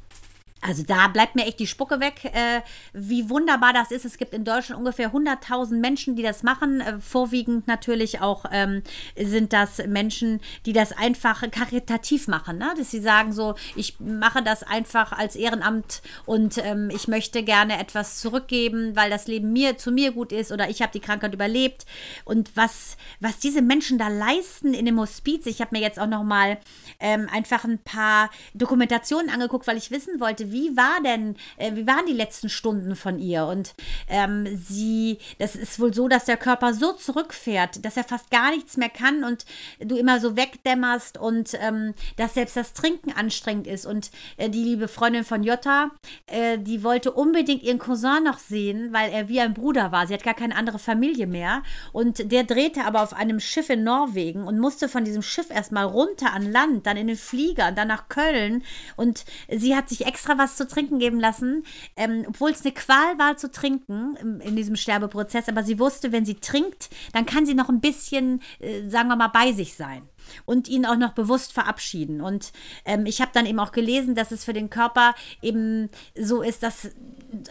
also 0.61 0.83
da 0.83 1.07
bleibt 1.07 1.35
mir 1.35 1.45
echt 1.45 1.59
die 1.59 1.67
Spucke 1.67 1.99
weg, 1.99 2.25
äh, 2.25 2.61
wie 2.93 3.29
wunderbar 3.29 3.73
das 3.73 3.91
ist. 3.91 4.05
Es 4.05 4.17
gibt 4.17 4.33
in 4.33 4.43
Deutschland 4.43 4.79
ungefähr 4.79 5.13
100.000 5.13 5.79
Menschen, 5.79 6.15
die 6.15 6.23
das 6.23 6.41
machen. 6.41 6.81
Äh, 6.81 6.99
vorwiegend 6.99 7.67
natürlich 7.67 8.21
auch 8.21 8.45
ähm, 8.51 8.81
sind 9.15 9.53
das 9.53 9.77
Menschen, 9.87 10.41
die 10.65 10.73
das 10.73 10.91
einfach 10.93 11.43
karitativ 11.51 12.27
machen. 12.27 12.57
Ne? 12.57 12.73
Dass 12.77 12.91
sie 12.91 12.99
sagen 12.99 13.33
so, 13.33 13.55
ich 13.75 13.99
mache 13.99 14.41
das 14.41 14.63
einfach 14.63 15.11
als 15.11 15.35
Ehrenamt 15.35 16.01
und 16.25 16.57
ähm, 16.57 16.89
ich 16.89 17.07
möchte 17.07 17.43
gerne 17.43 17.79
etwas 17.79 18.19
zurückgeben, 18.19 18.95
weil 18.95 19.09
das 19.09 19.27
Leben 19.27 19.53
mir 19.53 19.77
zu 19.77 19.91
mir 19.91 20.11
gut 20.11 20.31
ist 20.31 20.51
oder 20.51 20.69
ich 20.69 20.81
habe 20.81 20.91
die 20.91 20.99
Krankheit 20.99 21.33
überlebt. 21.33 21.85
Und 22.25 22.55
was, 22.55 22.97
was 23.19 23.37
diese 23.39 23.61
Menschen 23.61 23.99
da 23.99 24.07
leisten 24.07 24.73
in 24.73 24.85
dem 24.85 24.99
Hospiz, 24.99 25.45
ich 25.45 25.61
habe 25.61 25.75
mir 25.75 25.81
jetzt 25.81 25.99
auch 25.99 26.07
noch 26.07 26.23
mal 26.23 26.57
ähm, 26.99 27.29
einfach 27.31 27.63
ein 27.63 27.77
paar 27.77 28.31
Dokumentationen 28.55 29.29
angeguckt, 29.29 29.67
weil 29.67 29.77
ich 29.77 29.91
wissen 29.91 30.19
wollte, 30.19 30.46
wie 30.51 30.75
war 30.75 31.01
denn, 31.03 31.35
äh, 31.57 31.75
wie 31.75 31.87
waren 31.87 32.05
die 32.05 32.13
letzten 32.13 32.49
Stunden 32.49 32.95
von 32.95 33.19
ihr? 33.19 33.45
Und 33.45 33.73
ähm, 34.09 34.47
sie, 34.57 35.19
das 35.39 35.55
ist 35.55 35.79
wohl 35.79 35.93
so, 35.93 36.07
dass 36.07 36.25
der 36.25 36.37
Körper 36.37 36.73
so 36.73 36.93
zurückfährt, 36.93 37.83
dass 37.85 37.97
er 37.97 38.03
fast 38.03 38.31
gar 38.31 38.51
nichts 38.51 38.77
mehr 38.77 38.89
kann 38.89 39.23
und 39.23 39.45
du 39.79 39.97
immer 39.97 40.19
so 40.19 40.35
wegdämmerst 40.35 41.17
und 41.17 41.51
ähm, 41.61 41.93
dass 42.15 42.33
selbst 42.33 42.55
das 42.55 42.73
Trinken 42.73 43.11
anstrengend 43.11 43.67
ist. 43.67 43.85
Und 43.85 44.11
äh, 44.37 44.49
die 44.49 44.63
liebe 44.63 44.87
Freundin 44.87 45.23
von 45.23 45.43
Jutta, 45.43 45.91
äh, 46.27 46.57
die 46.57 46.83
wollte 46.83 47.11
unbedingt 47.11 47.63
ihren 47.63 47.79
Cousin 47.79 48.23
noch 48.23 48.39
sehen, 48.39 48.93
weil 48.93 49.11
er 49.11 49.29
wie 49.29 49.39
ein 49.39 49.53
Bruder 49.53 49.91
war. 49.91 50.07
Sie 50.07 50.13
hat 50.13 50.23
gar 50.23 50.33
keine 50.33 50.55
andere 50.55 50.79
Familie 50.79 51.27
mehr. 51.27 51.63
Und 51.91 52.31
der 52.31 52.43
drehte 52.43 52.85
aber 52.85 53.03
auf 53.03 53.13
einem 53.13 53.39
Schiff 53.39 53.69
in 53.69 53.83
Norwegen 53.83 54.43
und 54.43 54.59
musste 54.59 54.89
von 54.89 55.05
diesem 55.05 55.21
Schiff 55.21 55.49
erstmal 55.49 55.85
runter 55.85 56.33
an 56.33 56.51
Land, 56.51 56.85
dann 56.85 56.97
in 56.97 57.07
den 57.07 57.17
Flieger 57.17 57.71
dann 57.71 57.87
nach 57.87 58.09
Köln. 58.09 58.63
Und 58.95 59.25
sie 59.49 59.75
hat 59.75 59.89
sich 59.89 60.05
extra 60.05 60.36
was 60.37 60.55
zu 60.55 60.67
trinken 60.67 60.99
geben 60.99 61.19
lassen, 61.19 61.63
ähm, 61.95 62.25
obwohl 62.27 62.51
es 62.51 62.63
eine 62.63 62.73
Qual 62.73 63.17
war 63.17 63.37
zu 63.37 63.51
trinken 63.51 64.15
in, 64.21 64.39
in, 64.41 64.55
diesem 64.55 64.75
Sterbeprozess. 64.75 65.49
Aber 65.49 65.63
sie 65.63 65.79
wusste, 65.79 66.11
wenn 66.11 66.25
sie 66.25 66.35
trinkt, 66.35 66.89
dann 67.13 67.25
kann 67.25 67.45
sie 67.45 67.53
noch 67.53 67.69
ein 67.69 67.81
bisschen, 67.81 68.41
äh, 68.59 68.87
sagen 68.89 69.09
wir 69.09 69.15
mal, 69.15 69.27
bei 69.29 69.51
sich 69.53 69.75
sein 69.75 70.07
und 70.45 70.67
ihn 70.67 70.85
auch 70.85 70.97
noch 70.97 71.13
bewusst 71.13 71.53
verabschieden. 71.53 72.21
Und 72.21 72.51
ähm, 72.85 73.05
ich 73.05 73.21
habe 73.21 73.31
dann 73.33 73.45
eben 73.45 73.59
auch 73.59 73.71
gelesen, 73.71 74.15
dass 74.15 74.31
es 74.31 74.43
für 74.43 74.53
den 74.53 74.69
Körper 74.69 75.15
eben 75.41 75.89
so 76.15 76.41
ist, 76.41 76.63
dass 76.63 76.89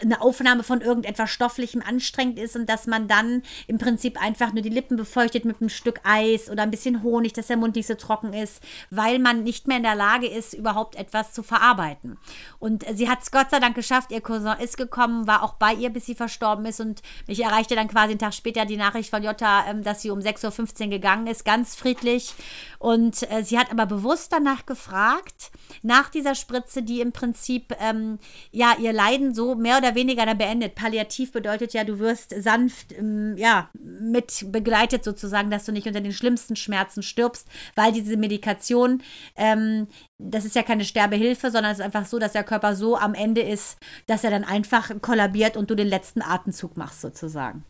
eine 0.01 0.21
Aufnahme 0.21 0.63
von 0.63 0.81
irgendetwas 0.81 1.29
Stofflichem 1.29 1.81
anstrengend 1.81 2.39
ist 2.39 2.55
und 2.55 2.67
dass 2.67 2.87
man 2.87 3.07
dann 3.07 3.43
im 3.67 3.77
Prinzip 3.77 4.21
einfach 4.21 4.53
nur 4.53 4.63
die 4.63 4.69
Lippen 4.69 4.97
befeuchtet 4.97 5.45
mit 5.45 5.61
einem 5.61 5.69
Stück 5.69 5.99
Eis 6.03 6.49
oder 6.49 6.63
ein 6.63 6.71
bisschen 6.71 7.03
Honig, 7.03 7.33
dass 7.33 7.47
der 7.47 7.57
Mund 7.57 7.75
nicht 7.75 7.87
so 7.87 7.95
trocken 7.95 8.33
ist, 8.33 8.61
weil 8.89 9.19
man 9.19 9.43
nicht 9.43 9.67
mehr 9.67 9.77
in 9.77 9.83
der 9.83 9.95
Lage 9.95 10.27
ist, 10.27 10.53
überhaupt 10.53 10.95
etwas 10.95 11.33
zu 11.33 11.43
verarbeiten. 11.43 12.17
Und 12.59 12.85
sie 12.95 13.09
hat 13.09 13.21
es 13.21 13.31
Gott 13.31 13.51
sei 13.51 13.59
Dank 13.59 13.75
geschafft. 13.75 14.11
Ihr 14.11 14.21
Cousin 14.21 14.57
ist 14.59 14.77
gekommen, 14.77 15.27
war 15.27 15.43
auch 15.43 15.53
bei 15.53 15.73
ihr, 15.73 15.89
bis 15.89 16.05
sie 16.05 16.15
verstorben 16.15 16.65
ist. 16.65 16.79
Und 16.79 17.01
mich 17.27 17.43
erreichte 17.43 17.75
dann 17.75 17.87
quasi 17.87 18.11
einen 18.11 18.19
Tag 18.19 18.33
später 18.33 18.65
die 18.65 18.77
Nachricht 18.77 19.09
von 19.09 19.23
Jutta, 19.23 19.65
ähm, 19.69 19.83
dass 19.83 20.01
sie 20.01 20.11
um 20.11 20.19
6.15 20.19 20.83
Uhr 20.83 20.87
gegangen 20.89 21.27
ist, 21.27 21.45
ganz 21.45 21.75
friedlich. 21.75 22.33
Und 22.79 23.29
äh, 23.31 23.43
sie 23.43 23.57
hat 23.57 23.71
aber 23.71 23.85
bewusst 23.85 24.31
danach 24.31 24.65
gefragt, 24.65 25.51
nach 25.81 26.09
dieser 26.09 26.35
Spritze, 26.35 26.83
die 26.83 27.01
im 27.01 27.11
Prinzip 27.11 27.75
ähm, 27.79 28.19
ja 28.51 28.75
ihr 28.79 28.93
Leiden 28.93 29.33
so 29.33 29.55
mehr 29.55 29.77
oder 29.77 29.95
weniger 29.95 30.25
dann 30.25 30.37
beendet. 30.37 30.75
Palliativ 30.75 31.31
bedeutet 31.31 31.73
ja, 31.73 31.83
du 31.83 31.99
wirst 31.99 32.33
sanft 32.41 32.93
ähm, 32.93 33.35
ja 33.37 33.69
mit 33.73 34.51
begleitet 34.51 35.03
sozusagen, 35.03 35.51
dass 35.51 35.65
du 35.65 35.71
nicht 35.71 35.87
unter 35.87 36.01
den 36.01 36.13
schlimmsten 36.13 36.55
Schmerzen 36.55 37.03
stirbst, 37.03 37.47
weil 37.75 37.91
diese 37.91 38.17
Medikation 38.17 39.01
ähm, 39.35 39.87
das 40.19 40.45
ist 40.45 40.55
ja 40.55 40.63
keine 40.63 40.85
Sterbehilfe, 40.85 41.51
sondern 41.51 41.71
es 41.71 41.79
ist 41.79 41.85
einfach 41.85 42.05
so, 42.05 42.17
dass 42.17 42.31
der 42.31 42.43
Körper 42.43 42.75
so 42.75 42.97
am 42.97 43.13
Ende 43.13 43.41
ist, 43.41 43.77
dass 44.07 44.23
er 44.23 44.31
dann 44.31 44.43
einfach 44.43 44.89
kollabiert 45.01 45.57
und 45.57 45.69
du 45.69 45.75
den 45.75 45.87
letzten 45.87 46.21
Atemzug 46.21 46.75
machst 46.77 47.01
sozusagen. 47.01 47.63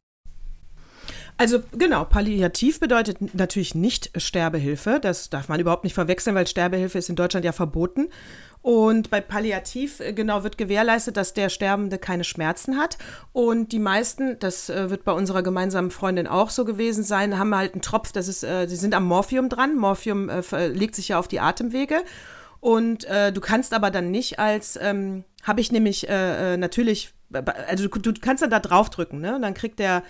Also 1.40 1.60
genau, 1.78 2.04
palliativ 2.04 2.80
bedeutet 2.80 3.36
natürlich 3.36 3.76
nicht 3.76 4.10
Sterbehilfe. 4.20 5.00
Das 5.00 5.30
darf 5.30 5.50
man 5.50 5.60
überhaupt 5.60 5.84
nicht 5.84 5.94
verwechseln, 5.94 6.36
weil 6.36 6.48
Sterbehilfe 6.48 6.98
ist 6.98 7.10
in 7.10 7.16
Deutschland 7.16 7.46
ja 7.46 7.52
verboten. 7.52 8.08
Und 8.64 9.12
bei 9.12 9.22
Palliativ 9.22 10.00
äh, 10.00 10.14
genau 10.14 10.44
wird 10.44 10.58
gewährleistet, 10.58 11.16
dass 11.16 11.34
der 11.34 11.50
Sterbende 11.50 12.00
keine 12.00 12.24
Schmerzen 12.24 12.78
hat. 12.78 12.98
Und 13.34 13.72
die 13.72 13.80
meisten, 13.80 14.40
das 14.40 14.70
äh, 14.70 14.90
wird 14.90 15.06
bei 15.06 15.12
unserer 15.12 15.44
gemeinsamen 15.44 15.92
Freundin 15.92 16.28
auch 16.28 16.50
so 16.50 16.66
gewesen 16.66 17.04
sein, 17.04 17.38
haben 17.38 17.56
halt 17.56 17.74
einen 17.74 17.84
Tropf, 17.84 18.12
das 18.12 18.28
ist, 18.28 18.44
äh, 18.44 18.68
sie 18.68 18.76
sind 18.76 18.96
am 18.96 19.06
Morphium 19.06 19.48
dran. 19.48 19.78
Morphium 19.78 20.30
äh, 20.30 20.68
legt 20.68 20.96
sich 20.96 21.10
ja 21.10 21.20
auf 21.20 21.28
die 21.28 21.40
Atemwege. 21.40 22.02
Und 22.60 23.06
äh, 23.06 23.32
du 23.32 23.42
kannst 23.42 23.74
aber 23.74 23.92
dann 23.92 24.10
nicht 24.10 24.40
als, 24.40 24.78
ähm, 24.82 25.24
habe 25.44 25.62
ich 25.62 25.72
nämlich 25.72 26.10
äh, 26.10 26.58
natürlich, 26.58 27.14
also 27.32 27.88
du, 27.88 28.00
du, 28.00 28.20
kannst 28.20 28.42
dann 28.42 28.50
da 28.50 28.60
draufdrücken, 28.60 29.22
ne? 29.22 29.38
dann 29.40 29.54
kriegt 29.54 29.80
der 29.80 30.02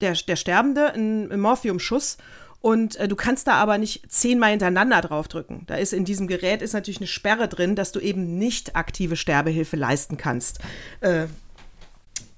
der, 0.00 0.12
der 0.12 0.36
Sterbende 0.36 0.92
einen 0.92 1.40
Morphiumschuss 1.40 2.18
und 2.60 2.96
äh, 2.96 3.08
du 3.08 3.16
kannst 3.16 3.46
da 3.46 3.54
aber 3.54 3.78
nicht 3.78 4.10
zehnmal 4.10 4.50
hintereinander 4.50 5.00
draufdrücken. 5.00 5.64
Da 5.66 5.76
ist 5.76 5.92
in 5.92 6.04
diesem 6.04 6.26
Gerät 6.26 6.62
ist 6.62 6.72
natürlich 6.72 6.98
eine 6.98 7.06
Sperre 7.06 7.48
drin, 7.48 7.76
dass 7.76 7.92
du 7.92 8.00
eben 8.00 8.38
nicht 8.38 8.76
aktive 8.76 9.16
Sterbehilfe 9.16 9.76
leisten 9.76 10.16
kannst. 10.16 10.58
Äh, 11.00 11.26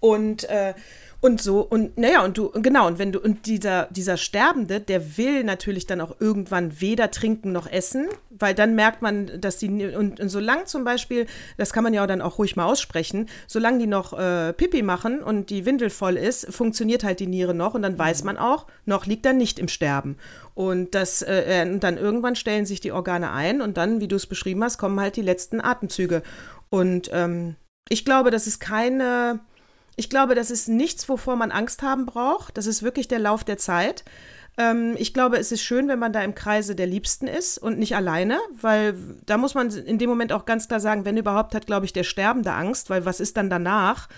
und 0.01 0.45
äh, 0.45 0.75
und 1.21 1.43
so, 1.43 1.63
und 1.63 1.99
naja, 1.99 2.25
und 2.25 2.39
du, 2.39 2.51
genau, 2.51 2.87
und 2.87 3.01
wenn 3.01 3.11
du, 3.11 3.19
und 3.19 3.47
dieser, 3.47 3.89
dieser 3.91 4.17
Sterbende, 4.17 4.81
der 4.81 5.19
will 5.19 5.43
natürlich 5.43 5.85
dann 5.85 6.01
auch 6.01 6.21
irgendwann 6.21 6.81
weder 6.81 7.11
trinken 7.11 7.51
noch 7.51 7.67
essen, 7.69 8.07
weil 8.31 8.55
dann 8.55 8.77
merkt 8.77 9.03
man, 9.03 9.41
dass 9.41 9.59
die, 9.59 9.69
und, 9.69 10.21
und 10.21 10.29
solange 10.29 10.67
zum 10.67 10.85
Beispiel, 10.85 11.27
das 11.57 11.73
kann 11.73 11.83
man 11.83 11.93
ja 11.93 12.07
dann 12.07 12.23
auch 12.23 12.39
ruhig 12.39 12.55
mal 12.55 12.67
aussprechen, 12.67 13.29
solange 13.49 13.81
die 13.81 13.89
noch 13.89 14.17
äh, 14.17 14.53
Pipi 14.53 14.83
machen 14.83 15.21
und 15.21 15.51
die 15.51 15.67
Windel 15.67 15.91
voll 15.91 16.17
ist, 16.17 16.55
funktioniert 16.55 17.03
halt 17.03 17.19
die 17.19 17.27
Niere 17.27 17.55
noch 17.55 17.75
und 17.75 17.83
dann 17.83 17.99
weiß 17.99 18.23
man 18.23 18.37
auch, 18.37 18.69
noch 18.87 19.05
liegt 19.07 19.27
er 19.27 19.33
nicht 19.33 19.59
im 19.59 19.67
Sterben. 19.67 20.19
Und 20.55 20.95
das, 20.95 21.23
äh, 21.23 21.63
äh 21.63 21.79
dann 21.81 21.97
irgendwann 21.99 22.37
stellen 22.37 22.65
sich 22.65 22.81
die 22.81 22.93
Organe 22.93 23.33
ein 23.33 23.61
und 23.61 23.77
dann, 23.77 24.01
wie 24.01 24.09
du 24.09 24.15
es 24.15 24.27
beschrieben 24.27 24.63
hast, 24.63 24.79
kommen 24.79 25.01
halt 25.01 25.17
die 25.17 25.23
letzten 25.23 25.61
Atemzüge. 25.61 26.23
Und 26.71 27.11
ähm, 27.13 27.57
ich 27.89 28.05
glaube, 28.05 28.31
das 28.31 28.47
ist 28.47 28.61
keine 28.61 29.41
ich 29.99 30.09
glaube, 30.09 30.37
das 30.37 30.53
ist 30.53 30.69
nichts, 30.69 31.09
wovor 31.09 31.35
man 31.35 31.51
Angst 31.51 31.83
haben 31.83 32.07
braucht. 32.07 32.57
Das 32.57 32.67
ist 32.67 32.85
wirklich 32.85 33.09
der 33.09 33.19
Lauf 33.19 33.43
der 33.43 33.59
Zeit. 33.59 34.05
Ähm, 34.57 34.95
ich 34.97 35.13
glaube, 35.13 35.39
es 35.39 35.51
ist 35.51 35.63
schön, 35.63 35.89
wenn 35.89 35.99
man 35.99 36.13
da 36.13 36.23
im 36.23 36.37
Kreise 36.37 36.77
der 36.77 36.87
Liebsten 36.87 37.27
ist 37.27 37.59
und 37.59 37.81
nicht 37.81 37.97
alleine, 37.97 38.39
weil 38.61 38.95
da 39.27 39.37
muss 39.37 39.57
man 39.57 39.71
in 39.71 39.99
dem 39.99 40.09
Moment 40.09 40.33
auch 40.33 40.45
ganz 40.45 40.69
klar 40.69 40.79
sagen, 40.79 41.05
wenn 41.05 41.17
überhaupt 41.17 41.53
hat, 41.53 41.67
glaube 41.67 41.85
ich, 41.85 41.93
der 41.93 42.05
Sterbende 42.05 42.53
Angst, 42.53 42.91
weil 42.91 43.07
was 43.07 43.19
ist 43.19 43.37
dann 43.37 43.51
danach? 43.51 44.09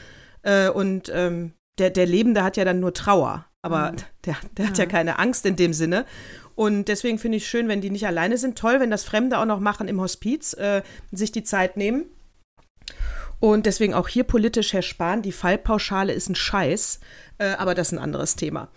Äh, 0.43 0.69
und 0.69 1.11
ähm, 1.15 1.55
der, 1.79 1.89
der 1.89 2.05
Lebende 2.05 2.45
hat 2.45 2.59
ja 2.59 2.67
dann 2.67 2.81
nur 2.81 2.93
Trauer, 2.93 3.47
aber 3.63 3.93
mhm. 3.93 3.97
der, 4.27 4.37
der 4.59 4.67
hat 4.69 4.77
ja. 4.77 4.85
ja 4.85 4.91
keine 4.91 5.19
Angst 5.19 5.47
in 5.47 5.57
dem 5.57 5.73
Sinne. 5.73 6.05
Und 6.57 6.89
deswegen 6.89 7.19
finde 7.19 7.39
ich 7.39 7.45
es 7.45 7.49
schön, 7.49 7.69
wenn 7.69 7.81
die 7.81 7.89
nicht 7.89 8.07
alleine 8.07 8.37
sind. 8.37 8.59
Toll, 8.59 8.81
wenn 8.81 8.91
das 8.91 9.05
Fremde 9.05 9.39
auch 9.39 9.47
noch 9.47 9.61
machen 9.61 9.89
im 9.89 9.99
Hospiz, 9.99 10.53
äh, 10.53 10.83
sich 11.11 11.33
die 11.33 11.43
Zeit 11.43 11.79
nehmen. 11.79 12.05
Und 13.41 13.67
deswegen 13.67 13.95
auch 13.95 14.07
hier 14.07 14.25
politisch, 14.25 14.73
Herr 14.75 14.83
Spahn, 14.83 15.23
die 15.23 15.33
Fallpauschale 15.33 16.13
ist 16.13 16.29
ein 16.29 16.35
Scheiß, 16.35 17.01
äh, 17.39 17.55
aber 17.55 17.75
das 17.75 17.89
ist 17.89 17.93
ein 17.93 17.99
anderes 17.99 18.37
Thema. 18.37 18.69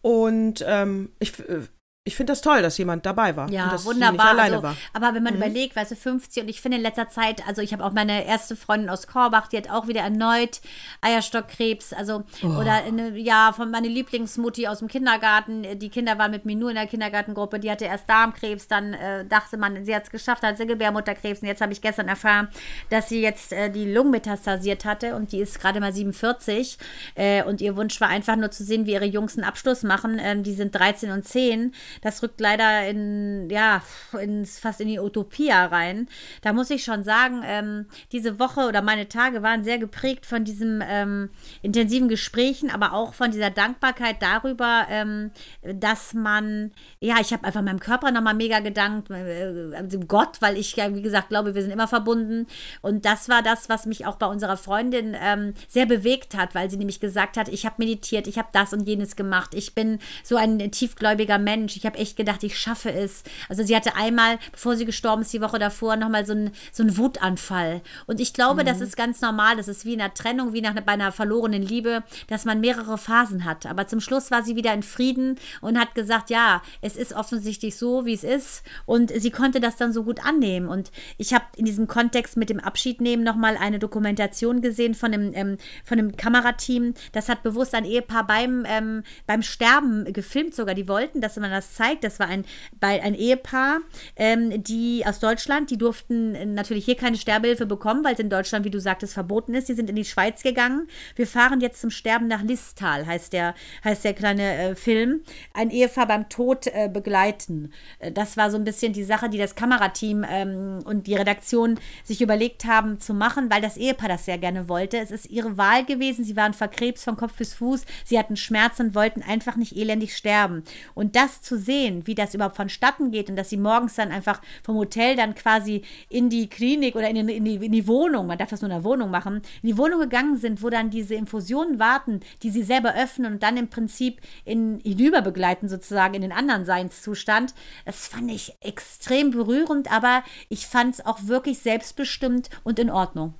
Und 0.00 0.64
ähm, 0.66 1.10
ich, 1.18 1.38
äh, 1.40 1.62
ich 2.04 2.16
finde 2.16 2.32
das 2.32 2.40
toll, 2.40 2.62
dass 2.62 2.78
jemand 2.78 3.06
dabei 3.06 3.36
war. 3.36 3.48
Ja, 3.48 3.64
und 3.64 3.72
dass 3.74 3.84
wunderbar. 3.84 4.10
Sie 4.10 4.16
nicht 4.16 4.24
alleine 4.24 4.56
also, 4.56 4.62
war. 4.64 4.76
Aber 4.92 5.14
wenn 5.14 5.22
man 5.22 5.36
überlegt, 5.36 5.76
weißt 5.76 5.92
du, 5.92 5.94
50 5.94 6.42
und 6.42 6.48
ich 6.48 6.60
finde 6.60 6.78
in 6.78 6.82
letzter 6.82 7.08
Zeit, 7.08 7.46
also 7.46 7.62
ich 7.62 7.72
habe 7.72 7.84
auch 7.84 7.92
meine 7.92 8.26
erste 8.26 8.56
Freundin 8.56 8.90
aus 8.90 9.06
Korbach, 9.06 9.46
die 9.46 9.56
hat 9.56 9.70
auch 9.70 9.86
wieder 9.86 10.00
erneut 10.00 10.60
Eierstockkrebs, 11.00 11.92
also 11.92 12.24
oder 12.42 12.82
eine, 12.84 13.16
ja, 13.16 13.52
von 13.52 13.70
meiner 13.70 13.86
Lieblingsmutti 13.86 14.66
aus 14.66 14.80
dem 14.80 14.88
Kindergarten, 14.88 15.78
die 15.78 15.90
Kinder 15.90 16.18
waren 16.18 16.32
mit 16.32 16.44
mir 16.44 16.56
nur 16.56 16.70
in 16.70 16.74
der 16.74 16.88
Kindergartengruppe, 16.88 17.60
die 17.60 17.70
hatte 17.70 17.84
erst 17.84 18.08
Darmkrebs, 18.08 18.66
dann 18.66 18.94
äh, 18.94 19.24
dachte 19.24 19.56
man, 19.56 19.84
sie 19.84 19.94
hat 19.94 20.02
es 20.02 20.10
geschafft, 20.10 20.42
hat 20.42 20.58
sie 20.58 20.66
Gebärmutterkrebs 20.66 21.40
und 21.40 21.46
jetzt 21.46 21.60
habe 21.60 21.72
ich 21.72 21.80
gestern 21.80 22.08
erfahren, 22.08 22.48
dass 22.90 23.10
sie 23.10 23.22
jetzt 23.22 23.52
äh, 23.52 23.70
die 23.70 23.92
Lungen 23.92 24.10
metastasiert 24.10 24.84
hatte 24.84 25.14
und 25.14 25.30
die 25.30 25.38
ist 25.38 25.60
gerade 25.60 25.78
mal 25.78 25.92
47 25.92 26.78
äh, 27.14 27.44
und 27.44 27.60
ihr 27.60 27.76
Wunsch 27.76 28.00
war 28.00 28.08
einfach 28.08 28.34
nur 28.34 28.50
zu 28.50 28.64
sehen, 28.64 28.86
wie 28.86 28.92
ihre 28.94 29.04
Jungs 29.04 29.38
einen 29.38 29.46
Abschluss 29.46 29.84
machen. 29.84 30.18
Ähm, 30.20 30.42
die 30.42 30.54
sind 30.54 30.74
13 30.74 31.12
und 31.12 31.28
10 31.28 31.72
das 32.00 32.22
rückt 32.22 32.40
leider 32.40 32.88
in, 32.88 33.48
ja, 33.50 33.82
ins, 34.20 34.58
fast 34.58 34.80
in 34.80 34.88
die 34.88 34.98
Utopia 34.98 35.66
rein. 35.66 36.08
Da 36.42 36.52
muss 36.52 36.70
ich 36.70 36.84
schon 36.84 37.04
sagen, 37.04 37.42
ähm, 37.44 37.86
diese 38.12 38.38
Woche 38.38 38.62
oder 38.62 38.82
meine 38.82 39.08
Tage 39.08 39.42
waren 39.42 39.64
sehr 39.64 39.78
geprägt 39.78 40.26
von 40.26 40.44
diesen 40.44 40.82
ähm, 40.86 41.30
intensiven 41.62 42.08
Gesprächen, 42.08 42.70
aber 42.70 42.92
auch 42.92 43.14
von 43.14 43.30
dieser 43.30 43.50
Dankbarkeit 43.50 44.16
darüber, 44.20 44.86
ähm, 44.88 45.30
dass 45.62 46.14
man, 46.14 46.72
ja, 47.00 47.16
ich 47.20 47.32
habe 47.32 47.44
einfach 47.44 47.62
meinem 47.62 47.80
Körper 47.80 48.10
nochmal 48.10 48.34
mega 48.34 48.60
gedankt, 48.60 49.10
äh, 49.10 49.74
also 49.74 50.00
Gott, 50.00 50.40
weil 50.40 50.56
ich 50.56 50.76
ja, 50.76 50.94
wie 50.94 51.02
gesagt, 51.02 51.28
glaube, 51.28 51.54
wir 51.54 51.62
sind 51.62 51.70
immer 51.70 51.88
verbunden. 51.88 52.46
Und 52.80 53.04
das 53.04 53.28
war 53.28 53.42
das, 53.42 53.68
was 53.68 53.86
mich 53.86 54.06
auch 54.06 54.16
bei 54.16 54.26
unserer 54.26 54.56
Freundin 54.56 55.16
ähm, 55.20 55.54
sehr 55.68 55.86
bewegt 55.86 56.36
hat, 56.36 56.54
weil 56.54 56.70
sie 56.70 56.76
nämlich 56.76 57.00
gesagt 57.00 57.36
hat, 57.36 57.48
ich 57.48 57.66
habe 57.66 57.76
meditiert, 57.78 58.26
ich 58.26 58.38
habe 58.38 58.48
das 58.52 58.72
und 58.72 58.86
jenes 58.86 59.16
gemacht, 59.16 59.54
ich 59.54 59.74
bin 59.74 59.98
so 60.22 60.36
ein 60.36 60.58
tiefgläubiger 60.70 61.38
Mensch, 61.38 61.76
ich 61.82 61.86
habe 61.86 61.98
echt 61.98 62.16
gedacht, 62.16 62.44
ich 62.44 62.56
schaffe 62.56 62.92
es. 62.92 63.24
Also 63.48 63.64
sie 63.64 63.74
hatte 63.74 63.96
einmal, 63.96 64.38
bevor 64.52 64.76
sie 64.76 64.84
gestorben 64.84 65.22
ist, 65.22 65.32
die 65.32 65.40
Woche 65.40 65.58
davor, 65.58 65.96
nochmal 65.96 66.24
so 66.24 66.32
einen 66.32 66.52
so 66.70 66.84
einen 66.84 66.96
Wutanfall. 66.96 67.80
Und 68.06 68.20
ich 68.20 68.32
glaube, 68.34 68.62
mhm. 68.62 68.66
das 68.66 68.80
ist 68.80 68.96
ganz 68.96 69.20
normal. 69.20 69.56
Das 69.56 69.66
ist 69.66 69.84
wie 69.84 69.94
in 69.94 70.00
einer 70.00 70.14
Trennung, 70.14 70.52
wie 70.52 70.60
nach, 70.60 70.74
bei 70.74 70.92
einer 70.92 71.10
verlorenen 71.10 71.60
Liebe, 71.60 72.04
dass 72.28 72.44
man 72.44 72.60
mehrere 72.60 72.98
Phasen 72.98 73.44
hat. 73.44 73.66
Aber 73.66 73.88
zum 73.88 73.98
Schluss 73.98 74.30
war 74.30 74.44
sie 74.44 74.54
wieder 74.54 74.72
in 74.72 74.84
Frieden 74.84 75.40
und 75.60 75.76
hat 75.76 75.96
gesagt, 75.96 76.30
ja, 76.30 76.62
es 76.82 76.94
ist 76.94 77.14
offensichtlich 77.14 77.76
so, 77.76 78.06
wie 78.06 78.14
es 78.14 78.22
ist. 78.22 78.62
Und 78.86 79.10
sie 79.10 79.32
konnte 79.32 79.58
das 79.58 79.74
dann 79.74 79.92
so 79.92 80.04
gut 80.04 80.24
annehmen. 80.24 80.68
Und 80.68 80.92
ich 81.18 81.34
habe 81.34 81.46
in 81.56 81.64
diesem 81.64 81.88
Kontext 81.88 82.36
mit 82.36 82.48
dem 82.48 82.60
Abschiednehmen 82.60 83.24
nochmal 83.24 83.56
eine 83.56 83.80
Dokumentation 83.80 84.62
gesehen 84.62 84.94
von 84.94 85.12
einem, 85.12 85.32
ähm, 85.34 85.56
von 85.84 85.98
einem 85.98 86.16
Kamerateam. 86.16 86.94
Das 87.10 87.28
hat 87.28 87.42
bewusst 87.42 87.74
ein 87.74 87.84
Ehepaar 87.84 88.24
beim, 88.24 88.64
ähm, 88.68 89.02
beim 89.26 89.42
Sterben 89.42 90.04
gefilmt 90.12 90.54
sogar. 90.54 90.76
Die 90.76 90.86
wollten, 90.86 91.20
dass 91.20 91.36
man 91.38 91.50
das 91.50 91.71
zeigt. 91.74 92.04
Das 92.04 92.18
war 92.18 92.28
ein, 92.28 92.44
bei, 92.80 93.02
ein 93.02 93.14
Ehepaar, 93.14 93.80
ähm, 94.16 94.62
die 94.62 95.04
aus 95.06 95.18
Deutschland, 95.18 95.70
die 95.70 95.78
durften 95.78 96.54
natürlich 96.54 96.84
hier 96.84 96.96
keine 96.96 97.16
Sterbehilfe 97.16 97.66
bekommen, 97.66 98.04
weil 98.04 98.14
es 98.14 98.20
in 98.20 98.30
Deutschland, 98.30 98.64
wie 98.64 98.70
du 98.70 98.80
sagtest, 98.80 99.14
verboten 99.14 99.54
ist. 99.54 99.68
Die 99.68 99.74
sind 99.74 99.90
in 99.90 99.96
die 99.96 100.04
Schweiz 100.04 100.42
gegangen. 100.42 100.88
Wir 101.16 101.26
fahren 101.26 101.60
jetzt 101.60 101.80
zum 101.80 101.90
Sterben 101.90 102.28
nach 102.28 102.42
Listal, 102.42 103.06
heißt 103.06 103.32
der, 103.32 103.54
heißt 103.84 104.04
der 104.04 104.14
kleine 104.14 104.42
äh, 104.42 104.74
Film. 104.74 105.22
Ein 105.54 105.70
Ehepaar 105.70 106.06
beim 106.06 106.28
Tod 106.28 106.66
äh, 106.66 106.88
begleiten. 106.92 107.72
Äh, 107.98 108.12
das 108.12 108.36
war 108.36 108.50
so 108.50 108.56
ein 108.56 108.64
bisschen 108.64 108.92
die 108.92 109.04
Sache, 109.04 109.28
die 109.28 109.38
das 109.38 109.54
Kamerateam 109.54 110.24
ähm, 110.28 110.80
und 110.84 111.06
die 111.06 111.14
Redaktion 111.14 111.78
sich 112.04 112.20
überlegt 112.20 112.64
haben 112.64 113.00
zu 113.00 113.14
machen, 113.14 113.50
weil 113.50 113.60
das 113.60 113.76
Ehepaar 113.76 114.08
das 114.08 114.24
sehr 114.24 114.38
gerne 114.38 114.68
wollte. 114.68 114.98
Es 114.98 115.10
ist 115.10 115.30
ihre 115.30 115.56
Wahl 115.56 115.84
gewesen. 115.84 116.24
Sie 116.24 116.36
waren 116.36 116.54
verkrebst 116.54 117.04
von 117.04 117.16
Kopf 117.16 117.34
bis 117.34 117.54
Fuß. 117.54 117.84
Sie 118.04 118.18
hatten 118.18 118.36
Schmerzen 118.36 118.88
und 118.88 118.94
wollten 118.94 119.22
einfach 119.22 119.56
nicht 119.56 119.76
elendig 119.76 120.16
sterben. 120.16 120.62
Und 120.94 121.16
das 121.16 121.42
zu 121.42 121.58
sehen, 121.64 122.06
wie 122.06 122.14
das 122.14 122.34
überhaupt 122.34 122.56
vonstatten 122.56 123.10
geht 123.10 123.30
und 123.30 123.36
dass 123.36 123.50
sie 123.50 123.56
morgens 123.56 123.94
dann 123.94 124.10
einfach 124.10 124.40
vom 124.62 124.76
Hotel 124.76 125.16
dann 125.16 125.34
quasi 125.34 125.82
in 126.08 126.28
die 126.28 126.48
Klinik 126.48 126.94
oder 126.96 127.08
in 127.08 127.26
die, 127.26 127.36
in 127.36 127.44
die, 127.44 127.54
in 127.54 127.72
die 127.72 127.86
Wohnung, 127.86 128.26
man 128.26 128.38
darf 128.38 128.50
das 128.50 128.60
nur 128.60 128.70
in 128.70 128.76
der 128.76 128.84
Wohnung 128.84 129.10
machen, 129.10 129.42
in 129.62 129.68
die 129.68 129.78
Wohnung 129.78 130.00
gegangen 130.00 130.36
sind, 130.36 130.62
wo 130.62 130.70
dann 130.70 130.90
diese 130.90 131.14
Infusionen 131.14 131.78
warten, 131.78 132.20
die 132.42 132.50
sie 132.50 132.62
selber 132.62 132.94
öffnen 132.94 133.32
und 133.32 133.42
dann 133.42 133.56
im 133.56 133.68
Prinzip 133.68 134.20
in, 134.44 134.80
hinüber 134.80 135.22
begleiten, 135.22 135.68
sozusagen 135.68 136.14
in 136.14 136.22
den 136.22 136.32
anderen 136.32 136.64
Seinszustand. 136.64 137.54
Das 137.84 138.08
fand 138.08 138.30
ich 138.30 138.54
extrem 138.60 139.30
berührend, 139.30 139.92
aber 139.92 140.22
ich 140.48 140.66
fand 140.66 140.94
es 140.94 141.06
auch 141.06 141.26
wirklich 141.26 141.60
selbstbestimmt 141.60 142.50
und 142.64 142.78
in 142.78 142.90
Ordnung. 142.90 143.34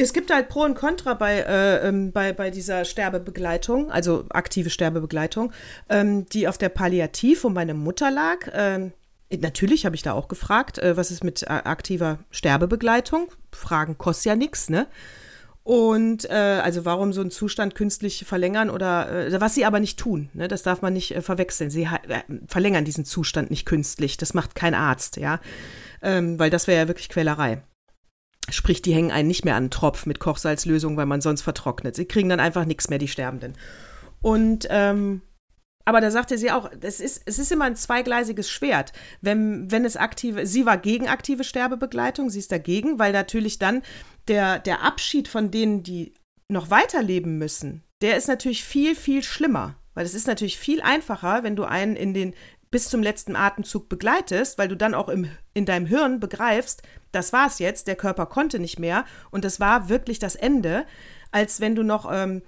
Es 0.00 0.12
gibt 0.12 0.32
halt 0.32 0.48
Pro 0.48 0.62
und 0.62 0.74
Contra 0.74 1.14
bei, 1.14 1.40
äh, 1.40 1.88
ähm, 1.88 2.12
bei, 2.12 2.32
bei 2.32 2.50
dieser 2.50 2.84
Sterbebegleitung, 2.84 3.90
also 3.90 4.24
aktive 4.30 4.70
Sterbebegleitung, 4.70 5.52
ähm, 5.88 6.26
die 6.26 6.46
auf 6.46 6.56
der 6.56 6.68
Palliativ, 6.68 7.42
wo 7.42 7.48
meine 7.48 7.74
Mutter 7.74 8.10
lag. 8.10 8.48
Ähm, 8.52 8.92
natürlich 9.30 9.86
habe 9.86 9.96
ich 9.96 10.02
da 10.02 10.12
auch 10.12 10.28
gefragt, 10.28 10.78
äh, 10.78 10.96
was 10.96 11.10
ist 11.10 11.24
mit 11.24 11.42
äh, 11.42 11.46
aktiver 11.46 12.20
Sterbebegleitung? 12.30 13.32
Fragen 13.50 13.98
kostet 13.98 14.26
ja 14.26 14.36
nichts, 14.36 14.70
ne? 14.70 14.86
Und 15.64 16.30
äh, 16.30 16.32
also 16.32 16.86
warum 16.86 17.12
so 17.12 17.20
einen 17.20 17.30
Zustand 17.30 17.74
künstlich 17.74 18.24
verlängern 18.26 18.70
oder 18.70 19.26
äh, 19.26 19.38
was 19.38 19.54
sie 19.54 19.66
aber 19.66 19.80
nicht 19.80 19.98
tun, 19.98 20.30
ne? 20.32 20.48
das 20.48 20.62
darf 20.62 20.80
man 20.80 20.94
nicht 20.94 21.14
äh, 21.14 21.20
verwechseln. 21.20 21.68
Sie 21.68 21.82
äh, 21.82 22.22
verlängern 22.46 22.86
diesen 22.86 23.04
Zustand 23.04 23.50
nicht 23.50 23.66
künstlich, 23.66 24.16
das 24.16 24.32
macht 24.32 24.54
kein 24.54 24.72
Arzt, 24.72 25.18
ja, 25.18 25.40
ähm, 26.00 26.38
weil 26.38 26.48
das 26.48 26.68
wäre 26.68 26.80
ja 26.80 26.88
wirklich 26.88 27.10
Quälerei. 27.10 27.60
Sprich, 28.50 28.82
die 28.82 28.94
hängen 28.94 29.10
einen 29.10 29.28
nicht 29.28 29.44
mehr 29.44 29.56
an 29.56 29.64
den 29.64 29.70
Tropf 29.70 30.06
mit 30.06 30.20
Kochsalzlösung, 30.20 30.96
weil 30.96 31.06
man 31.06 31.20
sonst 31.20 31.42
vertrocknet. 31.42 31.96
Sie 31.96 32.06
kriegen 32.06 32.28
dann 32.28 32.40
einfach 32.40 32.64
nichts 32.64 32.88
mehr, 32.88 32.98
die 32.98 33.08
Sterbenden. 33.08 33.54
Und 34.20 34.66
ähm, 34.70 35.22
aber 35.88 36.02
da 36.02 36.10
sagte 36.10 36.36
sie 36.36 36.50
auch, 36.50 36.70
es 36.82 37.00
ist, 37.00 37.22
es 37.24 37.38
ist 37.38 37.50
immer 37.50 37.64
ein 37.64 37.74
zweigleisiges 37.74 38.50
Schwert. 38.50 38.92
Wenn, 39.22 39.70
wenn 39.70 39.86
es 39.86 39.96
aktive, 39.96 40.44
sie 40.44 40.66
war 40.66 40.76
gegen 40.76 41.08
aktive 41.08 41.44
Sterbebegleitung, 41.44 42.28
sie 42.28 42.40
ist 42.40 42.52
dagegen, 42.52 42.98
weil 42.98 43.12
natürlich 43.12 43.58
dann 43.58 43.80
der, 44.28 44.58
der 44.58 44.82
Abschied 44.82 45.28
von 45.28 45.50
denen, 45.50 45.82
die 45.82 46.12
noch 46.48 46.68
weiterleben 46.68 47.38
müssen, 47.38 47.84
der 48.02 48.18
ist 48.18 48.28
natürlich 48.28 48.64
viel, 48.64 48.94
viel 48.94 49.22
schlimmer. 49.22 49.76
Weil 49.94 50.04
es 50.04 50.12
ist 50.12 50.26
natürlich 50.26 50.58
viel 50.58 50.82
einfacher, 50.82 51.42
wenn 51.42 51.56
du 51.56 51.64
einen 51.64 51.96
in 51.96 52.12
den 52.12 52.34
bis 52.70 52.88
zum 52.88 53.02
letzten 53.02 53.36
Atemzug 53.36 53.88
begleitest, 53.88 54.58
weil 54.58 54.68
du 54.68 54.76
dann 54.76 54.94
auch 54.94 55.08
im, 55.08 55.30
in 55.54 55.66
deinem 55.66 55.86
Hirn 55.86 56.20
begreifst, 56.20 56.82
das 57.12 57.32
war's 57.32 57.58
jetzt, 57.58 57.86
der 57.86 57.96
Körper 57.96 58.26
konnte 58.26 58.58
nicht 58.58 58.78
mehr 58.78 59.04
und 59.30 59.44
das 59.44 59.60
war 59.60 59.88
wirklich 59.88 60.18
das 60.18 60.34
Ende, 60.34 60.84
als 61.30 61.60
wenn 61.60 61.74
du 61.74 61.82
noch 61.82 62.10
ähm, 62.10 62.42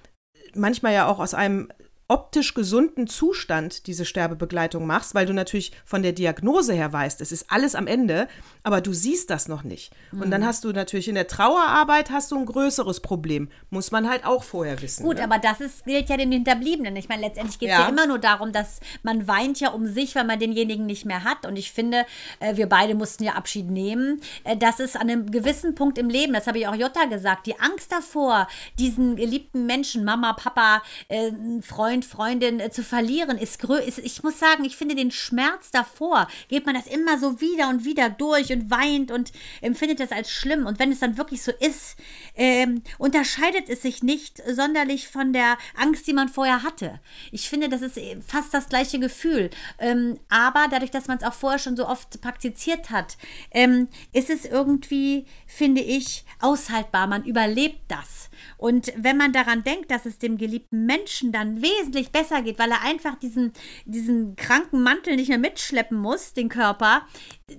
manchmal 0.55 0.93
ja 0.93 1.07
auch 1.07 1.19
aus 1.19 1.35
einem 1.35 1.69
optisch 2.11 2.55
gesunden 2.55 3.07
Zustand 3.07 3.87
diese 3.87 4.05
Sterbebegleitung 4.05 4.85
machst, 4.85 5.15
weil 5.15 5.27
du 5.27 5.33
natürlich 5.33 5.71
von 5.85 6.03
der 6.03 6.11
Diagnose 6.11 6.73
her 6.73 6.93
weißt, 6.93 7.21
es 7.21 7.31
ist 7.31 7.47
alles 7.49 7.77
am 7.77 7.87
Ende, 7.87 8.27
aber 8.65 8.81
du 8.81 8.93
siehst 8.93 9.31
das 9.31 9.47
noch 9.47 9.63
nicht. 9.63 9.93
Mhm. 10.11 10.23
Und 10.23 10.31
dann 10.33 10.41
mhm. 10.41 10.47
hast 10.47 10.65
du 10.65 10.73
natürlich 10.73 11.07
in 11.07 11.15
der 11.15 11.29
Trauerarbeit 11.29 12.11
hast 12.11 12.33
du 12.33 12.37
ein 12.37 12.47
größeres 12.47 12.99
Problem. 12.99 13.49
Muss 13.71 13.93
man 13.93 14.09
halt 14.09 14.27
auch 14.27 14.43
vorher 14.43 14.83
wissen. 14.83 15.05
Gut, 15.05 15.19
ne? 15.19 15.25
aber 15.25 15.39
das 15.39 15.61
ist, 15.61 15.85
gilt 15.85 16.09
ja 16.09 16.17
den 16.17 16.33
Hinterbliebenen. 16.33 16.97
Ich 16.97 17.09
meine, 17.09 17.23
letztendlich 17.23 17.61
geht 17.61 17.69
es 17.69 17.77
ja. 17.77 17.83
ja. 17.83 17.89
immer 17.89 18.09
nur 18.09 18.19
darum, 18.19 18.53
dass 18.53 18.81
man 19.05 19.29
weint 19.29 19.61
ja 19.61 19.71
um 19.71 19.87
sich, 19.87 20.17
weil 20.17 20.25
man 20.25 20.41
denjenigen 20.41 20.87
nicht 20.87 21.07
mehr 21.07 21.23
hat. 21.23 21.47
Und 21.47 21.57
ich 21.57 21.71
finde, 21.71 22.05
äh, 22.41 22.57
wir 22.57 22.69
beide 22.69 22.97
mussten 22.97 23.23
ja 23.23 23.35
Abschied 23.35 23.71
nehmen. 23.71 24.21
Äh, 24.43 24.57
das 24.57 24.81
ist 24.81 24.97
an 24.97 25.03
einem 25.03 25.31
gewissen 25.31 25.77
Punkt 25.77 25.97
im 25.97 26.09
Leben, 26.09 26.33
das 26.33 26.49
habe 26.49 26.59
ich 26.59 26.67
auch 26.67 26.75
Jutta 26.75 27.05
gesagt, 27.05 27.47
die 27.47 27.59
Angst 27.61 27.93
davor, 27.93 28.49
diesen 28.81 29.15
geliebten 29.15 29.67
Menschen, 29.67 30.05
Mama, 30.05 30.33
Papa, 30.33 30.83
äh, 31.07 31.31
Freund, 31.63 32.00
Freund, 32.03 32.31
Freundin 32.31 32.61
äh, 32.61 32.71
zu 32.71 32.83
verlieren, 32.83 33.39
ist, 33.39 33.65
ist, 33.65 33.99
ich 33.99 34.23
muss 34.23 34.39
sagen, 34.39 34.65
ich 34.65 34.77
finde 34.77 34.95
den 34.95 35.11
Schmerz 35.11 35.71
davor, 35.71 36.29
geht 36.49 36.65
man 36.65 36.75
das 36.75 36.87
immer 36.87 37.19
so 37.19 37.41
wieder 37.41 37.69
und 37.69 37.85
wieder 37.85 38.09
durch 38.09 38.53
und 38.53 38.71
weint 38.71 39.11
und 39.11 39.33
empfindet 39.61 40.01
das 40.01 40.13
als 40.13 40.31
schlimm. 40.31 40.67
Und 40.67 40.79
wenn 40.79 40.93
es 40.93 41.01
dann 41.01 41.19
wirklich 41.19 41.43
so 41.43 41.51
ist, 41.51 41.97
ähm, 42.37 42.83
unterscheidet 42.99 43.69
es 43.69 43.83
sich 43.83 44.03
nicht 44.03 44.41
sonderlich 44.49 45.09
von 45.09 45.33
der 45.33 45.59
Angst, 45.77 46.07
die 46.07 46.13
man 46.13 46.29
vorher 46.29 46.63
hatte. 46.63 47.01
Ich 47.33 47.49
finde, 47.49 47.69
das 47.69 47.83
ist 47.83 47.99
äh, 47.99 48.17
fast 48.27 48.55
das 48.55 48.69
gleiche 48.69 48.99
Gefühl. 48.99 49.51
Ähm, 49.79 50.19
aber 50.29 50.67
dadurch, 50.71 50.91
dass 50.91 51.09
man 51.09 51.19
es 51.19 51.25
auch 51.25 51.35
vorher 51.35 51.59
schon 51.59 51.77
so 51.77 51.89
oft 51.89 52.21
praktiziert 52.21 52.91
hat, 52.91 53.17
ähm, 53.51 53.89
ist 54.13 54.31
es 54.31 54.45
irgendwie, 54.45 55.27
finde 55.47 55.81
ich, 55.81 56.25
aushaltbar. 56.41 57.07
Man 57.09 57.25
überlebt 57.25 57.81
das. 57.89 58.31
Und 58.57 58.93
wenn 58.97 59.17
man 59.17 59.33
daran 59.33 59.65
denkt, 59.65 59.91
dass 59.91 60.07
es 60.07 60.19
dem 60.19 60.39
geliebten 60.39 60.87
Menschen 60.87 61.33
dann 61.33 61.61
wesentlich 61.61 61.90
besser 62.13 62.43
geht, 62.43 62.59
weil 62.59 62.71
er 62.71 62.83
einfach 62.83 63.17
diesen, 63.17 63.53
diesen 63.85 64.37
kranken 64.37 64.83
Mantel 64.83 65.17
nicht 65.17 65.29
mehr 65.29 65.39
mitschleppen 65.39 65.99
muss, 65.99 66.33
den 66.33 66.49
Körper, 66.49 67.03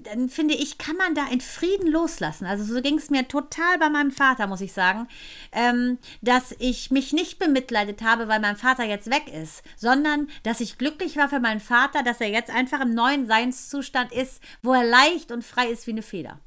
dann 0.03 0.29
finde 0.29 0.53
ich, 0.53 0.77
kann 0.77 0.95
man 0.95 1.15
da 1.15 1.27
in 1.27 1.41
Frieden 1.41 1.87
loslassen. 1.87 2.45
Also 2.45 2.63
so 2.63 2.81
ging 2.81 2.97
es 2.97 3.09
mir 3.09 3.27
total 3.27 3.77
bei 3.77 3.89
meinem 3.89 4.11
Vater, 4.11 4.47
muss 4.47 4.61
ich 4.61 4.73
sagen, 4.73 5.07
ähm, 5.51 5.97
dass 6.21 6.55
ich 6.59 6.91
mich 6.91 7.13
nicht 7.13 7.39
bemitleidet 7.39 8.01
habe, 8.01 8.27
weil 8.27 8.39
mein 8.39 8.57
Vater 8.57 8.83
jetzt 8.83 9.09
weg 9.09 9.27
ist, 9.33 9.63
sondern 9.75 10.29
dass 10.43 10.61
ich 10.61 10.77
glücklich 10.77 11.17
war 11.17 11.29
für 11.29 11.39
meinen 11.39 11.59
Vater, 11.59 12.03
dass 12.03 12.21
er 12.21 12.29
jetzt 12.29 12.49
einfach 12.49 12.81
im 12.81 12.93
neuen 12.93 13.27
Seinszustand 13.27 14.11
ist, 14.11 14.41
wo 14.61 14.73
er 14.73 14.85
leicht 14.85 15.31
und 15.31 15.43
frei 15.43 15.67
ist 15.67 15.87
wie 15.87 15.91
eine 15.91 16.01
Feder. 16.01 16.39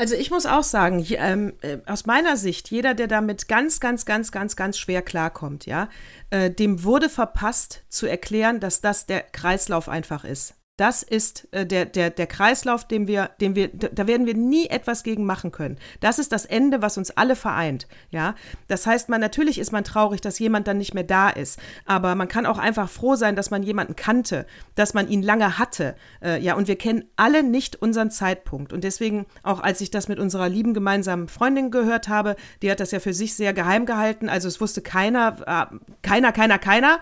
Also 0.00 0.14
ich 0.14 0.30
muss 0.30 0.46
auch 0.46 0.62
sagen, 0.62 0.98
je- 1.00 1.18
ähm, 1.20 1.52
äh, 1.60 1.76
aus 1.84 2.06
meiner 2.06 2.38
Sicht, 2.38 2.70
jeder, 2.70 2.94
der 2.94 3.06
damit 3.06 3.48
ganz, 3.48 3.80
ganz, 3.80 4.06
ganz, 4.06 4.32
ganz, 4.32 4.56
ganz 4.56 4.78
schwer 4.78 5.02
klarkommt, 5.02 5.66
ja, 5.66 5.90
äh, 6.30 6.50
dem 6.50 6.84
wurde 6.84 7.10
verpasst 7.10 7.82
zu 7.90 8.06
erklären, 8.06 8.60
dass 8.60 8.80
das 8.80 9.04
der 9.04 9.20
Kreislauf 9.20 9.90
einfach 9.90 10.24
ist. 10.24 10.54
Das 10.80 11.02
ist 11.02 11.46
äh, 11.50 11.66
der, 11.66 11.84
der, 11.84 12.08
der 12.08 12.26
Kreislauf, 12.26 12.88
dem 12.88 13.06
wir, 13.06 13.32
dem 13.38 13.54
wir, 13.54 13.68
da 13.68 14.06
werden 14.06 14.24
wir 14.24 14.32
nie 14.32 14.66
etwas 14.68 15.02
gegen 15.02 15.26
machen 15.26 15.52
können. 15.52 15.76
Das 16.00 16.18
ist 16.18 16.32
das 16.32 16.46
Ende, 16.46 16.80
was 16.80 16.96
uns 16.96 17.10
alle 17.10 17.36
vereint. 17.36 17.86
Ja, 18.10 18.34
das 18.66 18.86
heißt, 18.86 19.10
man 19.10 19.20
natürlich 19.20 19.58
ist 19.58 19.72
man 19.72 19.84
traurig, 19.84 20.22
dass 20.22 20.38
jemand 20.38 20.66
dann 20.66 20.78
nicht 20.78 20.94
mehr 20.94 21.04
da 21.04 21.28
ist, 21.28 21.60
aber 21.84 22.14
man 22.14 22.28
kann 22.28 22.46
auch 22.46 22.56
einfach 22.56 22.88
froh 22.88 23.14
sein, 23.14 23.36
dass 23.36 23.50
man 23.50 23.62
jemanden 23.62 23.94
kannte, 23.94 24.46
dass 24.74 24.94
man 24.94 25.06
ihn 25.06 25.22
lange 25.22 25.58
hatte. 25.58 25.96
Äh, 26.24 26.40
ja, 26.40 26.54
und 26.54 26.66
wir 26.66 26.76
kennen 26.76 27.04
alle 27.14 27.42
nicht 27.42 27.76
unseren 27.76 28.10
Zeitpunkt. 28.10 28.72
Und 28.72 28.82
deswegen, 28.82 29.26
auch 29.42 29.60
als 29.60 29.82
ich 29.82 29.90
das 29.90 30.08
mit 30.08 30.18
unserer 30.18 30.48
lieben 30.48 30.72
gemeinsamen 30.72 31.28
Freundin 31.28 31.70
gehört 31.70 32.08
habe, 32.08 32.36
die 32.62 32.70
hat 32.70 32.80
das 32.80 32.92
ja 32.92 33.00
für 33.00 33.12
sich 33.12 33.34
sehr 33.34 33.52
geheim 33.52 33.84
gehalten. 33.84 34.30
Also 34.30 34.48
es 34.48 34.62
wusste 34.62 34.80
keiner, 34.80 35.36
äh, 35.70 35.76
keiner, 36.00 36.32
keiner, 36.32 36.58
keiner. 36.58 37.00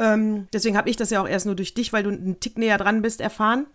Ähm, 0.00 0.48
deswegen 0.52 0.78
habe 0.78 0.88
ich 0.88 0.96
das 0.96 1.10
ja 1.10 1.20
auch 1.22 1.28
erst 1.28 1.44
nur 1.44 1.54
durch 1.54 1.74
dich, 1.74 1.92
weil 1.92 2.02
du 2.02 2.10
einen 2.10 2.40
Tick 2.40 2.56
näher 2.56 2.78
dran 2.78 3.02
bist, 3.02 3.20
erfahren. 3.20 3.66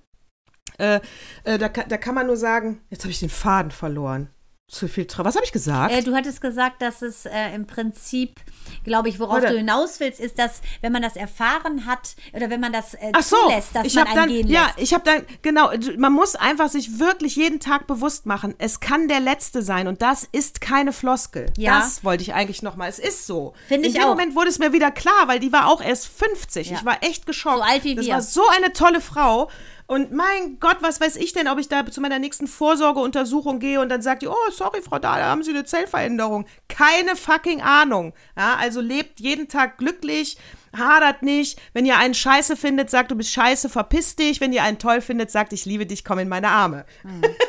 Äh, 0.80 1.00
äh, 1.44 1.60
da, 1.60 1.70
da 1.70 1.98
kann 1.98 2.16
man 2.16 2.26
nur 2.26 2.36
sagen, 2.36 2.82
jetzt 2.90 3.04
habe 3.04 3.12
ich 3.12 3.20
den 3.20 3.30
Faden 3.30 3.72
verloren. 3.72 4.30
Zu 4.68 4.88
viel 4.88 5.06
Trauer. 5.06 5.26
Was 5.26 5.36
habe 5.36 5.46
ich 5.46 5.52
gesagt? 5.52 5.94
Äh, 5.94 6.02
du 6.02 6.16
hattest 6.16 6.42
gesagt, 6.42 6.82
dass 6.82 7.04
es 7.04 7.28
äh, 7.28 7.54
im 7.54 7.68
Prinzip, 7.68 8.40
glaube 8.84 9.10
ich, 9.10 9.20
worauf 9.20 9.36
Warte. 9.36 9.50
du 9.50 9.58
hinaus 9.58 10.00
willst, 10.00 10.20
ist, 10.20 10.40
dass 10.40 10.62
wenn 10.82 10.92
man 10.92 11.04
das 11.04 11.16
erfahren 11.16 11.86
hat 11.86 12.16
oder 12.34 12.50
wenn 12.50 12.60
man 12.60 12.74
das 12.74 12.96
äh, 12.96 13.12
Ach 13.14 13.22
so, 13.22 13.36
zulässt, 13.44 13.76
dass 13.76 13.86
ich 13.86 13.94
man 13.94 14.08
habe 14.08 14.20
einen 14.22 14.28
dann, 14.28 14.36
gehen 14.36 14.48
ja, 14.48 14.66
lässt. 14.66 14.80
ich 14.80 14.94
habe 14.96 15.04
dann, 15.04 15.24
genau, 15.44 15.70
man 16.00 16.12
muss 16.14 16.34
einfach 16.36 16.70
sich 16.70 16.98
wirklich 16.98 17.36
jeden 17.36 17.60
Tag 17.60 17.86
bewusst 17.86 18.26
machen, 18.26 18.56
es 18.58 18.80
kann 18.80 19.08
der 19.08 19.20
letzte 19.20 19.62
sein 19.62 19.88
und 19.88 20.02
das 20.02 20.28
ist 20.32 20.62
keine 20.62 20.94
Floskel. 20.94 21.46
Ja. 21.58 21.80
Das 21.82 22.04
wollte 22.04 22.24
ich 22.24 22.34
eigentlich 22.34 22.64
nochmal, 22.64 22.90
es 22.90 22.98
ist 22.98 23.28
so. 23.28 23.54
Finde 23.68 23.88
ich 23.88 23.94
In 23.94 24.02
dem 24.02 24.06
auch. 24.06 24.14
Moment 24.16 24.36
wurde 24.36 24.50
es 24.50 24.58
mir 24.58 24.74
wieder 24.74 24.90
klar, 24.90 25.28
weil 25.28 25.40
die 25.40 25.54
war 25.54 25.68
auch 25.68 25.80
erst 25.80 26.08
50. 26.08 26.72
Ja. 26.72 26.78
Ich 26.78 26.86
war 26.86 27.04
echt 27.04 27.28
geschockt. 27.28 27.58
So 27.58 27.62
alt 27.62 27.84
wie 27.84 27.94
das 27.94 28.06
wir. 28.08 28.16
war 28.16 28.22
so 28.24 28.42
eine 28.58 28.74
tolle 28.74 29.00
Frau. 29.00 29.48
Und 29.88 30.12
mein 30.12 30.60
Gott, 30.60 30.78
was 30.82 31.00
weiß 31.00 31.16
ich 31.18 31.34
denn, 31.34 31.48
ob 31.48 31.60
ich 31.60 31.68
da 31.68 31.86
zu 31.86 32.02
meiner 32.02 32.18
nächsten 32.18 32.48
Vorsorgeuntersuchung 32.48 33.60
gehe 33.60 33.80
und 33.80 33.90
dann 33.90 34.02
sagt 34.02 34.24
die, 34.24 34.28
oh, 34.28 34.52
sorry, 34.52 34.82
Frau 34.82 34.98
Dahl, 34.98 35.20
da 35.20 35.28
haben 35.28 35.44
Sie 35.44 35.52
eine 35.52 35.64
Zellveränderung. 35.64 36.46
Keine 36.68 37.16
fucking 37.16 37.62
Ahnung. 37.62 38.14
Ja, 38.36 38.56
also 38.56 38.82
lebt 38.82 39.20
jeden 39.20 39.48
Tag 39.48 39.78
glücklich, 39.78 40.38
hadert 40.78 41.22
nicht. 41.22 41.60
Wenn 41.74 41.86
ihr 41.86 41.98
einen 41.98 42.14
scheiße 42.14 42.56
findet, 42.56 42.90
sagt, 42.90 43.12
du 43.12 43.16
bist 43.16 43.32
scheiße, 43.32 43.70
verpiss 43.70 44.16
dich. 44.16 44.42
Wenn 44.42 44.54
ihr 44.54 44.64
einen 44.64 44.80
toll 44.80 45.02
findet, 45.02 45.32
sagt, 45.32 45.54
ich 45.54 45.66
liebe 45.66 45.86
dich, 45.86 46.04
komm 46.04 46.20
in 46.20 46.30
meine 46.30 46.50
Arme. 46.50 46.86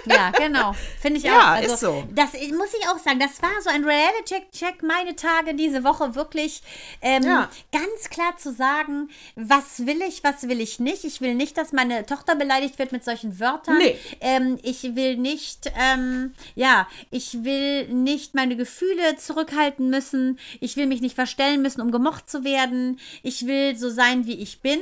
Ja, 0.07 0.31
genau. 0.31 0.75
Finde 1.01 1.19
ich 1.19 1.25
Ja, 1.27 1.39
auch. 1.41 1.47
Also, 1.57 1.75
ist 1.75 1.81
so. 1.81 2.05
Das 2.13 2.33
muss 2.33 2.69
ich 2.79 2.89
auch 2.89 2.99
sagen. 2.99 3.19
Das 3.19 3.43
war 3.43 3.51
so 3.63 3.71
ein 3.71 3.85
Reality-Check, 3.85 4.83
meine 4.83 5.17
Tage 5.17 5.55
diese 5.55 5.85
Woche 5.85 6.15
wirklich 6.15 6.63
ähm, 7.03 7.23
Ja. 7.23 7.51
ganz 7.73 8.11
klar 8.11 8.37
zu 8.37 8.53
sagen, 8.53 9.09
was 9.35 9.87
will 9.87 10.01
ich, 10.03 10.23
was 10.25 10.49
will 10.49 10.61
ich 10.61 10.79
nicht. 10.81 11.05
Ich 11.05 11.21
will 11.21 11.35
nicht, 11.35 11.57
dass 11.59 11.73
meine 11.73 12.07
Tochter 12.07 12.35
beleidigt 12.37 12.79
wird 12.79 12.93
mit 12.93 13.05
solchen 13.05 13.41
Wörtern. 13.41 13.79
Nee. 13.79 13.97
Ähm, 14.21 14.59
ich 14.63 14.83
will 14.95 15.17
nicht, 15.17 15.71
ähm, 15.79 16.35
ja, 16.55 16.87
ich 17.11 17.45
will 17.45 17.89
nicht 17.89 18.35
meine 18.35 18.57
Gefühle 18.57 19.17
zurückhalten 19.17 19.91
müssen. 19.91 20.39
Ich 20.61 20.77
will 20.77 20.87
mich 20.87 21.01
nicht 21.01 21.15
verstellen 21.15 21.63
müssen, 21.63 21.81
um 21.81 21.91
gemocht 21.91 22.29
zu 22.31 22.45
werden. 22.45 22.99
Ich 23.23 23.47
will 23.47 23.77
so 23.77 23.91
sein, 23.91 24.27
wie 24.27 24.41
ich 24.41 24.61
bin. 24.61 24.81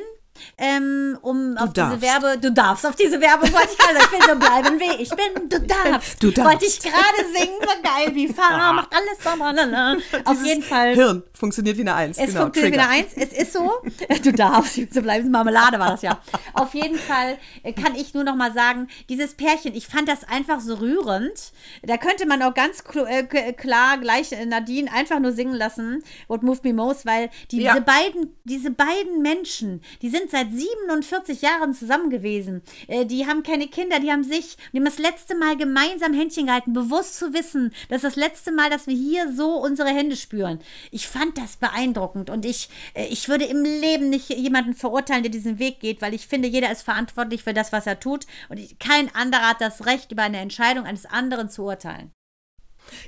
Ähm, 0.58 1.18
um 1.22 1.56
auf 1.56 1.72
darfst. 1.72 1.96
diese 2.02 2.02
Werbe, 2.12 2.38
du 2.40 2.52
darfst 2.52 2.86
auf 2.86 2.96
diese 2.96 3.20
Werbung, 3.20 3.52
wollte 3.52 3.68
ich 3.72 3.78
gerade 3.78 3.94
sagen, 3.98 4.08
ich 4.12 4.18
will 4.28 4.34
so 4.34 4.38
bleiben, 4.38 4.80
wie 4.80 5.02
ich 5.02 5.10
bin, 5.10 5.48
du 5.48 5.60
darfst. 5.60 6.22
Du 6.22 6.30
darfst. 6.30 6.50
Wollte 6.52 6.66
ich 6.66 6.80
gerade 6.80 7.28
singen, 7.32 7.56
so 7.60 7.82
geil, 7.82 8.14
wie 8.14 8.28
Fahrer, 8.28 8.72
macht 8.72 8.90
alles 8.92 9.22
so, 9.22 9.36
lalala. 9.38 9.96
Auf 10.24 10.32
Dieses 10.32 10.46
jeden 10.46 10.62
Fall. 10.62 10.94
Hirn 10.94 11.22
funktioniert 11.32 11.76
wie 11.76 11.80
eine 11.82 11.94
Eins. 11.94 12.18
Es 12.18 12.26
genau, 12.28 12.42
funktioniert 12.42 12.74
Trigger. 12.74 12.90
wieder 12.90 13.04
eins. 13.04 13.12
Es 13.16 13.32
ist 13.38 13.52
so. 13.52 13.70
Du 14.24 14.32
darfst. 14.32 14.78
So 14.92 15.02
bleiben. 15.02 15.30
Marmelade 15.30 15.78
war 15.78 15.90
das 15.92 16.02
ja. 16.02 16.18
Auf 16.54 16.74
jeden 16.74 16.96
Fall 16.98 17.38
äh, 17.62 17.72
kann 17.72 17.94
ich 17.94 18.14
nur 18.14 18.24
noch 18.24 18.36
mal 18.36 18.52
sagen, 18.52 18.88
dieses 19.08 19.34
Pärchen, 19.34 19.74
ich 19.74 19.86
fand 19.86 20.08
das 20.08 20.24
einfach 20.24 20.60
so 20.60 20.74
rührend. 20.74 21.52
Da 21.82 21.96
könnte 21.96 22.26
man 22.26 22.42
auch 22.42 22.54
ganz 22.54 22.82
äh, 23.06 23.52
klar 23.52 23.98
gleich 23.98 24.32
äh, 24.32 24.46
Nadine 24.46 24.90
einfach 24.92 25.18
nur 25.20 25.32
singen 25.32 25.54
lassen, 25.54 26.02
What 26.28 26.42
Moved 26.42 26.64
Me 26.64 26.72
Most, 26.72 27.06
weil 27.06 27.30
die, 27.50 27.62
Ja. 27.62 27.72
diese, 27.72 27.84
beiden, 27.84 28.36
diese 28.44 28.70
beiden 28.70 29.22
Menschen, 29.22 29.82
die 30.02 30.08
sind 30.10 30.23
seit 30.30 30.52
47 30.52 31.42
Jahren 31.42 31.74
zusammen 31.74 32.10
gewesen. 32.10 32.62
Äh, 32.88 33.06
die 33.06 33.26
haben 33.26 33.42
keine 33.42 33.68
Kinder, 33.68 34.00
die 34.00 34.10
haben 34.10 34.24
sich, 34.24 34.56
die 34.72 34.78
haben 34.78 34.84
das 34.84 34.98
letzte 34.98 35.36
Mal 35.36 35.56
gemeinsam 35.56 36.12
Händchen 36.12 36.46
gehalten, 36.46 36.72
bewusst 36.72 37.16
zu 37.16 37.32
wissen, 37.32 37.72
dass 37.88 38.02
das 38.02 38.16
letzte 38.16 38.52
Mal, 38.52 38.70
dass 38.70 38.86
wir 38.86 38.94
hier 38.94 39.32
so 39.32 39.56
unsere 39.56 39.90
Hände 39.90 40.16
spüren. 40.16 40.60
Ich 40.90 41.08
fand 41.08 41.38
das 41.38 41.56
beeindruckend 41.56 42.30
und 42.30 42.44
ich, 42.44 42.68
äh, 42.94 43.06
ich 43.06 43.28
würde 43.28 43.44
im 43.44 43.62
Leben 43.62 44.10
nicht 44.10 44.30
jemanden 44.30 44.74
verurteilen, 44.74 45.22
der 45.22 45.32
diesen 45.32 45.58
Weg 45.58 45.80
geht, 45.80 46.02
weil 46.02 46.14
ich 46.14 46.26
finde, 46.26 46.48
jeder 46.48 46.70
ist 46.70 46.82
verantwortlich 46.82 47.42
für 47.42 47.54
das, 47.54 47.72
was 47.72 47.86
er 47.86 48.00
tut 48.00 48.26
und 48.48 48.80
kein 48.80 49.14
anderer 49.14 49.50
hat 49.50 49.60
das 49.60 49.86
Recht, 49.86 50.12
über 50.12 50.22
eine 50.22 50.38
Entscheidung 50.38 50.84
eines 50.84 51.06
anderen 51.06 51.48
zu 51.48 51.62
urteilen. 51.64 52.12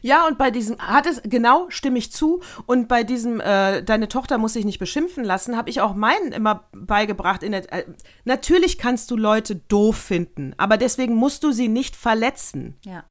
Ja, 0.02 0.26
und 0.26 0.38
bei 0.38 0.50
diesem, 0.50 0.78
hat 0.78 1.06
es, 1.06 1.20
genau, 1.24 1.66
stimme 1.68 1.98
ich 1.98 2.12
zu. 2.12 2.40
Und 2.66 2.88
bei 2.88 3.04
diesem, 3.04 3.40
äh, 3.40 3.82
deine 3.82 4.08
Tochter 4.08 4.38
muss 4.38 4.54
sich 4.54 4.64
nicht 4.64 4.78
beschimpfen 4.78 5.24
lassen, 5.24 5.56
habe 5.56 5.70
ich 5.70 5.80
auch 5.80 5.94
meinen 5.94 6.32
immer 6.32 6.68
beigebracht. 6.72 7.42
In 7.42 7.52
der, 7.52 7.72
äh, 7.72 7.84
natürlich 8.24 8.78
kannst 8.78 9.10
du 9.10 9.16
Leute 9.16 9.56
doof 9.56 9.96
finden, 9.96 10.54
aber 10.56 10.76
deswegen 10.76 11.14
musst 11.14 11.44
du 11.44 11.52
sie 11.52 11.68
nicht 11.68 11.96
verletzen. 11.96 12.76
Ja. 12.84 13.04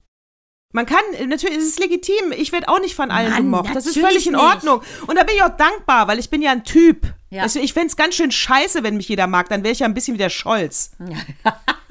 Man 0.73 0.85
kann, 0.85 0.99
natürlich 1.29 1.57
ist 1.57 1.69
es 1.69 1.79
legitim, 1.79 2.33
ich 2.35 2.51
werde 2.51 2.67
auch 2.67 2.81
nicht 2.81 2.95
von 2.95 3.09
allen 3.09 3.31
Mann, 3.31 3.43
gemocht. 3.43 3.73
Das 3.73 3.85
ist 3.85 3.97
völlig 3.97 4.27
in 4.27 4.33
nicht. 4.33 4.41
Ordnung. 4.41 4.81
Und 5.07 5.17
da 5.17 5.23
bin 5.23 5.35
ich 5.35 5.41
auch 5.41 5.55
dankbar, 5.55 6.09
weil 6.09 6.19
ich 6.19 6.29
bin 6.29 6.41
ja 6.41 6.51
ein 6.51 6.65
Typ. 6.65 7.13
Ja. 7.29 7.43
Also 7.43 7.61
ich 7.61 7.71
fände 7.71 7.87
es 7.87 7.95
ganz 7.95 8.15
schön 8.15 8.29
scheiße, 8.29 8.83
wenn 8.83 8.97
mich 8.97 9.07
jeder 9.07 9.27
mag. 9.27 9.47
Dann 9.47 9.63
wäre 9.63 9.71
ich 9.71 9.79
ja 9.79 9.85
ein 9.85 9.93
bisschen 9.93 10.15
wie 10.15 10.19
der 10.19 10.29
Scholz. 10.29 10.91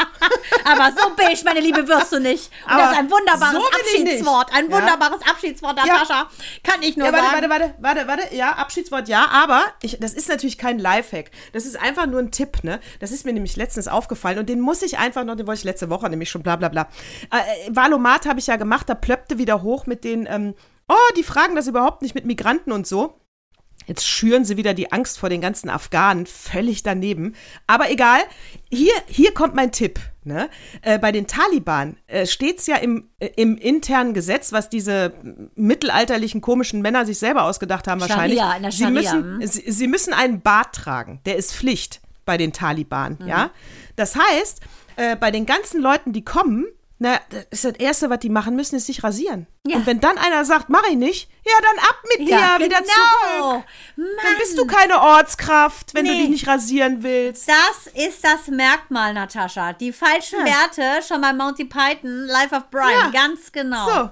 Aber 0.64 0.92
so 0.96 1.10
beige, 1.16 1.40
meine 1.44 1.60
Liebe, 1.60 1.86
wirst 1.88 2.12
du 2.12 2.20
nicht. 2.20 2.50
Und 2.64 2.72
Aber 2.72 2.82
das 2.82 2.92
ist 2.92 2.98
ein 2.98 3.10
wunderbares 3.10 3.52
so. 3.52 3.66
Abschiedswort. 3.66 4.52
Ein 4.54 4.70
Ja. 4.70 4.76
wunderbares 4.76 5.20
Abschiedswort, 5.28 5.76
Natascha. 5.76 6.28
Kann 6.62 6.82
ich 6.82 6.96
nur 6.96 7.06
Ja, 7.06 7.12
warte, 7.12 7.26
sagen. 7.26 7.50
warte, 7.50 7.74
warte, 7.80 8.06
warte, 8.06 8.22
warte. 8.22 8.34
Ja, 8.36 8.52
Abschiedswort, 8.52 9.08
ja, 9.08 9.26
aber 9.30 9.62
ich, 9.82 9.98
das 10.00 10.14
ist 10.14 10.28
natürlich 10.28 10.58
kein 10.58 10.78
Lifehack. 10.78 11.30
Das 11.52 11.66
ist 11.66 11.78
einfach 11.80 12.06
nur 12.06 12.20
ein 12.20 12.30
Tipp, 12.30 12.64
ne? 12.64 12.80
Das 13.00 13.10
ist 13.10 13.24
mir 13.24 13.32
nämlich 13.32 13.56
letztens 13.56 13.88
aufgefallen 13.88 14.38
und 14.38 14.48
den 14.48 14.60
muss 14.60 14.82
ich 14.82 14.98
einfach 14.98 15.24
noch, 15.24 15.36
den 15.36 15.46
wollte 15.46 15.58
ich 15.60 15.64
letzte 15.64 15.90
Woche 15.90 16.08
nämlich 16.08 16.30
schon 16.30 16.42
bla 16.42 16.56
bla 16.56 16.68
bla. 16.68 16.88
Äh, 17.30 17.70
Valomat 17.70 18.26
habe 18.26 18.38
ich 18.40 18.46
ja 18.46 18.56
gemacht, 18.56 18.88
da 18.88 18.94
plöppte 18.94 19.38
wieder 19.38 19.62
hoch 19.62 19.86
mit 19.86 20.04
den, 20.04 20.26
ähm, 20.30 20.54
oh, 20.88 20.94
die 21.16 21.22
fragen 21.22 21.54
das 21.56 21.66
überhaupt 21.66 22.02
nicht 22.02 22.14
mit 22.14 22.24
Migranten 22.24 22.72
und 22.72 22.86
so. 22.86 23.18
Jetzt 23.86 24.06
schüren 24.06 24.44
sie 24.44 24.56
wieder 24.56 24.74
die 24.74 24.92
Angst 24.92 25.18
vor 25.18 25.28
den 25.28 25.40
ganzen 25.40 25.68
Afghanen, 25.68 26.26
völlig 26.26 26.82
daneben. 26.82 27.34
Aber 27.66 27.90
egal, 27.90 28.20
hier, 28.70 28.94
hier 29.06 29.32
kommt 29.34 29.54
mein 29.54 29.72
Tipp. 29.72 30.00
Ne? 30.26 30.48
Äh, 30.80 30.98
bei 30.98 31.12
den 31.12 31.26
Taliban 31.26 31.98
äh, 32.06 32.26
steht 32.26 32.58
es 32.58 32.66
ja 32.66 32.76
im, 32.76 33.10
äh, 33.18 33.28
im 33.36 33.58
internen 33.58 34.14
Gesetz, 34.14 34.52
was 34.52 34.70
diese 34.70 35.12
mittelalterlichen 35.54 36.40
komischen 36.40 36.80
Männer 36.80 37.04
sich 37.04 37.18
selber 37.18 37.42
ausgedacht 37.42 37.86
haben 37.86 38.00
wahrscheinlich. 38.00 38.38
Scharia, 38.38 38.56
in 38.56 38.62
der 38.62 38.72
sie, 38.72 38.84
Scharia, 38.84 38.94
müssen, 38.94 39.40
hm. 39.40 39.46
sie, 39.46 39.70
sie 39.70 39.86
müssen 39.86 40.14
einen 40.14 40.40
Bart 40.40 40.74
tragen. 40.74 41.20
Der 41.26 41.36
ist 41.36 41.54
Pflicht 41.54 42.00
bei 42.24 42.38
den 42.38 42.54
Taliban. 42.54 43.18
Mhm. 43.20 43.28
Ja? 43.28 43.50
Das 43.96 44.16
heißt, 44.16 44.60
äh, 44.96 45.16
bei 45.16 45.30
den 45.30 45.46
ganzen 45.46 45.80
Leuten, 45.82 46.12
die 46.12 46.24
kommen, 46.24 46.66
na, 46.98 47.18
das 47.30 47.44
ist 47.50 47.64
das 47.64 47.72
Erste, 47.74 48.08
was 48.08 48.20
die 48.20 48.30
machen 48.30 48.54
müssen, 48.56 48.76
ist 48.76 48.86
sich 48.86 49.02
rasieren. 49.02 49.46
Ja. 49.66 49.76
Und 49.76 49.86
wenn 49.86 50.00
dann 50.00 50.16
einer 50.16 50.44
sagt, 50.44 50.68
mach 50.68 50.84
ich 50.88 50.96
nicht, 50.96 51.28
ja, 51.44 51.52
dann 51.60 51.78
ab 51.84 51.96
mit 52.16 52.28
dir, 52.28 52.34
Ja, 52.36 52.56
wieder 52.58 52.78
genau. 52.78 53.50
zurück. 53.50 53.64
Dann 53.96 54.04
Mann. 54.06 54.38
bist 54.38 54.56
du 54.56 54.66
keine 54.66 55.00
Ortskraft, 55.00 55.92
wenn 55.94 56.04
du 56.04 56.12
Nee. 56.12 56.20
dich 56.20 56.28
nicht 56.30 56.46
rasieren 56.46 57.02
willst. 57.02 57.48
Das 57.48 57.86
ist 57.94 58.22
das 58.24 58.46
Merkmal, 58.48 59.12
Natascha. 59.12 59.72
Die 59.72 59.92
falschen 59.92 60.46
Ja. 60.46 60.52
Werte 60.70 61.02
schon 61.06 61.20
bei 61.20 61.32
Monty 61.32 61.64
Python, 61.64 62.26
Life 62.26 62.54
of 62.54 62.70
Brian, 62.70 63.10
ganz 63.12 63.50
genau. 63.50 63.88
So. 63.88 64.10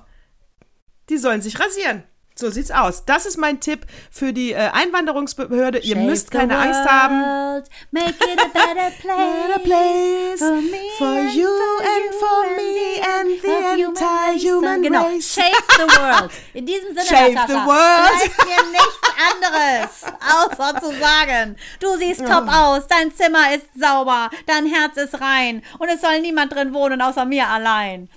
Die 1.08 1.18
sollen 1.18 1.40
sich 1.40 1.58
rasieren. 1.58 2.02
So 2.42 2.50
sieht's 2.50 2.72
aus. 2.72 3.04
Das 3.04 3.24
ist 3.24 3.36
mein 3.36 3.60
Tipp 3.60 3.86
für 4.10 4.32
die 4.32 4.50
äh, 4.50 4.56
Einwanderungsbehörde. 4.72 5.78
Ihr 5.78 5.94
müsst 5.94 6.32
keine 6.32 6.58
Angst 6.58 6.84
haben. 6.90 7.22
world, 7.22 7.68
Make 7.92 8.16
it 8.20 8.40
a 8.40 8.48
better 8.52 8.90
place. 9.00 9.62
Place 9.62 10.38
For 10.40 10.56
me 10.56 10.78
for 10.98 11.06
and 11.06 11.34
you 11.34 11.46
and 11.46 12.14
for 12.18 12.42
me 12.56 13.00
and 13.00 13.42
the 13.42 13.48
human 13.48 13.90
entire 13.90 14.32
race. 14.32 14.42
human 14.42 14.82
genau. 14.82 15.04
race. 15.04 15.32
Shake 15.34 15.66
the 15.78 15.86
world. 16.00 16.32
In 16.52 16.66
diesem 16.66 16.88
Sinne, 16.88 17.06
Shake 17.06 17.34
Natascha, 17.34 17.46
the 17.46 17.68
world. 17.68 18.10
bleibt 18.10 18.44
mir 18.44 18.70
nichts 18.72 19.02
anderes, 19.30 20.12
außer 20.34 20.80
zu 20.80 20.98
sagen, 20.98 21.56
du 21.78 21.96
siehst 21.96 22.26
top 22.26 22.48
aus, 22.48 22.88
dein 22.88 23.14
Zimmer 23.14 23.54
ist 23.54 23.66
sauber, 23.78 24.30
dein 24.46 24.66
Herz 24.66 24.96
ist 24.96 25.20
rein 25.20 25.62
und 25.78 25.88
es 25.88 26.00
soll 26.00 26.20
niemand 26.20 26.52
drin 26.52 26.74
wohnen, 26.74 27.00
außer 27.00 27.24
mir 27.24 27.46
allein. 27.46 28.08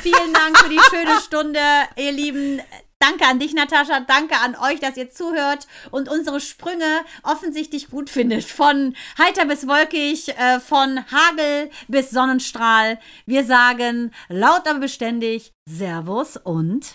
Vielen 0.00 0.32
Dank 0.32 0.58
für 0.58 0.70
die 0.70 0.80
schöne 0.90 1.20
Stunde, 1.20 1.60
ihr 1.96 2.12
Lieben. 2.12 2.62
Danke 2.98 3.26
an 3.26 3.38
dich, 3.38 3.54
Natascha. 3.54 4.00
Danke 4.00 4.36
an 4.36 4.56
euch, 4.56 4.80
dass 4.80 4.96
ihr 4.96 5.10
zuhört 5.10 5.66
und 5.90 6.08
unsere 6.08 6.40
Sprünge 6.40 7.00
offensichtlich 7.22 7.90
gut 7.90 8.08
findet. 8.08 8.44
Von 8.44 8.94
heiter 9.18 9.44
bis 9.46 9.66
wolkig, 9.66 10.28
äh, 10.36 10.60
von 10.60 11.04
Hagel 11.10 11.70
bis 11.88 12.10
Sonnenstrahl. 12.10 12.98
Wir 13.26 13.44
sagen 13.44 14.12
laut 14.28 14.66
aber 14.66 14.80
beständig 14.80 15.52
Servus 15.68 16.36
und 16.36 16.94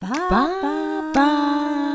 Bye. 0.00 0.10
bye. 0.28 1.12
bye. 1.12 1.91